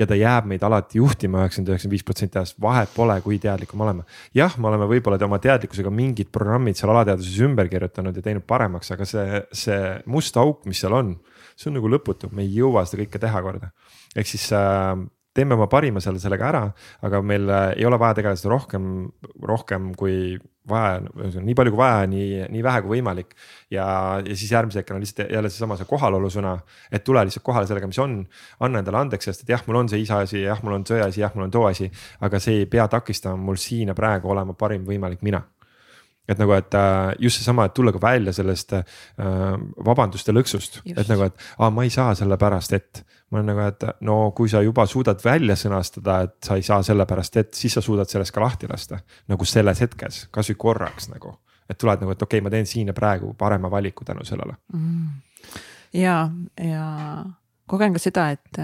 ja 0.00 0.06
ta 0.08 0.16
jääb 0.16 0.48
meid 0.48 0.64
alati 0.64 0.98
juhtima 1.00 1.42
üheksakümmend, 1.42 1.72
üheksakümmend 1.72 1.96
viis 1.96 2.04
protsenti 2.06 2.40
ajast, 2.40 2.56
vahet 2.60 2.92
pole, 2.94 3.16
kui 3.24 3.38
teadlikud 3.40 3.78
me 3.78 3.86
oleme. 3.86 4.04
jah, 4.36 4.56
me 4.60 4.68
oleme 4.70 4.88
võib-olla 4.90 5.20
oma 5.24 5.38
teadlikkusega 5.42 5.92
mingid 5.92 6.32
programmid 6.32 6.76
seal 6.78 6.92
alateadvuses 6.92 7.38
ümber 7.46 7.70
kirjutanud 7.72 8.16
ja 8.16 8.24
teinud 8.24 8.46
paremaks, 8.48 8.92
aga 8.92 9.08
see, 9.08 9.42
see 9.56 9.80
must 10.12 10.36
auk, 10.40 10.64
mis 10.68 10.80
seal 10.84 10.96
on 10.96 11.16
see 11.56 11.70
on 11.70 11.78
nagu 11.80 11.90
lõputu, 11.90 12.30
me 12.36 12.44
ei 12.44 12.52
jõua 12.60 12.84
seda 12.86 13.04
kõike 13.04 13.20
teha 13.22 13.42
korda. 13.44 13.70
ehk 14.16 14.28
siis 14.28 14.50
äh, 14.56 14.96
teeme 15.36 15.56
oma 15.56 15.68
parima 15.70 16.00
selle, 16.00 16.20
sellega 16.22 16.48
ära, 16.48 16.62
aga 17.04 17.22
meil 17.24 17.48
äh, 17.52 17.70
ei 17.76 17.86
ole 17.88 17.98
vaja 18.00 18.16
tegeleda 18.18 18.40
seda 18.40 18.52
rohkem, 18.54 18.92
rohkem 19.44 19.90
kui 19.98 20.36
vaja, 20.68 21.00
nii 21.36 21.54
palju 21.56 21.72
kui 21.74 21.80
vaja, 21.80 22.06
nii, 22.10 22.46
nii 22.52 22.62
vähe 22.66 22.82
kui 22.84 22.96
võimalik. 22.96 23.34
ja, 23.70 23.86
ja 24.24 24.36
siis 24.36 24.52
järgmise 24.52 24.82
hetkel 24.82 24.96
on 24.96 25.04
lihtsalt 25.04 25.32
jälle 25.32 25.50
seesama 25.52 25.78
see 25.78 25.88
kohalolu 25.88 26.30
sõna, 26.32 26.56
et 26.90 27.04
tule 27.06 27.24
lihtsalt 27.26 27.44
kohale 27.46 27.68
sellega, 27.70 27.90
mis 27.90 28.00
on. 28.02 28.18
anna 28.60 28.82
endale 28.82 29.02
andeks, 29.04 29.30
sest 29.30 29.44
et 29.44 29.54
jah, 29.54 29.64
mul 29.68 29.82
on 29.82 29.92
see 29.92 30.02
isa 30.02 30.22
asi, 30.24 30.42
jah, 30.44 30.62
mul 30.64 30.78
on 30.80 30.86
see 30.88 31.02
asi, 31.02 31.22
jah, 31.22 31.34
mul 31.36 31.48
on 31.48 31.54
too 31.54 31.66
asi, 31.68 31.90
aga 32.20 32.40
see 32.42 32.62
ei 32.62 32.70
pea 32.70 32.88
takistama 32.92 33.40
mul 33.48 33.60
siin 33.60 33.92
ja 33.92 33.98
praegu 33.98 34.32
olema 34.32 34.56
parim 34.58 34.84
võimalik 34.88 35.22
mina 35.26 35.44
et 36.28 36.38
nagu, 36.40 36.52
et 36.56 36.74
äh, 36.74 37.12
just 37.22 37.40
seesama, 37.40 37.66
et 37.66 37.74
tulla 37.74 37.92
ka 37.94 38.00
välja 38.02 38.34
sellest 38.34 38.74
äh, 38.76 38.84
vabanduste 39.86 40.34
lõksust, 40.34 40.80
et 40.92 41.06
nagu, 41.10 41.28
et 41.28 41.46
aa, 41.58 41.70
ma 41.74 41.86
ei 41.86 41.92
saa 41.94 42.14
sellepärast, 42.18 42.76
et. 42.76 43.04
ma 43.30 43.40
olen 43.40 43.48
nagu, 43.50 43.62
et 43.66 43.86
no 44.06 44.18
kui 44.36 44.50
sa 44.50 44.62
juba 44.62 44.86
suudad 44.86 45.22
välja 45.24 45.56
sõnastada, 45.58 46.20
et 46.28 46.36
sa 46.46 46.58
ei 46.58 46.62
saa 46.66 46.82
sellepärast, 46.86 47.40
et 47.42 47.54
siis 47.54 47.74
sa 47.74 47.82
suudad 47.82 48.10
sellest 48.10 48.34
ka 48.34 48.42
lahti 48.42 48.70
lasta. 48.70 49.00
nagu 49.28 49.44
selles 49.44 49.80
hetkes, 49.82 50.26
kasvõi 50.34 50.58
korraks 50.66 51.10
nagu, 51.10 51.36
et 51.70 51.78
tuled 51.78 52.02
nagu, 52.02 52.12
et 52.12 52.22
okei 52.22 52.38
okay,, 52.38 52.44
ma 52.44 52.54
teen 52.54 52.66
siin 52.66 52.92
ja 52.92 52.94
praegu 52.94 53.34
parema 53.34 53.70
valiku 53.70 54.04
tänu 54.04 54.24
sellele. 54.24 54.58
Mm.. 54.72 55.08
ja, 55.94 56.20
ja 56.62 57.24
kogen 57.66 57.94
ka 57.94 58.02
seda, 58.02 58.30
et, 58.34 58.60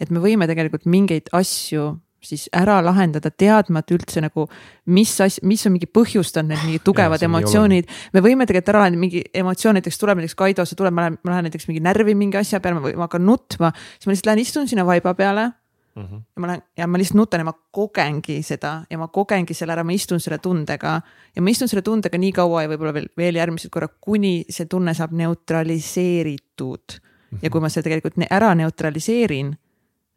et 0.00 0.10
me 0.10 0.20
võime 0.20 0.48
tegelikult 0.48 0.84
mingeid 0.88 1.32
asju 1.36 1.94
siis 2.26 2.46
ära 2.56 2.78
lahendada, 2.84 3.30
teadmata 3.30 3.94
üldse 3.96 4.22
nagu, 4.24 4.46
mis 4.92 5.12
as-, 5.24 5.40
mis 5.46 5.66
on 5.68 5.76
mingi 5.76 5.88
põhjustanud 5.90 6.52
need 6.52 6.64
mingid 6.66 6.86
tugevad 6.86 7.22
ja, 7.22 7.30
emotsioonid. 7.30 7.92
me 8.14 8.24
võime 8.24 8.46
tegelikult 8.48 8.72
ära 8.74 8.84
lahendada 8.84 9.02
mingi 9.02 9.22
emotsioon, 9.34 9.78
näiteks 9.78 10.00
tuleb 10.02 10.20
näiteks 10.20 10.38
Kaido, 10.38 10.66
see 10.66 10.78
tuleb, 10.78 10.94
ma 10.96 11.06
lähen, 11.06 11.20
ma 11.22 11.34
lähen 11.34 11.48
näiteks 11.48 11.68
mingi 11.70 11.84
närvi 11.84 12.16
mingi 12.18 12.40
asja 12.40 12.60
peale 12.60 12.80
ma 12.80 13.06
hakkan 13.06 13.26
nutma. 13.26 13.72
siis 13.96 14.08
ma 14.08 14.14
lihtsalt 14.14 14.32
lähen 14.32 14.44
istun 14.44 14.68
sinna 14.68 14.86
vaiba 14.86 15.14
peale 15.14 15.50
mm. 15.96 16.04
-hmm. 16.04 16.22
ja 16.36 16.40
ma 16.40 16.46
lähen 16.46 16.62
ja 16.76 16.86
ma 16.86 16.98
lihtsalt 16.98 17.16
nutan 17.16 17.40
ja 17.40 17.44
ma 17.44 17.54
kogengi 17.70 18.42
seda 18.42 18.82
ja 18.90 18.98
ma 18.98 19.08
kogengi 19.08 19.54
selle 19.54 19.72
ära, 19.72 19.84
ma 19.84 19.92
istun 19.92 20.20
selle 20.20 20.38
tundega. 20.38 21.00
ja 21.36 21.42
ma 21.42 21.50
istun 21.50 21.68
selle 21.68 21.82
tundega 21.82 22.18
nii 22.18 22.32
kaua 22.32 22.62
ja 22.62 22.68
võib-olla 22.68 22.94
veel, 22.94 23.08
veel 23.16 23.34
järgmised 23.34 23.70
korrad, 23.70 23.96
kuni 24.00 24.44
see 24.48 24.66
tunne 24.66 24.94
saab 24.94 25.12
neutraliseeritud 25.12 26.86
mm. 26.92 26.98
-hmm. 27.30 27.38
ja 27.42 27.50
kui 27.50 27.60
ma 27.60 27.68
selle 27.68 27.84
tegelikult 27.88 28.26
ära 28.30 28.54
neutraliseerin 28.54 29.56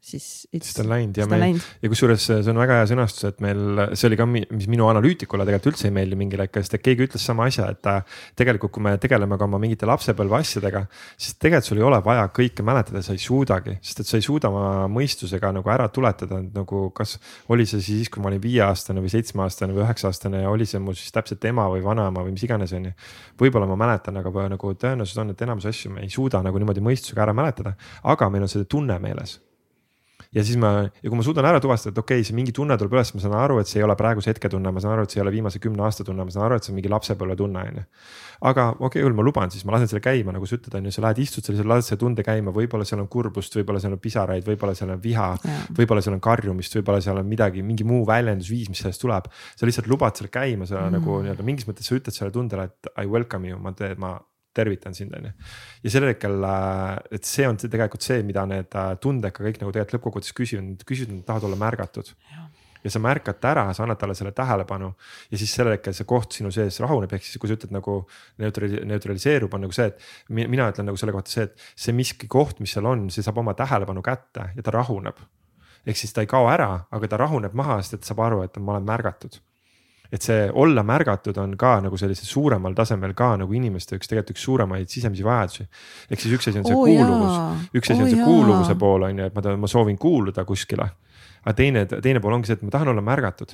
siis. 0.01 0.47
siis 0.51 0.73
ta 0.75 0.83
on 0.83 0.89
läinud 0.93 1.17
ja 1.19 1.25
meil 1.29 1.59
ja 1.83 1.89
kusjuures 1.91 2.23
see 2.29 2.51
on 2.51 2.59
väga 2.59 2.79
hea 2.79 2.87
sõnastus, 2.91 3.25
et 3.27 3.41
meil, 3.43 3.83
see 3.93 4.07
oli 4.09 4.17
ka, 4.19 4.25
mis 4.29 4.67
minu 4.71 4.87
analüütikule 4.89 5.45
tegelikult 5.47 5.73
üldse 5.73 5.89
ei 5.89 5.95
meeldi 5.95 6.17
mingil 6.19 6.43
hetkel, 6.43 6.63
sest 6.65 6.77
et 6.77 6.83
keegi 6.85 7.05
ütles 7.07 7.25
sama 7.25 7.47
asja, 7.49 7.67
et 7.73 7.81
ta. 7.85 7.99
tegelikult, 8.39 8.73
kui 8.75 8.85
me 8.85 8.95
tegeleme 9.01 9.37
ka 9.39 9.47
oma 9.47 9.59
mingite 9.61 9.89
lapsepõlve 9.89 10.39
asjadega, 10.39 10.85
siis 11.17 11.35
tegelikult 11.35 11.69
sul 11.69 11.81
ei 11.81 11.87
ole 11.89 11.99
vaja 12.05 12.27
kõike 12.35 12.65
mäletada, 12.65 13.03
sa 13.05 13.15
ei 13.15 13.23
suudagi, 13.23 13.75
sest 13.85 14.03
et 14.03 14.11
sa 14.11 14.19
ei 14.19 14.25
suuda 14.25 14.51
oma 14.53 14.87
mõistusega 14.91 15.51
nagu 15.55 15.73
ära 15.73 15.89
tuletada, 15.93 16.41
nagu 16.55 16.85
kas. 16.95 17.17
oli 17.51 17.67
see 17.69 17.83
siis, 17.83 18.11
kui 18.13 18.23
ma 18.23 18.31
olin 18.31 18.43
viieaastane 18.43 19.03
või 19.03 19.11
seitsmeaastane 19.13 19.75
või 19.75 19.83
üheksa-aastane 19.85 20.45
ja 20.45 20.53
oli 20.53 20.67
see 20.69 20.81
mu 20.83 20.95
siis 20.95 21.11
täpselt 21.15 21.43
ema 21.49 21.67
või 21.71 21.83
vanaema 21.83 22.23
või 22.25 22.37
mis 22.37 22.47
iganes, 22.47 22.73
on 22.77 22.89
ju. 22.89 22.95
võib-olla 23.41 23.67
ma 23.69 23.79
mäletan, 23.83 24.17
aga 24.21 24.47
nagu 24.55 24.73
tõenäosus 24.79 25.19
on, 25.21 25.35
et 25.35 25.45
enamus 25.45 25.67
asju 25.69 25.91
me 25.93 26.07
ei 26.07 26.13
suuda 26.13 26.43
nagu 26.45 26.61
niimoodi 26.61 26.83
mõistusega 26.85 27.27
ära 27.27 27.35
mäletada, 27.35 27.75
aga 28.03 28.31
meil 28.31 28.47
on 28.47 28.51
see 28.51 28.67
tunne 28.69 28.97
meeles 29.03 29.39
ja 30.35 30.43
siis 30.45 30.59
ma 30.61 30.69
ja 30.85 31.09
kui 31.09 31.17
ma 31.17 31.23
suudan 31.25 31.47
ära 31.49 31.57
tuvastada, 31.63 31.95
et 31.95 31.99
okei 32.01 32.19
okay,, 32.19 32.27
see 32.27 32.35
mingi 32.37 32.53
tunne 32.53 32.75
tuleb 32.77 32.93
üles, 32.93 33.09
ma 33.15 33.21
saan 33.23 33.33
aru, 33.39 33.57
et 33.61 33.69
see 33.69 33.79
ei 33.81 33.85
ole 33.85 33.95
praeguse 33.97 34.29
hetke 34.29 34.51
tunne, 34.53 34.69
ma 34.73 34.83
saan 34.83 34.93
aru, 34.93 35.07
et 35.07 35.13
see 35.13 35.19
ei 35.19 35.23
ole 35.23 35.33
viimase 35.33 35.61
kümne 35.63 35.81
aasta 35.87 36.05
tunne, 36.05 36.25
ma 36.27 36.33
saan 36.33 36.45
aru, 36.45 36.59
et 36.59 36.67
see 36.67 36.73
on 36.73 36.77
mingi 36.77 36.91
lapsepõlve 36.93 37.37
tunne, 37.39 37.63
on 37.71 37.79
ju. 37.81 37.85
aga 38.51 38.67
okei 38.77 39.01
okay,, 39.01 39.15
ma 39.17 39.25
luban, 39.25 39.49
siis 39.53 39.65
ma 39.65 39.73
lasen 39.73 39.89
selle 39.89 40.03
käima, 40.05 40.35
nagu 40.35 40.45
sa 40.49 40.59
ütled, 40.59 40.77
on 40.77 40.89
ju, 40.89 40.93
sa 40.93 41.05
lähed 41.07 41.23
istud 41.25 41.49
seal, 41.49 41.65
lased 41.73 41.89
selle 41.89 42.03
tunde 42.05 42.25
käima, 42.27 42.53
võib-olla 42.53 42.85
seal 42.85 43.01
on 43.01 43.09
kurbust, 43.09 43.57
võib-olla 43.57 43.81
seal 43.81 43.97
on 43.97 44.03
pisaraid, 44.05 44.45
võib-olla 44.45 44.77
seal 44.77 44.93
on 44.93 45.01
viha. 45.01 45.31
võib-olla 45.81 46.05
seal 46.05 46.19
on 46.19 46.23
karjumist, 46.29 46.77
võib-olla 46.77 47.01
seal 47.01 47.17
on 47.23 47.27
midagi, 47.29 47.65
mingi 47.65 47.87
muu 47.87 48.05
väljendusviis, 48.07 48.69
mis 48.69 48.85
sellest 48.85 49.01
tuleb. 49.01 49.33
sa 49.33 49.65
lihtsalt 49.65 49.89
lubad 49.89 50.15
selle 50.15 50.29
käima, 50.29 50.69
sa 50.69 50.85
mm. 50.85 50.99
nagu 50.99 51.21
nii-öelda 51.25 51.45
mingis 51.47 51.65
mõttes 51.67 51.89
sa 51.89 51.97
ütled 51.97 52.13
sellele 52.13 52.37
tundele, 52.37 52.69
et 52.69 52.93
I 53.01 53.09
welcome 53.09 53.49
you, 53.49 53.57
ma 53.57 53.73
teen, 53.73 53.97
ma 53.97 54.13
tervitan 54.55 54.95
sind, 54.97 55.13
on 55.15 55.29
ju. 55.29 55.31
ja 55.83 55.93
sellel 55.93 56.13
hetkel, 56.13 56.37
äh, 56.43 56.95
et 57.17 57.27
see 57.27 57.47
on 57.47 57.59
tegelikult 57.59 58.05
see, 58.05 58.21
mida 58.25 58.45
need 58.49 58.75
äh, 58.77 58.93
tunded 59.01 59.33
ka 59.35 59.45
kõik 59.45 59.61
nagu 59.61 59.73
tegelikult 59.73 59.97
lõppkokkuvõttes 59.97 60.35
küsivad, 60.37 60.85
küsivad, 60.89 61.19
nad 61.19 61.27
tahavad 61.27 61.49
olla 61.49 61.59
märgatud. 61.65 62.13
ja 62.79 62.91
sa 62.93 63.01
märkad 63.03 63.41
ta 63.43 63.49
ära, 63.51 63.65
sa 63.75 63.83
annad 63.83 63.99
talle 63.99 64.13
selle 64.15 64.31
tähelepanu 64.31 64.93
ja 65.31 65.39
siis 65.39 65.51
sellel 65.51 65.75
hetkel 65.75 65.93
see 65.95 66.07
koht 66.07 66.37
sinu 66.37 66.51
sees 66.55 66.79
rahuneb, 66.79 67.11
ehk 67.11 67.25
siis 67.27 67.41
kui 67.41 67.51
sa 67.51 67.57
ütled 67.57 67.73
nagu 67.75 67.97
neutrali-, 68.39 68.85
neutraliseerub, 68.87 69.53
on 69.53 69.67
nagu 69.67 69.75
see, 69.75 69.89
et. 69.91 70.07
mina 70.29 70.69
ütlen 70.71 70.87
nagu 70.87 71.01
selle 71.01 71.11
kohta 71.15 71.33
see, 71.33 71.49
et 71.49 71.67
see 71.75 71.95
miski 71.97 72.29
koht, 72.31 72.63
mis 72.63 72.71
seal 72.77 72.87
on, 72.87 73.09
see 73.11 73.25
saab 73.25 73.43
oma 73.43 73.53
tähelepanu 73.59 74.05
kätte 74.05 74.53
ja 74.55 74.63
ta 74.63 74.75
rahuneb 74.77 75.19
ehk 75.87 75.99
siis 75.99 76.15
ta 76.15 76.23
ei 76.23 76.31
kao 76.31 76.47
ära, 76.51 76.71
aga 76.91 77.07
ta 77.11 77.19
rahuneb 77.19 77.55
maha, 77.57 77.81
sest 77.83 77.99
et 77.99 78.09
saab 78.09 78.23
aru, 78.25 78.41
et 78.47 78.57
ma 78.63 78.77
olen 78.77 78.87
märgatud 78.87 79.39
et 80.11 80.25
see 80.25 80.47
olla 80.57 80.83
märgatud 80.85 81.37
on 81.37 81.53
ka 81.59 81.75
nagu 81.85 81.97
sellisel 81.97 82.25
suuremal 82.25 82.73
tasemel 82.77 83.13
ka 83.17 83.35
nagu 83.43 83.53
inimeste 83.53 83.99
üks 83.99 84.09
tegelikult 84.09 84.33
üks 84.33 84.45
suuremaid 84.47 84.89
sisemisi 84.89 85.25
vajadusi. 85.25 85.67
ehk 86.09 86.23
siis 86.23 86.35
üks 86.37 86.49
asi 86.49 86.61
on 86.61 86.65
see 86.65 86.77
oh, 86.77 86.85
kuuluvus, 86.89 87.67
üks 87.77 87.91
asi 87.91 87.99
oh, 87.99 88.05
on 88.05 88.09
see 88.09 88.19
jaa. 88.19 88.29
kuuluvuse 88.29 88.77
pool 88.81 89.05
on 89.09 89.21
ju, 89.21 89.29
et 89.29 89.37
ma, 89.37 89.55
ma 89.63 89.69
soovin 89.69 89.97
kuuluda 90.01 90.45
kuskile. 90.49 90.89
aga 91.43 91.55
teine, 91.57 91.85
teine 91.89 92.23
pool 92.23 92.39
ongi 92.39 92.49
see, 92.49 92.57
et 92.57 92.65
ma 92.65 92.73
tahan 92.73 92.93
olla 92.95 93.05
märgatud 93.05 93.53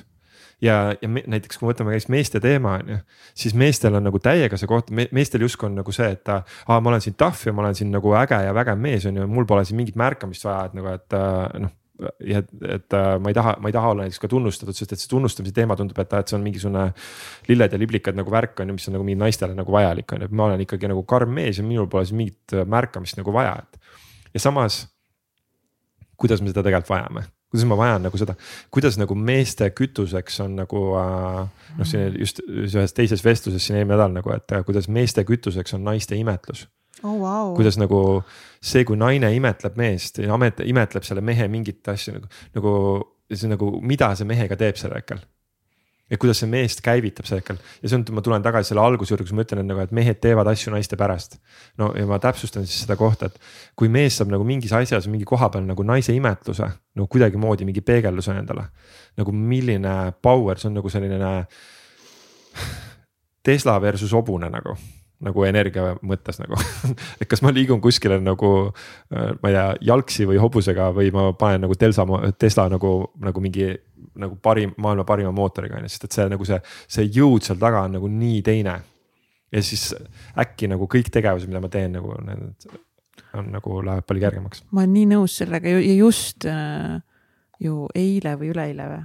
ja, 0.64 0.94
ja 0.96 1.08
me, 1.12 1.22
näiteks 1.28 1.60
kui 1.60 1.66
me 1.66 1.74
võtame 1.74 1.92
käis 1.92 2.08
meeste 2.12 2.40
teema 2.40 2.78
on 2.80 2.94
ju, 2.94 3.00
siis 3.36 3.54
meestel 3.54 4.00
on 4.00 4.08
nagu 4.08 4.20
täiega 4.24 4.56
see 4.56 4.70
koht 4.70 4.88
me,, 4.90 5.10
meestel 5.16 5.44
justkui 5.44 5.68
on 5.68 5.76
nagu 5.82 5.92
see, 5.92 6.08
et 6.16 6.32
aa, 6.32 6.80
ma 6.80 6.94
olen 6.94 7.04
siin 7.04 7.18
tough 7.20 7.44
ja 7.44 7.52
ma 7.52 7.66
olen 7.66 7.76
siin 7.76 7.92
nagu 7.92 8.16
äge 8.16 8.40
ja 8.48 8.54
vägev 8.56 8.80
mees 8.80 9.04
on 9.10 9.20
ju, 9.20 9.28
mul 9.28 9.48
pole 9.48 9.66
siin 9.68 9.76
mingit 9.76 9.98
märkamist 10.00 10.48
vaja, 10.48 10.70
et 10.70 10.78
nagu, 10.80 10.94
et 10.96 11.20
noh 11.60 11.74
ja 12.20 12.42
et, 12.68 12.92
äh, 12.92 13.18
ma 13.20 13.30
ei 13.30 13.36
taha, 13.36 13.56
ma 13.60 13.70
ei 13.70 13.74
taha 13.76 13.92
olla 13.92 14.04
näiteks 14.04 14.20
ka 14.20 14.28
tunnustatud, 14.28 14.76
sest 14.76 14.92
et 14.92 15.00
see 15.00 15.10
tunnustamise 15.10 15.54
teema 15.56 15.76
tundub, 15.78 15.98
et, 16.02 16.12
et 16.18 16.32
see 16.32 16.36
on 16.38 16.44
mingisugune. 16.44 16.86
lilled 17.48 17.72
ja 17.72 17.78
liblikad 17.78 18.18
nagu 18.18 18.32
värk 18.32 18.60
on 18.60 18.70
ju, 18.70 18.76
mis 18.76 18.88
on 18.88 18.96
nagu 18.96 19.06
mingi 19.06 19.20
naistele 19.20 19.54
nagu 19.56 19.72
vajalik 19.72 20.12
on 20.12 20.24
ju, 20.24 20.28
et 20.28 20.36
ma 20.36 20.50
olen 20.50 20.64
ikkagi 20.64 20.90
nagu 20.90 21.04
karm 21.08 21.32
mees 21.38 21.60
ja 21.60 21.64
minul 21.64 21.88
pole 21.92 22.04
siis 22.04 22.16
mingit 22.18 22.56
äh, 22.56 22.66
märkamist 22.68 23.16
nagu 23.20 23.32
vaja, 23.32 23.56
et. 23.62 23.80
ja 24.34 24.42
samas, 24.42 24.84
kuidas 26.16 26.42
me 26.42 26.52
seda 26.52 26.64
tegelikult 26.66 26.92
vajame, 26.92 27.24
kuidas 27.50 27.68
ma 27.70 27.80
vajan 27.80 28.08
nagu 28.08 28.20
seda, 28.20 28.36
kuidas 28.74 29.00
nagu 29.00 29.16
meeste 29.16 29.70
kütuseks 29.70 30.40
on 30.44 30.56
nagu 30.60 30.86
äh, 31.00 31.68
noh, 31.78 31.88
siin 31.88 32.18
just 32.20 32.42
ühes 32.46 32.96
teises 32.96 33.24
vestluses 33.24 33.64
siin 33.64 33.80
eelmine 33.80 33.96
nädal 33.96 34.16
nagu, 34.20 34.36
et 34.36 34.58
kuidas 34.68 34.90
meeste 34.92 35.24
kütuseks 35.28 35.78
on 35.78 35.86
naiste 35.86 36.18
imetlus 36.18 36.66
oh,. 37.02 37.16
Wow. 37.20 37.54
kuidas 37.58 37.78
nagu 37.80 38.00
see, 38.60 38.84
kui 38.88 38.96
naine 38.96 39.32
imetleb 39.36 39.76
meest 39.80 40.20
imetleb 40.22 41.06
selle 41.06 41.24
mehe 41.24 41.48
mingit 41.52 41.86
asja 41.92 42.16
nagu, 42.16 42.30
nagu 42.56 42.74
see 43.32 43.50
nagu, 43.50 43.72
mida 43.82 44.14
see 44.16 44.28
mehega 44.28 44.58
teeb 44.58 44.78
sel 44.80 44.94
hetkel 44.96 45.20
et 46.10 46.20
kuidas 46.22 46.38
see 46.38 46.50
meest 46.50 46.82
käivitab 46.86 47.26
sel 47.26 47.40
hetkel 47.40 47.58
ja 47.58 47.90
see 47.90 47.98
on, 47.98 48.04
ma 48.14 48.22
tulen 48.22 48.44
tagasi 48.44 48.70
selle 48.70 48.82
alguse 48.84 49.12
juurde, 49.12 49.26
kus 49.26 49.34
ma 49.34 49.42
ütlen, 49.42 49.64
et 49.64 49.70
nagu, 49.70 49.82
et 49.82 49.94
mehed 49.96 50.20
teevad 50.22 50.46
asju 50.52 50.72
naiste 50.74 50.98
pärast. 50.98 51.38
no 51.80 51.90
ja 51.98 52.06
ma 52.06 52.20
täpsustan 52.22 52.66
siis 52.66 52.84
seda 52.84 52.96
kohta, 52.98 53.26
et 53.26 53.40
kui 53.78 53.90
mees 53.92 54.18
saab 54.18 54.30
nagu 54.30 54.46
mingis 54.46 54.74
asjas, 54.76 55.08
mingi 55.10 55.26
koha 55.26 55.50
peal 55.50 55.66
nagu 55.66 55.86
naise 55.86 56.14
imetluse 56.14 56.68
nagu 56.96 57.08
kuidagimoodi 57.10 57.66
mingi 57.66 57.82
peegelduse 57.82 58.36
endale. 58.38 58.68
nagu 59.18 59.32
milline 59.32 59.96
power, 60.22 60.58
see 60.58 60.70
on 60.70 60.78
nagu 60.78 60.92
selline 60.92 61.32
Tesla 63.46 63.80
versus 63.82 64.14
hobune 64.14 64.50
nagu 64.50 64.76
nagu 65.24 65.44
energia 65.48 65.94
mõttes 66.04 66.40
nagu 66.42 66.58
et 67.20 67.28
kas 67.30 67.42
ma 67.44 67.52
liigun 67.54 67.80
kuskile 67.84 68.18
nagu 68.20 68.50
äh, 68.66 69.32
ma 69.40 69.50
ei 69.50 69.56
tea, 69.56 69.66
jalgsi 69.92 70.26
või 70.28 70.40
hobusega 70.42 70.90
või 70.96 71.12
ma 71.14 71.30
panen 71.38 71.64
nagu 71.64 71.76
Telsa, 71.78 72.04
Tesla 72.38 72.68
nagu, 72.72 72.92
nagu 73.24 73.44
mingi 73.44 73.70
nagu 74.16 74.36
parim, 74.42 74.74
maailma 74.80 75.06
parima 75.08 75.32
mootoriga 75.34 75.78
on 75.78 75.86
ju, 75.86 75.92
sest 75.92 76.08
et 76.08 76.18
see 76.18 76.28
nagu 76.32 76.48
see, 76.48 76.58
see 76.98 77.08
jõud 77.16 77.44
seal 77.44 77.60
taga 77.60 77.84
on 77.86 77.96
nagu 77.98 78.10
nii 78.12 78.42
teine. 78.44 78.76
ja 79.52 79.62
siis 79.62 79.92
äkki 80.36 80.68
nagu 80.68 80.88
kõik 80.90 81.08
tegevused, 81.12 81.48
mida 81.48 81.62
ma 81.62 81.70
teen 81.72 81.96
nagu 81.96 82.16
need 82.26 82.66
on 83.36 83.50
nagu 83.52 83.80
läheb 83.84 84.06
palju 84.06 84.24
kergemaks. 84.24 84.64
ma 84.70 84.82
olen 84.82 84.94
nii 84.96 85.10
nõus 85.14 85.36
sellega 85.40 85.72
ja 85.72 85.94
just 85.96 86.46
äh, 86.48 86.98
ju 87.62 87.86
eile 87.94 88.36
või 88.40 88.52
üleeile 88.52 88.88
või 88.92 89.02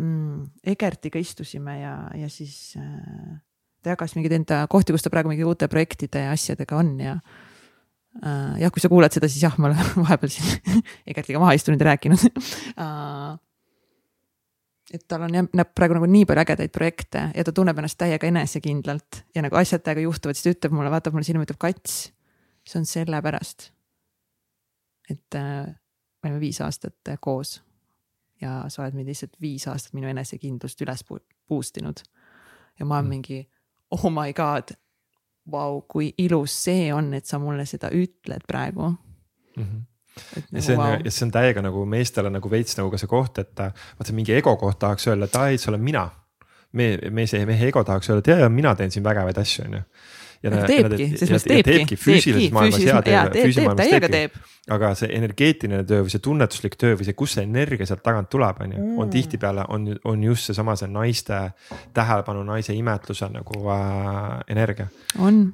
mm,. 0.00 0.44
Egertiga 0.74 1.18
istusime 1.22 1.78
ja, 1.80 1.94
ja 2.18 2.30
siis 2.30 2.74
äh, 2.78 3.34
ta 3.84 3.94
jagas 3.94 4.16
mingeid 4.16 4.36
enda 4.40 4.64
kohti, 4.70 4.94
kus 4.94 5.04
ta 5.04 5.12
praegu 5.12 5.32
mingi 5.32 5.46
uute 5.46 5.68
projektide 5.70 6.26
ja 6.26 6.34
asjadega 6.34 6.78
on 6.80 6.94
ja 7.02 7.16
äh,. 8.24 8.60
jah, 8.62 8.72
kui 8.72 8.82
sa 8.82 8.90
kuulad 8.92 9.14
seda, 9.14 9.30
siis 9.30 9.44
jah, 9.44 9.56
ma 9.58 9.70
olen 9.70 9.90
vahepeal 10.04 10.32
siin 10.32 10.82
Egertiga 11.12 11.42
maha 11.42 11.56
istunud 11.58 11.82
ja 11.82 11.90
rääkinud 11.92 12.24
äh, 12.84 13.34
et 14.94 15.06
tal 15.08 15.26
on 15.26 15.36
jah, 15.36 15.46
näeb 15.50 15.70
praegu 15.76 15.98
nagu 15.98 16.08
nii 16.10 16.26
palju 16.28 16.44
ägedaid 16.44 16.74
projekte 16.74 17.28
ja 17.34 17.44
ta 17.46 17.54
tunneb 17.56 17.78
ennast 17.80 17.98
täiega 18.00 18.28
enesekindlalt 18.30 19.24
ja 19.36 19.44
nagu 19.44 19.58
asjad 19.60 19.84
täiega 19.84 20.04
juhtuvad, 20.06 20.38
siis 20.38 20.48
ta 20.48 20.56
ütleb 20.56 20.76
mulle, 20.76 20.92
vaatab 20.92 21.16
mulle 21.16 21.26
silma, 21.26 21.46
ütleb 21.46 21.60
kats. 21.60 22.10
see 22.64 22.78
on 22.80 22.86
sellepärast, 22.88 23.68
et 25.12 25.36
äh, 25.36 25.68
me 26.24 26.30
olime 26.30 26.40
viis 26.40 26.60
aastat 26.64 27.12
koos 27.20 27.58
ja 28.40 28.64
sa 28.68 28.82
oled 28.82 28.96
mind 28.96 29.10
lihtsalt 29.12 29.36
viis 29.40 29.66
aastat 29.70 29.96
minu 29.96 30.08
enesekindlust 30.10 30.80
üles 30.84 31.04
boost 31.04 31.80
inud. 31.80 32.00
ja 32.78 32.86
ma 32.86 32.98
olen 32.98 33.04
mm. 33.04 33.10
mingi 33.10 33.40
oh 33.94 34.10
my 34.12 34.32
god, 34.36 34.74
vau, 35.50 35.82
kui 35.88 36.12
ilus 36.18 36.54
see 36.66 36.92
on, 36.94 37.12
et 37.14 37.26
sa 37.28 37.40
mulle 37.42 37.66
seda 37.68 37.90
ütled 37.94 38.46
praegu 38.48 38.88
mm. 38.90 39.64
-hmm 39.64 39.82
Et 40.36 40.44
ja 40.52 40.62
see 40.62 40.76
on 40.76 40.78
wow., 40.78 41.00
ja 41.04 41.10
see 41.10 41.26
on 41.26 41.30
täiega 41.34 41.62
nagu 41.64 41.80
meestele 41.90 42.30
nagu 42.30 42.50
veits 42.50 42.76
nagu 42.78 42.90
ka 42.90 42.98
see 43.02 43.10
koht, 43.10 43.38
et 43.42 43.58
vaata 43.58 44.14
mingi 44.14 44.34
ego 44.36 44.52
koht 44.60 44.78
tahaks 44.78 45.08
öelda, 45.10 45.26
et 45.26 45.38
aa 45.38 45.48
ei, 45.50 45.58
see 45.58 45.72
olen 45.72 45.82
mina. 45.82 46.10
me, 46.72 46.98
mees, 47.10 47.32
mehe 47.46 47.66
ego 47.68 47.84
tahaks 47.84 48.10
öelda, 48.10 48.22
et 48.22 48.30
jaa, 48.30 48.38
jaa, 48.44 48.48
mina 48.48 48.74
teen 48.78 48.90
siin 48.90 49.04
vägevaid 49.04 49.38
asju, 49.38 49.64
on 49.64 49.74
ju 49.78 49.82
ja 50.44 50.64
teebki, 50.68 51.06
selles 51.18 51.32
mõttes 51.32 51.46
teebki. 51.48 51.70
teebki 51.70 51.98
füüsilises 52.00 52.52
maailmas 52.54 52.82
ja 52.84 53.00
teeb, 53.04 53.36
füüsilises 53.38 53.68
maailmas 53.70 54.12
teebki. 54.14 54.42
aga 54.74 54.90
see 54.98 55.10
energeetiline 55.16 55.82
töö 55.88 56.04
või 56.06 56.12
see 56.14 56.22
tunnetuslik 56.24 56.76
töö 56.80 56.98
või 56.98 57.08
see, 57.08 57.16
kust 57.18 57.38
see 57.38 57.44
energia 57.44 57.88
sealt 57.88 58.04
tagant 58.04 58.30
tuleb, 58.32 58.62
on 58.64 58.74
ju, 58.74 58.82
on 58.84 59.06
mm. 59.06 59.12
tihtipeale 59.12 59.66
on, 59.74 59.88
on 60.08 60.24
just 60.24 60.50
seesama 60.50 60.76
see 60.80 60.88
naiste 60.92 61.40
tähelepanu, 61.96 62.44
naise 62.48 62.76
imetluse 62.76 63.28
nagu 63.32 63.60
äh, 63.74 64.34
energia. 64.54 64.88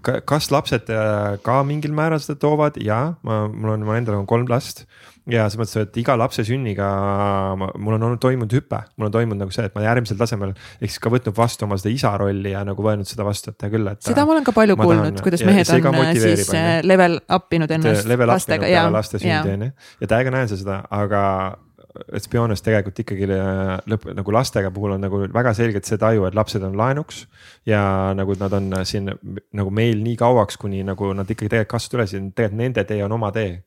Ka, 0.06 0.20
kas 0.26 0.50
lapsed 0.54 0.90
äh, 0.94 1.36
ka 1.46 1.60
mingil 1.66 1.94
määral 1.96 2.22
seda 2.22 2.38
toovad? 2.42 2.78
jaa, 2.80 3.16
ma, 3.26 3.44
mul 3.50 3.76
on, 3.76 3.86
mul 3.86 3.98
endal 3.98 4.20
on 4.20 4.28
kolm 4.30 4.50
last 4.50 4.86
ja 5.32 5.46
selles 5.46 5.60
mõttes, 5.60 5.88
et 5.88 5.98
iga 6.02 6.16
lapse 6.18 6.44
sünniga 6.46 6.88
mul 7.56 7.96
on 7.96 8.08
olnud 8.08 8.20
toimunud 8.22 8.54
hüpe, 8.56 8.82
mul 8.96 9.08
on 9.08 9.14
toimunud 9.14 9.44
nagu 9.44 9.54
see, 9.54 9.68
et 9.70 9.76
ma 9.76 9.84
järgmisel 9.84 10.18
tasemel 10.20 10.52
ehk 10.54 10.90
siis 10.90 11.00
ka 11.02 11.12
võtnud 11.12 11.36
vastu 11.36 11.66
oma 11.66 11.78
seda 11.80 11.94
isa 11.94 12.12
rolli 12.20 12.54
ja 12.54 12.64
nagu 12.66 12.84
võetud 12.84 13.08
seda 13.08 13.26
vastu, 13.26 13.54
et 13.54 13.66
hea 13.66 13.72
küll, 13.72 13.88
et. 13.92 14.02
seda 14.06 14.26
ma 14.26 14.36
olen 14.36 14.46
ka 14.46 14.54
palju 14.56 14.76
kuulnud, 14.80 15.22
kuidas 15.24 15.46
mehed 15.46 15.72
on 15.76 16.02
äh, 16.02 16.12
siis 16.18 16.46
on, 16.50 16.60
äh, 16.60 16.70
level 16.86 17.18
up 17.26 17.56
inud 17.56 17.74
ennast 17.78 18.10
level 18.10 18.32
lastega 18.34 18.70
ja. 18.70 18.86
laste 18.92 19.22
sündi 19.22 19.56
on 19.56 19.66
ju, 19.68 19.72
ja 20.04 20.12
täiega 20.14 20.34
näen 20.34 20.50
seda, 20.50 20.82
aga 20.90 21.24
let's 22.12 22.28
be 22.30 22.38
honest, 22.38 22.64
tegelikult 22.66 23.02
ikkagi 23.02 23.26
äh, 23.34 23.72
lõpp 23.90 24.10
nagu 24.16 24.34
lastega 24.34 24.70
puhul 24.74 24.94
on 24.96 25.02
nagu 25.04 25.22
väga 25.32 25.54
selgelt 25.56 25.88
see 25.88 25.98
taju, 26.00 26.26
et 26.28 26.36
lapsed 26.38 26.62
on 26.66 26.76
laenuks. 26.78 27.24
ja 27.66 27.82
nagu 28.16 28.36
nad 28.40 28.54
on 28.56 28.70
siin 28.84 29.10
nagu 29.10 29.74
meil 29.74 30.02
nii 30.04 30.16
kauaks, 30.20 30.58
kuni 30.60 30.84
nagu 30.86 31.12
nad 31.14 31.28
ikkagi 31.28 31.50
tegelikult 31.50 31.74
kasvavad 31.76 32.00
üles 32.00 32.14
ja 32.14 32.22
tegelikult 32.22 32.62
nende 32.62 32.86
tee 32.86 33.02
on 33.04 33.18
oma 33.18 33.32
tee 33.34 33.58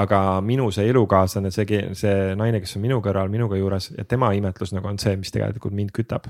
aga 0.00 0.20
minu 0.44 0.70
see 0.74 0.88
elukaaslane, 0.90 1.52
see, 1.54 1.82
see 1.98 2.14
naine, 2.38 2.62
kes 2.62 2.78
on 2.78 2.82
minu 2.84 3.00
kõrval, 3.04 3.30
minuga 3.32 3.58
juures 3.58 3.92
ja 3.94 4.06
tema 4.08 4.32
imetlus 4.34 4.74
nagu 4.74 4.90
on 4.90 4.98
see, 5.02 5.14
mis 5.20 5.34
tegelikult 5.34 5.76
mind 5.76 5.94
kütab 5.94 6.26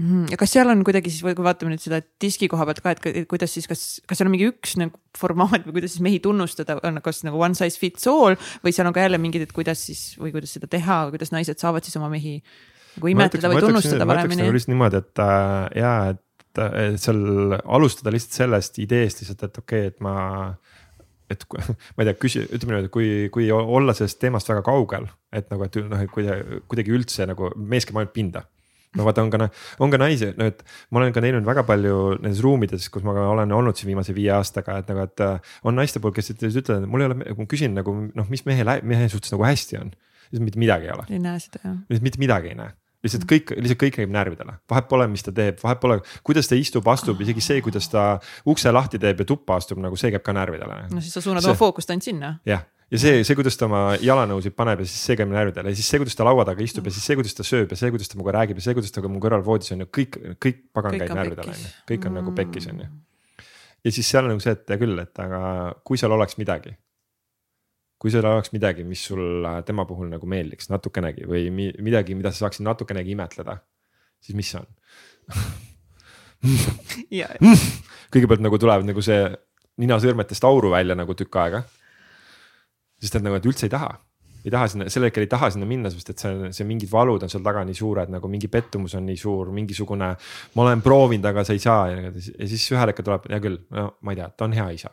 mm,. 0.00 0.30
ja 0.32 0.38
kas 0.40 0.54
seal 0.56 0.70
on 0.72 0.82
kuidagi 0.86 1.12
siis, 1.12 1.22
kui 1.22 1.46
vaatame 1.46 1.74
nüüd 1.74 1.84
seda 1.84 2.00
diski 2.22 2.48
koha 2.50 2.66
pealt 2.68 2.82
ka, 2.84 2.94
et 3.12 3.28
kuidas 3.30 3.54
siis, 3.54 3.68
kas, 3.70 3.84
kas 4.08 4.20
seal 4.20 4.30
on 4.30 4.34
mingi 4.34 4.48
üks 4.50 4.74
nagu 4.80 4.98
formaat 5.18 5.68
või 5.68 5.78
kuidas 5.78 5.94
siis 5.94 6.04
mehi 6.06 6.22
tunnustada, 6.24 6.80
on 6.86 6.98
kas 7.04 7.22
nagu 7.26 7.40
one 7.40 7.58
size 7.58 7.78
fits 7.80 8.08
all 8.10 8.38
või 8.64 8.74
seal 8.74 8.90
on 8.90 8.96
ka 8.96 9.04
jälle 9.06 9.20
mingid, 9.22 9.46
et 9.46 9.54
kuidas 9.56 9.84
siis 9.86 10.16
või 10.20 10.34
kuidas 10.34 10.56
seda 10.56 10.70
teha, 10.70 11.02
kuidas 11.14 11.34
naised 11.34 11.62
saavad 11.62 11.86
siis 11.86 11.98
oma 12.00 12.10
mehi 12.12 12.38
nagu 12.96 13.12
imetleda 13.12 13.52
või 13.52 13.62
tunnustada 13.68 14.08
paremini? 14.08 14.42
ma 14.42 14.50
ütleks 14.50 14.66
nagu 14.66 14.74
niimoodi, 14.74 15.04
et 15.04 15.22
äh, 15.22 15.78
ja, 15.78 15.94
et, 16.16 16.64
et 16.66 16.98
seal 17.02 17.60
alustada 17.60 18.14
lihtsalt 18.14 18.42
sellest 18.42 18.82
ideest 18.82 19.22
lihtsalt, 19.22 19.46
et 19.46 19.62
okei 19.62 19.86
okay,, 19.86 19.94
et 19.94 20.02
ma 20.02 20.16
et 21.30 21.44
ma 21.94 22.04
ei 22.04 22.10
tea, 22.10 22.16
küsi-, 22.20 22.46
ütleme 22.48 22.76
niimoodi, 22.76 22.92
kui, 22.94 23.10
kui 23.34 23.50
olla 23.54 23.94
sellest 23.96 24.20
teemast 24.22 24.50
väga 24.50 24.64
kaugel, 24.66 25.08
et 25.32 25.50
nagu, 25.52 25.66
et 25.66 25.82
noh, 25.86 26.00
et 26.02 26.10
kuidagi, 26.12 26.62
kuidagi 26.70 26.96
üldse 26.96 27.28
nagu 27.30 27.52
mees 27.56 27.88
käib 27.88 28.00
ainult 28.00 28.16
pinda 28.16 28.46
no 28.98 29.06
vaata, 29.06 29.22
on 29.22 29.30
ka, 29.30 29.46
on 29.84 29.92
ka 29.92 30.00
naisi, 30.02 30.32
no 30.38 30.48
et 30.50 30.64
ma 30.90 31.00
olen 31.00 31.14
ka 31.14 31.22
näinud 31.22 31.46
väga 31.46 31.62
palju 31.68 31.96
nendes 32.18 32.42
ruumides, 32.42 32.88
kus 32.92 33.04
ma 33.06 33.14
olen 33.30 33.54
olnud 33.54 33.78
siin 33.78 33.92
viimase 33.92 34.14
viie 34.16 34.32
aastaga, 34.34 34.80
et 34.82 34.90
nagu, 34.90 35.06
et 35.06 35.24
äh, 35.26 35.52
on 35.62 35.78
naiste 35.78 36.02
poolt, 36.02 36.16
kes 36.18 36.32
ütlevad, 36.34 36.72
et 36.74 36.90
mul 36.90 37.04
ei 37.04 37.10
ole, 37.10 37.20
kui 37.28 37.44
ma 37.44 37.50
küsin 37.54 37.76
nagu 37.78 37.94
noh, 38.08 38.30
mis 38.32 38.42
mehe, 38.48 38.66
mehe 38.66 39.10
suhtes 39.12 39.34
nagu 39.36 39.46
hästi 39.46 39.78
on. 39.84 39.94
siis 40.30 40.42
mitte 40.42 40.58
midagi 40.62 40.90
ei 40.90 40.94
ole. 40.94 41.06
ei 41.10 41.22
näe 41.22 41.38
seda 41.42 41.62
jah. 41.64 42.02
mitte 42.02 42.22
midagi 42.22 42.52
ei 42.52 42.58
näe 42.58 42.74
lihtsalt 43.04 43.24
kõik, 43.28 43.54
lihtsalt 43.56 43.80
kõik 43.80 43.94
käib 43.96 44.10
närvidele, 44.12 44.56
vahet 44.70 44.88
pole, 44.90 45.06
mis 45.12 45.24
ta 45.24 45.32
teeb, 45.36 45.60
vahet 45.62 45.80
pole, 45.82 46.00
kuidas 46.26 46.50
ta 46.50 46.58
istub, 46.58 46.88
astub, 46.92 47.20
isegi 47.24 47.44
see, 47.44 47.62
kuidas 47.64 47.88
ta 47.92 48.04
ukse 48.48 48.72
lahti 48.72 49.00
teeb 49.00 49.22
ja 49.22 49.28
tuppa 49.28 49.56
astub, 49.60 49.80
nagu 49.82 49.96
see 50.00 50.12
käib 50.12 50.24
ka 50.26 50.34
närvidele. 50.36 50.82
no 50.92 51.00
siis 51.00 51.16
sa 51.16 51.24
suunad 51.24 51.44
see... 51.44 51.52
oma 51.52 51.60
fookust 51.60 51.92
ainult 51.94 52.06
sinna. 52.06 52.34
jah, 52.48 52.66
ja 52.90 53.00
see, 53.00 53.22
see, 53.24 53.38
kuidas 53.38 53.56
ta 53.56 53.68
oma 53.68 53.82
jalanõusid 54.02 54.56
paneb 54.58 54.82
ja 54.84 54.88
siis 54.88 55.06
see 55.08 55.18
käib 55.20 55.32
närvidele 55.32 55.72
ja 55.72 55.78
siis 55.78 55.88
see, 55.92 56.02
kuidas 56.02 56.18
ta 56.18 56.26
laua 56.28 56.44
taga 56.48 56.64
istub 56.64 56.88
ja 56.88 56.94
siis 56.94 57.06
see, 57.08 57.16
kuidas 57.20 57.36
ta 57.38 57.46
sööb 57.46 57.72
ja 57.72 57.78
see, 57.80 57.92
kuidas 57.94 58.10
ta 58.10 58.18
minuga 58.18 58.36
räägib 58.40 58.60
ja 58.60 58.66
see, 58.66 58.76
kuidas 58.76 58.92
ta 58.94 59.04
mu 59.06 59.22
kõrval 59.22 59.46
voodis 59.46 59.72
on 59.76 59.86
ju 59.86 59.88
kõik, 60.00 60.20
kõik 60.42 60.60
pagan 60.76 60.96
kõik 60.96 61.06
käib 61.06 61.16
närvidele 61.22 61.54
on 61.54 61.64
ju, 61.64 61.72
kõik 61.92 62.04
on 62.04 62.12
mm. 62.12 62.20
nagu 62.20 62.36
pekkis 62.36 62.68
on 62.72 62.84
ju. 62.84 62.90
ja 63.86 63.96
siis 63.96 64.12
seal 64.12 64.26
on 64.26 64.34
nagu 64.34 64.44
see, 64.44 64.56
et 64.58 64.74
hea 64.74 64.82
küll, 64.82 65.02
et 65.02 65.24
aga 65.24 65.42
kui 65.86 66.00
seal 66.00 66.18
oleks 66.18 66.36
midagi 66.40 66.74
kui 68.00 68.12
seal 68.12 68.24
oleks 68.24 68.52
midagi, 68.54 68.84
mis 68.88 69.02
sul 69.10 69.44
tema 69.68 69.84
puhul 69.88 70.08
nagu 70.08 70.28
meeldiks 70.30 70.70
natukenegi 70.72 71.26
või 71.28 71.50
midagi, 71.52 72.16
mida 72.16 72.32
sa 72.32 72.46
saaksid 72.46 72.64
natukenegi 72.64 73.12
imetleda, 73.12 73.58
siis 74.24 74.38
mis 74.38 74.52
see 74.54 74.60
on 74.62 74.68
kõigepealt 78.10 78.42
nagu 78.44 78.58
tuleb 78.60 78.86
nagu 78.88 79.02
see 79.04 79.28
ninasõrmetest 79.80 80.44
auru 80.48 80.72
välja 80.72 80.96
nagu 80.96 81.14
tükk 81.16 81.36
aega. 81.40 81.62
sest 83.00 83.16
et 83.16 83.24
nagu, 83.24 83.36
et 83.36 83.46
üldse 83.48 83.64
ei 83.68 83.72
taha, 83.72 83.92
ei 84.44 84.52
taha 84.52 84.68
sinna, 84.68 84.88
sel 84.92 85.06
hetkel 85.06 85.24
ei 85.24 85.30
taha 85.30 85.50
sinna 85.52 85.68
minna, 85.68 85.92
sest 85.92 86.10
et 86.12 86.20
see, 86.20 86.50
see 86.56 86.66
mingid 86.68 86.90
valud 86.92 87.22
on 87.24 87.32
seal 87.32 87.44
taga 87.44 87.62
nii 87.64 87.76
suured, 87.76 88.12
nagu 88.12 88.28
mingi 88.28 88.48
pettumus 88.52 88.96
on 88.98 89.06
nii 89.08 89.20
suur, 89.20 89.52
mingisugune. 89.56 90.10
ma 90.54 90.66
olen 90.66 90.82
proovinud, 90.84 91.28
aga 91.32 91.44
sa 91.44 91.56
ei 91.56 91.62
saa 91.62 91.88
ja 91.92 92.12
siis 92.16 92.66
ühel 92.72 92.92
hetkel 92.92 93.06
tuleb, 93.06 93.28
hea 93.32 93.40
küll, 93.44 93.60
no 93.76 93.94
ma 94.00 94.12
ei 94.12 94.20
tea, 94.20 94.28
ta 94.36 94.48
on 94.48 94.56
hea 94.56 94.68
isa 94.76 94.92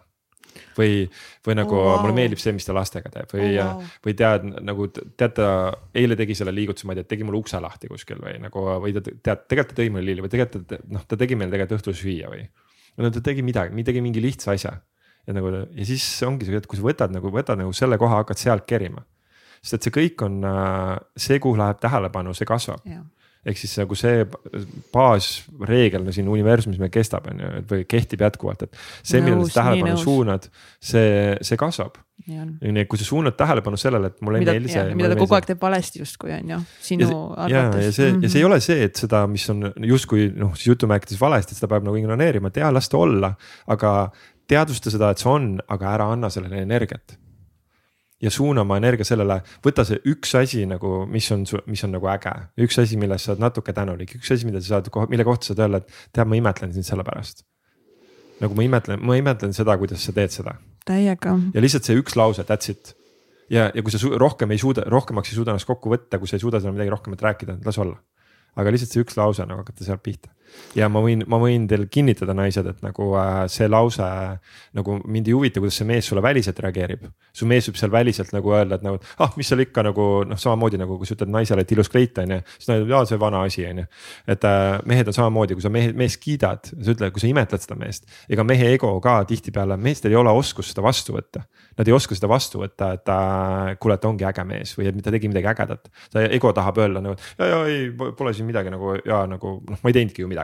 või, 0.78 1.06
või 1.46 1.58
nagu 1.60 1.76
oh, 1.78 1.86
wow. 1.88 2.02
mulle 2.04 2.18
meeldib 2.18 2.42
see, 2.42 2.54
mis 2.56 2.68
ta 2.68 2.76
lastega 2.76 3.12
teeb 3.14 3.34
või 3.34 3.48
oh,, 3.48 3.78
wow. 3.78 3.96
või 4.06 4.18
tead 4.20 4.48
nagu 4.68 4.90
tead 4.94 5.36
ta 5.38 5.50
eile 5.98 6.18
tegi 6.20 6.38
selle 6.38 6.54
liigutuse, 6.56 6.88
ma 6.88 6.96
ei 6.96 7.02
tea, 7.02 7.12
tegi 7.16 7.28
mulle 7.28 7.42
ukse 7.42 7.62
lahti 7.64 7.92
kuskil 7.92 8.22
või 8.24 8.38
nagu 8.44 8.68
või 8.84 8.96
ta 8.96 9.04
tead, 9.06 9.48
tegelikult 9.48 9.74
ta 9.74 9.82
tõi 9.82 9.94
mulle 9.94 10.08
lilli 10.12 10.26
või 10.26 10.34
tegelikult 10.34 10.70
ta 10.70 10.80
noh, 10.94 11.08
ta 11.08 11.20
tegi 11.20 11.40
meile 11.40 11.54
tegelikult 11.54 11.82
õhtul 11.82 11.98
süüa 12.02 12.32
või. 12.34 12.48
no 12.98 13.12
ta 13.14 13.24
tegi 13.24 13.46
midagi, 13.46 13.88
tegi 13.88 14.04
mingi 14.06 14.24
lihtsa 14.24 14.54
asja 14.56 14.78
ja 15.28 15.36
nagu 15.36 15.52
ja 15.52 15.86
siis 15.88 16.06
ongi 16.28 16.48
see, 16.48 16.58
et 16.58 16.70
kui 16.70 16.80
sa 16.80 16.86
võtad 16.86 17.14
nagu, 17.14 17.32
võtad 17.34 17.60
nagu 17.60 17.74
selle 17.76 18.00
koha, 18.00 18.24
hakkad 18.24 18.40
sealt 18.40 18.66
kerima. 18.70 19.04
sest 19.62 19.80
et 19.80 19.88
see 19.88 19.96
kõik 20.00 20.24
on 20.26 20.40
äh, 20.48 20.96
see, 21.20 21.40
kuhu 21.44 21.60
läheb 21.60 21.80
tähelepanu, 21.84 22.36
see 22.38 22.48
kasvab 22.48 22.86
ehk 23.48 23.60
siis 23.60 23.74
nagu 23.80 23.96
see 23.98 24.26
baasreegel 24.94 26.10
siin 26.16 26.28
universumis 26.32 26.80
meil 26.82 26.92
kestab, 26.94 27.30
on 27.32 27.42
ju, 27.42 27.52
või 27.70 27.86
kehtib 27.90 28.24
jätkuvalt, 28.26 28.66
et 28.68 28.80
see, 29.02 29.22
millele 29.24 29.48
sa 29.48 29.62
tähelepanu 29.62 30.02
suunad, 30.02 30.48
see, 30.84 31.36
see 31.46 31.60
kasvab. 31.60 32.00
et 32.28 32.90
kui 32.90 33.00
sa 33.00 33.08
suunad 33.08 33.38
tähelepanu 33.40 33.80
sellele, 33.80 34.12
et 34.12 34.26
mulle 34.26 34.42
ei 34.42 34.48
meeldi 34.50 34.74
see. 34.74 34.96
mida 34.98 35.12
ta 35.14 35.20
kogu 35.20 35.38
aeg 35.38 35.48
teeb 35.52 35.62
valesti 35.62 36.02
justkui 36.02 36.34
on 36.36 36.56
ju, 36.56 36.62
sinu 36.90 37.10
ja, 37.10 37.20
arvates. 37.46 37.86
ja 37.86 37.92
see 37.92 38.10
mm, 38.10 38.18
-hmm. 38.18 38.24
ja 38.24 38.30
see 38.34 38.42
ei 38.42 38.50
ole 38.50 38.60
see, 38.64 38.82
et 38.90 39.04
seda, 39.04 39.22
mis 39.32 39.50
on 39.54 39.72
justkui 39.94 40.32
noh, 40.36 40.56
siis 40.56 40.74
jutumärkides 40.74 41.22
valesti, 41.22 41.56
et 41.56 41.62
seda 41.62 41.72
peab 41.76 41.88
nagu 41.88 41.96
ignoreerima, 42.00 42.52
et 42.52 42.60
jaa, 42.64 42.74
las 42.74 42.90
ta 42.90 42.98
olla, 42.98 43.32
aga 43.68 43.94
teadvusta 44.48 44.92
seda, 44.92 45.12
et 45.12 45.24
see 45.24 45.32
on, 45.32 45.56
aga 45.68 45.94
ära 45.94 46.12
anna 46.12 46.30
sellele 46.34 46.62
energiat 46.66 47.18
ja 48.22 48.32
suuna 48.32 48.64
oma 48.66 48.78
energia 48.80 49.06
sellele, 49.06 49.40
võta 49.66 49.86
see 49.88 50.00
üks 50.10 50.34
asi 50.40 50.64
nagu, 50.70 51.04
mis 51.10 51.28
on, 51.34 51.44
mis 51.70 51.84
on 51.86 51.94
nagu 51.94 52.10
äge, 52.12 52.34
üks 52.66 52.80
asi, 52.82 52.98
millest 53.00 53.28
sa 53.28 53.34
oled 53.34 53.44
natuke 53.46 53.76
tänulik, 53.78 54.16
üks 54.18 54.32
asi, 54.34 54.48
mida 54.50 54.62
sa 54.62 54.78
saad, 54.78 54.90
mille 55.12 55.26
kohta 55.28 55.52
saad 55.52 55.62
öelda, 55.66 55.84
et 55.84 56.00
tead, 56.16 56.30
ma 56.30 56.40
imetlen 56.40 56.74
sind 56.76 56.88
selle 56.88 57.06
pärast. 57.08 57.46
nagu 58.42 58.54
ma 58.58 58.66
imetlen, 58.66 59.02
ma 59.02 59.18
imetlen 59.18 59.54
seda, 59.58 59.78
kuidas 59.82 60.04
sa 60.06 60.14
teed 60.14 60.34
seda. 60.34 60.58
täiega. 60.86 61.36
ja 61.54 61.62
lihtsalt 61.62 61.90
see 61.90 62.02
üks 62.02 62.18
lause, 62.18 62.46
that's 62.50 62.74
it. 62.74 62.96
ja, 63.54 63.70
ja 63.74 63.86
kui 63.86 63.94
sa 63.94 64.02
rohkem 64.26 64.52
ei 64.52 64.62
suuda, 64.62 64.88
rohkemaks 64.90 65.34
ei 65.34 65.38
suuda 65.38 65.54
ennast 65.54 65.70
kokku 65.70 65.94
võtta, 65.94 66.18
kui 66.18 66.30
sa 66.30 66.40
ei 66.40 66.46
suuda 66.46 66.62
seal 66.64 66.74
midagi 66.74 66.94
rohkemat 66.94 67.22
rääkida, 67.30 67.60
las 67.66 67.78
olla. 67.78 68.02
aga 68.58 68.74
lihtsalt 68.74 68.98
see 68.98 69.06
üks 69.06 69.18
lause 69.20 69.46
nagu 69.46 69.62
hakata 69.62 69.86
sealt 69.86 70.02
pihta 70.02 70.34
ja 70.78 70.88
ma 70.92 71.02
võin, 71.04 71.24
ma 71.30 71.40
võin 71.42 71.68
teil 71.70 71.88
kinnitada, 71.92 72.36
naised, 72.38 72.68
et 72.72 72.84
nagu 72.86 73.10
äh, 73.18 73.44
see 73.52 73.68
lause 73.70 74.08
nagu 74.78 74.98
mind 75.06 75.30
ei 75.30 75.36
huvita, 75.36 75.62
kuidas 75.64 75.80
see 75.80 75.88
mees 75.90 76.08
sulle 76.10 76.24
väliselt 76.24 76.60
reageerib. 76.64 77.08
su 77.34 77.46
mees 77.46 77.68
võib 77.70 77.78
seal 77.78 77.92
väliselt 77.94 78.34
nagu 78.34 78.54
öelda, 78.54 78.80
et 78.80 78.86
nagu 78.86 79.00
ah, 79.24 79.34
mis 79.38 79.50
seal 79.50 79.62
ikka 79.64 79.84
nagu 79.90 80.08
noh, 80.28 80.40
samamoodi 80.42 80.80
nagu 80.82 80.98
kui 80.98 81.10
sa 81.10 81.18
ütled 81.18 81.32
naisele, 81.34 81.66
et 81.66 81.74
ilus 81.76 81.92
kleit 81.94 82.18
on 82.24 82.36
ju, 82.38 82.40
siis 82.58 82.70
ta 82.70 82.78
ütleb, 82.78 82.94
jaa, 82.96 83.04
see 83.10 83.22
vana 83.22 83.44
asi 83.46 83.66
on 83.70 83.84
ju. 83.84 83.88
et 84.36 84.48
äh, 84.48 84.66
mehed 84.90 85.12
on 85.12 85.18
samamoodi, 85.18 85.58
kui 85.58 85.66
sa 85.66 85.72
mehe, 85.74 85.94
meest 85.98 86.22
kiidad, 86.24 86.72
sa 86.72 86.96
ütled, 86.96 87.14
kui 87.16 87.24
sa 87.24 87.30
imetled 87.30 87.64
seda 87.64 87.78
meest, 87.80 88.08
ega 88.30 88.46
mehe 88.48 88.72
ego 88.76 88.94
ka 89.04 89.20
tihtipeale, 89.30 89.78
meestel 89.82 90.16
ei 90.16 90.20
ole 90.20 90.34
oskust 90.34 90.74
seda 90.74 90.86
vastu 90.86 91.16
võtta. 91.16 91.46
Nad 91.78 91.90
ei 91.90 91.94
oska 91.94 92.16
seda 92.18 92.30
vastu 92.32 92.62
võtta, 92.62 92.90
et 92.98 93.12
äh, 93.14 93.76
kuule, 93.82 93.98
et 94.00 94.06
ongi 94.10 94.26
äge 94.26 94.46
mees 94.48 94.74
või 94.78 94.90
et 94.90 94.98
ta 95.04 95.14
tegi 95.14 95.30
midagi 95.30 95.52
ägedat. 95.52 95.92
ta 96.14 96.24
ego 96.26 96.52
tahab 96.56 96.80
öelda 96.82 97.04
nagu 97.04 97.16
ja, 97.38 97.50
ja 97.52 97.60
ei, 97.70 97.90
pole 97.94 98.34
siin 98.34 98.48
midagi 98.50 98.72
nagu 98.74 98.96
ja 99.06 99.24
nagu 99.30 99.58
noh, 99.62 99.82
ma 99.84 99.92
ei 99.92 99.98
teinudki 99.98 100.24
ju 100.24 100.30
midagi 100.30 100.37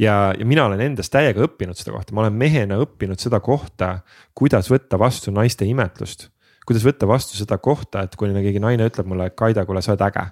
ja, 0.00 0.34
ja 0.38 0.46
mina 0.46 0.66
olen 0.68 0.80
endast 0.80 1.12
täiega 1.12 1.44
õppinud 1.46 1.78
seda 1.78 1.94
kohta, 1.96 2.14
ma 2.16 2.24
olen 2.24 2.36
mehena 2.40 2.78
õppinud 2.82 3.20
seda 3.20 3.40
kohta, 3.44 3.98
kuidas 4.34 4.70
võtta 4.72 4.98
vastu 4.98 5.34
naiste 5.34 5.68
imetlust. 5.68 6.28
kuidas 6.66 6.84
võtta 6.86 7.08
vastu 7.08 7.36
seda 7.36 7.58
kohta, 7.58 8.04
et 8.06 8.16
kui 8.16 8.30
keegi 8.32 8.62
naine 8.62 8.86
ütleb 8.86 9.08
mulle, 9.10 9.30
et 9.30 9.36
Kaida, 9.36 9.64
kuule, 9.66 9.82
sa 9.82 9.94
oled 9.94 10.06
äge. 10.08 10.26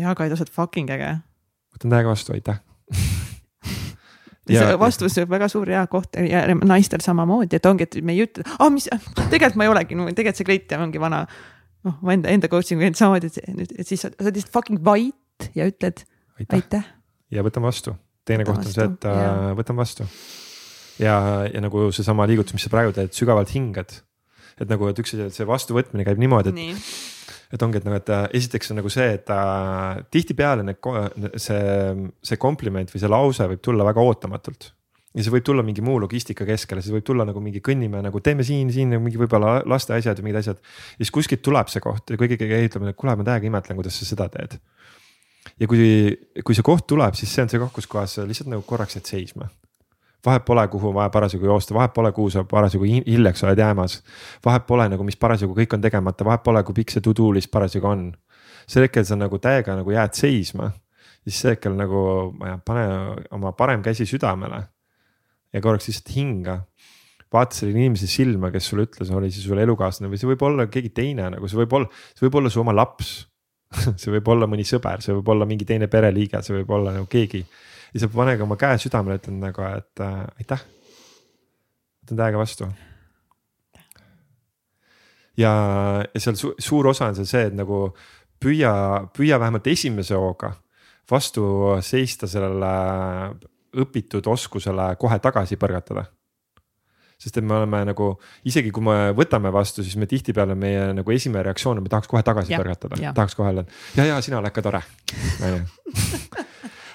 ja 0.00 0.14
Kaida, 0.14 0.36
sa 0.36 0.46
oled 0.46 0.54
fucking 0.54 0.90
äge. 0.90 1.16
võtan 1.74 1.96
täiega 1.96 2.12
vastu, 2.12 2.36
aitäh 2.36 2.60
ja, 4.50 4.66
see 4.66 4.78
vastus 4.80 5.18
on 5.22 5.30
väga 5.30 5.48
suur 5.50 5.70
hea 5.70 5.82
koht 5.90 6.18
ja 6.26 6.42
naistel 6.58 7.02
samamoodi, 7.04 7.58
et 7.58 7.66
ongi, 7.66 7.86
et 7.86 7.98
me 8.04 8.16
ei 8.16 8.24
ütle, 8.26 8.44
ah 8.58 8.70
mis, 8.72 8.88
tegelikult 9.30 9.58
ma 9.60 9.66
ei 9.66 9.72
olegi, 9.72 9.98
tegelikult 9.98 10.40
see 10.40 10.48
kleit 10.48 10.76
ongi 10.78 11.02
vana. 11.02 11.24
noh, 11.86 11.96
ma 12.04 12.12
enda, 12.16 12.28
enda 12.28 12.48
coaching 12.52 12.80
uga 12.82 12.92
samamoodi, 12.98 13.30
et, 13.40 13.76
et 13.78 13.88
siis 13.88 14.02
sa, 14.02 14.10
sa 14.12 14.26
oled 14.26 14.40
lihtsalt 14.40 14.56
fucking 14.56 14.82
vait 14.84 15.50
ja 15.56 15.68
ütled 15.70 16.04
aitäh, 16.38 16.56
aitäh.. 16.58 16.88
Ja 17.30 17.44
võtan 17.46 17.64
vastu 17.66 17.96
teine 18.30 18.46
koht 18.48 18.64
on 18.64 18.72
see, 18.72 18.86
et 18.86 19.08
äh, 19.08 19.50
võtan 19.58 19.78
vastu. 19.78 20.06
ja, 21.00 21.16
ja 21.48 21.62
nagu 21.64 21.88
seesama 21.94 22.26
liigutus, 22.30 22.56
mis 22.56 22.66
sa 22.66 22.72
praegu 22.72 22.94
teed, 22.96 23.14
sügavalt 23.16 23.52
hingad. 23.54 24.00
et 24.60 24.68
nagu, 24.68 24.90
et 24.90 24.98
üks 25.00 25.14
asi, 25.14 25.28
et 25.30 25.36
see 25.36 25.48
vastuvõtmine 25.48 26.04
käib 26.06 26.20
niimoodi, 26.20 26.52
et 26.52 26.58
Nii. 26.58 26.74
et 27.56 27.62
ongi, 27.64 27.80
et 27.80 27.86
nagu, 27.88 28.00
et 28.00 28.12
äh, 28.12 28.26
esiteks 28.40 28.74
on 28.74 28.80
nagu 28.82 28.92
see, 28.92 29.08
et 29.16 29.32
äh, 29.32 30.02
tihtipeale 30.12 30.66
need, 30.66 30.90
see, 31.40 32.10
see 32.26 32.40
kompliment 32.40 32.92
või 32.92 33.02
see 33.02 33.10
lause 33.10 33.48
võib 33.54 33.64
tulla 33.64 33.86
väga 33.88 34.04
ootamatult 34.04 34.72
ja 35.16 35.24
see 35.24 35.32
võib 35.34 35.46
tulla 35.48 35.64
mingi 35.66 35.82
muu 35.82 35.96
logistika 35.98 36.44
keskele, 36.46 36.84
see 36.84 36.94
võib 36.94 37.06
tulla 37.08 37.24
nagu 37.26 37.40
mingi 37.42 37.62
kõnnime 37.66 38.02
nagu 38.04 38.20
teeme 38.22 38.44
siin, 38.46 38.68
siin 38.70 38.92
nagu 38.94 39.02
mingi 39.02 39.18
võib-olla 39.18 39.56
laste 39.66 39.96
asjad 39.96 40.20
ja 40.20 40.26
mingid 40.26 40.38
asjad. 40.38 40.60
ja 40.60 41.00
siis 41.00 41.10
kuskilt 41.16 41.42
tuleb 41.42 41.72
see 41.72 41.82
koht 41.82 42.12
ja 42.12 42.20
keegi 42.20 42.46
ütleb, 42.68 42.84
et 42.92 42.98
kuule, 43.00 43.16
ma 43.18 43.26
täiega 43.26 43.48
imetlen, 43.48 43.80
kuidas 43.80 43.98
sa 43.98 44.06
seda 44.06 44.28
teed 44.30 44.60
ja 45.60 45.68
kui, 45.68 45.80
kui 46.44 46.56
see 46.56 46.66
koht 46.66 46.86
tuleb, 46.90 47.16
siis 47.18 47.32
see 47.32 47.44
on 47.44 47.50
see 47.52 47.60
koht, 47.62 47.72
kus 47.76 47.88
kohas 47.90 48.16
sa 48.18 48.26
lihtsalt 48.28 48.50
nagu 48.52 48.64
korraks 48.66 48.98
jääd 48.98 49.08
seisma. 49.08 49.48
vahet 50.26 50.44
pole, 50.44 50.66
kuhu 50.68 50.90
on 50.90 50.94
vaja 50.94 51.08
parasjagu 51.10 51.46
joosta, 51.48 51.74
vahet 51.74 51.94
pole, 51.96 52.10
kuhu 52.12 52.30
sa 52.30 52.42
parasjagu 52.44 52.84
hiljaks 52.84 53.44
oled 53.44 53.58
jäämas. 53.58 54.02
vahet 54.44 54.66
pole 54.66 54.88
nagu, 54.88 55.04
mis 55.04 55.16
parasjagu 55.16 55.54
kõik 55.56 55.74
on 55.76 55.80
tegemata, 55.80 56.24
vahet 56.24 56.42
pole, 56.44 56.62
kui 56.64 56.74
pikk 56.80 56.96
see 56.96 57.04
to 57.04 57.14
do 57.16 57.30
list 57.32 57.50
parasjagu 57.50 57.88
on. 57.88 58.12
sel 58.66 58.86
hetkel 58.86 59.04
sa 59.04 59.16
nagu 59.16 59.38
täiega 59.38 59.76
nagu 59.76 59.90
jääd 59.90 60.14
seisma, 60.14 60.72
siis 61.24 61.40
sel 61.40 61.56
hetkel 61.56 61.76
nagu 61.76 62.32
ma 62.38 62.50
ei 62.50 62.56
tea, 62.56 62.64
pane 62.64 62.84
oma 63.36 63.52
parem 63.52 63.82
käsi 63.82 64.06
südamele. 64.06 64.66
ja 65.52 65.60
korraks 65.60 65.88
lihtsalt 65.88 66.14
hinga 66.14 66.60
vaata 67.32 67.54
selle 67.54 67.72
inimese 67.78 68.06
silma, 68.10 68.50
kes 68.50 68.68
sulle 68.70 68.88
ütles, 68.88 69.10
oli 69.14 69.30
see 69.30 69.42
sul 69.44 69.58
elukaaslane 69.58 70.10
või 70.10 70.18
see 70.18 70.28
võib 70.32 70.42
olla 70.42 70.66
keegi 70.66 70.90
teine 70.94 71.28
nagu 71.30 71.48
see 71.48 71.58
võib 71.62 71.76
olla, 71.78 71.90
see 72.14 72.26
võib 72.26 72.40
olla 72.40 72.50
su 72.50 72.60
oma 72.62 72.74
laps 72.74 73.29
see 74.00 74.12
võib 74.16 74.28
olla 74.32 74.48
mõni 74.50 74.66
sõber, 74.66 75.02
see 75.04 75.14
võib 75.16 75.32
olla 75.34 75.48
mingi 75.48 75.66
teine 75.68 75.88
pereliige, 75.90 76.42
see 76.42 76.56
võib 76.58 76.70
olla 76.78 76.94
nagu 76.96 77.08
keegi. 77.10 77.44
sa 77.96 78.08
paned 78.08 78.40
oma 78.40 78.56
käe 78.56 78.78
südamele, 78.78 79.18
ütled 79.20 79.40
nagu, 79.40 79.66
et 79.66 80.04
äh, 80.04 80.22
aitäh. 80.42 80.64
võtan 82.02 82.22
täiega 82.22 82.38
vastu. 82.38 82.70
ja, 85.36 85.52
ja 86.14 86.20
seal 86.20 86.36
su 86.36 86.54
suur 86.58 86.90
osa 86.90 87.10
on 87.10 87.18
seal 87.18 87.30
see, 87.30 87.46
et 87.50 87.54
nagu 87.54 87.88
püüa, 88.40 88.72
püüa 89.16 89.38
vähemalt 89.40 89.66
esimese 89.66 90.14
hooga 90.14 90.54
vastu 91.10 91.44
seista 91.82 92.28
sellele 92.30 92.70
õpitud 93.80 94.26
oskusele 94.26 94.94
kohe 94.98 95.18
tagasi 95.22 95.58
põrgatada 95.58 96.06
sest 97.20 97.36
et 97.36 97.46
me 97.46 97.58
oleme 97.58 97.82
nagu, 97.90 98.12
isegi 98.48 98.72
kui 98.74 98.84
me 98.86 99.10
võtame 99.16 99.52
vastu, 99.54 99.84
siis 99.86 99.98
me 100.00 100.08
tihtipeale 100.10 100.56
meie 100.58 100.90
nagu 100.96 101.16
esimene 101.16 101.44
reaktsioon 101.50 101.80
on, 101.80 101.84
me 101.86 101.92
tahaks 101.92 102.10
kohe 102.10 102.24
tagasi 102.26 102.56
põrgatada, 102.56 103.00
tahaks 103.16 103.36
kohe 103.38 103.52
öelda 103.52 103.66
ja, 103.98 104.08
ja 104.14 104.20
sina 104.24 104.40
oled 104.40 104.54
ka 104.56 104.64
tore. 104.64 104.82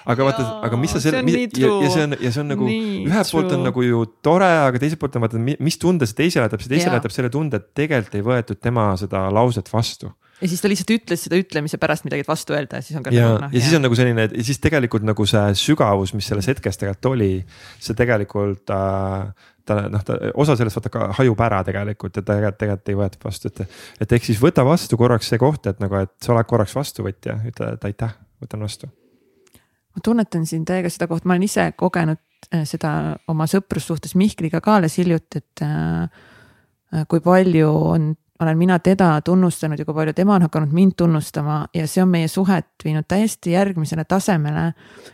Aga 0.06 0.22
vaata, 0.22 0.42
aga 0.62 0.76
mis 0.78 0.92
sa 0.94 1.00
selle, 1.02 1.18
ja, 1.26 1.68
ja 1.82 1.88
see 1.90 2.02
on, 2.06 2.14
ja 2.22 2.30
see 2.30 2.38
on 2.38 2.52
nagu 2.52 2.66
ühelt 2.70 3.32
poolt 3.34 3.54
on 3.56 3.64
nagu 3.66 3.82
ju 3.82 4.04
tore, 4.22 4.46
aga 4.68 4.78
teiselt 4.78 5.00
poolt 5.02 5.16
on 5.18 5.24
vaata, 5.24 5.40
mis 5.42 5.78
tunde 5.82 6.06
see 6.06 6.20
teisele 6.20 6.46
jätab, 6.46 6.62
see 6.62 6.70
teisele 6.70 6.94
jätab 7.00 7.14
selle 7.14 7.30
tunde, 7.34 7.58
et 7.58 7.72
tegelikult 7.74 8.14
ei 8.14 8.22
võetud 8.28 8.60
tema 8.62 8.92
seda 9.00 9.24
lauset 9.34 9.66
vastu. 9.72 10.12
Ja 10.38 10.50
siis 10.52 10.62
ta 10.62 10.70
lihtsalt 10.70 10.92
ütles 10.92 11.22
seda 11.26 11.40
ütlemise 11.40 11.80
pärast 11.80 12.06
midagi 12.06 12.22
vastu 12.28 12.54
öelda 12.54 12.78
ja 12.78 12.84
siis 12.86 12.98
on 12.98 13.02
ka. 13.02 13.10
ja 13.16 13.32
nagu,, 13.32 13.42
no, 13.46 13.50
ja 13.50 13.64
siis 13.64 13.74
on 13.78 13.82
nagu 13.86 13.98
selline, 13.98 14.28
ja 14.28 14.46
siis 14.46 14.60
tegelikult 14.62 15.06
nagu 15.08 15.26
see 15.26 15.44
sügavus, 15.58 16.12
mis 16.14 16.28
selles 16.30 16.46
hetkes 16.52 16.78
tegelikult 16.78 17.10
oli, 17.16 17.30
see 17.82 17.98
tegelikult 17.98 18.70
äh, 18.76 19.48
ta 19.66 19.86
noh, 19.92 20.02
ta 20.06 20.18
osa 20.34 20.56
sellest 20.58 20.78
vaata 20.78 20.92
ka 20.92 21.08
hajub 21.18 21.40
ära 21.46 21.62
tegelikult 21.66 22.20
ja 22.20 22.24
tegelikult, 22.26 22.58
tegelikult 22.60 22.92
ei 22.92 22.98
võetud 23.00 23.26
vastu, 23.26 23.50
et. 23.50 23.80
et 24.04 24.14
ehk 24.18 24.28
siis 24.28 24.40
võta 24.42 24.64
vastu 24.66 24.98
korraks 25.00 25.32
see 25.32 25.40
koht, 25.42 25.66
et 25.70 25.82
nagu, 25.82 25.98
et 26.06 26.14
sa 26.22 26.34
oled 26.34 26.48
korraks 26.48 26.76
vastuvõtja, 26.76 27.38
ütle, 27.50 27.72
et 27.76 27.88
aitäh, 27.90 28.14
võtan 28.42 28.66
vastu. 28.66 28.90
ma 29.96 30.04
tunnetan 30.04 30.46
siin 30.46 30.64
täiega 30.68 30.92
seda 30.92 31.08
kohta, 31.10 31.28
ma 31.28 31.36
olen 31.36 31.48
ise 31.48 31.70
kogenud 31.76 32.22
äh, 32.52 32.62
seda 32.68 32.92
oma 33.32 33.48
sõprussuhtes 33.50 34.16
Mihkliga 34.18 34.62
ka 34.64 34.78
alles 34.80 34.98
hiljuti, 35.00 35.42
et 35.42 35.66
äh, 35.66 36.06
äh 36.94 37.08
kui 37.10 37.20
palju 37.20 37.72
on 37.72 38.14
olen 38.40 38.58
mina 38.58 38.78
teda 38.78 39.20
tunnustanud 39.24 39.78
ja 39.78 39.84
kui 39.84 39.94
palju 39.94 40.12
tema 40.16 40.34
on 40.36 40.44
hakanud 40.46 40.72
mind 40.76 40.96
tunnustama 40.96 41.58
ja 41.74 41.86
see 41.88 42.02
on 42.02 42.10
meie 42.12 42.28
suhet 42.28 42.68
viinud 42.84 43.06
täiesti 43.08 43.54
järgmisele 43.54 44.04
tasemele. 44.04 44.72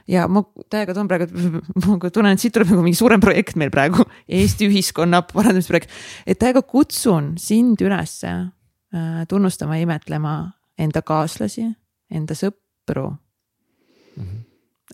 ja 0.09 0.28
ma 0.28 0.43
täiega 0.70 0.94
toon 0.94 1.09
praegu, 1.09 1.28
ma 1.86 1.99
tunnen, 2.11 2.32
et 2.32 2.43
siit 2.43 2.55
tuleb 2.55 2.73
nagu 2.73 2.82
mingi 2.82 2.99
suurem 2.99 3.20
projekt 3.20 3.57
meil 3.57 3.70
praegu, 3.70 4.05
Eesti 4.28 4.69
ühiskonna 4.70 5.23
parandamisprojekt. 5.32 5.90
et 6.27 6.39
täiega 6.39 6.62
kutsun 6.62 7.35
sind 7.39 7.81
ülesse 7.81 8.31
äh, 8.32 9.23
tunnustama 9.28 9.77
ja 9.77 9.86
imetlema 9.86 10.36
enda 10.78 11.03
kaaslasi, 11.03 11.69
enda 12.11 12.35
sõpru 12.35 13.11
mm. 13.11 14.24
-hmm. 14.24 14.43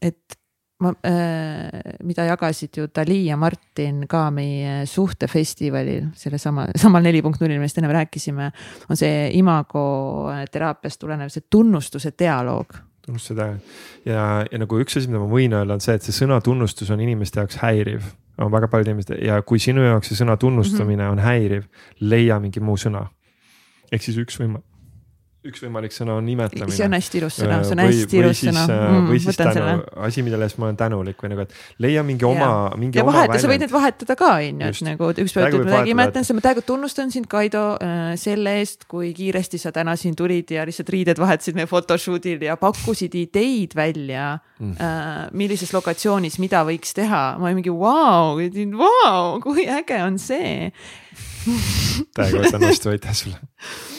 et 0.02 0.38
ma 0.78 0.92
äh,, 1.02 1.96
mida 2.06 2.24
jagasid 2.28 2.76
ju 2.78 2.86
Dali 2.94 3.24
ja 3.26 3.36
Martin 3.36 4.04
ka 4.10 4.28
meie 4.34 4.84
suhtefestivalil, 4.86 6.12
sellesama, 6.18 6.68
samal 6.78 7.02
neli 7.02 7.22
punkt 7.24 7.42
nullil, 7.42 7.58
millest 7.58 7.80
enne 7.80 7.90
rääkisime. 7.92 8.50
on 8.88 9.00
see 9.00 9.30
imago 9.38 9.82
teraapiast 10.52 11.00
tulenev 11.02 11.32
see 11.34 11.48
tunnustuse 11.50 12.12
dialoog. 12.18 12.78
tunnustuse 13.06 13.34
dialoog 13.34 13.60
ja, 14.06 14.46
ja 14.46 14.62
nagu 14.62 14.78
üks 14.78 15.00
asi, 15.00 15.10
mida 15.10 15.22
ma 15.22 15.28
võin 15.32 15.58
öelda, 15.58 15.74
on 15.74 15.84
see, 15.84 15.98
et 15.98 16.06
see 16.06 16.14
sõna 16.14 16.40
tunnustus 16.44 16.94
on 16.94 17.02
inimeste 17.02 17.42
jaoks 17.42 17.58
häiriv. 17.64 18.14
on 18.38 18.52
väga 18.54 18.68
paljude 18.70 18.94
inimeste 18.94 19.18
ja 19.24 19.42
kui 19.42 19.58
sinu 19.58 19.82
jaoks 19.82 20.12
see 20.12 20.22
sõna 20.22 20.38
tunnustamine 20.38 21.02
mm 21.02 21.08
-hmm. 21.08 21.12
on 21.12 21.18
häiriv, 21.18 21.64
leia 22.00 22.38
mingi 22.40 22.60
muu 22.60 22.76
sõna. 22.76 23.08
ehk 23.92 24.02
siis 24.02 24.18
üks 24.18 24.38
võimalus 24.38 24.77
üks 25.46 25.60
võimalik 25.62 25.92
sõna 25.94 26.16
on 26.18 26.26
imetlemine. 26.28 26.74
see 26.74 26.86
on 26.88 26.94
hästi 26.96 27.18
ilus 27.20 27.36
sõna, 27.38 27.58
see 27.62 27.74
on 27.76 27.80
või, 27.84 27.92
hästi 27.94 28.18
ilus 28.18 28.40
sõna 28.42 28.62
äh, 28.64 28.80
mm,. 28.82 29.04
või 29.06 29.18
siis 29.22 29.36
tänu, 29.38 29.66
asi, 30.08 30.22
millele 30.26 30.48
ma 30.58 30.66
olen 30.66 30.78
tänulik 30.80 31.20
või 31.22 31.30
nagu, 31.30 31.44
et 31.44 31.84
leia 31.84 32.02
mingi 32.06 32.26
oma, 32.26 32.48
mingi 32.80 32.98
ja 32.98 33.04
oma 33.06 33.14
vaheta, 33.14 33.36
sa 33.38 33.50
võid 33.50 33.62
neid 33.62 33.70
vahetada 33.70 34.16
ka, 34.18 34.32
on 34.42 34.64
ju, 34.64 34.70
et 34.72 34.80
nagu 34.88 35.10
üks 35.14 35.36
päev 35.36 35.46
ütled 35.52 35.68
midagi 35.68 35.94
imetlen, 35.94 36.26
siis 36.26 36.34
ma 36.34 36.42
täiega 36.42 36.64
tunnustan 36.66 37.14
sind, 37.14 37.28
Kaido 37.30 37.62
äh,, 37.76 38.08
selle 38.18 38.56
eest, 38.58 38.88
kui 38.90 39.12
kiiresti 39.14 39.60
sa 39.62 39.70
täna 39.74 39.94
siin 40.00 40.16
tulid 40.18 40.50
ja 40.56 40.64
lihtsalt 40.66 40.90
riided 40.90 41.20
vahetasid 41.22 41.58
meie 41.58 41.70
photoshoot'il 41.70 42.42
ja 42.48 42.56
pakkusid 42.58 43.14
ideid 43.20 43.76
välja 43.78 44.32
mm. 44.58 44.72
äh,. 44.74 45.20
millises 45.38 45.70
lokatsioonis, 45.76 46.40
mida 46.42 46.64
võiks 46.66 46.96
teha, 46.98 47.22
ma 47.38 47.46
olin 47.46 47.60
mingi 47.60 47.70
vau 47.70 48.34
wow,, 48.34 48.82
wow, 48.82 49.38
kui 49.44 49.68
äge 49.70 50.02
on 50.02 50.18
see 50.18 50.72
täiega 52.18 52.42
võtan 52.42 52.66
vastu, 52.66 52.90
aitäh 52.90 53.14
sulle 53.22 53.38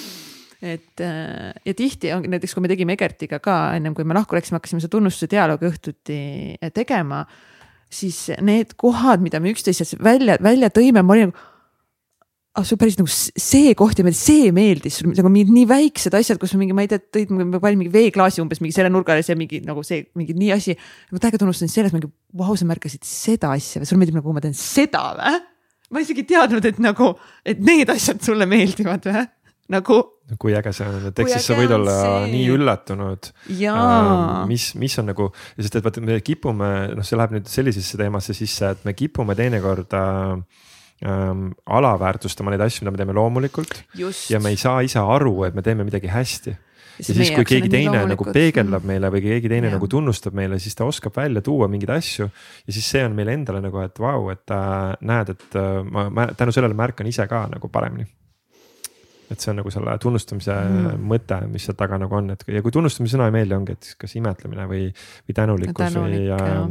et 0.61 1.03
äh, 1.03 1.53
ja 1.65 1.73
tihti 1.73 2.11
on 2.13 2.25
näiteks, 2.27 2.55
kui 2.55 2.65
me 2.65 2.71
tegime 2.71 2.95
Egertiga 2.97 3.39
ka 3.43 3.59
ennem 3.77 3.95
kui 3.95 4.07
me 4.07 4.17
lahku 4.17 4.35
läksime, 4.35 4.59
hakkasime 4.59 4.83
seda 4.83 4.97
tunnustuse 4.97 5.29
dialoogi 5.31 5.69
õhtuti 5.69 6.19
äh, 6.57 6.73
tegema. 6.75 7.25
siis 7.89 8.27
need 8.45 8.75
kohad, 8.77 9.21
mida 9.21 9.39
me 9.39 9.49
üksteisest 9.49 9.97
välja, 10.03 10.35
välja 10.43 10.69
tõime, 10.69 11.01
ma 11.01 11.15
olin 11.15 11.31
nagu 11.31 11.47
ah 12.59 12.65
see 12.65 12.75
on 12.75 12.81
päris 12.81 12.97
nagu 12.99 13.09
see 13.09 13.73
koht 13.77 13.99
ja 13.99 14.05
meile 14.05 14.17
see 14.17 14.49
meeldis, 14.55 14.99
nagu 15.05 15.29
mingid 15.31 15.51
nii 15.53 15.67
väiksed 15.69 16.15
asjad, 16.17 16.39
kus 16.41 16.55
mingi, 16.59 16.75
ma 16.75 16.83
ei 16.83 16.89
tea, 16.91 16.99
tõid 16.99 17.31
mingi 17.31 17.91
veeklaasi 17.93 18.41
umbes 18.43 18.61
mingi 18.63 18.75
selle 18.75 18.91
nurga 18.91 19.15
ja 19.19 19.37
mingi 19.37 19.61
nagu 19.65 19.83
see 19.85 20.07
mingi 20.17 20.35
nii 20.37 20.51
asi. 20.55 20.75
ma 21.13 21.21
täiega 21.21 21.39
tunnustasin 21.41 21.71
selles 21.71 21.93
mingi, 21.95 22.09
vau, 22.35 22.55
sa 22.57 22.67
märkasid 22.69 23.05
seda 23.07 23.53
asja 23.55 23.81
või 23.81 23.89
sulle 23.89 24.01
meeldib 24.01 24.19
nagu 24.19 24.35
ma 24.35 24.43
teen 24.43 24.57
seda 24.57 25.03
või? 25.19 25.39
ma 25.89 26.03
isegi 26.03 26.25
ei 26.25 26.29
teadnud, 26.33 26.65
et 26.69 26.81
nagu, 26.83 27.13
et 27.45 27.61
need 27.63 27.89
asjad 27.93 28.21
sulle 28.25 28.49
meeldivad 28.49 29.07
või? 29.07 29.25
Nagu. 29.73 29.99
kui 30.37 30.53
äge 30.53 30.71
see 30.77 30.85
on, 30.85 31.07
et 31.09 31.19
eks 31.23 31.31
siis 31.37 31.47
sa 31.49 31.57
võid 31.57 31.71
olla 31.73 31.93
see... 31.97 32.31
nii 32.35 32.47
üllatunud. 32.53 33.31
mis, 34.49 34.71
mis 34.77 34.97
on 35.01 35.09
nagu, 35.09 35.29
sest 35.57 35.79
et 35.79 35.85
vaata, 35.85 36.03
me 36.05 36.19
kipume, 36.25 36.71
noh, 36.99 37.07
see 37.07 37.17
läheb 37.17 37.33
nüüd 37.37 37.49
sellisesse 37.49 37.97
teemasse 37.97 38.37
sisse, 38.37 38.73
et 38.75 38.85
me 38.85 38.93
kipume 38.97 39.33
teinekord 39.39 39.97
äh, 39.97 40.63
ähm, 41.09 41.49
alaväärtustama 41.65 42.53
neid 42.53 42.65
asju, 42.67 42.85
mida 42.85 42.93
me 42.93 43.01
teeme 43.01 43.17
loomulikult. 43.17 43.83
ja 44.29 44.41
me 44.43 44.53
ei 44.53 44.61
saa 44.61 44.83
ise 44.85 45.01
aru, 45.01 45.35
et 45.49 45.57
me 45.57 45.65
teeme 45.65 45.87
midagi 45.87 46.13
hästi 46.13 46.55
ja 46.99 47.15
siis, 47.15 47.31
kui 47.31 47.47
keegi 47.47 47.71
teine 47.71 48.01
nagu 48.09 48.25
peegeldab 48.27 48.85
meile 48.87 49.11
või 49.13 49.23
keegi 49.23 49.51
teine 49.51 49.69
ja. 49.69 49.75
nagu 49.77 49.87
tunnustab 49.91 50.35
meile, 50.37 50.59
siis 50.61 50.75
ta 50.77 50.87
oskab 50.87 51.15
välja 51.15 51.41
tuua 51.45 51.69
mingeid 51.71 51.93
asju. 51.95 52.29
ja 52.29 52.75
siis 52.75 52.89
see 52.91 53.03
on 53.07 53.15
meile 53.17 53.35
endale 53.37 53.63
nagu, 53.63 53.81
et 53.85 54.01
vau, 54.01 54.29
et 54.33 54.55
äh, 54.55 54.95
näed, 55.09 55.33
et 55.35 55.59
äh, 55.59 55.69
ma, 55.87 56.09
ma 56.13 56.29
tänu 56.37 56.55
sellele 56.55 56.77
märkan 56.77 57.09
ise 57.09 57.27
ka 57.31 57.45
nagu 57.51 57.71
paremini 57.71 58.07
et 59.29 59.39
see 59.39 59.51
on 59.53 59.59
nagu 59.61 59.71
selle 59.73 59.95
tunnustamise 60.01 60.53
mm. 60.57 61.07
mõte, 61.09 61.39
mis 61.51 61.65
seal 61.67 61.77
taga 61.79 61.99
nagu 62.01 62.15
on, 62.17 62.33
et 62.33 62.45
ja 62.49 62.61
kui 62.65 62.73
tunnustamise 62.73 63.15
sõna 63.15 63.29
ei 63.29 63.35
meeldi, 63.35 63.57
ongi, 63.57 63.77
et 63.77 63.95
kas 64.01 64.15
imetlemine 64.19 64.67
või, 64.69 64.85
või 65.27 65.37
tänulikkus 65.37 65.83
Tänulik, 65.83 66.23
või 66.23 66.29
ja. 66.29 66.63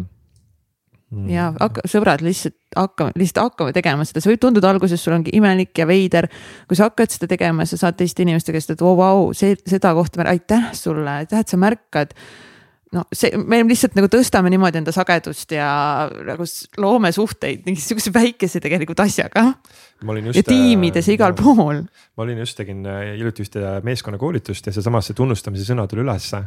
Mm. 1.09 1.29
ja 1.33 1.47
hakka, 1.57 1.87
sõbrad 1.89 2.21
lihtsalt 2.25 2.59
hakkame, 2.77 3.15
lihtsalt 3.17 3.47
hakkame 3.47 3.73
tegema 3.77 4.05
seda, 4.05 4.21
see 4.21 4.35
võib 4.35 4.43
tunduda 4.43 4.69
alguses, 4.75 5.01
sul 5.01 5.17
ongi 5.17 5.33
imelik 5.39 5.79
ja 5.81 5.87
veider. 5.89 6.29
kui 6.69 6.77
sa 6.77 6.91
hakkad 6.91 7.15
seda 7.15 7.31
tegema, 7.31 7.65
sa 7.65 7.79
saad 7.81 7.97
teiste 7.97 8.27
inimeste 8.27 8.53
käest, 8.53 8.75
et 8.75 8.85
vau 8.85 8.93
vau, 8.99 9.31
see, 9.37 9.57
seda 9.69 9.95
kohta, 9.97 10.27
aitäh 10.29 10.69
sulle, 10.77 11.23
aitäh, 11.23 11.47
et 11.47 11.49
sa 11.49 11.61
märkad 11.61 12.13
no 12.93 13.05
see, 13.13 13.37
me 13.37 13.61
lihtsalt 13.67 13.97
nagu 13.99 14.09
tõstame 14.13 14.51
niimoodi 14.53 14.81
enda 14.81 14.93
sagedust 14.95 15.53
ja 15.55 15.69
nagu 16.29 16.47
loome 16.81 17.11
suhteid 17.15 17.67
mingi 17.67 17.83
sihukese 17.85 18.13
väikese 18.15 18.63
tegelikult 18.65 19.03
asjaga. 19.05 19.45
ja 20.35 20.45
tiimides 20.47 21.09
ja 21.11 21.17
igal 21.17 21.35
no, 21.35 21.39
pool. 21.43 21.83
ma 22.17 22.25
olin 22.25 22.41
just, 22.43 22.57
tegin 22.61 22.85
äh, 22.89 23.15
hiljuti 23.19 23.45
ühte 23.45 23.73
meeskonnakoolitust 23.85 24.71
ja 24.71 24.75
seesamas 24.75 25.11
see 25.11 25.19
tunnustamise 25.19 25.67
sõna 25.69 25.89
tuli 25.91 26.05
ülesse. 26.07 26.43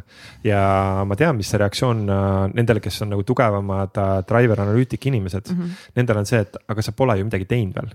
ja 0.46 0.62
ma 1.06 1.18
tean, 1.18 1.38
mis 1.38 1.52
see 1.52 1.62
reaktsioon 1.62 2.06
äh, 2.06 2.30
nendele, 2.56 2.82
kes 2.82 3.02
on 3.06 3.14
nagu 3.14 3.26
tugevamad 3.28 4.02
äh, 4.02 4.14
driver 4.28 4.64
analüütik 4.66 5.06
inimesed 5.12 5.52
mm, 5.52 5.60
-hmm. 5.60 5.92
nendel 6.00 6.24
on 6.24 6.26
see, 6.26 6.42
et 6.42 6.58
aga 6.68 6.82
sa 6.82 6.96
pole 6.96 7.18
ju 7.18 7.28
midagi 7.28 7.50
teinud 7.54 7.78
veel 7.78 7.94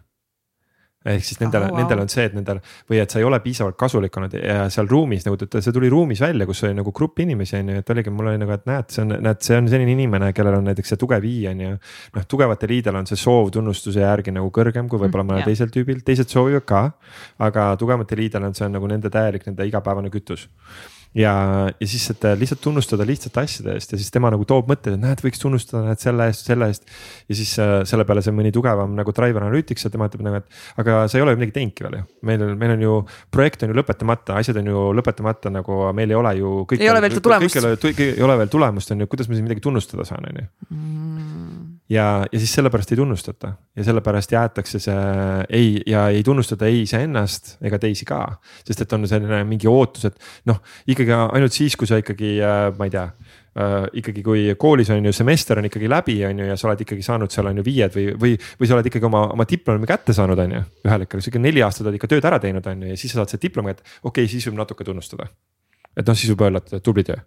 ehk 1.05 1.23
siis 1.23 1.39
nendel 1.39 1.67
oh,, 1.67 1.71
wow. 1.71 1.79
nendel 1.81 2.01
on 2.01 2.09
see, 2.11 2.25
et 2.27 2.33
nendel 2.35 2.59
või 2.89 2.99
et 3.03 3.13
sa 3.13 3.21
ei 3.21 3.27
ole 3.27 3.39
piisavalt 3.43 3.77
kasulik 3.79 4.17
olnud 4.17 4.33
ja 4.39 4.65
seal 4.73 4.89
ruumis 4.89 5.27
nagu 5.27 5.37
see 5.37 5.75
tuli 5.75 5.91
ruumis 5.93 6.21
välja, 6.23 6.47
kus 6.49 6.63
oli 6.65 6.77
nagu 6.77 6.93
grupp 6.95 7.21
inimesi 7.23 7.59
on 7.59 7.71
ju, 7.71 7.83
et 7.83 7.93
oligi, 7.93 8.13
mul 8.13 8.31
oli 8.33 8.41
nagu, 8.41 8.55
et 8.55 8.65
näed, 8.69 8.89
see 8.93 9.05
on, 9.05 9.15
näed, 9.27 9.41
see 9.45 9.59
on 9.59 9.69
selline 9.71 9.93
inimene, 9.93 10.33
kellel 10.37 10.59
on 10.59 10.67
näiteks 10.71 10.93
see 10.93 11.01
tugev 11.01 11.29
i 11.29 11.35
on 11.51 11.63
ju. 11.63 11.77
noh, 12.17 12.27
tugevatel 12.35 12.75
i-del 12.79 12.99
on 12.99 13.09
see 13.09 13.19
soov 13.19 13.53
tunnustuse 13.55 14.03
järgi 14.03 14.33
nagu 14.35 14.51
kõrgem 14.53 14.89
kui 14.89 15.01
võib-olla 15.05 15.23
mm, 15.25 15.33
mõnel 15.33 15.47
teisel 15.47 15.71
tüübil, 15.73 16.03
teised 16.07 16.33
soovivad 16.33 16.67
ka. 16.67 16.83
aga 17.47 17.69
tugevamatel 17.79 18.25
i-del 18.25 18.49
on 18.49 18.57
see 18.57 18.67
on 18.67 18.77
nagu 18.79 18.89
nende 18.89 19.13
täielik, 19.13 19.45
nende 19.47 19.69
igapäevane 19.69 20.11
kütus 20.13 20.47
ja, 21.15 21.33
ja 21.79 21.87
siis, 21.87 22.05
et 22.11 22.25
lihtsalt 22.39 22.61
tunnustada 22.63 23.05
lihtsate 23.07 23.43
asjade 23.43 23.75
eest 23.77 23.93
ja 23.93 23.99
siis 23.99 24.11
tema 24.13 24.31
nagu 24.33 24.45
toob 24.47 24.69
mõtteid, 24.71 24.97
et 24.97 25.03
näed, 25.03 25.21
võiks 25.23 25.41
tunnustada 25.41 25.83
näed 25.87 26.01
selle 26.01 26.27
eest, 26.31 26.49
selle 26.49 26.69
eest. 26.71 26.87
ja 27.29 27.37
siis 27.39 27.53
äh, 27.63 27.73
selle 27.89 28.05
peale 28.07 28.23
see 28.25 28.35
mõni 28.35 28.51
tugevam 28.55 28.95
nagu 28.97 29.13
driver 29.15 29.47
analytics 29.47 29.87
ja 29.87 29.93
tema 29.93 30.09
ütleb 30.11 30.25
nagu, 30.27 30.41
et 30.41 30.83
aga 30.83 30.99
sa 31.07 31.19
ei 31.19 31.25
ole 31.25 31.35
ju 31.35 31.41
midagi 31.41 31.57
teinudki 31.59 31.87
veel 31.87 31.99
ju. 31.99 32.03
meil 32.29 32.45
on, 32.47 32.53
meil 32.59 32.75
on 32.75 32.85
ju, 32.87 32.99
projekt 33.33 33.65
on 33.65 33.73
ju 33.73 33.79
lõpetamata, 33.79 34.37
asjad 34.41 34.61
on 34.63 34.71
ju 34.73 34.85
lõpetamata 34.99 35.53
nagu 35.53 35.81
meil 35.97 36.13
ei 36.13 36.19
ole 36.19 36.35
ju. 36.41 36.53
ei 36.77 36.91
ole 36.91 37.03
veel 37.05 37.19
tulemust. 37.21 37.59
ei 37.97 38.27
ole 38.27 38.39
veel 38.43 38.53
tulemust, 38.53 38.93
on 38.95 39.05
ju, 39.05 39.11
kuidas 39.11 39.31
ma 39.31 39.37
siis 39.37 39.47
midagi 39.47 39.63
tunnustada 39.63 40.07
saan, 40.07 40.29
on 40.31 40.43
ju 40.43 40.47
mm. 40.69 41.66
Ja, 41.89 42.25
ja 42.31 42.39
siis 42.39 42.53
sellepärast 42.53 42.91
ei 42.91 42.99
tunnustata 42.99 43.53
ja 43.75 43.83
sellepärast 43.87 44.31
jäetakse 44.31 44.79
see 44.79 44.95
ei 45.49 45.81
ja 45.87 46.07
ei 46.13 46.23
tunnustata 46.23 46.67
ei 46.67 46.81
iseennast 46.81 47.57
ega 47.61 47.79
teisi 47.79 48.05
ka. 48.05 48.21
sest 48.65 48.81
et 48.83 48.93
on 48.93 49.07
selline 49.07 49.43
mingi 49.47 49.69
ootus, 49.71 50.09
et 50.09 50.17
noh, 50.49 50.59
ikkagi 50.87 51.15
ainult 51.15 51.55
siis, 51.55 51.75
kui 51.75 51.87
sa 51.87 51.99
ikkagi 52.01 52.37
äh,, 52.43 52.71
ma 52.77 52.87
ei 52.89 52.93
tea 52.93 53.05
äh,. 53.07 53.87
ikkagi, 54.01 54.23
kui 54.23 54.43
koolis 54.59 54.91
on 54.93 55.05
ju 55.05 55.13
semester 55.15 55.61
on 55.61 55.69
ikkagi 55.69 55.89
läbi, 55.89 56.19
on 56.27 56.43
ju, 56.43 56.49
ja 56.51 56.57
sa 56.59 56.69
oled 56.71 56.83
ikkagi 56.83 57.05
saanud 57.05 57.33
seal 57.33 57.51
on 57.51 57.61
ju 57.61 57.65
viied 57.65 57.95
või, 57.95 58.09
või, 58.19 58.35
või 58.59 58.69
sa 58.69 58.77
oled 58.77 58.91
ikkagi 58.91 59.07
oma, 59.07 59.23
oma 59.37 59.47
diplomi 59.49 59.89
kätte 59.89 60.15
saanud, 60.17 60.43
on 60.43 60.59
ju. 60.59 60.63
ühel 60.89 61.07
hetkel, 61.07 61.23
sa 61.23 61.31
ikka 61.31 61.43
neli 61.43 61.63
aastat 61.65 61.87
oled 61.87 62.01
ikka 62.01 62.11
tööd 62.11 62.27
ära 62.27 62.41
teinud, 62.43 62.67
on 62.67 62.83
ju, 62.83 62.93
ja 62.93 62.99
siis 62.99 63.15
sa 63.15 63.23
saad 63.23 63.35
selle 63.35 63.47
diplomi 63.47 63.73
kätte, 63.73 63.87
okei 64.03 64.27
okay,, 64.27 64.31
siis 64.35 64.49
võib 64.49 64.59
natuke 64.59 64.87
tunnustada. 64.87 65.31
et 65.95 66.05
noh, 66.05 66.17
siis 66.17 66.35
võib 66.35 66.47
öelda, 66.49 66.65
et 66.67 66.83
tubli 66.83 67.07
töö 67.07 67.21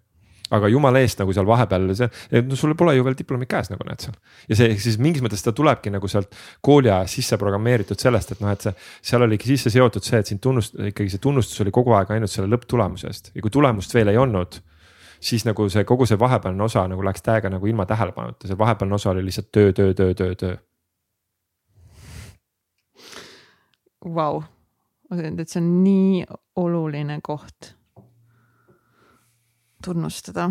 aga 0.56 0.70
jumala 0.72 1.02
eest 1.02 1.20
nagu 1.22 1.34
seal 1.34 1.46
vahepeal 1.48 1.90
see, 1.98 2.08
no 2.46 2.58
sul 2.58 2.74
pole 2.78 2.96
ju 2.96 3.04
veel 3.06 3.18
diplomit 3.18 3.50
käes, 3.50 3.70
nagu 3.72 3.86
näed 3.86 4.02
seal. 4.02 4.16
ja 4.48 4.58
see 4.58 4.70
ehk 4.74 4.82
siis 4.82 4.98
mingis 5.02 5.22
mõttes 5.24 5.44
ta 5.46 5.54
tulebki 5.56 5.92
nagu 5.94 6.10
sealt 6.10 6.34
kooli 6.66 6.90
ajast 6.90 7.20
sisse 7.20 7.38
programmeeritud 7.40 8.00
sellest, 8.00 8.34
et 8.34 8.42
noh, 8.42 8.50
et 8.54 8.66
see, 8.66 8.74
seal 9.12 9.26
oligi 9.26 9.52
sisse 9.52 9.72
seotud 9.74 10.06
see, 10.06 10.22
et 10.22 10.32
sind 10.32 10.42
tunnust-, 10.44 10.78
ikkagi 10.90 11.14
see 11.14 11.22
tunnustus 11.22 11.62
oli 11.64 11.74
kogu 11.74 11.94
aeg 11.98 12.12
ainult 12.16 12.32
selle 12.32 12.50
lõpptulemuse 12.50 13.10
eest 13.10 13.32
ja 13.34 13.44
kui 13.44 13.54
tulemust 13.54 13.94
veel 13.94 14.12
ei 14.12 14.20
olnud 14.20 14.60
siis 15.20 15.44
nagu 15.44 15.68
see 15.68 15.84
kogu 15.84 16.06
see 16.08 16.18
vahepealne 16.18 16.64
osa 16.64 16.86
nagu 16.88 17.04
läks 17.04 17.22
täiega 17.22 17.50
nagu 17.52 17.66
ilma 17.66 17.86
tähelepanuta, 17.86 18.48
see 18.48 18.58
vahepealne 18.58 18.96
osa 18.96 19.10
oli 19.10 19.24
lihtsalt 19.26 19.52
töö, 19.52 19.72
töö, 19.72 19.94
töö, 19.94 20.14
töö, 20.14 20.34
töö. 20.34 20.56
Vau, 24.00 24.40
ma 24.40 25.18
ütlen, 25.18 25.36
et 25.42 25.52
see 25.52 25.60
on 25.60 25.68
nii 25.84 26.24
oluline 26.56 27.18
koht 27.22 27.74
tunnustada, 29.84 30.50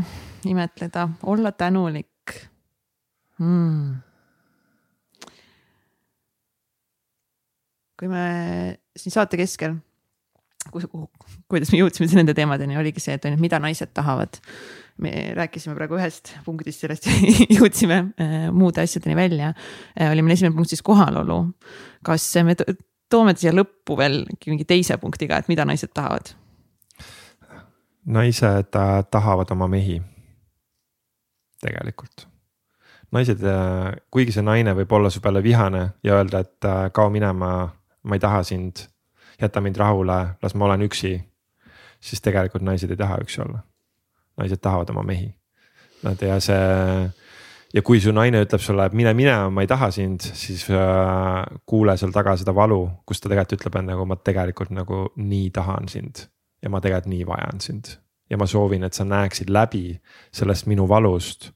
imetleda, 0.50 1.10
olla 1.24 1.52
tänulik 1.52 2.34
mm.. 3.40 3.96
kui 8.00 8.08
me 8.08 8.26
siin 8.98 9.14
saate 9.14 9.38
keskel, 9.40 9.76
kuidas 10.70 11.72
me 11.74 11.80
jõudsime 11.82 12.10
nende 12.14 12.36
teemadeni, 12.38 12.78
oligi 12.80 13.02
see, 13.04 13.16
et 13.18 13.26
on 13.28 13.36
ju, 13.36 13.42
mida 13.42 13.60
naised 13.62 13.94
tahavad. 13.94 14.40
me 15.00 15.32
rääkisime 15.32 15.78
praegu 15.78 15.96
ühest 15.96 16.34
punktist, 16.44 16.82
sellest 16.84 17.08
jõudsime 17.58 18.02
äh, 18.20 18.50
muude 18.52 18.84
asjadeni 18.84 19.16
välja 19.16 19.54
äh,. 19.54 20.12
oli 20.12 20.22
meil 20.22 20.36
esimene 20.36 20.56
punkt 20.56 20.74
siis 20.74 20.84
kohalolu. 20.84 21.46
kas 22.04 22.28
me 22.44 22.56
toome 23.10 23.34
siia 23.38 23.54
lõppu 23.56 23.98
veel 23.98 24.24
mingi 24.46 24.68
teise 24.68 24.98
punktiga, 24.98 25.40
et 25.40 25.48
mida 25.52 25.66
naised 25.66 25.94
tahavad? 25.94 26.34
Naised 28.10 28.74
tahavad 29.12 29.52
oma 29.52 29.68
mehi. 29.68 30.02
tegelikult. 31.62 32.28
naised, 33.12 33.42
äh, 33.44 33.96
kuigi 34.12 34.32
see 34.32 34.46
naine 34.46 34.76
võib 34.78 34.92
olla 34.94 35.10
su 35.10 35.20
peale 35.22 35.42
vihane 35.44 35.82
ja 36.06 36.20
öelda, 36.20 36.44
et 36.46 36.66
äh, 36.66 36.92
kao 36.94 37.10
minema, 37.10 37.70
ma 38.04 38.16
ei 38.16 38.20
taha 38.20 38.44
sind. 38.44 38.88
jäta 39.42 39.62
mind 39.62 39.78
rahule, 39.78 40.36
las 40.44 40.56
ma 40.56 40.66
olen 40.66 40.82
üksi. 40.82 41.20
siis 42.00 42.22
tegelikult 42.22 42.64
naised 42.64 42.92
ei 42.92 42.98
taha 42.98 43.18
üksi 43.22 43.42
olla. 43.42 43.60
naised 44.38 44.62
tahavad 44.62 44.90
oma 44.90 45.04
mehi. 45.04 45.36
Nad 46.04 46.22
ja 46.22 46.40
see 46.40 47.12
ja 47.74 47.82
kui 47.82 48.00
su 48.02 48.12
naine 48.12 48.42
ütleb 48.42 48.62
sulle, 48.62 48.86
et 48.86 48.94
mine 48.94 49.14
minema, 49.14 49.50
ma 49.50 49.62
ei 49.62 49.68
taha 49.68 49.92
sind, 49.92 50.22
siis 50.22 50.66
äh, 50.70 51.60
kuule 51.66 51.98
seal 51.98 52.12
taga 52.12 52.38
seda 52.38 52.56
valu, 52.56 52.90
kus 53.06 53.22
ta 53.22 53.30
tegelikult 53.30 53.60
ütleb, 53.60 53.80
et 53.82 53.90
nagu 53.92 54.06
ma 54.06 54.16
tegelikult 54.16 54.72
nagu 54.74 55.08
nii 55.16 55.50
tahan 55.54 55.88
sind 55.92 56.30
ja 56.62 56.70
ma 56.70 56.82
tegelikult 56.82 57.14
nii 57.14 57.28
vajan 57.28 57.62
sind. 57.62 57.86
ja 58.30 58.38
ma 58.38 58.46
soovin, 58.46 58.84
et 58.84 58.94
sa 58.94 59.06
näeksid 59.06 59.50
läbi 59.50 60.02
sellest 60.32 60.66
minu 60.66 60.90
valust 60.90 61.52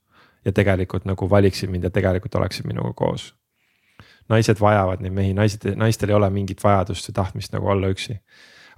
ja 0.46 0.52
tegelikult 0.52 1.06
nagu 1.06 1.30
valiksid 1.30 1.70
mind 1.70 1.84
ja 1.84 1.90
tegelikult 1.90 2.36
oleksid 2.36 2.66
minuga 2.66 2.94
koos. 2.94 3.36
naised 4.30 4.60
vajavad 4.60 5.02
neid 5.02 5.14
mehi, 5.14 5.34
naised, 5.34 5.76
naistel 5.76 6.10
ei 6.10 6.16
ole 6.16 6.30
mingit 6.30 6.64
vajadust 6.64 7.10
või 7.10 7.16
tahtmist 7.16 7.54
nagu 7.54 7.68
olla 7.68 7.88
üksi. 7.88 8.20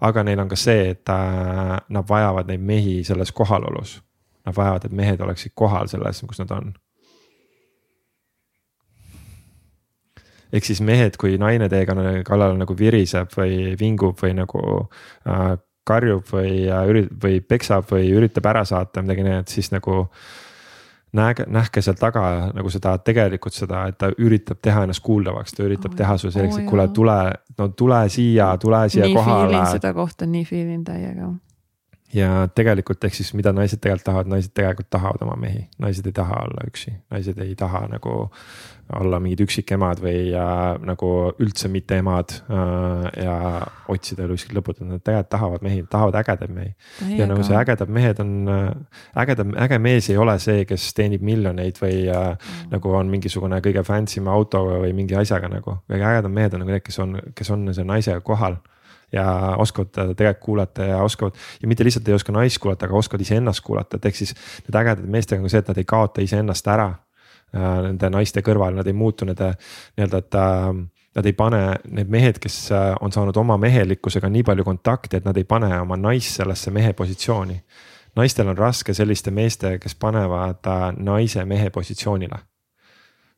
aga 0.01 0.23
neil 0.23 0.39
on 0.39 0.49
ka 0.49 0.55
see, 0.55 0.89
et 0.89 1.09
äh, 1.09 1.77
nad 1.89 2.09
vajavad 2.09 2.47
neid 2.47 2.61
mehi 2.61 3.03
selles 3.03 3.31
kohalolus. 3.31 4.01
Nad 4.45 4.55
vajavad, 4.55 4.85
et 4.85 4.91
mehed 4.91 5.21
oleksid 5.21 5.51
kohal 5.55 5.87
selles, 5.87 6.21
kus 6.27 6.39
nad 6.39 6.51
on 6.51 6.73
ehk 10.53 10.65
siis 10.65 10.81
mehed, 10.81 11.17
kui 11.17 11.39
naine 11.41 11.69
teie 11.69 11.85
kallal 12.27 12.57
nagu 12.59 12.75
viriseb 12.77 13.31
või 13.35 13.73
vingub 13.79 14.19
või 14.21 14.35
nagu 14.37 14.61
äh, 15.27 15.55
karjub 15.87 16.25
või 16.31 16.65
ürit- 16.89 17.13
või 17.21 17.39
peksab 17.41 17.87
või 17.91 18.09
üritab 18.15 18.49
ära 18.51 18.65
saata 18.65 19.03
midagi 19.05 19.25
nii, 19.27 19.37
et 19.43 19.53
siis 19.53 19.71
nagu. 19.75 20.05
näege, 21.15 21.45
nähke 21.47 21.79
seal 21.79 21.95
taga 21.95 22.51
nagu 22.51 22.69
seda 22.69 22.97
tegelikult 22.99 23.55
seda, 23.55 23.85
et 23.87 23.95
ta 23.97 24.09
üritab 24.19 24.59
teha 24.61 24.81
ennast 24.83 24.99
kuuldavaks, 25.03 25.53
ta 25.55 25.63
üritab 25.63 25.93
oh, 25.93 25.95
teha 25.95 26.17
sulle 26.19 26.33
selleks, 26.33 26.57
et 26.59 26.67
kuule, 26.67 26.89
tule, 26.91 27.15
no 27.57 27.67
tule 27.71 28.01
siia, 28.11 28.49
tule 28.59 28.81
siia 28.89 29.07
nii 29.07 29.15
kohale. 29.15 29.61
seda 29.71 29.93
kohta 29.95 30.27
nii 30.27 30.43
feel 30.49 30.73
in 30.75 30.83
täiega 30.83 31.29
ja 32.15 32.47
tegelikult 32.55 33.03
ehk 33.03 33.15
siis, 33.17 33.31
mida 33.37 33.53
naised 33.55 33.79
tegelikult 33.81 34.05
tahavad, 34.09 34.31
naised 34.31 34.53
tegelikult 34.55 34.89
tahavad 34.93 35.23
oma 35.25 35.35
mehi, 35.39 35.65
naised 35.81 36.05
ei 36.05 36.15
taha 36.15 36.41
olla 36.45 36.67
üksi, 36.67 36.93
naised 37.11 37.39
ei 37.43 37.55
taha 37.59 37.85
nagu 37.91 38.17
olla 38.93 39.17
mingid 39.19 39.41
üksikemad 39.41 39.99
või 40.03 40.29
äh, 40.37 40.75
nagu 40.85 41.09
üldse 41.41 41.69
mitte 41.73 41.97
emad 42.01 42.35
äh, 42.45 43.05
ja 43.23 43.37
otsida 43.89 44.27
kuskilt 44.29 44.59
lõputada, 44.59 44.89
nad 44.91 45.01
tegelikult 45.01 45.31
tahavad 45.33 45.65
mehi, 45.65 45.81
tahavad 45.89 46.19
ägedaid 46.21 46.53
mehi. 46.53 46.73
ja 47.17 47.25
nagu 47.29 47.43
see 47.45 47.57
ägedad 47.57 47.89
mehed 47.89 48.21
on 48.21 48.35
äh,, 48.51 48.67
ägedam, 49.23 49.55
äge 49.65 49.79
mees 49.81 50.09
ei 50.13 50.19
ole 50.21 50.37
see, 50.43 50.67
kes 50.69 50.91
teenib 50.97 51.25
miljoneid 51.25 51.81
või 51.81 52.03
äh, 52.13 52.27
mm. 52.35 52.69
nagu 52.75 52.93
on 52.93 53.09
mingisugune 53.09 53.57
kõige 53.65 53.81
fancy 53.87 54.19
im 54.21 54.29
auto 54.29 54.61
või 54.69 54.93
mingi 54.93 55.17
asjaga 55.17 55.49
nagu. 55.49 55.79
kõige 55.89 56.05
ägedam 56.11 56.37
mehed 56.37 56.53
on 56.53 56.63
nagu 56.63 56.75
need, 56.75 56.85
kes 56.85 57.01
on, 57.01 57.17
kes 57.35 57.51
on 57.55 57.65
selle 57.73 57.89
naisega 57.89 58.21
kohal 58.25 58.59
ja 59.13 59.55
oskavad 59.61 60.13
tegelikult 60.13 60.43
kuulata 60.45 60.85
ja 60.85 61.01
oskavad 61.01 61.33
ja 61.61 61.67
mitte 61.67 61.83
lihtsalt 61.83 62.07
ei 62.07 62.13
oska 62.13 62.33
naist 62.35 62.61
kuulata, 62.61 62.85
aga 62.85 63.01
oskavad 63.01 63.25
iseennast 63.25 63.65
kuulata, 63.65 63.97
et 63.97 64.05
ehk 64.05 64.21
siis 64.21 64.35
need 64.67 64.77
ägedad 64.77 65.09
meestega 65.09 65.41
on 65.41 65.49
see, 65.49 65.63
et 65.65 65.73
nad 65.73 65.81
ei 65.81 65.89
kaota 65.89 66.21
iseennast 66.25 66.69
ära 66.69 66.91
nende 67.55 68.09
naiste 68.13 68.43
kõrval, 68.45 68.79
nad 68.79 68.87
ei 68.87 68.93
muutu 68.97 69.25
nende 69.25 69.53
nii-öelda, 69.55 70.21
et 70.23 70.39
äh, 70.39 70.69
nad 71.15 71.29
ei 71.29 71.35
pane, 71.37 71.61
need 71.97 72.11
mehed, 72.11 72.39
kes 72.43 72.57
äh, 72.75 72.87
on 73.01 73.13
saanud 73.15 73.37
oma 73.37 73.57
mehelikkusega 73.61 74.29
nii 74.29 74.43
palju 74.47 74.67
kontakti, 74.67 75.19
et 75.19 75.27
nad 75.27 75.37
ei 75.37 75.47
pane 75.47 75.71
oma 75.79 75.97
naist 75.99 76.41
sellesse 76.41 76.71
mehe 76.75 76.93
positsiooni. 76.93 77.61
naistel 78.15 78.47
on 78.47 78.57
raske 78.57 78.93
selliste 78.93 79.31
meeste, 79.31 79.77
kes 79.79 79.95
panevad 79.99 80.67
naise 80.97 81.45
mehe 81.45 81.69
positsioonile 81.69 82.43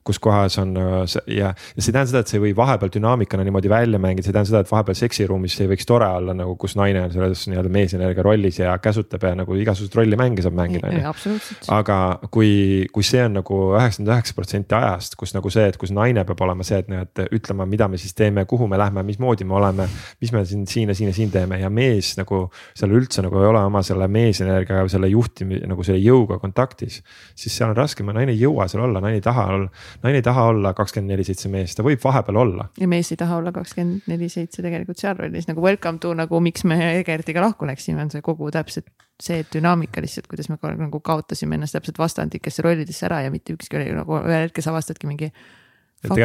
kus 0.07 0.19
kohas 0.23 0.57
on 0.61 0.73
äh, 0.79 1.15
ja, 1.27 1.51
ja 1.51 1.84
see 1.84 1.91
ei 1.91 1.95
tähenda 1.97 2.11
seda, 2.11 2.23
et 2.23 2.31
see 2.31 2.39
ei 2.39 2.43
või 2.47 2.53
vahepeal 2.57 2.91
dünaamikana 2.93 3.45
niimoodi 3.47 3.71
välja 3.71 3.99
mängida, 4.01 4.25
see 4.25 4.31
ei 4.31 4.38
tähenda 4.38 4.51
seda, 4.51 4.63
et 4.63 4.71
vahepeal 4.71 4.97
seksiruumis 4.99 5.57
ei 5.63 5.69
võiks 5.71 5.88
tore 5.89 6.07
olla 6.19 6.35
nagu, 6.38 6.55
kus 6.59 6.77
naine 6.79 7.03
on 7.05 7.13
selles 7.13 7.43
nii-öelda 7.51 7.71
meesenergia 7.73 8.25
rollis 8.25 8.59
ja 8.61 8.75
käsutab 8.84 9.25
ja 9.27 9.34
nagu 9.38 9.57
igasuguseid 9.59 9.97
rollimänge 9.99 10.45
saab 10.45 10.57
mängida, 10.57 10.91
on 10.91 11.01
ju. 11.01 11.35
aga 11.75 11.97
kui, 12.34 12.51
kui 12.93 13.05
see 13.07 13.25
on 13.25 13.38
nagu 13.41 13.59
üheksakümmend 13.75 14.13
üheksa 14.13 14.38
protsenti 14.38 14.77
ajast, 14.77 15.17
kus 15.19 15.35
nagu 15.35 15.51
see, 15.53 15.67
et 15.71 15.79
kus 15.81 15.93
naine 15.95 16.23
peab 16.27 16.43
olema 16.47 16.65
see, 16.67 16.81
et 16.84 16.91
noh, 16.91 17.03
et 17.03 17.23
ütlema, 17.35 17.67
mida 17.69 17.89
me 17.91 17.99
siis 18.01 18.15
teeme, 18.17 18.45
kuhu 18.49 18.69
me 18.71 18.79
lähme, 18.79 19.03
mismoodi 19.07 19.47
me 19.47 19.57
oleme. 19.59 19.88
mis 20.21 20.31
me 20.34 20.43
siin, 20.45 20.65
siin 20.67 20.89
ja 20.89 20.95
siin 20.95 21.11
ja 21.11 21.15
siin 21.15 21.31
teeme 21.31 21.59
ja 21.59 21.69
mees 21.73 22.13
nagu 22.17 22.47
seal 22.77 22.93
üldse 22.95 23.23
nagu 23.25 23.41
ei 23.41 23.49
ole 23.49 23.61
oma 23.67 23.84
selle 23.85 24.07
meesenergiaga 24.11 24.88
selle 24.91 25.09
juhtimise 25.11 25.67
nagu 25.69 25.84
selle 25.84 25.99
jõuga 26.01 26.39
kontaktis. 26.41 27.01
siis 27.35 27.57
seal 27.57 27.71
on 27.73 27.77
raske, 27.77 28.03
naine 28.03 28.34
ei 28.34 28.41
jõua 28.41 28.67
seal 28.71 28.85
olla, 28.88 29.01
naine 29.03 29.19
ei 29.19 29.25
taha 29.25 29.45
olla 29.53 29.69
naine 30.03 30.22
ei 30.22 30.26
taha 30.26 30.44
olla 30.52 30.74
kakskümmend 30.78 31.14
neli 31.14 31.26
seitse 31.28 31.49
mees, 31.52 31.76
ta 31.76 31.86
võib 31.86 32.02
vahepeal 32.03 32.41
olla. 32.44 32.68
ja 32.80 32.88
mees 32.88 33.11
ei 33.14 33.19
taha 33.19 33.41
olla 33.41 33.53
kakskümmend 33.56 34.07
neli 34.11 34.30
seitse 34.30 34.65
tegelikult 34.65 35.02
seal 35.02 35.18
rollis 35.18 35.49
nagu 35.49 35.64
welcome 35.64 36.02
to 36.03 36.14
nagu 36.18 36.41
miks 36.44 36.65
me 36.69 36.78
Egertiga 36.99 37.44
lahku 37.44 37.68
läksime, 37.69 38.02
on 38.06 38.14
see 38.14 38.24
kogu 38.26 38.52
täpselt 38.53 38.90
see 39.24 39.41
dünaamika 39.53 40.02
lihtsalt, 40.03 40.28
kuidas 40.30 40.49
me 40.49 40.57
nagu 40.61 40.99
kaotasime 41.02 41.57
ennast 41.57 41.78
täpselt 41.78 41.98
vastandlikesse 41.98 42.65
rollidesse 42.65 43.07
ära 43.10 43.24
ja 43.26 43.34
mitte 43.34 43.56
ükski 43.56 43.80
oli 43.80 43.90
nagu 43.95 44.19
ühel 44.19 44.45
hetkel 44.45 44.65
sa 44.65 44.74
avastadki 44.76 45.10
mingi. 45.10 45.32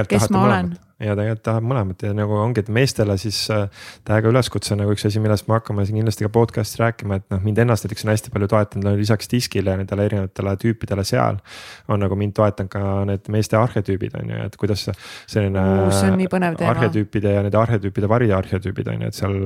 kes 0.08 0.28
ma 0.30 0.44
olen 0.44 0.74
ja 1.02 1.16
tegelikult 1.18 1.44
tahab 1.46 1.66
mõlemat 1.66 2.04
ja 2.06 2.12
nagu 2.16 2.36
ongi, 2.38 2.62
et 2.62 2.70
meestele 2.72 3.16
siis 3.20 3.38
äh, 3.52 3.66
täiega 4.08 4.30
üleskutse 4.30 4.76
nagu 4.78 4.94
üks 4.94 5.04
asi, 5.08 5.20
millest 5.22 5.48
me 5.48 5.56
hakkame 5.58 5.84
siin 5.88 5.98
kindlasti 6.00 6.26
ka 6.26 6.30
podcast'is 6.32 6.78
rääkima, 6.80 7.18
et 7.20 7.26
noh, 7.32 7.42
mind 7.44 7.62
ennast 7.64 7.86
näiteks 7.86 8.06
on 8.06 8.12
hästi 8.12 8.32
palju 8.34 8.48
toetanud 8.52 9.00
lisaks 9.00 9.30
diskile 9.32 9.74
ja 9.74 9.80
nendele 9.80 10.06
erinevatele 10.08 10.54
tüüpidele 10.62 11.04
seal. 11.08 11.40
on 11.88 12.02
nagu 12.02 12.16
mind 12.18 12.36
toetanud 12.36 12.70
ka 12.72 12.82
need 13.08 13.28
meeste 13.32 13.58
arhetüübid 13.58 14.16
on 14.20 14.30
ju, 14.32 14.40
et 14.46 14.56
kuidas 14.60 14.84
selline. 14.86 15.64
see 15.92 16.12
on 16.12 16.18
nii 16.20 16.30
põnev 16.32 16.58
teema. 16.60 16.74
arhetüüpide 16.76 17.34
ja 17.36 17.42
nende 17.44 17.58
arhetüüpide 17.58 18.10
variarhetüübid 18.10 18.92
on 18.92 19.06
ju, 19.06 19.12
et 19.12 19.18
seal, 19.18 19.38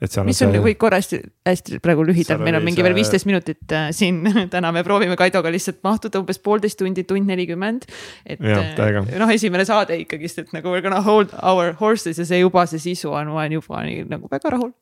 et 0.00 0.12
seal. 0.12 0.28
mis 0.28 0.42
on, 0.44 0.52
see... 0.54 0.64
võib 0.68 0.80
korra 0.80 1.00
hästi, 1.00 1.22
hästi 1.48 1.82
praegu 1.84 2.06
lühidalt, 2.08 2.44
meil 2.44 2.60
on 2.60 2.66
mingi 2.66 2.82
see... 2.82 2.88
veel 2.88 2.98
viisteist 2.98 3.28
minutit 3.28 3.76
äh, 3.76 3.88
siin 3.96 4.20
täna 4.54 4.72
me 4.74 4.84
proovime 4.86 5.16
Kaidoga 5.18 5.52
lihtsalt 5.54 5.80
mahtuda 5.86 6.20
umbes 6.22 6.40
poolteist 6.42 6.78
tundi, 6.80 7.04
tund 7.08 7.28
nelikümmend. 7.28 7.88
et 8.26 8.42
äh, 8.44 9.02
noh, 9.18 9.32
esimene 9.32 9.66
saade 9.68 9.96
ikkagist, 10.04 10.44
et 10.44 10.54
nagu 10.56 10.74
gonna 10.98 11.10
hold 11.10 11.28
our 11.42 11.74
horses 11.80 12.18
ja 12.18 12.26
see 12.26 12.40
juba, 12.40 12.66
see 12.66 12.78
sisu 12.78 13.12
on, 13.12 13.32
ma 13.32 13.42
olen 13.42 13.58
juba 13.58 13.82
nii 13.86 14.04
nagu 14.08 14.28
väga 14.30 14.54
rahul 14.56 14.72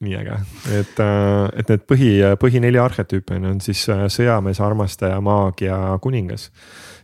nii 0.00 0.14
äge, 0.16 0.36
et, 0.72 1.00
äh, 1.04 1.50
et 1.60 1.68
need 1.68 1.82
põhi, 1.84 2.12
põhi 2.40 2.60
neli 2.64 2.78
arhetüüpi 2.80 3.36
on, 3.36 3.58
siis 3.60 3.82
äh, 3.92 4.06
sõjamees, 4.08 4.60
armastaja, 4.64 5.18
maag 5.20 5.60
ja 5.60 5.98
kuningas. 6.00 6.50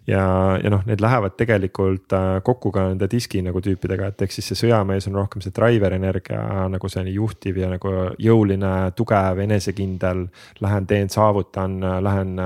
ja, 0.08 0.22
ja 0.62 0.70
noh, 0.72 0.80
need 0.86 1.02
lähevad 1.04 1.34
tegelikult 1.36 2.14
äh, 2.16 2.40
kokku 2.42 2.72
ka 2.72 2.86
nende 2.88 3.08
diski 3.12 3.42
nagu 3.44 3.60
tüüpidega, 3.60 4.08
et 4.08 4.24
ehk 4.24 4.32
siis 4.32 4.48
see 4.48 4.62
sõjamees 4.62 5.10
on 5.10 5.20
rohkem 5.20 5.44
see 5.44 5.52
driver 5.52 5.92
energia 5.92 6.40
nagu 6.72 6.88
selline 6.88 7.12
juhtiv 7.12 7.60
ja 7.60 7.68
nagu 7.74 7.92
jõuline, 8.16 8.72
tugev, 8.96 9.44
enesekindel. 9.44 10.28
Lähen 10.64 10.86
teen, 10.88 11.12
saavutan, 11.12 11.76
lähen 12.00 12.40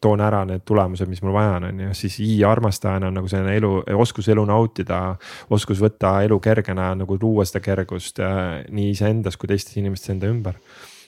toon 0.00 0.20
ära 0.24 0.44
need 0.48 0.64
tulemused, 0.68 1.08
mis 1.08 1.22
mul 1.24 1.34
vaja 1.36 1.56
on, 1.58 1.68
on 1.70 1.82
ju, 1.86 1.96
siis 1.96 2.20
I 2.24 2.40
armastajana 2.48 3.10
on 3.10 3.18
nagu 3.20 3.28
selline 3.28 3.56
elu, 3.60 3.72
oskus 4.00 4.28
elu 4.32 4.44
nautida. 4.48 5.00
oskus 5.50 5.80
võtta 5.82 6.20
elu 6.24 6.40
kergena 6.40 6.94
nagu 6.98 7.18
luua 7.20 7.44
seda 7.48 7.60
kergust 7.64 8.20
äh, 8.24 8.64
nii 8.70 8.94
iseendas 8.94 9.36
kui 9.36 9.50
teistes 9.50 9.76
inimestes 9.76 10.14
enda 10.16 10.30
ümber 10.30 10.56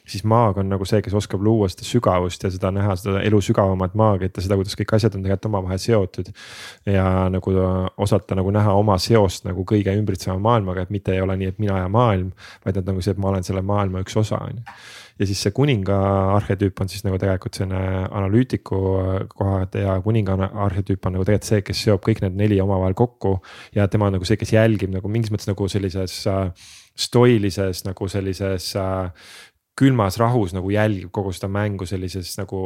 siis 0.07 0.25
maag 0.25 0.59
on 0.59 0.69
nagu 0.73 0.87
see, 0.89 1.01
kes 1.05 1.15
oskab 1.15 1.43
luua 1.45 1.69
seda 1.71 1.87
sügavust 1.87 2.43
ja 2.43 2.51
seda 2.51 2.73
näha 2.75 2.95
seda 2.99 3.23
elu 3.23 3.39
sügavamat 3.45 3.95
maagiat 3.99 4.37
ja 4.37 4.45
seda, 4.45 4.59
kuidas 4.59 4.75
kõik 4.79 4.97
asjad 4.97 5.15
on 5.17 5.23
tegelikult 5.23 5.51
omavahel 5.51 5.79
seotud. 5.83 6.33
ja 6.87 7.05
nagu 7.31 7.55
osata 7.97 8.39
nagu 8.39 8.51
näha 8.55 8.75
oma 8.75 8.99
seost 8.99 9.47
nagu 9.47 9.65
kõige 9.69 9.95
ümbritseva 9.99 10.39
maailmaga, 10.43 10.83
et 10.83 10.91
mitte 10.91 11.15
ei 11.15 11.23
ole 11.23 11.37
nii, 11.39 11.53
et 11.55 11.63
mina 11.63 11.79
ja 11.85 11.89
maailm, 11.89 12.33
vaid 12.65 12.81
nad 12.81 12.91
nagu 12.91 13.05
see, 13.05 13.15
et 13.15 13.23
ma 13.23 13.31
olen 13.31 13.47
selle 13.47 13.63
maailma 13.63 14.03
üks 14.03 14.19
osa, 14.19 14.43
on 14.43 14.59
ju 14.59 14.67
ja 15.19 15.29
siis 15.29 15.43
see 15.45 15.55
kuninga 15.57 15.99
arhetüüp 16.37 16.81
on 16.83 16.91
siis 16.91 17.05
nagu 17.07 17.19
tegelikult 17.21 17.59
selline 17.59 18.07
analüütiku 18.09 18.81
kohad 19.33 19.77
ja 19.79 19.99
kuninga 20.05 20.37
arhetüüp 20.67 21.07
on 21.07 21.17
nagu 21.19 21.27
tegelikult 21.29 21.51
see, 21.51 21.63
kes 21.67 21.85
seob 21.87 22.03
kõik 22.07 22.25
need 22.25 22.39
neli 22.39 22.61
omavahel 22.63 22.97
kokku. 22.99 23.39
ja 23.75 23.89
tema 23.89 24.09
on 24.09 24.19
nagu 24.19 24.29
see, 24.29 24.41
kes 24.41 24.55
jälgib 24.55 24.93
nagu 24.95 25.09
mingis 25.13 25.33
mõttes 25.35 25.51
nagu 25.51 25.69
sellises 25.69 26.19
äh, 26.31 26.51
stoilises 26.97 27.85
nagu 27.89 28.09
sellises 28.09 28.73
äh, 28.81 29.33
külmas 29.79 30.19
rahus 30.21 30.53
nagu 30.53 30.71
jälgib 30.71 31.13
kogu 31.13 31.33
seda 31.33 31.49
mängu 31.49 31.87
sellises 31.89 32.35
nagu 32.37 32.59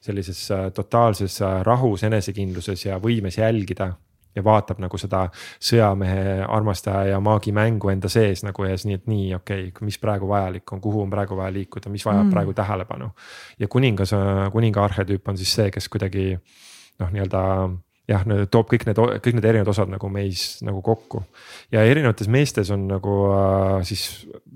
sellises 0.00 0.46
totaalses 0.74 1.40
rahus, 1.68 2.06
enesekindluses 2.08 2.86
ja 2.86 2.96
võimes 3.02 3.36
jälgida 3.36 3.92
ja 4.36 4.44
vaatab 4.44 4.80
nagu 4.82 4.98
seda 4.98 5.26
sõjamehe 5.60 6.42
armastaja 6.48 7.14
ja 7.14 7.20
maagi 7.20 7.52
mängu 7.52 7.92
enda 7.92 8.08
sees 8.12 8.44
nagu 8.46 8.64
ja 8.64 8.76
siis 8.76 8.88
nii, 8.88 8.98
et 9.00 9.06
nii, 9.10 9.28
okei 9.38 9.68
okay,, 9.68 9.86
mis 9.86 9.98
praegu 10.02 10.28
vajalik 10.28 10.72
on, 10.72 10.80
kuhu 10.80 11.04
on 11.04 11.12
praegu 11.12 11.36
vaja 11.36 11.52
liikuda, 11.52 11.92
mis 11.92 12.06
vajab 12.06 12.26
mm. 12.26 12.34
praegu 12.34 12.54
tähelepanu. 12.56 13.10
ja 13.58 13.68
kuningas, 13.68 14.14
kuninga 14.52 14.84
arhetüüp 14.84 15.28
on 15.28 15.40
siis 15.40 15.54
see, 15.54 15.70
kes 15.70 15.88
kuidagi 15.92 16.32
noh, 16.36 17.10
nii-öelda 17.12 17.42
jah, 18.12 18.24
toob 18.52 18.68
kõik 18.70 18.84
need, 18.88 19.00
kõik 19.24 19.36
need 19.36 19.46
erinevad 19.48 19.70
osad 19.72 19.90
nagu 19.92 20.10
meis 20.12 20.60
nagu 20.66 20.82
kokku. 20.84 21.22
ja 21.72 21.84
erinevates 21.88 22.28
meestes 22.32 22.70
on 22.74 22.86
nagu 22.90 23.16
äh, 23.32 23.78
siis 23.88 24.04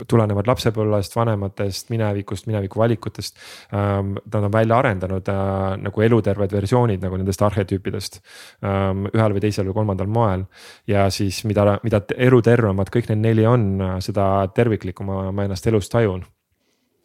tulenevad 0.09 0.49
lapsepõlvest, 0.51 1.17
vanematest, 1.17 1.91
minevikust, 1.95 2.51
mineviku 2.51 2.83
valikutest 2.83 3.39
ähm,. 3.73 4.15
Nad 4.37 4.45
on 4.45 4.53
välja 4.53 4.77
arendanud 4.79 5.29
äh, 5.33 5.77
nagu 5.81 6.03
eluterved 6.03 6.53
versioonid 6.53 7.03
nagu 7.03 7.17
nendest 7.17 7.43
arhetüüpidest 7.43 8.19
ähm, 8.67 9.07
ühel 9.15 9.37
või 9.37 9.43
teisel 9.47 9.69
või 9.71 9.79
kolmandal 9.81 10.11
moel. 10.13 10.47
ja 10.87 11.09
siis 11.11 11.43
mida, 11.49 11.79
mida 11.83 12.03
elutervemad 12.17 12.91
kõik 12.93 13.11
need 13.11 13.23
neli 13.25 13.47
on, 13.49 13.67
seda 14.05 14.47
terviklikuma 14.55 15.31
ma 15.33 15.47
ennast 15.47 15.67
elus 15.71 15.89
tajun 15.93 16.25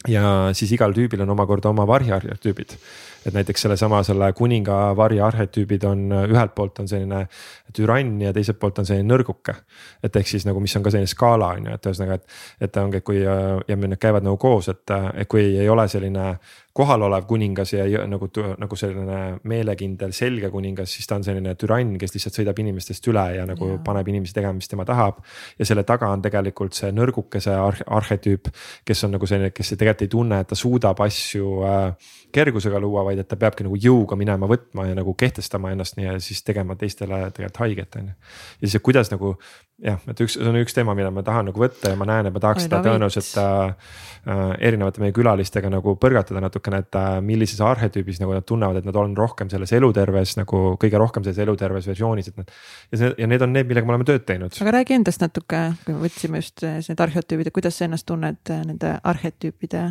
ja 0.10 0.50
siis 0.58 0.72
igal 0.74 0.94
tüübil 0.96 1.22
on 1.24 1.34
omakorda 1.36 1.70
oma 1.70 1.86
variarjetüübid 1.88 2.78
et 3.26 3.34
näiteks 3.34 3.62
sellesama 3.68 4.02
selle 4.04 4.32
kuninga 4.34 4.96
vari 4.98 5.20
arhetüübid 5.22 5.84
on 5.86 6.08
ühelt 6.24 6.56
poolt 6.56 6.80
on 6.82 6.88
selline 6.90 7.26
türann 7.74 8.22
ja 8.22 8.34
teiselt 8.34 8.60
poolt 8.60 8.82
on 8.82 8.88
selline 8.88 9.08
nõrguke. 9.14 9.56
et 10.04 10.16
ehk 10.16 10.28
siis 10.28 10.46
nagu, 10.46 10.60
mis 10.60 10.76
on 10.76 10.84
ka 10.84 10.94
selline 10.94 11.10
skaala 11.10 11.54
on 11.58 11.70
ju, 11.70 11.76
et 11.78 11.86
ühesõnaga, 11.92 12.18
et, 12.18 12.26
et 12.68 12.82
ongi, 12.82 12.98
et 12.98 13.06
kui 13.06 13.22
ja 13.22 13.78
need 13.78 14.00
käivad 14.02 14.26
nagu 14.26 14.38
koos, 14.42 14.70
et, 14.74 14.96
et 15.14 15.30
kui 15.30 15.46
ei 15.60 15.70
ole 15.70 15.88
selline 15.88 16.28
kohalolev 16.74 17.26
kuningas 17.28 17.74
ja 17.74 18.06
nagu, 18.08 18.30
nagu 18.60 18.78
selline 18.80 19.20
meelekindel, 19.50 20.14
selge 20.16 20.50
kuningas, 20.54 20.94
siis 20.96 21.10
ta 21.10 21.18
on 21.20 21.26
selline 21.26 21.54
türann, 21.60 21.98
kes 22.00 22.16
lihtsalt 22.16 22.40
sõidab 22.40 22.62
inimestest 22.64 23.08
üle 23.12 23.26
ja 23.36 23.46
nagu 23.50 23.74
ja. 23.74 23.80
paneb 23.84 24.08
inimesi 24.12 24.36
tegema, 24.38 24.56
mis 24.56 24.72
tema 24.72 24.86
tahab. 24.88 25.20
ja 25.60 25.68
selle 25.68 25.84
taga 25.88 26.10
on 26.14 26.24
tegelikult 26.24 26.78
see 26.78 26.92
nõrgukese 26.96 27.56
arh 27.56 27.84
arhetüüp, 27.92 28.48
kes 28.88 29.04
on 29.08 29.16
nagu 29.18 29.28
selline, 29.28 29.52
kes 29.56 29.74
tegelikult 29.76 30.06
ei 30.06 30.12
tunne, 30.16 30.40
et 30.42 30.48
ta 30.48 30.56
suudab 30.56 31.02
asju 31.04 31.58
äh, 31.68 32.14
kergusega 32.32 32.80
luua, 32.80 33.04
vaid 33.10 33.20
et 33.20 33.28
ta 33.28 33.36
peabki 33.40 33.68
nagu 33.68 33.76
jõuga 33.76 34.16
minema 34.20 34.48
võtma 34.48 34.88
ja 34.88 34.96
nagu 34.96 35.14
kehtestama 35.18 35.74
ennast 35.76 36.00
nii 36.00 36.08
ja 36.08 36.16
siis 36.24 36.44
tegema 36.48 36.78
teistele 36.80 37.26
tegelikult 37.36 37.62
haiget, 37.66 38.00
on 38.00 38.14
ju. 38.14 38.16
ja 38.62 38.72
siis, 38.72 38.82
kuidas 38.86 39.12
nagu 39.12 39.36
jah, 39.82 40.00
et 40.12 40.22
üks, 40.24 40.36
see 40.38 40.48
on 40.48 40.58
üks 40.60 40.76
teema, 40.76 40.94
mida 40.98 41.12
ma 41.14 41.24
tahan 41.26 41.50
nagu 41.50 41.62
võtta 41.62 41.92
ja 41.94 41.98
ma 42.00 42.06
näen, 42.10 42.30
et 42.30 42.36
ma 42.36 42.42
tahaks 42.44 42.68
seda 42.68 42.82
tõenäoliselt 42.86 43.38
äh, 43.42 43.94
äh, 44.30 44.42
erinevate 44.70 45.02
meie 45.04 45.14
külalistega 45.16 45.72
nagu 45.74 45.96
põrgatada 46.02 46.44
natukene, 46.44 46.82
et 46.86 46.98
äh, 47.00 47.16
millises 47.26 47.62
arhetüübis 47.66 48.22
nagu 48.22 48.36
nad 48.36 48.46
tunnevad, 48.48 48.82
et 48.82 48.90
nad 48.90 49.00
on 49.02 49.16
rohkem 49.18 49.50
selles 49.54 49.74
eluterves 49.78 50.36
nagu 50.40 50.64
kõige 50.82 51.02
rohkem 51.02 51.26
selles 51.26 51.42
eluterves 51.46 51.90
versioonis, 51.90 52.32
et 52.32 52.42
nad. 52.42 52.52
ja 52.92 53.02
see 53.02 53.14
ja 53.18 53.32
need 53.32 53.46
on 53.46 53.56
need, 53.56 53.70
millega 53.70 53.90
me 53.90 53.98
oleme 53.98 54.10
tööd 54.10 54.28
teinud. 54.28 54.58
aga 54.62 54.76
räägi 54.78 55.00
endast 55.00 55.26
natuke, 55.26 55.64
kui 55.86 55.98
me 55.98 56.06
võtsime 56.06 56.44
just 56.44 56.66
äh, 56.68 56.78
need 56.86 57.08
arhetüübid 57.08 57.50
ja 57.50 57.56
kuidas 57.58 57.80
sa 57.80 57.88
ennast 57.90 58.10
tunned 58.10 58.54
äh, 58.54 58.62
nende 58.68 58.98
arhetüüpide 59.02 59.88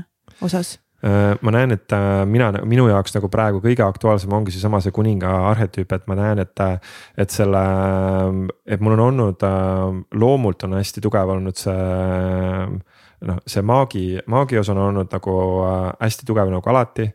osas 0.46 0.78
ma 1.02 1.52
näen, 1.54 1.72
et 1.72 1.92
äh, 1.96 2.22
mina, 2.28 2.50
minu 2.68 2.84
jaoks 2.90 3.14
nagu 3.16 3.30
praegu 3.32 3.62
kõige 3.64 3.84
aktuaalsem 3.86 4.32
ongi 4.36 4.52
seesama 4.52 4.82
see 4.84 4.92
kuninga 4.92 5.30
arhetüüp, 5.48 5.94
et 5.96 6.08
ma 6.10 6.16
näen, 6.18 6.42
et, 6.44 6.60
äh, 6.60 6.96
et 7.16 7.32
selle, 7.32 7.62
et 8.68 8.84
mul 8.84 8.98
on 8.98 9.04
olnud 9.08 9.46
loomult 10.20 10.66
on 10.68 10.76
hästi 10.76 11.00
tugev 11.04 11.32
olnud 11.36 11.56
see 11.56 11.78
noh, 13.26 13.40
see 13.48 13.62
maagi, 13.66 14.04
maagios 14.30 14.70
on 14.72 14.80
olnud 14.80 15.10
nagu 15.12 15.34
äh, 15.66 15.76
hästi 16.00 16.26
tugev 16.28 16.50
nagu 16.52 16.70
alati. 16.72 17.06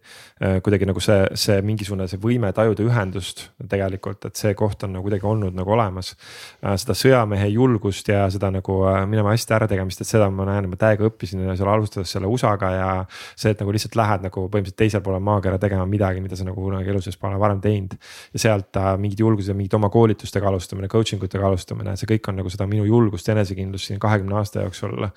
Äh, 0.43 0.57
kuidagi 0.63 0.87
nagu 0.87 1.01
see, 1.03 1.21
see 1.39 1.61
mingisugune 1.65 2.07
see 2.11 2.19
võime 2.21 2.51
tajuda 2.55 2.83
ühendust 2.85 3.45
tegelikult, 3.71 4.27
et 4.29 4.37
see 4.39 4.53
koht 4.57 4.83
on 4.85 4.95
nagu 4.95 5.07
kuidagi 5.07 5.25
olnud 5.29 5.55
nagu 5.57 5.73
olemas. 5.73 6.13
Äh, 6.61 6.75
seda 6.81 6.95
sõjamehe 6.97 7.47
julgust 7.53 8.09
ja 8.11 8.25
seda 8.33 8.51
nagu 8.53 8.77
minema 9.09 9.33
hästi 9.33 9.55
ärategemist, 9.57 10.03
et 10.03 10.09
seda 10.09 10.29
ma 10.33 10.47
näen, 10.49 10.69
ma 10.69 10.79
täiega 10.79 11.07
õppisin 11.09 11.41
seal 11.55 11.71
alustades 11.71 12.13
selle 12.13 12.29
USA-ga 12.29 12.71
ja. 12.75 12.89
see, 13.33 13.53
et 13.55 13.63
nagu 13.63 13.73
lihtsalt 13.73 13.97
lähed 13.97 14.27
nagu 14.27 14.45
põhimõtteliselt 14.45 14.79
teisel 14.83 15.03
poolel 15.05 15.23
maakera 15.25 15.59
tegema 15.61 15.87
midagi, 15.89 16.21
mida 16.21 16.37
sa 16.37 16.45
nagu 16.47 16.61
kunagi 16.61 16.91
elu 16.93 17.01
sees 17.03 17.17
pole 17.21 17.39
varem 17.41 17.61
teinud. 17.63 17.97
ja 18.33 18.43
sealt 18.45 18.77
mingid 19.01 19.21
julgused, 19.23 19.55
mingid 19.57 19.73
oma 19.77 19.89
koolitustega 19.93 20.47
alustamine, 20.51 20.89
coaching 20.91 21.23
utega 21.23 21.47
alustamine, 21.47 21.95
see 21.97 22.09
kõik 22.13 22.29
on 22.29 22.41
nagu 22.41 22.51
seda 22.51 22.67
minu 22.69 22.85
julgust 22.85 23.29
enesekindlust 23.31 23.89
siin 23.89 24.01
kahekümne 24.01 24.37
aasta 24.41 24.65
jooksul 24.65 25.07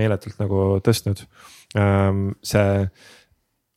meeletult 0.00 0.40
nagu 0.42 0.66
tõstnud. 0.84 1.24
Ehm, 1.78 2.30
see 2.42 2.88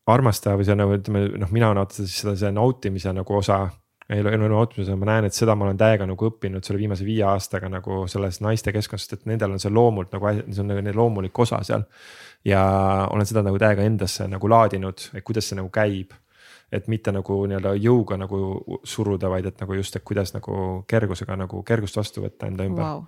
armastaja 0.10 0.58
või 0.60 0.68
see 0.68 0.76
nagu 0.76 0.98
ütleme 0.98 1.28
noh, 1.40 1.52
mina 1.56 1.72
siis 1.94 2.18
seda, 2.24 2.36
see 2.40 2.52
nautimise 2.56 3.14
nagu 3.16 3.38
osa 3.38 3.62
elu, 4.12 4.34
elu 4.36 4.50
nautimise, 4.52 4.96
ma 5.00 5.08
näen, 5.08 5.28
et 5.30 5.38
seda 5.38 5.56
ma 5.56 5.68
olen 5.68 5.80
täiega 5.80 6.08
nagu 6.10 6.28
õppinud 6.28 6.66
selle 6.66 6.82
viimase 6.82 7.06
viie 7.08 7.24
aastaga 7.28 7.70
nagu 7.72 8.04
selles 8.12 8.42
naiste 8.44 8.74
keskkonnas, 8.76 9.08
et 9.16 9.24
nendel 9.30 9.56
on 9.56 9.64
see 9.64 9.72
loomult 9.74 10.12
nagu, 10.16 10.34
see 10.50 10.64
on 10.64 10.74
nagu 10.74 10.96
loomulik 11.00 11.40
osa 11.40 11.62
seal. 11.64 11.88
ja 12.46 12.64
olen 13.12 13.26
seda 13.26 13.46
nagu 13.46 13.60
täiega 13.60 13.86
endasse 13.88 14.28
nagu 14.28 14.50
laadinud, 14.50 15.08
et 15.16 15.24
kuidas 15.24 15.48
see 15.50 15.60
nagu 15.60 15.72
käib. 15.72 16.12
et 16.74 16.88
mitte 16.90 17.12
nagu 17.14 17.36
nii-öelda 17.46 17.76
jõuga 17.78 18.18
nagu 18.18 18.38
suruda, 18.84 19.30
vaid 19.30 19.46
et 19.46 19.60
nagu 19.62 19.76
just, 19.78 19.96
et 19.96 20.04
kuidas 20.04 20.34
nagu 20.34 20.84
kergusega 20.90 21.36
nagu 21.38 21.62
kergust 21.64 21.98
vastu 21.98 22.24
võtta 22.24 22.50
enda 22.50 22.66
ümber 22.66 22.84
wow 22.84 23.04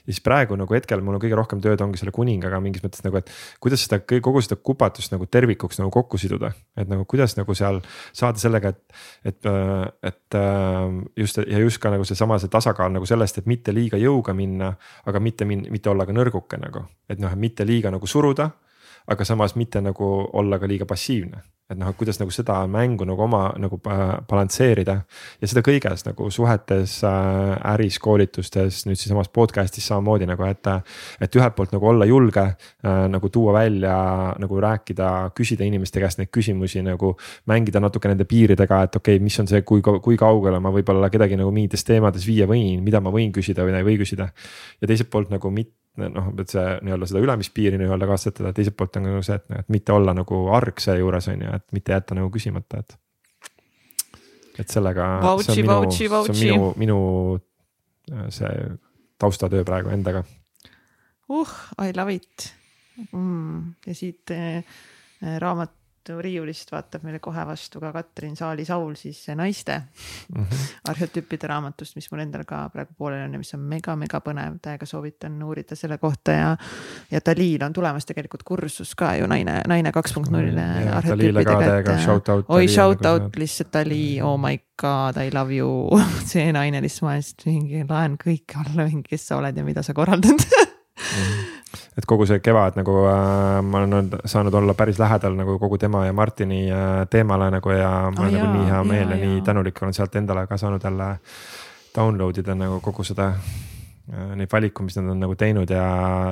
ja 0.00 0.12
siis 0.12 0.22
praegu 0.24 0.56
nagu 0.58 0.74
hetkel 0.74 1.02
mul 1.04 1.16
on 1.18 1.22
kõige 1.22 1.38
rohkem 1.38 1.62
tööd 1.64 1.80
ongi 1.84 2.00
selle 2.00 2.14
kuningaga 2.14 2.60
mingis 2.62 2.84
mõttes 2.84 3.04
nagu, 3.04 3.20
et 3.20 3.30
kuidas 3.62 3.84
seda 3.86 4.00
kogu 4.04 4.42
seda 4.44 4.58
kupatust 4.60 5.14
nagu 5.14 5.26
tervikuks 5.26 5.80
nagu 5.80 5.92
kokku 5.94 6.18
siduda. 6.20 6.52
et 6.76 6.88
nagu 6.88 7.04
kuidas 7.04 7.36
nagu 7.38 7.54
seal 7.54 7.80
saada 8.12 8.38
sellega, 8.38 8.74
et, 8.74 8.96
et, 9.24 9.50
et 10.10 10.40
just 11.16 11.42
ja 11.44 11.60
just 11.60 11.82
ka 11.82 11.92
nagu 11.92 12.04
seesama 12.04 12.38
see 12.38 12.52
tasakaal 12.52 12.92
nagu 12.92 13.06
sellest, 13.06 13.38
et 13.38 13.46
mitte 13.50 13.74
liiga 13.74 14.00
jõuga 14.00 14.34
minna, 14.34 14.72
aga 15.06 15.20
mitte 15.20 15.44
min-, 15.44 15.68
mitte 15.70 15.90
olla 15.90 16.06
ka 16.06 16.16
nõrguke 16.16 16.60
nagu, 16.60 16.86
et 17.08 17.20
noh, 17.22 17.34
mitte 17.36 17.66
liiga 17.68 17.92
nagu 17.92 18.06
suruda 18.06 18.50
aga 19.10 19.24
samas 19.24 19.56
mitte 19.56 19.80
nagu 19.80 20.28
olla 20.32 20.58
ka 20.58 20.68
liiga 20.68 20.86
passiivne 20.86 21.42
et 21.70 21.78
noh, 21.78 21.90
et 21.90 21.98
kuidas 21.98 22.18
nagu 22.20 22.32
seda 22.34 22.56
mängu 22.70 23.06
nagu 23.06 23.22
oma 23.22 23.42
nagu 23.60 23.78
balansseerida 23.80 24.96
ja 25.40 25.50
seda 25.50 25.62
kõiges 25.66 26.04
nagu 26.06 26.26
suhetes 26.34 26.96
äh,, 27.06 27.72
äris, 27.72 28.00
koolitustes, 28.02 28.82
nüüd 28.88 28.98
siinsamas 28.98 29.30
podcast'is 29.34 29.86
samamoodi 29.90 30.28
nagu, 30.30 30.44
et. 30.50 30.66
et 31.20 31.36
ühelt 31.36 31.54
poolt 31.56 31.72
nagu 31.74 31.86
olla 31.92 32.06
julge 32.08 32.42
äh, 32.42 33.04
nagu 33.10 33.30
tuua 33.32 33.54
välja 33.60 33.94
nagu 34.40 34.60
rääkida, 34.60 35.30
küsida 35.36 35.64
inimeste 35.66 36.02
käest 36.02 36.20
neid 36.20 36.32
küsimusi 36.34 36.82
nagu. 36.86 37.16
mängida 37.46 37.80
natuke 37.80 38.08
nende 38.10 38.24
piiridega, 38.28 38.82
et 38.86 38.96
okei 38.96 39.16
okay,, 39.16 39.24
mis 39.24 39.38
on 39.40 39.48
see, 39.50 39.62
kui, 39.66 39.82
kui 39.82 40.16
kaugele 40.18 40.60
ma 40.60 40.72
võib-olla 40.74 41.10
kedagi 41.10 41.38
nagu 41.38 41.52
mingites 41.54 41.84
teemades 41.86 42.26
viia 42.26 42.46
võin, 42.50 42.82
mida 42.84 43.00
ma 43.00 43.12
võin 43.14 43.32
küsida 43.32 43.64
või 43.66 43.76
ei 43.78 43.86
või 43.86 44.00
küsida. 44.02 44.30
ja 44.80 44.90
teiselt 44.90 45.10
poolt 45.10 45.30
nagu 45.30 45.50
mitte 45.54 45.80
noh, 45.98 46.30
et 46.38 46.52
see 46.52 46.64
nii-öelda 46.86 47.08
seda 47.10 47.22
ülemispiiri 47.24 47.78
nii-öelda 47.80 48.08
katsetada, 48.10 48.52
teiselt 48.56 48.76
poolt 48.78 48.98
on 48.98 49.06
ka 49.06 49.14
nagu 49.14 49.24
see, 49.26 49.38
et, 49.40 49.56
et 49.62 49.72
mitte 49.74 49.94
olla 49.94 50.14
nagu 50.16 50.42
arg 50.56 50.82
seejuures 50.82 51.30
on 51.32 51.46
ju, 51.46 51.54
et 51.58 51.66
mitte 51.76 51.96
jätta 51.96 52.18
nagu 52.18 52.30
küsimata, 52.34 52.84
et. 52.84 52.96
et 54.62 54.68
sellega. 54.68 55.08
see 55.42 55.64
on 55.64 55.72
minu, 55.72 55.90
see 55.96 56.12
on 56.20 56.38
minu, 56.38 56.70
minu 56.84 57.00
äh, 58.12 58.28
see 58.34 58.54
taustatöö 59.20 59.64
praegu 59.64 59.92
endaga. 59.92 60.24
uh, 61.28 61.58
I 61.82 61.92
love 61.96 62.14
it 62.14 62.54
mm.. 63.12 63.74
ja 63.86 63.94
siit 63.94 64.30
äh, 64.34 64.64
raamat 65.38 65.74
riiulist 66.08 66.72
vaatab 66.72 67.04
meile 67.04 67.18
kohe 67.22 67.42
vastu 67.46 67.80
ka 67.80 67.92
Katrin 67.92 68.36
Saali-Saul 68.36 68.94
siis 68.98 69.26
naiste 69.36 69.76
mm 70.34 70.44
-hmm. 70.44 70.68
arhetüüpide 70.88 71.46
raamatust, 71.46 71.96
mis 71.96 72.10
mul 72.12 72.20
endal 72.20 72.44
ka 72.46 72.68
praegu 72.72 72.94
pooleli 72.98 73.24
on 73.24 73.32
ja 73.32 73.38
mis 73.38 73.54
on 73.54 73.60
mega-mega 73.60 74.20
põnev, 74.20 74.58
täiega 74.62 74.86
soovitan 74.86 75.42
uurida 75.42 75.76
selle 75.76 75.98
kohta 75.98 76.32
ja. 76.32 76.56
ja 77.10 77.20
Dalil 77.26 77.62
on 77.62 77.72
tulemas 77.72 78.06
tegelikult 78.06 78.42
kursus 78.42 78.94
ka 78.94 79.14
ju 79.14 79.26
naine, 79.26 79.60
naine 79.68 79.92
kaks 79.92 80.12
punkt 80.12 80.30
null 80.30 80.58
arhetüüpidega, 80.92 81.78
et. 81.78 82.48
oi, 82.48 82.68
shout 82.68 83.06
out 83.06 83.36
lihtsalt 83.36 83.72
Dali, 83.72 84.20
oh 84.22 84.38
my 84.40 84.58
god, 84.80 85.16
I 85.16 85.30
love 85.34 85.54
you 85.56 86.00
see 86.30 86.52
naine 86.52 86.80
lihtsalt, 86.80 87.02
ma 87.02 87.14
lihtsalt 87.16 87.46
mingi 87.46 87.84
laen 87.88 88.18
kõik 88.24 88.56
alla 88.56 88.88
mingi, 88.88 89.08
kes 89.10 89.26
sa 89.26 89.36
oled 89.36 89.56
ja 89.56 89.64
mida 89.64 89.82
sa 89.82 89.94
korraldad 89.94 90.40
mm. 90.40 90.66
-hmm 91.00 91.59
et 91.98 92.06
kogu 92.06 92.26
see 92.26 92.40
kevad 92.44 92.78
nagu 92.80 92.96
äh, 93.10 93.62
ma 93.62 93.82
olen 93.82 93.98
olnud, 94.00 94.20
saanud 94.24 94.54
olla 94.54 94.74
päris 94.74 94.98
lähedal 94.98 95.38
nagu 95.38 95.58
kogu 95.58 95.78
tema 95.78 96.04
ja 96.06 96.12
Martini 96.12 96.66
äh, 96.70 97.06
teemale 97.10 97.50
nagu 97.50 97.70
ja 97.70 97.90
mul 98.16 98.26
on 98.26 98.34
oh, 98.34 98.38
nagu 98.38 98.52
nii 98.58 98.70
hea 98.70 98.84
meel 98.84 99.10
ja, 99.10 99.16
ja 99.16 99.26
nii 99.26 99.42
tänulik 99.46 99.82
olen 99.82 99.94
sealt 99.94 100.16
endale 100.16 100.46
ka 100.46 100.56
saanud 100.56 100.84
jälle 100.84 101.16
download 101.96 102.38
ida 102.38 102.54
nagu 102.54 102.80
kogu 102.80 103.04
seda 103.06 103.28
äh, 103.30 104.30
neid 104.38 104.50
valikuid, 104.52 104.88
mis 104.88 104.98
nad 104.98 105.10
on 105.12 105.20
nagu 105.22 105.34
teinud 105.38 105.70
ja 105.70 105.84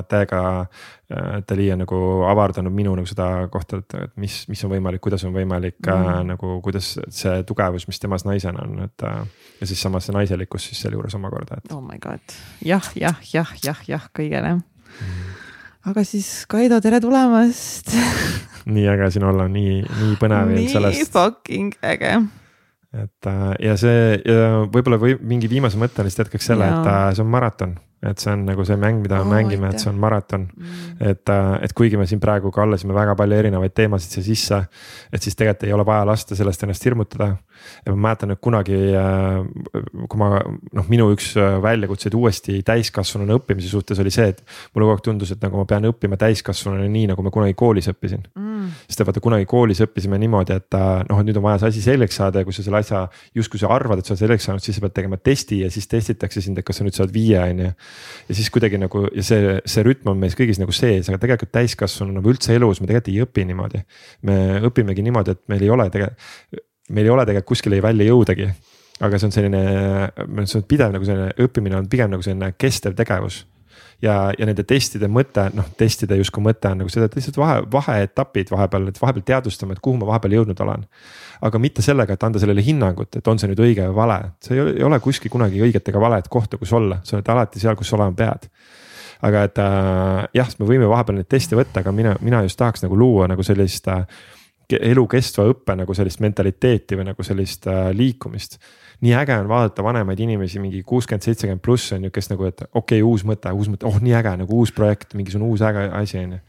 täiega 0.08 0.44
äh,. 0.60 1.42
Dali 1.48 1.70
on 1.72 1.78
nagu 1.84 1.98
avardanud 2.28 2.74
minu 2.74 2.94
nagu 2.98 3.08
seda 3.08 3.48
kohta, 3.52 3.78
et, 3.80 3.94
et 3.96 4.16
mis, 4.20 4.34
mis 4.50 4.64
on 4.66 4.74
võimalik, 4.74 5.00
kuidas 5.04 5.24
on 5.24 5.32
võimalik 5.32 5.78
mm. 5.80 6.08
äh, 6.08 6.18
nagu, 6.32 6.58
kuidas 6.64 6.94
see 7.08 7.42
tugevus, 7.48 7.86
mis 7.88 8.02
temas 8.02 8.26
naisena 8.28 8.66
on, 8.66 8.82
et 8.88 9.06
äh,. 9.08 9.22
ja 9.60 9.70
siis 9.70 9.82
samas 9.82 10.08
see 10.08 10.16
naiselikkus 10.16 10.70
siis 10.70 10.82
sealjuures 10.84 11.16
omakorda, 11.18 11.62
et. 11.62 11.72
oh 11.72 11.84
my 11.84 12.00
god, 12.02 12.36
jah, 12.64 12.90
jah, 12.98 13.22
jah, 13.32 13.54
jah, 13.64 13.86
jah, 13.88 14.10
kõigele 14.16 14.58
aga 15.88 16.04
siis 16.06 16.44
Kaido, 16.50 16.80
tere 16.84 17.00
tulemast! 17.04 17.94
Nii 18.74 18.84
äge 18.92 19.12
siin 19.14 19.24
olla, 19.24 19.46
nii, 19.48 19.78
nii 19.80 20.16
põnev. 20.20 20.50
nii 20.52 20.68
sellest... 20.68 21.12
fucking 21.14 21.72
äge. 21.80 22.18
Et 22.92 23.26
äh, 23.28 23.52
ja 23.60 23.74
see 23.80 24.16
ja 24.24 24.64
võib-olla 24.72 24.96
või 25.00 25.14
mingi 25.20 25.48
viimase 25.50 25.76
mõtte 25.80 26.04
lihtsalt 26.04 26.26
jätkaks 26.26 26.48
selle, 26.50 26.68
et 26.68 26.88
äh, 26.88 27.10
see 27.16 27.24
on 27.24 27.30
maraton. 27.32 27.74
Et 28.08 28.22
see 28.22 28.30
on 28.30 28.44
nagu 28.46 28.62
see 28.62 28.78
mäng, 28.78 29.00
mida 29.02 29.18
me 29.18 29.26
oh, 29.26 29.30
mängime, 29.32 29.72
et 29.72 29.82
see 29.82 29.90
on 29.90 29.96
maraton. 29.98 30.46
Mm.. 30.54 30.92
et, 31.10 31.32
äh, 31.34 31.50
et 31.66 31.74
kuigi 31.76 31.98
me 31.98 32.06
siin 32.08 32.20
praegu 32.22 32.52
kallasime 32.54 32.94
väga 32.96 33.16
palju 33.18 33.40
erinevaid 33.40 33.74
teemasid 33.74 34.14
siia 34.16 34.26
sisse, 34.28 34.60
et 35.12 35.24
siis 35.24 35.36
tegelikult 35.36 35.66
ei 35.66 35.74
ole 35.76 35.86
vaja 35.88 36.06
lasta 36.08 36.38
sellest 36.38 36.64
ennast 36.64 36.86
hirmutada. 36.86 37.32
Ja 37.84 37.94
ma 37.94 38.08
mäletan, 38.08 38.32
et 38.34 38.42
kunagi, 38.44 38.78
äh, 38.98 39.42
kui 40.08 40.20
ma 40.20 40.30
noh, 40.40 40.88
minu 40.90 41.08
üks 41.14 41.32
äh, 41.38 41.58
väljakutseid 41.62 42.16
uuesti 42.18 42.60
täiskasvanuna 42.66 43.38
õppimise 43.38 43.70
suhtes 43.72 44.00
oli 44.02 44.12
see, 44.14 44.30
et 44.34 44.42
mulle 44.74 44.88
kogu 44.88 44.96
aeg 44.96 45.04
tundus, 45.08 45.32
et 45.34 45.42
nagu 45.44 45.60
ma 45.60 45.66
pean 45.68 45.88
õppima 45.90 46.18
täiskasvanuna 46.20 46.88
nii, 46.88 47.08
nagu 47.12 47.24
ma 47.24 47.32
kunagi 47.34 47.56
koolis 47.58 47.90
õppisin. 47.92 48.24
Mm.. 48.38 48.70
sest 48.88 49.04
vaata 49.06 49.22
kunagi 49.24 49.46
koolis 49.48 49.80
õppisime 49.84 50.18
niimoodi, 50.20 50.58
et 50.58 50.78
noh, 51.08 51.20
et 51.20 51.28
nüüd 51.28 51.38
on 51.40 51.46
vaja 51.46 51.62
see 51.62 51.72
asi 51.72 51.84
selgeks 51.84 52.18
saada 52.20 52.42
ja 52.42 52.48
kui 52.48 52.56
sa 52.56 52.64
selle 52.66 52.80
asja 52.82 53.04
justkui 53.36 53.60
sa 53.60 53.70
arvad, 53.74 54.00
et 54.00 54.08
sa 54.08 54.14
oled 54.14 54.22
selgeks 54.22 54.48
saanud, 54.48 54.64
siis 54.64 54.78
sa 54.78 54.84
pead 54.84 54.96
tegema 54.96 55.18
testi 55.20 55.62
ja 55.62 55.70
siis 55.72 55.88
testitakse 55.90 56.42
sind, 56.44 56.58
et 56.60 56.66
kas 56.66 56.80
sa 56.80 56.86
nüüd 56.86 56.96
saad 56.96 57.12
viie, 57.14 57.38
on 57.40 57.64
ju. 57.64 57.72
Ja 58.28 58.38
siis 58.38 58.50
kuidagi 58.54 58.80
nagu 58.80 59.04
ja 59.14 59.24
see, 59.24 59.58
see 59.68 59.84
rütm 59.86 60.12
on 60.12 60.20
meis 60.20 60.36
kõigis 60.38 60.60
nagu 60.60 60.74
sees, 60.74 61.08
aga 61.10 61.20
tegelikult 61.22 61.54
täiskasvanuna 61.54 62.22
või 62.24 62.36
üldse 62.36 62.56
elus 62.56 62.82
me 62.82 62.90
tegelikult 62.90 63.12
ei 63.12 63.24
õpi 63.24 63.46
niimoodi. 63.48 63.84
me 64.28 64.38
õpimegi 64.68 65.04
niimoodi, 65.06 65.36
et 65.36 65.44
meil 65.50 65.64
ei 65.64 65.70
ole 65.74 65.88
tegelikult, 65.94 66.26
meil 66.88 67.06
ei 67.08 67.12
ole 67.12 67.26
tegelikult 67.28 67.52
kuskile 67.54 67.82
välja 67.82 68.08
jõudagi. 68.08 68.48
aga 68.98 69.18
see 69.18 69.28
on 69.28 69.32
selline, 69.32 69.60
see 70.44 70.58
on 70.58 70.64
pidev 70.66 70.90
nagu 70.90 71.06
selline 71.06 71.30
õppimine 71.38 71.76
on 71.78 71.86
pigem 71.88 72.10
nagu 72.10 72.24
selline 72.24 72.50
kestev 72.58 72.96
tegevus. 72.98 73.44
Ja, 74.02 74.32
ja 74.38 74.46
nende 74.46 74.62
testide 74.66 75.08
mõte, 75.10 75.48
noh 75.58 75.66
testide 75.78 76.14
justkui 76.18 76.42
mõte 76.42 76.70
on 76.70 76.78
nagu 76.82 76.90
seda, 76.90 77.08
et 77.08 77.16
lihtsalt 77.18 77.38
vahe, 77.38 77.60
vaheetapid 77.70 78.52
vahepeal, 78.54 78.86
et 78.92 79.00
vahepeal 79.02 79.24
teadvustame, 79.26 79.74
et 79.74 79.82
kuhu 79.82 79.98
ma 79.98 80.06
vahepeal 80.12 80.36
jõudnud 80.36 80.60
olen. 80.62 80.84
Aga 81.46 81.60
mitte 81.62 81.82
sellega, 81.82 82.14
et 82.14 82.26
anda 82.26 82.38
sellele 82.42 82.62
hinnangut, 82.62 83.18
et 83.18 83.30
on 83.30 83.42
see 83.42 83.50
nüüd 83.50 83.62
õige 83.62 83.88
või 83.88 83.96
vale, 83.98 84.18
see 84.42 84.54
ei 84.54 84.62
ole, 84.62 84.74
ei 84.78 84.86
ole 84.86 85.00
kuskil 85.02 85.34
kunagi 85.34 85.62
õiget 85.66 85.90
ega 85.90 86.02
valet 86.02 86.30
kohta, 86.30 86.58
kus 86.62 86.74
olla, 86.78 87.00
sa 87.02 87.18
oled 87.18 87.32
alati 87.34 87.62
seal, 87.62 87.78
kus 87.78 87.90
olema 87.98 88.14
pead. 88.18 88.46
Aga 89.26 89.44
et 89.48 89.58
äh, 89.62 90.24
jah, 90.38 90.54
me 90.60 90.70
võime 90.70 90.86
vahepeal 90.90 91.18
neid 91.18 91.30
teste 91.30 91.58
võtta, 91.58 91.82
aga 91.82 91.94
mina, 91.94 92.14
mina 92.22 92.44
just 92.46 92.58
tahaks 92.58 92.86
nagu 92.86 92.98
luua 92.98 93.26
nagu 93.30 93.42
sellist 93.46 93.90
äh, 93.90 94.06
elukestva 94.76 95.46
õppe 95.48 95.76
nagu 95.78 95.94
sellist 95.96 96.20
mentaliteeti 96.20 96.98
või 96.98 97.08
nagu 97.08 97.24
sellist 97.24 97.66
äh, 97.70 97.88
liikumist. 97.96 98.58
nii 99.00 99.14
äge 99.14 99.36
on 99.38 99.48
vaadata 99.48 99.82
vanemaid 99.84 100.20
inimesi, 100.20 100.58
mingi 100.60 100.82
kuuskümmend, 100.82 101.22
seitsekümmend 101.22 101.62
pluss 101.62 101.92
on 101.92 102.04
ju, 102.04 102.10
kes 102.10 102.28
nagu, 102.30 102.44
et 102.44 102.60
okei 102.66 102.98
okay,, 103.00 103.02
uus 103.02 103.24
mõte, 103.24 103.52
uus 103.54 103.70
mõte, 103.70 103.86
oh 103.86 103.96
nii 104.02 104.16
äge 104.18 104.34
nagu 104.42 104.58
uus 104.58 104.72
projekt, 104.74 105.14
mingisugune 105.14 105.48
uus 105.48 105.62
äge 105.64 105.88
asi 106.00 106.18
on 106.18 106.36
ju. 106.36 106.40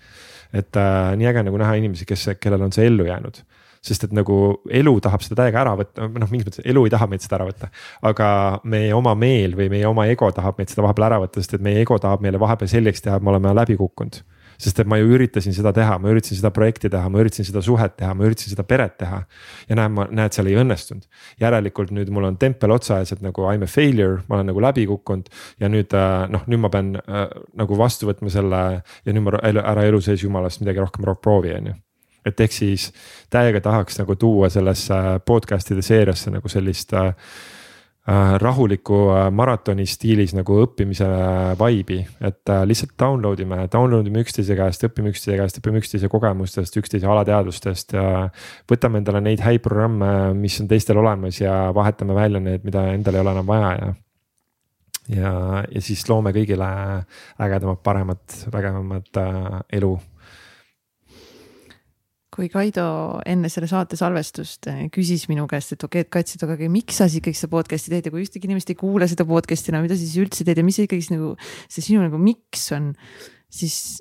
et 0.53 0.81
äh, 0.81 1.15
nii 1.15 1.29
äge 1.31 1.45
nagu 1.47 1.61
näha 1.61 1.77
inimesi, 1.79 2.05
kes, 2.09 2.27
kellel 2.41 2.67
on 2.67 2.75
see 2.75 2.87
ellu 2.89 3.07
jäänud 3.07 3.43
sest 3.85 4.03
et 4.03 4.11
nagu 4.11 4.59
elu 4.75 4.93
tahab 4.99 5.23
seda 5.23 5.37
täiega 5.43 5.61
ära 5.61 5.75
võtta, 5.79 6.09
noh, 6.11 6.31
mingis 6.31 6.49
mõttes 6.49 6.65
elu 6.67 6.81
ei 6.83 6.91
taha 6.91 7.07
meilt 7.07 7.23
seda 7.23 7.37
ära 7.37 7.45
võtta. 7.47 7.69
aga 8.09 8.27
meie 8.67 8.91
oma 8.93 9.13
meel 9.15 9.55
või 9.55 9.69
meie 9.71 9.87
oma 9.87 10.09
ego 10.11 10.27
tahab 10.35 10.59
meilt 10.59 10.73
seda 10.73 10.83
vahepeal 10.83 11.07
ära 11.07 11.21
võtta, 11.23 11.39
sest 11.39 11.55
et 11.55 11.63
meie 11.63 11.79
ego 11.85 11.95
tahab 11.95 12.25
meile 12.25 12.41
vahepeal 12.41 12.67
selgeks 12.67 13.05
teha, 13.05 13.15
et 13.15 13.23
me 13.23 13.31
oleme 13.31 13.53
läbi 13.55 13.79
kukkunud 13.79 14.19
sest 14.59 14.81
et 14.83 14.89
ma 14.89 14.99
ju 14.99 15.09
üritasin 15.15 15.55
seda 15.55 15.71
teha, 15.75 15.97
ma 16.01 16.11
üritasin 16.11 16.39
seda 16.41 16.51
projekti 16.55 16.91
teha, 16.91 17.09
ma 17.11 17.21
üritasin 17.21 17.47
seda 17.47 17.63
suhet 17.63 17.95
teha, 17.99 18.13
ma 18.17 18.27
üritasin 18.27 18.53
seda 18.53 18.65
peret 18.67 18.97
teha. 18.99 19.21
ja 19.69 19.77
näed, 19.79 19.93
ma, 19.95 20.07
näed, 20.11 20.35
seal 20.35 20.49
ei 20.51 20.57
õnnestunud. 20.59 21.05
järelikult 21.39 21.93
nüüd 21.95 22.11
mul 22.13 22.27
on 22.29 22.39
tempel 22.41 22.75
otsa 22.75 22.99
ees, 22.99 23.13
et 23.15 23.21
nagu 23.25 23.47
I 23.47 23.57
m 23.57 23.67
a 23.67 23.71
failure, 23.71 24.23
ma 24.27 24.39
olen 24.39 24.51
nagu 24.51 24.63
läbi 24.63 24.85
kukkunud. 24.89 25.29
ja 25.59 25.69
nüüd 25.71 25.95
äh, 25.95 26.25
noh, 26.31 26.47
nüüd 26.47 26.63
ma 26.65 26.71
pean 26.73 26.95
äh, 26.99 27.27
nagu 27.59 27.77
vastu 27.79 28.09
võtma 28.09 28.31
selle 28.33 28.63
ja 29.05 29.13
nüüd 29.13 29.23
ma 29.23 29.37
ära 29.43 29.85
elu 29.87 30.01
sees 30.01 30.23
jumalast 30.23 30.63
midagi 30.63 30.83
rohkem 30.83 31.07
proovi, 31.21 31.55
on 31.55 31.71
ju 31.73 31.79
et 32.27 32.41
ehk 32.43 32.51
siis 32.51 32.89
täiega 33.31 33.61
tahaks 33.63 33.95
nagu 34.01 34.15
tuua 34.19 34.49
sellesse 34.51 34.93
podcast'ide 35.25 35.81
seeriasse 35.81 36.33
nagu 36.33 36.51
sellist 36.51 36.93
äh, 36.93 37.07
äh 37.07 37.58
rahuliku 38.41 38.97
äh, 39.13 39.27
maratoni 39.35 39.85
stiilis 39.89 40.33
nagu 40.37 40.55
õppimise 40.63 41.07
vibe'i, 41.59 41.99
et 42.25 42.51
äh, 42.51 42.63
lihtsalt 42.67 42.95
download 42.99 43.41
ime, 43.43 43.63
download 43.71 44.07
ime 44.09 44.23
üksteise 44.23 44.57
käest, 44.57 44.85
õpime 44.87 45.13
üksteise 45.13 45.37
käest, 45.37 45.59
õpime 45.61 45.81
üksteise 45.81 46.09
kogemustest, 46.11 46.77
üksteise 46.81 47.09
alateadvustest 47.09 47.97
ja. 47.97 48.27
võtame 48.69 49.03
endale 49.03 49.21
neid 49.25 49.43
häid 49.45 49.61
programme, 49.65 50.33
mis 50.39 50.59
on 50.63 50.69
teistel 50.71 50.97
olemas 51.01 51.41
ja 51.41 51.69
vahetame 51.75 52.17
välja 52.17 52.41
need, 52.43 52.65
mida 52.67 52.87
endal 52.93 53.19
ei 53.19 53.25
ole 53.25 53.35
enam 53.37 53.49
vaja 53.49 53.73
ja 53.79 53.95
ja, 55.09 55.33
ja 55.65 55.81
siis 55.81 56.03
loome 56.09 56.33
kõigile 56.35 56.69
ägedamat, 57.41 57.81
paremat, 57.85 58.39
vägevamat 58.53 59.21
äh, 59.21 59.59
elu 59.79 59.95
kui 62.39 62.47
Kaido 62.51 62.83
enne 63.27 63.49
selle 63.51 63.67
saate 63.67 63.97
salvestust 63.99 64.69
eh, 64.71 64.83
küsis 64.93 65.25
minu 65.27 65.43
käest, 65.49 65.73
et 65.75 65.83
okei 65.83 66.05
okay,, 66.05 66.07
et 66.07 66.11
Kats, 66.13 66.37
et 66.37 66.45
aga 66.45 66.69
mis 66.71 66.95
sa 66.95 67.09
siis 67.09 67.19
ikkagi 67.19 67.35
seda 67.35 67.51
podcast'i 67.51 67.91
teed 67.91 68.07
ja 68.07 68.13
kui 68.13 68.23
ühtegi 68.23 68.47
inimest 68.47 68.71
ei 68.71 68.79
kuule 68.79 69.09
seda 69.11 69.25
podcast'i 69.27 69.73
enam, 69.73 69.83
mida 69.83 69.97
sa 69.97 70.05
siis 70.05 70.15
üldse 70.23 70.47
teed 70.47 70.61
ja 70.61 70.65
mis 70.65 70.79
ikkagi 70.79 71.17
nagu 71.17 71.33
see 71.67 71.83
sinu 71.83 72.05
nagu 72.05 72.21
miks 72.21 72.69
on, 72.77 72.93
siis 73.51 73.99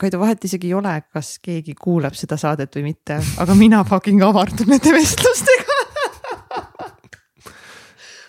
Kaido 0.00 0.18
vahet 0.18 0.42
isegi 0.48 0.72
ei 0.72 0.74
ole, 0.74 0.96
kas 1.14 1.36
keegi 1.44 1.76
kuulab 1.78 2.16
seda 2.18 2.38
saadet 2.40 2.72
või 2.74 2.88
mitte, 2.88 3.20
aga 3.44 3.54
mina 3.58 3.84
fucking 3.86 4.24
avardun 4.26 4.72
nende 4.72 4.90
vestlustega. 4.96 5.80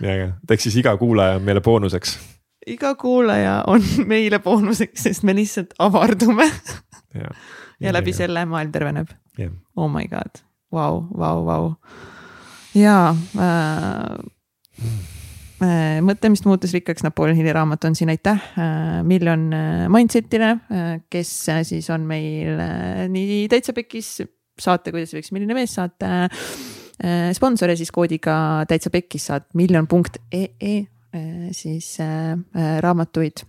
Äge, 0.06 0.28
et 0.44 0.52
ehk 0.52 0.62
siis 0.62 0.76
iga 0.78 0.92
kuulaja 1.00 1.40
on 1.40 1.46
meile 1.48 1.64
boonuseks. 1.66 2.18
iga 2.68 2.92
kuulaja 3.00 3.62
on 3.72 3.82
meile 4.12 4.42
boonuseks, 4.44 5.08
sest 5.08 5.24
me 5.24 5.34
lihtsalt 5.38 5.72
avardume 5.80 6.52
ja, 7.16 7.32
ja 7.80 7.94
läbi 7.96 8.12
ja. 8.12 8.26
selle 8.26 8.44
maailm 8.50 8.76
terveneb 8.76 9.16
yeah.. 9.40 9.52
Oh 9.76 9.90
my 9.92 10.08
god, 10.08 10.42
vau, 10.72 11.06
vau, 11.18 11.46
vau. 11.46 11.76
ja 12.76 13.16
äh, 13.16 14.16
äh, 15.64 16.00
mõte, 16.06 16.32
mis 16.32 16.46
muutus 16.48 16.74
rikkaks, 16.76 17.06
Napoleon 17.06 17.38
Hilli 17.38 17.54
raamat 17.56 17.88
on 17.90 17.98
siin, 17.98 18.12
aitäh 18.14 18.42
äh, 18.60 19.02
Million 19.08 19.48
äh, 19.54 19.86
Mindset'ile 19.92 20.52
äh,, 20.72 20.96
kes 21.10 21.34
äh, 21.50 21.64
siis 21.68 21.90
on 21.94 22.08
meil 22.10 22.60
äh, 22.60 23.06
nii 23.12 23.46
täitsa 23.52 23.76
pekis 23.76 24.18
saate, 24.62 24.94
kuidas 24.96 25.14
võiks 25.16 25.34
milline 25.36 25.58
mees 25.58 25.76
saate 25.76 26.12
äh, 26.26 27.32
sponsor 27.36 27.74
ja 27.74 27.80
siis 27.80 27.92
koodiga 27.96 28.66
täitsa 28.70 28.92
pekkis 28.94 29.32
saad 29.32 29.50
miljon 29.54 29.88
punkt 29.92 30.22
ee 30.32 30.50
äh, 30.80 31.52
siis 31.56 31.98
äh, 32.04 32.36
äh 32.56 32.78
raamatuid 32.84 33.44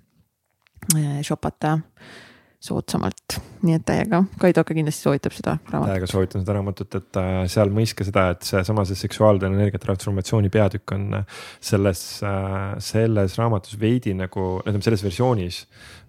äh, 0.97 1.21
shopata. 1.23 1.79
äh, 1.79 2.26
soodsamalt, 2.67 3.39
nii 3.67 3.77
et 3.79 3.85
täiega, 3.87 4.23
Kaido 4.41 4.65
ka 4.67 4.75
kindlasti 4.77 5.07
soovitab 5.07 5.35
seda 5.37 5.57
raamatut. 5.71 5.93
täiega 5.93 6.11
soovitan 6.11 6.45
seda 6.45 6.57
raamatut, 6.57 6.99
et 6.99 7.21
äh, 7.21 7.41
seal 7.53 7.73
mõiska 7.75 8.07
seda, 8.07 8.29
et 8.35 8.47
seesama 8.47 8.87
see 8.89 8.99
seksuaalne 8.99 9.51
energia 9.51 9.83
transformatsiooni 9.83 10.51
peatükk 10.53 10.97
on 10.97 11.21
äh, 11.21 11.43
selles, 11.71 12.05
äh, 12.27 12.77
selles 12.83 13.37
raamatus 13.41 13.79
veidi 13.81 14.15
nagu, 14.19 14.57
ütleme 14.65 14.85
selles 14.87 15.05
versioonis 15.07 15.67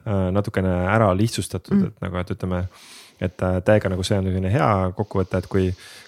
natukene 0.08 0.72
ära 0.88 1.10
lihtsustatud 1.20 1.76
mm., 1.76 1.88
et 1.90 2.06
nagu, 2.06 2.22
et 2.22 2.30
ütleme 2.32 2.62
et 3.20 3.42
täiega 3.66 3.90
nagu 3.92 4.06
see 4.06 4.16
on 4.22 4.30
selline 4.30 4.52
hea 4.54 4.70
kokkuvõte, 4.96 5.42
et 5.42 5.50
kui 5.52 5.66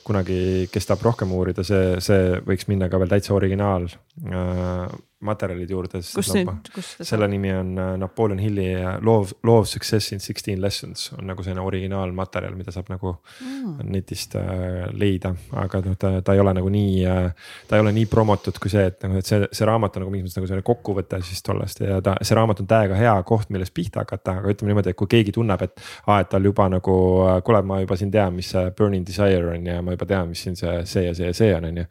kunagi, 0.08 0.70
kes 0.72 0.88
tahab 0.88 1.04
rohkem 1.08 1.34
uurida, 1.36 1.66
see, 1.68 1.98
see 2.06 2.38
võiks 2.46 2.70
minna 2.70 2.88
ka 2.88 3.02
veel 3.02 3.12
täitsa 3.12 3.34
originaal 3.36 3.90
materjalide 5.26 5.74
juurde. 5.74 6.00
kus 6.16 6.30
nüüd, 6.32 6.70
kus 6.74 6.94
seda? 6.94 7.08
selle 7.12 7.28
nimi 7.32 7.52
on 7.52 7.74
äh, 7.80 7.90
Napoleon 8.00 8.40
Hilli 8.40 8.68
Law 9.04 9.58
of 9.58 9.68
Success 9.68 10.14
in 10.16 10.22
sixteen 10.24 10.62
lessons 10.62 11.10
on 11.18 11.28
nagu 11.28 11.44
selline 11.44 11.64
originaalmaterjal, 11.66 12.56
mida 12.56 12.72
saab 12.72 12.88
nagu 12.94 13.12
mm. 13.44 13.90
netist 13.92 14.38
äh, 14.40 14.88
leida, 14.96 15.34
aga 15.60 15.82
noh, 15.84 15.98
ta, 16.00 16.14
ta 16.24 16.36
ei 16.38 16.44
ole 16.44 16.54
nagu 16.56 16.72
nii 16.72 17.04
äh,, 17.04 17.52
ta 17.68 17.76
ei 17.76 17.84
ole 17.84 17.92
nii 17.98 18.08
promotud 18.12 18.62
kui 18.64 18.72
see, 18.72 18.86
et 18.94 19.04
nagu, 19.04 19.20
et 19.20 19.28
see, 19.28 19.42
see 19.52 19.68
raamat 19.68 20.00
on 20.00 20.06
nagu 20.06 20.16
mingis 20.16 20.30
mõttes 20.30 20.40
nagu 20.40 20.52
selline 20.54 20.68
kokkuvõte 20.72 21.22
siis 21.28 21.44
tollest 21.44 21.84
ja 21.84 22.00
ta, 22.06 22.16
see 22.24 22.40
raamat 22.40 22.64
on 22.64 22.72
täiega 22.72 23.00
hea 23.00 23.18
koht, 23.28 23.52
millest 23.52 23.76
pihta 23.76 24.06
hakata, 24.06 24.40
aga 24.40 24.56
ütleme 24.56 24.72
niimoodi, 24.72 24.96
et 24.96 25.00
kui 25.00 25.12
keegi 25.12 25.36
tunneb, 25.36 25.68
et 25.68 25.76
aa, 26.08 26.22
et 26.24 26.32
tal 26.32 26.48
juba 26.48 26.70
nagu 26.72 26.98
kuule, 27.44 27.64
ma 27.68 27.84
juba 27.84 28.00
siin 28.00 28.16
tean, 28.16 28.40
mis 28.40 28.56
see 28.56 28.70
burning 28.78 29.08
desire 29.08 29.52
on 29.52 29.68
ja 29.68 29.84
ma 29.84 30.00
juba 30.00 30.08
tean, 30.08 30.32
mis 30.32 30.48
siin 30.48 30.56
see, 30.60 30.80
see 30.88 31.10
ja 31.10 31.16
see 31.18 31.34
ja 31.34 31.40
see 31.44 31.56
on, 31.60 31.74
on 31.74 31.84
ju 31.84 31.90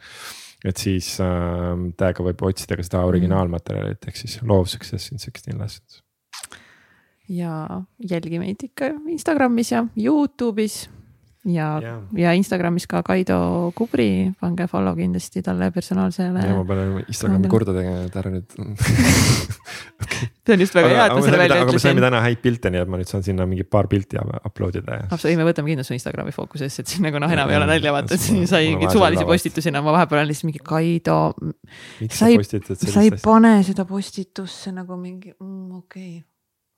et 0.65 0.77
siis 0.77 1.15
äh, 1.23 1.73
täiega 1.99 2.27
võib 2.27 2.43
otsida 2.51 2.79
ka 2.79 2.87
seda 2.87 3.05
originaalmaterjalit 3.07 4.09
ehk 4.11 4.17
siis 4.19 4.39
of 4.49 4.69
Success 4.69 5.13
in 5.13 5.23
sixteen 5.23 5.59
lessons. 5.59 6.03
ja 7.29 7.83
jälgi 8.11 8.39
meid 8.39 8.65
ikka 8.65 8.93
Instagramis 9.09 9.73
ja 9.73 9.87
Youtube'is 9.97 10.89
ja 11.53 11.69
yeah., 11.83 12.01
ja 12.17 12.33
Instagramis 12.37 12.87
ka 12.91 13.03
Kaido 13.07 13.39
Kubri, 13.77 14.31
pange 14.41 14.67
follow 14.71 14.97
kindlasti 14.97 15.43
talle 15.45 15.71
personaalsele. 15.75 16.45
ja 16.45 16.57
ma 16.57 16.65
pean 16.69 16.95
Instagrami 17.05 17.51
korda 17.53 17.75
tegema, 17.77 18.05
et 18.09 18.19
ära 18.21 18.33
nüüd 18.33 18.57
okay.. 20.05 20.29
see 20.47 20.55
on 20.57 20.65
just 20.65 20.79
väga 20.79 20.93
hea, 20.93 21.07
et 21.07 21.17
ma 21.17 21.25
selle 21.25 21.41
välja 21.43 21.59
ütlesin. 21.59 21.69
aga 21.69 21.77
me 21.79 21.85
saime 21.85 22.05
täna 22.07 22.23
häid 22.25 22.43
pilte, 22.45 22.73
nii 22.75 22.83
et 22.85 22.93
ma 22.93 23.01
nüüd 23.01 23.13
saan 23.13 23.27
sinna 23.27 23.49
mingi 23.51 23.67
paar 23.69 23.91
pilti 23.91 24.21
upload 24.21 24.81
ida 24.83 25.03
ja. 25.03 25.09
absoluutselt, 25.09 25.43
me 25.43 25.49
võtame 25.51 25.73
kindlasti 25.75 25.99
Instagrami 25.99 26.35
fookusesse, 26.37 26.85
et 26.85 26.95
siin 26.95 27.07
nagu 27.09 27.23
noh, 27.23 27.37
enam 27.39 27.53
ei 27.53 27.61
ole 27.61 27.69
nalja 27.73 27.95
vaata, 27.99 28.19
et 28.19 28.25
siin 28.25 28.49
sai 28.51 28.73
suvalisi 28.89 29.27
postitusi 29.29 29.73
enam, 29.73 29.87
ma 29.89 29.99
vahepeal 30.01 30.23
olen 30.23 30.33
lihtsalt 30.33 30.51
mingi 30.51 30.65
Kaido. 30.65 31.21
sa 32.11 32.31
ei, 32.33 32.41
sa 32.43 33.05
ei 33.05 33.15
pane 33.23 33.59
seda 33.67 33.89
postitusse 33.89 34.75
nagu 34.75 34.99
mingi 35.01 35.35
mm,, 35.35 35.79
okei 35.83 36.11
okay 36.19 36.27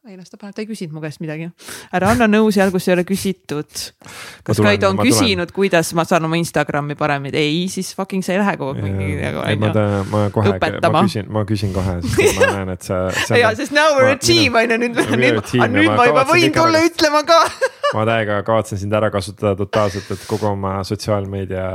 ei 0.09 0.17
las 0.17 0.31
ta 0.33 0.39
paneb, 0.41 0.55
ta 0.57 0.63
ei 0.63 0.69
küsinud 0.69 0.95
mu 0.97 1.01
käest 1.03 1.21
midagi. 1.21 1.51
ära 1.93 2.09
anna 2.15 2.25
nõu 2.31 2.49
seal, 2.55 2.71
kus 2.73 2.87
ei 2.89 2.95
ole 2.95 3.03
küsitud. 3.05 3.69
kas 3.69 4.57
tulen, 4.57 4.71
Kaido 4.71 4.89
on 4.95 5.01
küsinud, 5.01 5.51
kuidas 5.53 5.91
ma 5.99 6.07
saan 6.09 6.25
oma 6.25 6.39
Instagrami 6.41 6.97
paremini, 6.97 7.37
ei, 7.37 7.67
siis 7.69 7.93
fucking 7.97 8.25
sa 8.25 8.33
ei 8.33 8.41
lähe 8.41 8.55
kogu 8.57 8.79
aeg 8.79 8.87
mingi 8.87 9.19
nagu 9.21 9.43
onju. 9.45 9.73
ta, 9.77 9.85
ma 10.09 10.23
kohe, 10.33 10.55
ma 10.57 11.03
küsin, 11.05 11.29
ma 11.29 11.43
küsin 11.49 11.75
kohe, 11.77 11.99
sest 12.07 12.39
ma 12.41 12.49
näen, 12.57 12.73
et 12.73 12.87
sa, 12.89 13.01
sa. 13.13 13.37
ja, 13.37 13.51
sest 13.59 13.77
now 13.77 13.93
we 13.99 14.07
are 14.07 14.15
a 14.17 14.21
team 14.21 14.57
nüüd, 14.57 14.97
minu- 14.97 15.21
nüüd, 15.21 15.53
ja 15.59 15.69
nüüd 15.69 15.91
ma 15.91 15.99
ma 15.99 16.07
juba 16.09 16.23
võin 16.31 16.55
tulla 16.57 16.81
ütlema 16.87 17.21
ka. 17.29 17.41
ma 17.99 18.05
täiega 18.09 18.39
kavatsen 18.47 18.81
sind 18.81 18.97
ära 18.97 19.11
kasutada 19.13 19.53
totaalselt, 19.59 20.09
et 20.17 20.25
kogu 20.31 20.49
oma 20.49 20.79
sotsiaalmeedia 20.89 21.67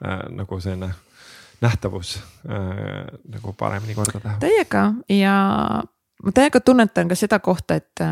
äh, 0.00 0.24
nagu 0.32 0.60
selline 0.64 0.94
nähtavus 1.60 2.16
äh, 2.48 3.04
nagu 3.36 3.52
paremini 3.52 3.98
korda 3.98 4.22
teha. 4.22 4.38
täiega 4.40 4.86
ja 5.12 5.36
ma 6.24 6.32
täiega 6.32 6.60
tunnetan 6.60 7.08
ka 7.08 7.18
seda 7.18 7.38
kohta, 7.44 7.76
et, 7.76 8.02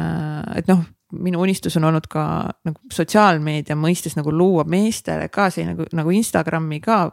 et 0.56 0.68
noh, 0.68 0.84
minu 1.14 1.40
unistus 1.44 1.76
on 1.78 1.88
olnud 1.88 2.06
ka 2.10 2.24
nagu 2.66 2.92
sotsiaalmeedia 2.92 3.76
mõistes 3.78 4.16
nagu 4.18 4.32
luua 4.34 4.64
meestele 4.68 5.28
ka 5.32 5.48
see 5.54 5.66
nagu, 5.68 5.86
nagu 5.94 6.10
Instagrami 6.10 6.80
ka 6.84 7.06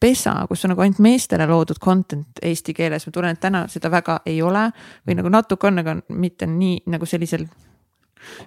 pesa, 0.00 0.34
kus 0.48 0.64
on 0.64 0.74
nagu 0.74 0.84
ainult 0.84 1.00
meestele 1.04 1.46
loodud 1.48 1.80
content 1.82 2.40
eesti 2.42 2.74
keeles, 2.76 3.04
ma 3.06 3.12
tunnen, 3.12 3.36
et 3.36 3.42
täna 3.42 3.66
seda 3.68 3.90
väga 3.92 4.20
ei 4.28 4.40
ole 4.42 4.70
või 5.06 5.18
nagu 5.18 5.32
natuke 5.32 5.68
on, 5.68 5.82
aga 5.82 5.96
mitte 6.16 6.48
nii 6.48 6.86
nagu 6.92 7.08
sellisel 7.08 7.44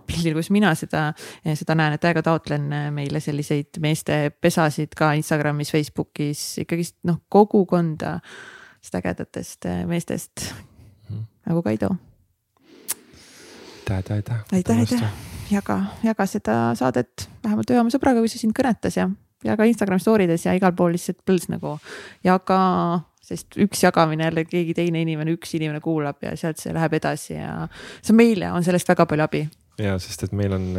pildil, 0.08 0.36
kus 0.38 0.50
mina 0.54 0.74
seda, 0.78 1.08
seda 1.58 1.78
näen, 1.78 1.96
et 1.96 2.02
täiega 2.02 2.24
taotlen 2.26 2.68
meile 2.94 3.22
selliseid 3.22 3.82
meeste 3.82 4.28
pesasid 4.42 4.94
ka 4.98 5.14
Instagramis, 5.18 5.74
Facebookis 5.74 6.44
ikkagist 6.66 7.00
noh, 7.10 7.24
kogukonda 7.30 8.20
sest 8.84 9.00
ägedatest 9.00 9.70
meestest. 9.88 10.50
Nagu 11.48 11.64
Kaido. 11.66 11.96
aitäh, 13.90 14.16
aitäh, 14.16 14.16
aitäh, 14.52 14.78
aitäh. 14.78 14.80
aitäh, 14.80 15.12
jaga, 15.52 15.80
jaga 16.04 16.26
seda 16.30 16.58
saadet 16.80 17.28
vähemalt 17.44 17.70
ühe 17.70 17.82
oma 17.82 17.94
sõbraga, 17.94 18.24
kui 18.24 18.32
see 18.32 18.42
sind 18.42 18.56
kõnetas 18.58 18.98
ja 18.98 19.10
jaga 19.44 19.68
Instagram 19.68 20.00
story 20.02 20.28
des 20.30 20.46
ja 20.46 20.54
igal 20.58 20.74
pool 20.78 20.96
lihtsalt 20.96 21.20
põls 21.28 21.50
nagu 21.52 21.76
jaga, 22.26 22.60
sest 23.24 23.58
üks 23.62 23.84
jagamine 23.84 24.30
jälle 24.30 24.46
keegi 24.48 24.76
teine 24.78 25.04
inimene, 25.04 25.36
üks 25.38 25.54
inimene 25.58 25.84
kuulab 25.84 26.24
ja 26.24 26.36
sealt 26.40 26.62
see 26.62 26.74
läheb 26.76 26.98
edasi 27.00 27.36
ja 27.36 27.68
see 28.02 28.16
meile 28.18 28.52
on 28.56 28.66
sellest 28.66 28.90
väga 28.90 29.08
palju 29.10 29.28
abi. 29.28 29.44
ja 29.82 29.98
sest, 30.02 30.28
et 30.28 30.38
meil 30.38 30.56
on, 30.56 30.70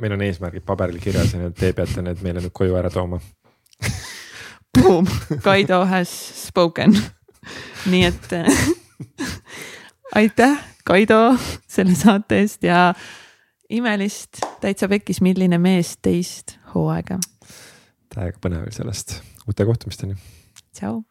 meil 0.00 0.16
on 0.16 0.26
eesmärgid 0.26 0.66
paberil 0.66 1.00
kirjas 1.02 1.34
ja 1.34 1.44
need 1.44 1.58
te 1.58 1.72
peate 1.76 2.04
need 2.06 2.24
meile 2.26 2.42
nüüd 2.44 2.56
koju 2.56 2.78
ära 2.80 2.90
tooma. 2.92 3.20
Boom, 4.78 5.06
Kaido 5.42 5.82
has 5.90 6.10
spoken. 6.46 6.94
nii 7.90 8.04
et 8.06 8.78
aitäh, 10.20 10.58
Kaido, 10.84 11.36
selle 11.68 11.94
saate 11.94 12.40
eest 12.44 12.64
ja 12.66 12.94
imelist, 13.70 14.42
täitsa 14.60 14.88
pekkis, 14.90 15.20
milline 15.24 15.58
mees 15.58 15.96
teist 16.02 16.58
hooaega. 16.74 17.20
täiega 18.14 18.42
põnev 18.42 18.72
sellest, 18.74 19.20
uute 19.46 19.68
kohtumisteni. 19.68 20.18
tšau. 20.74 21.02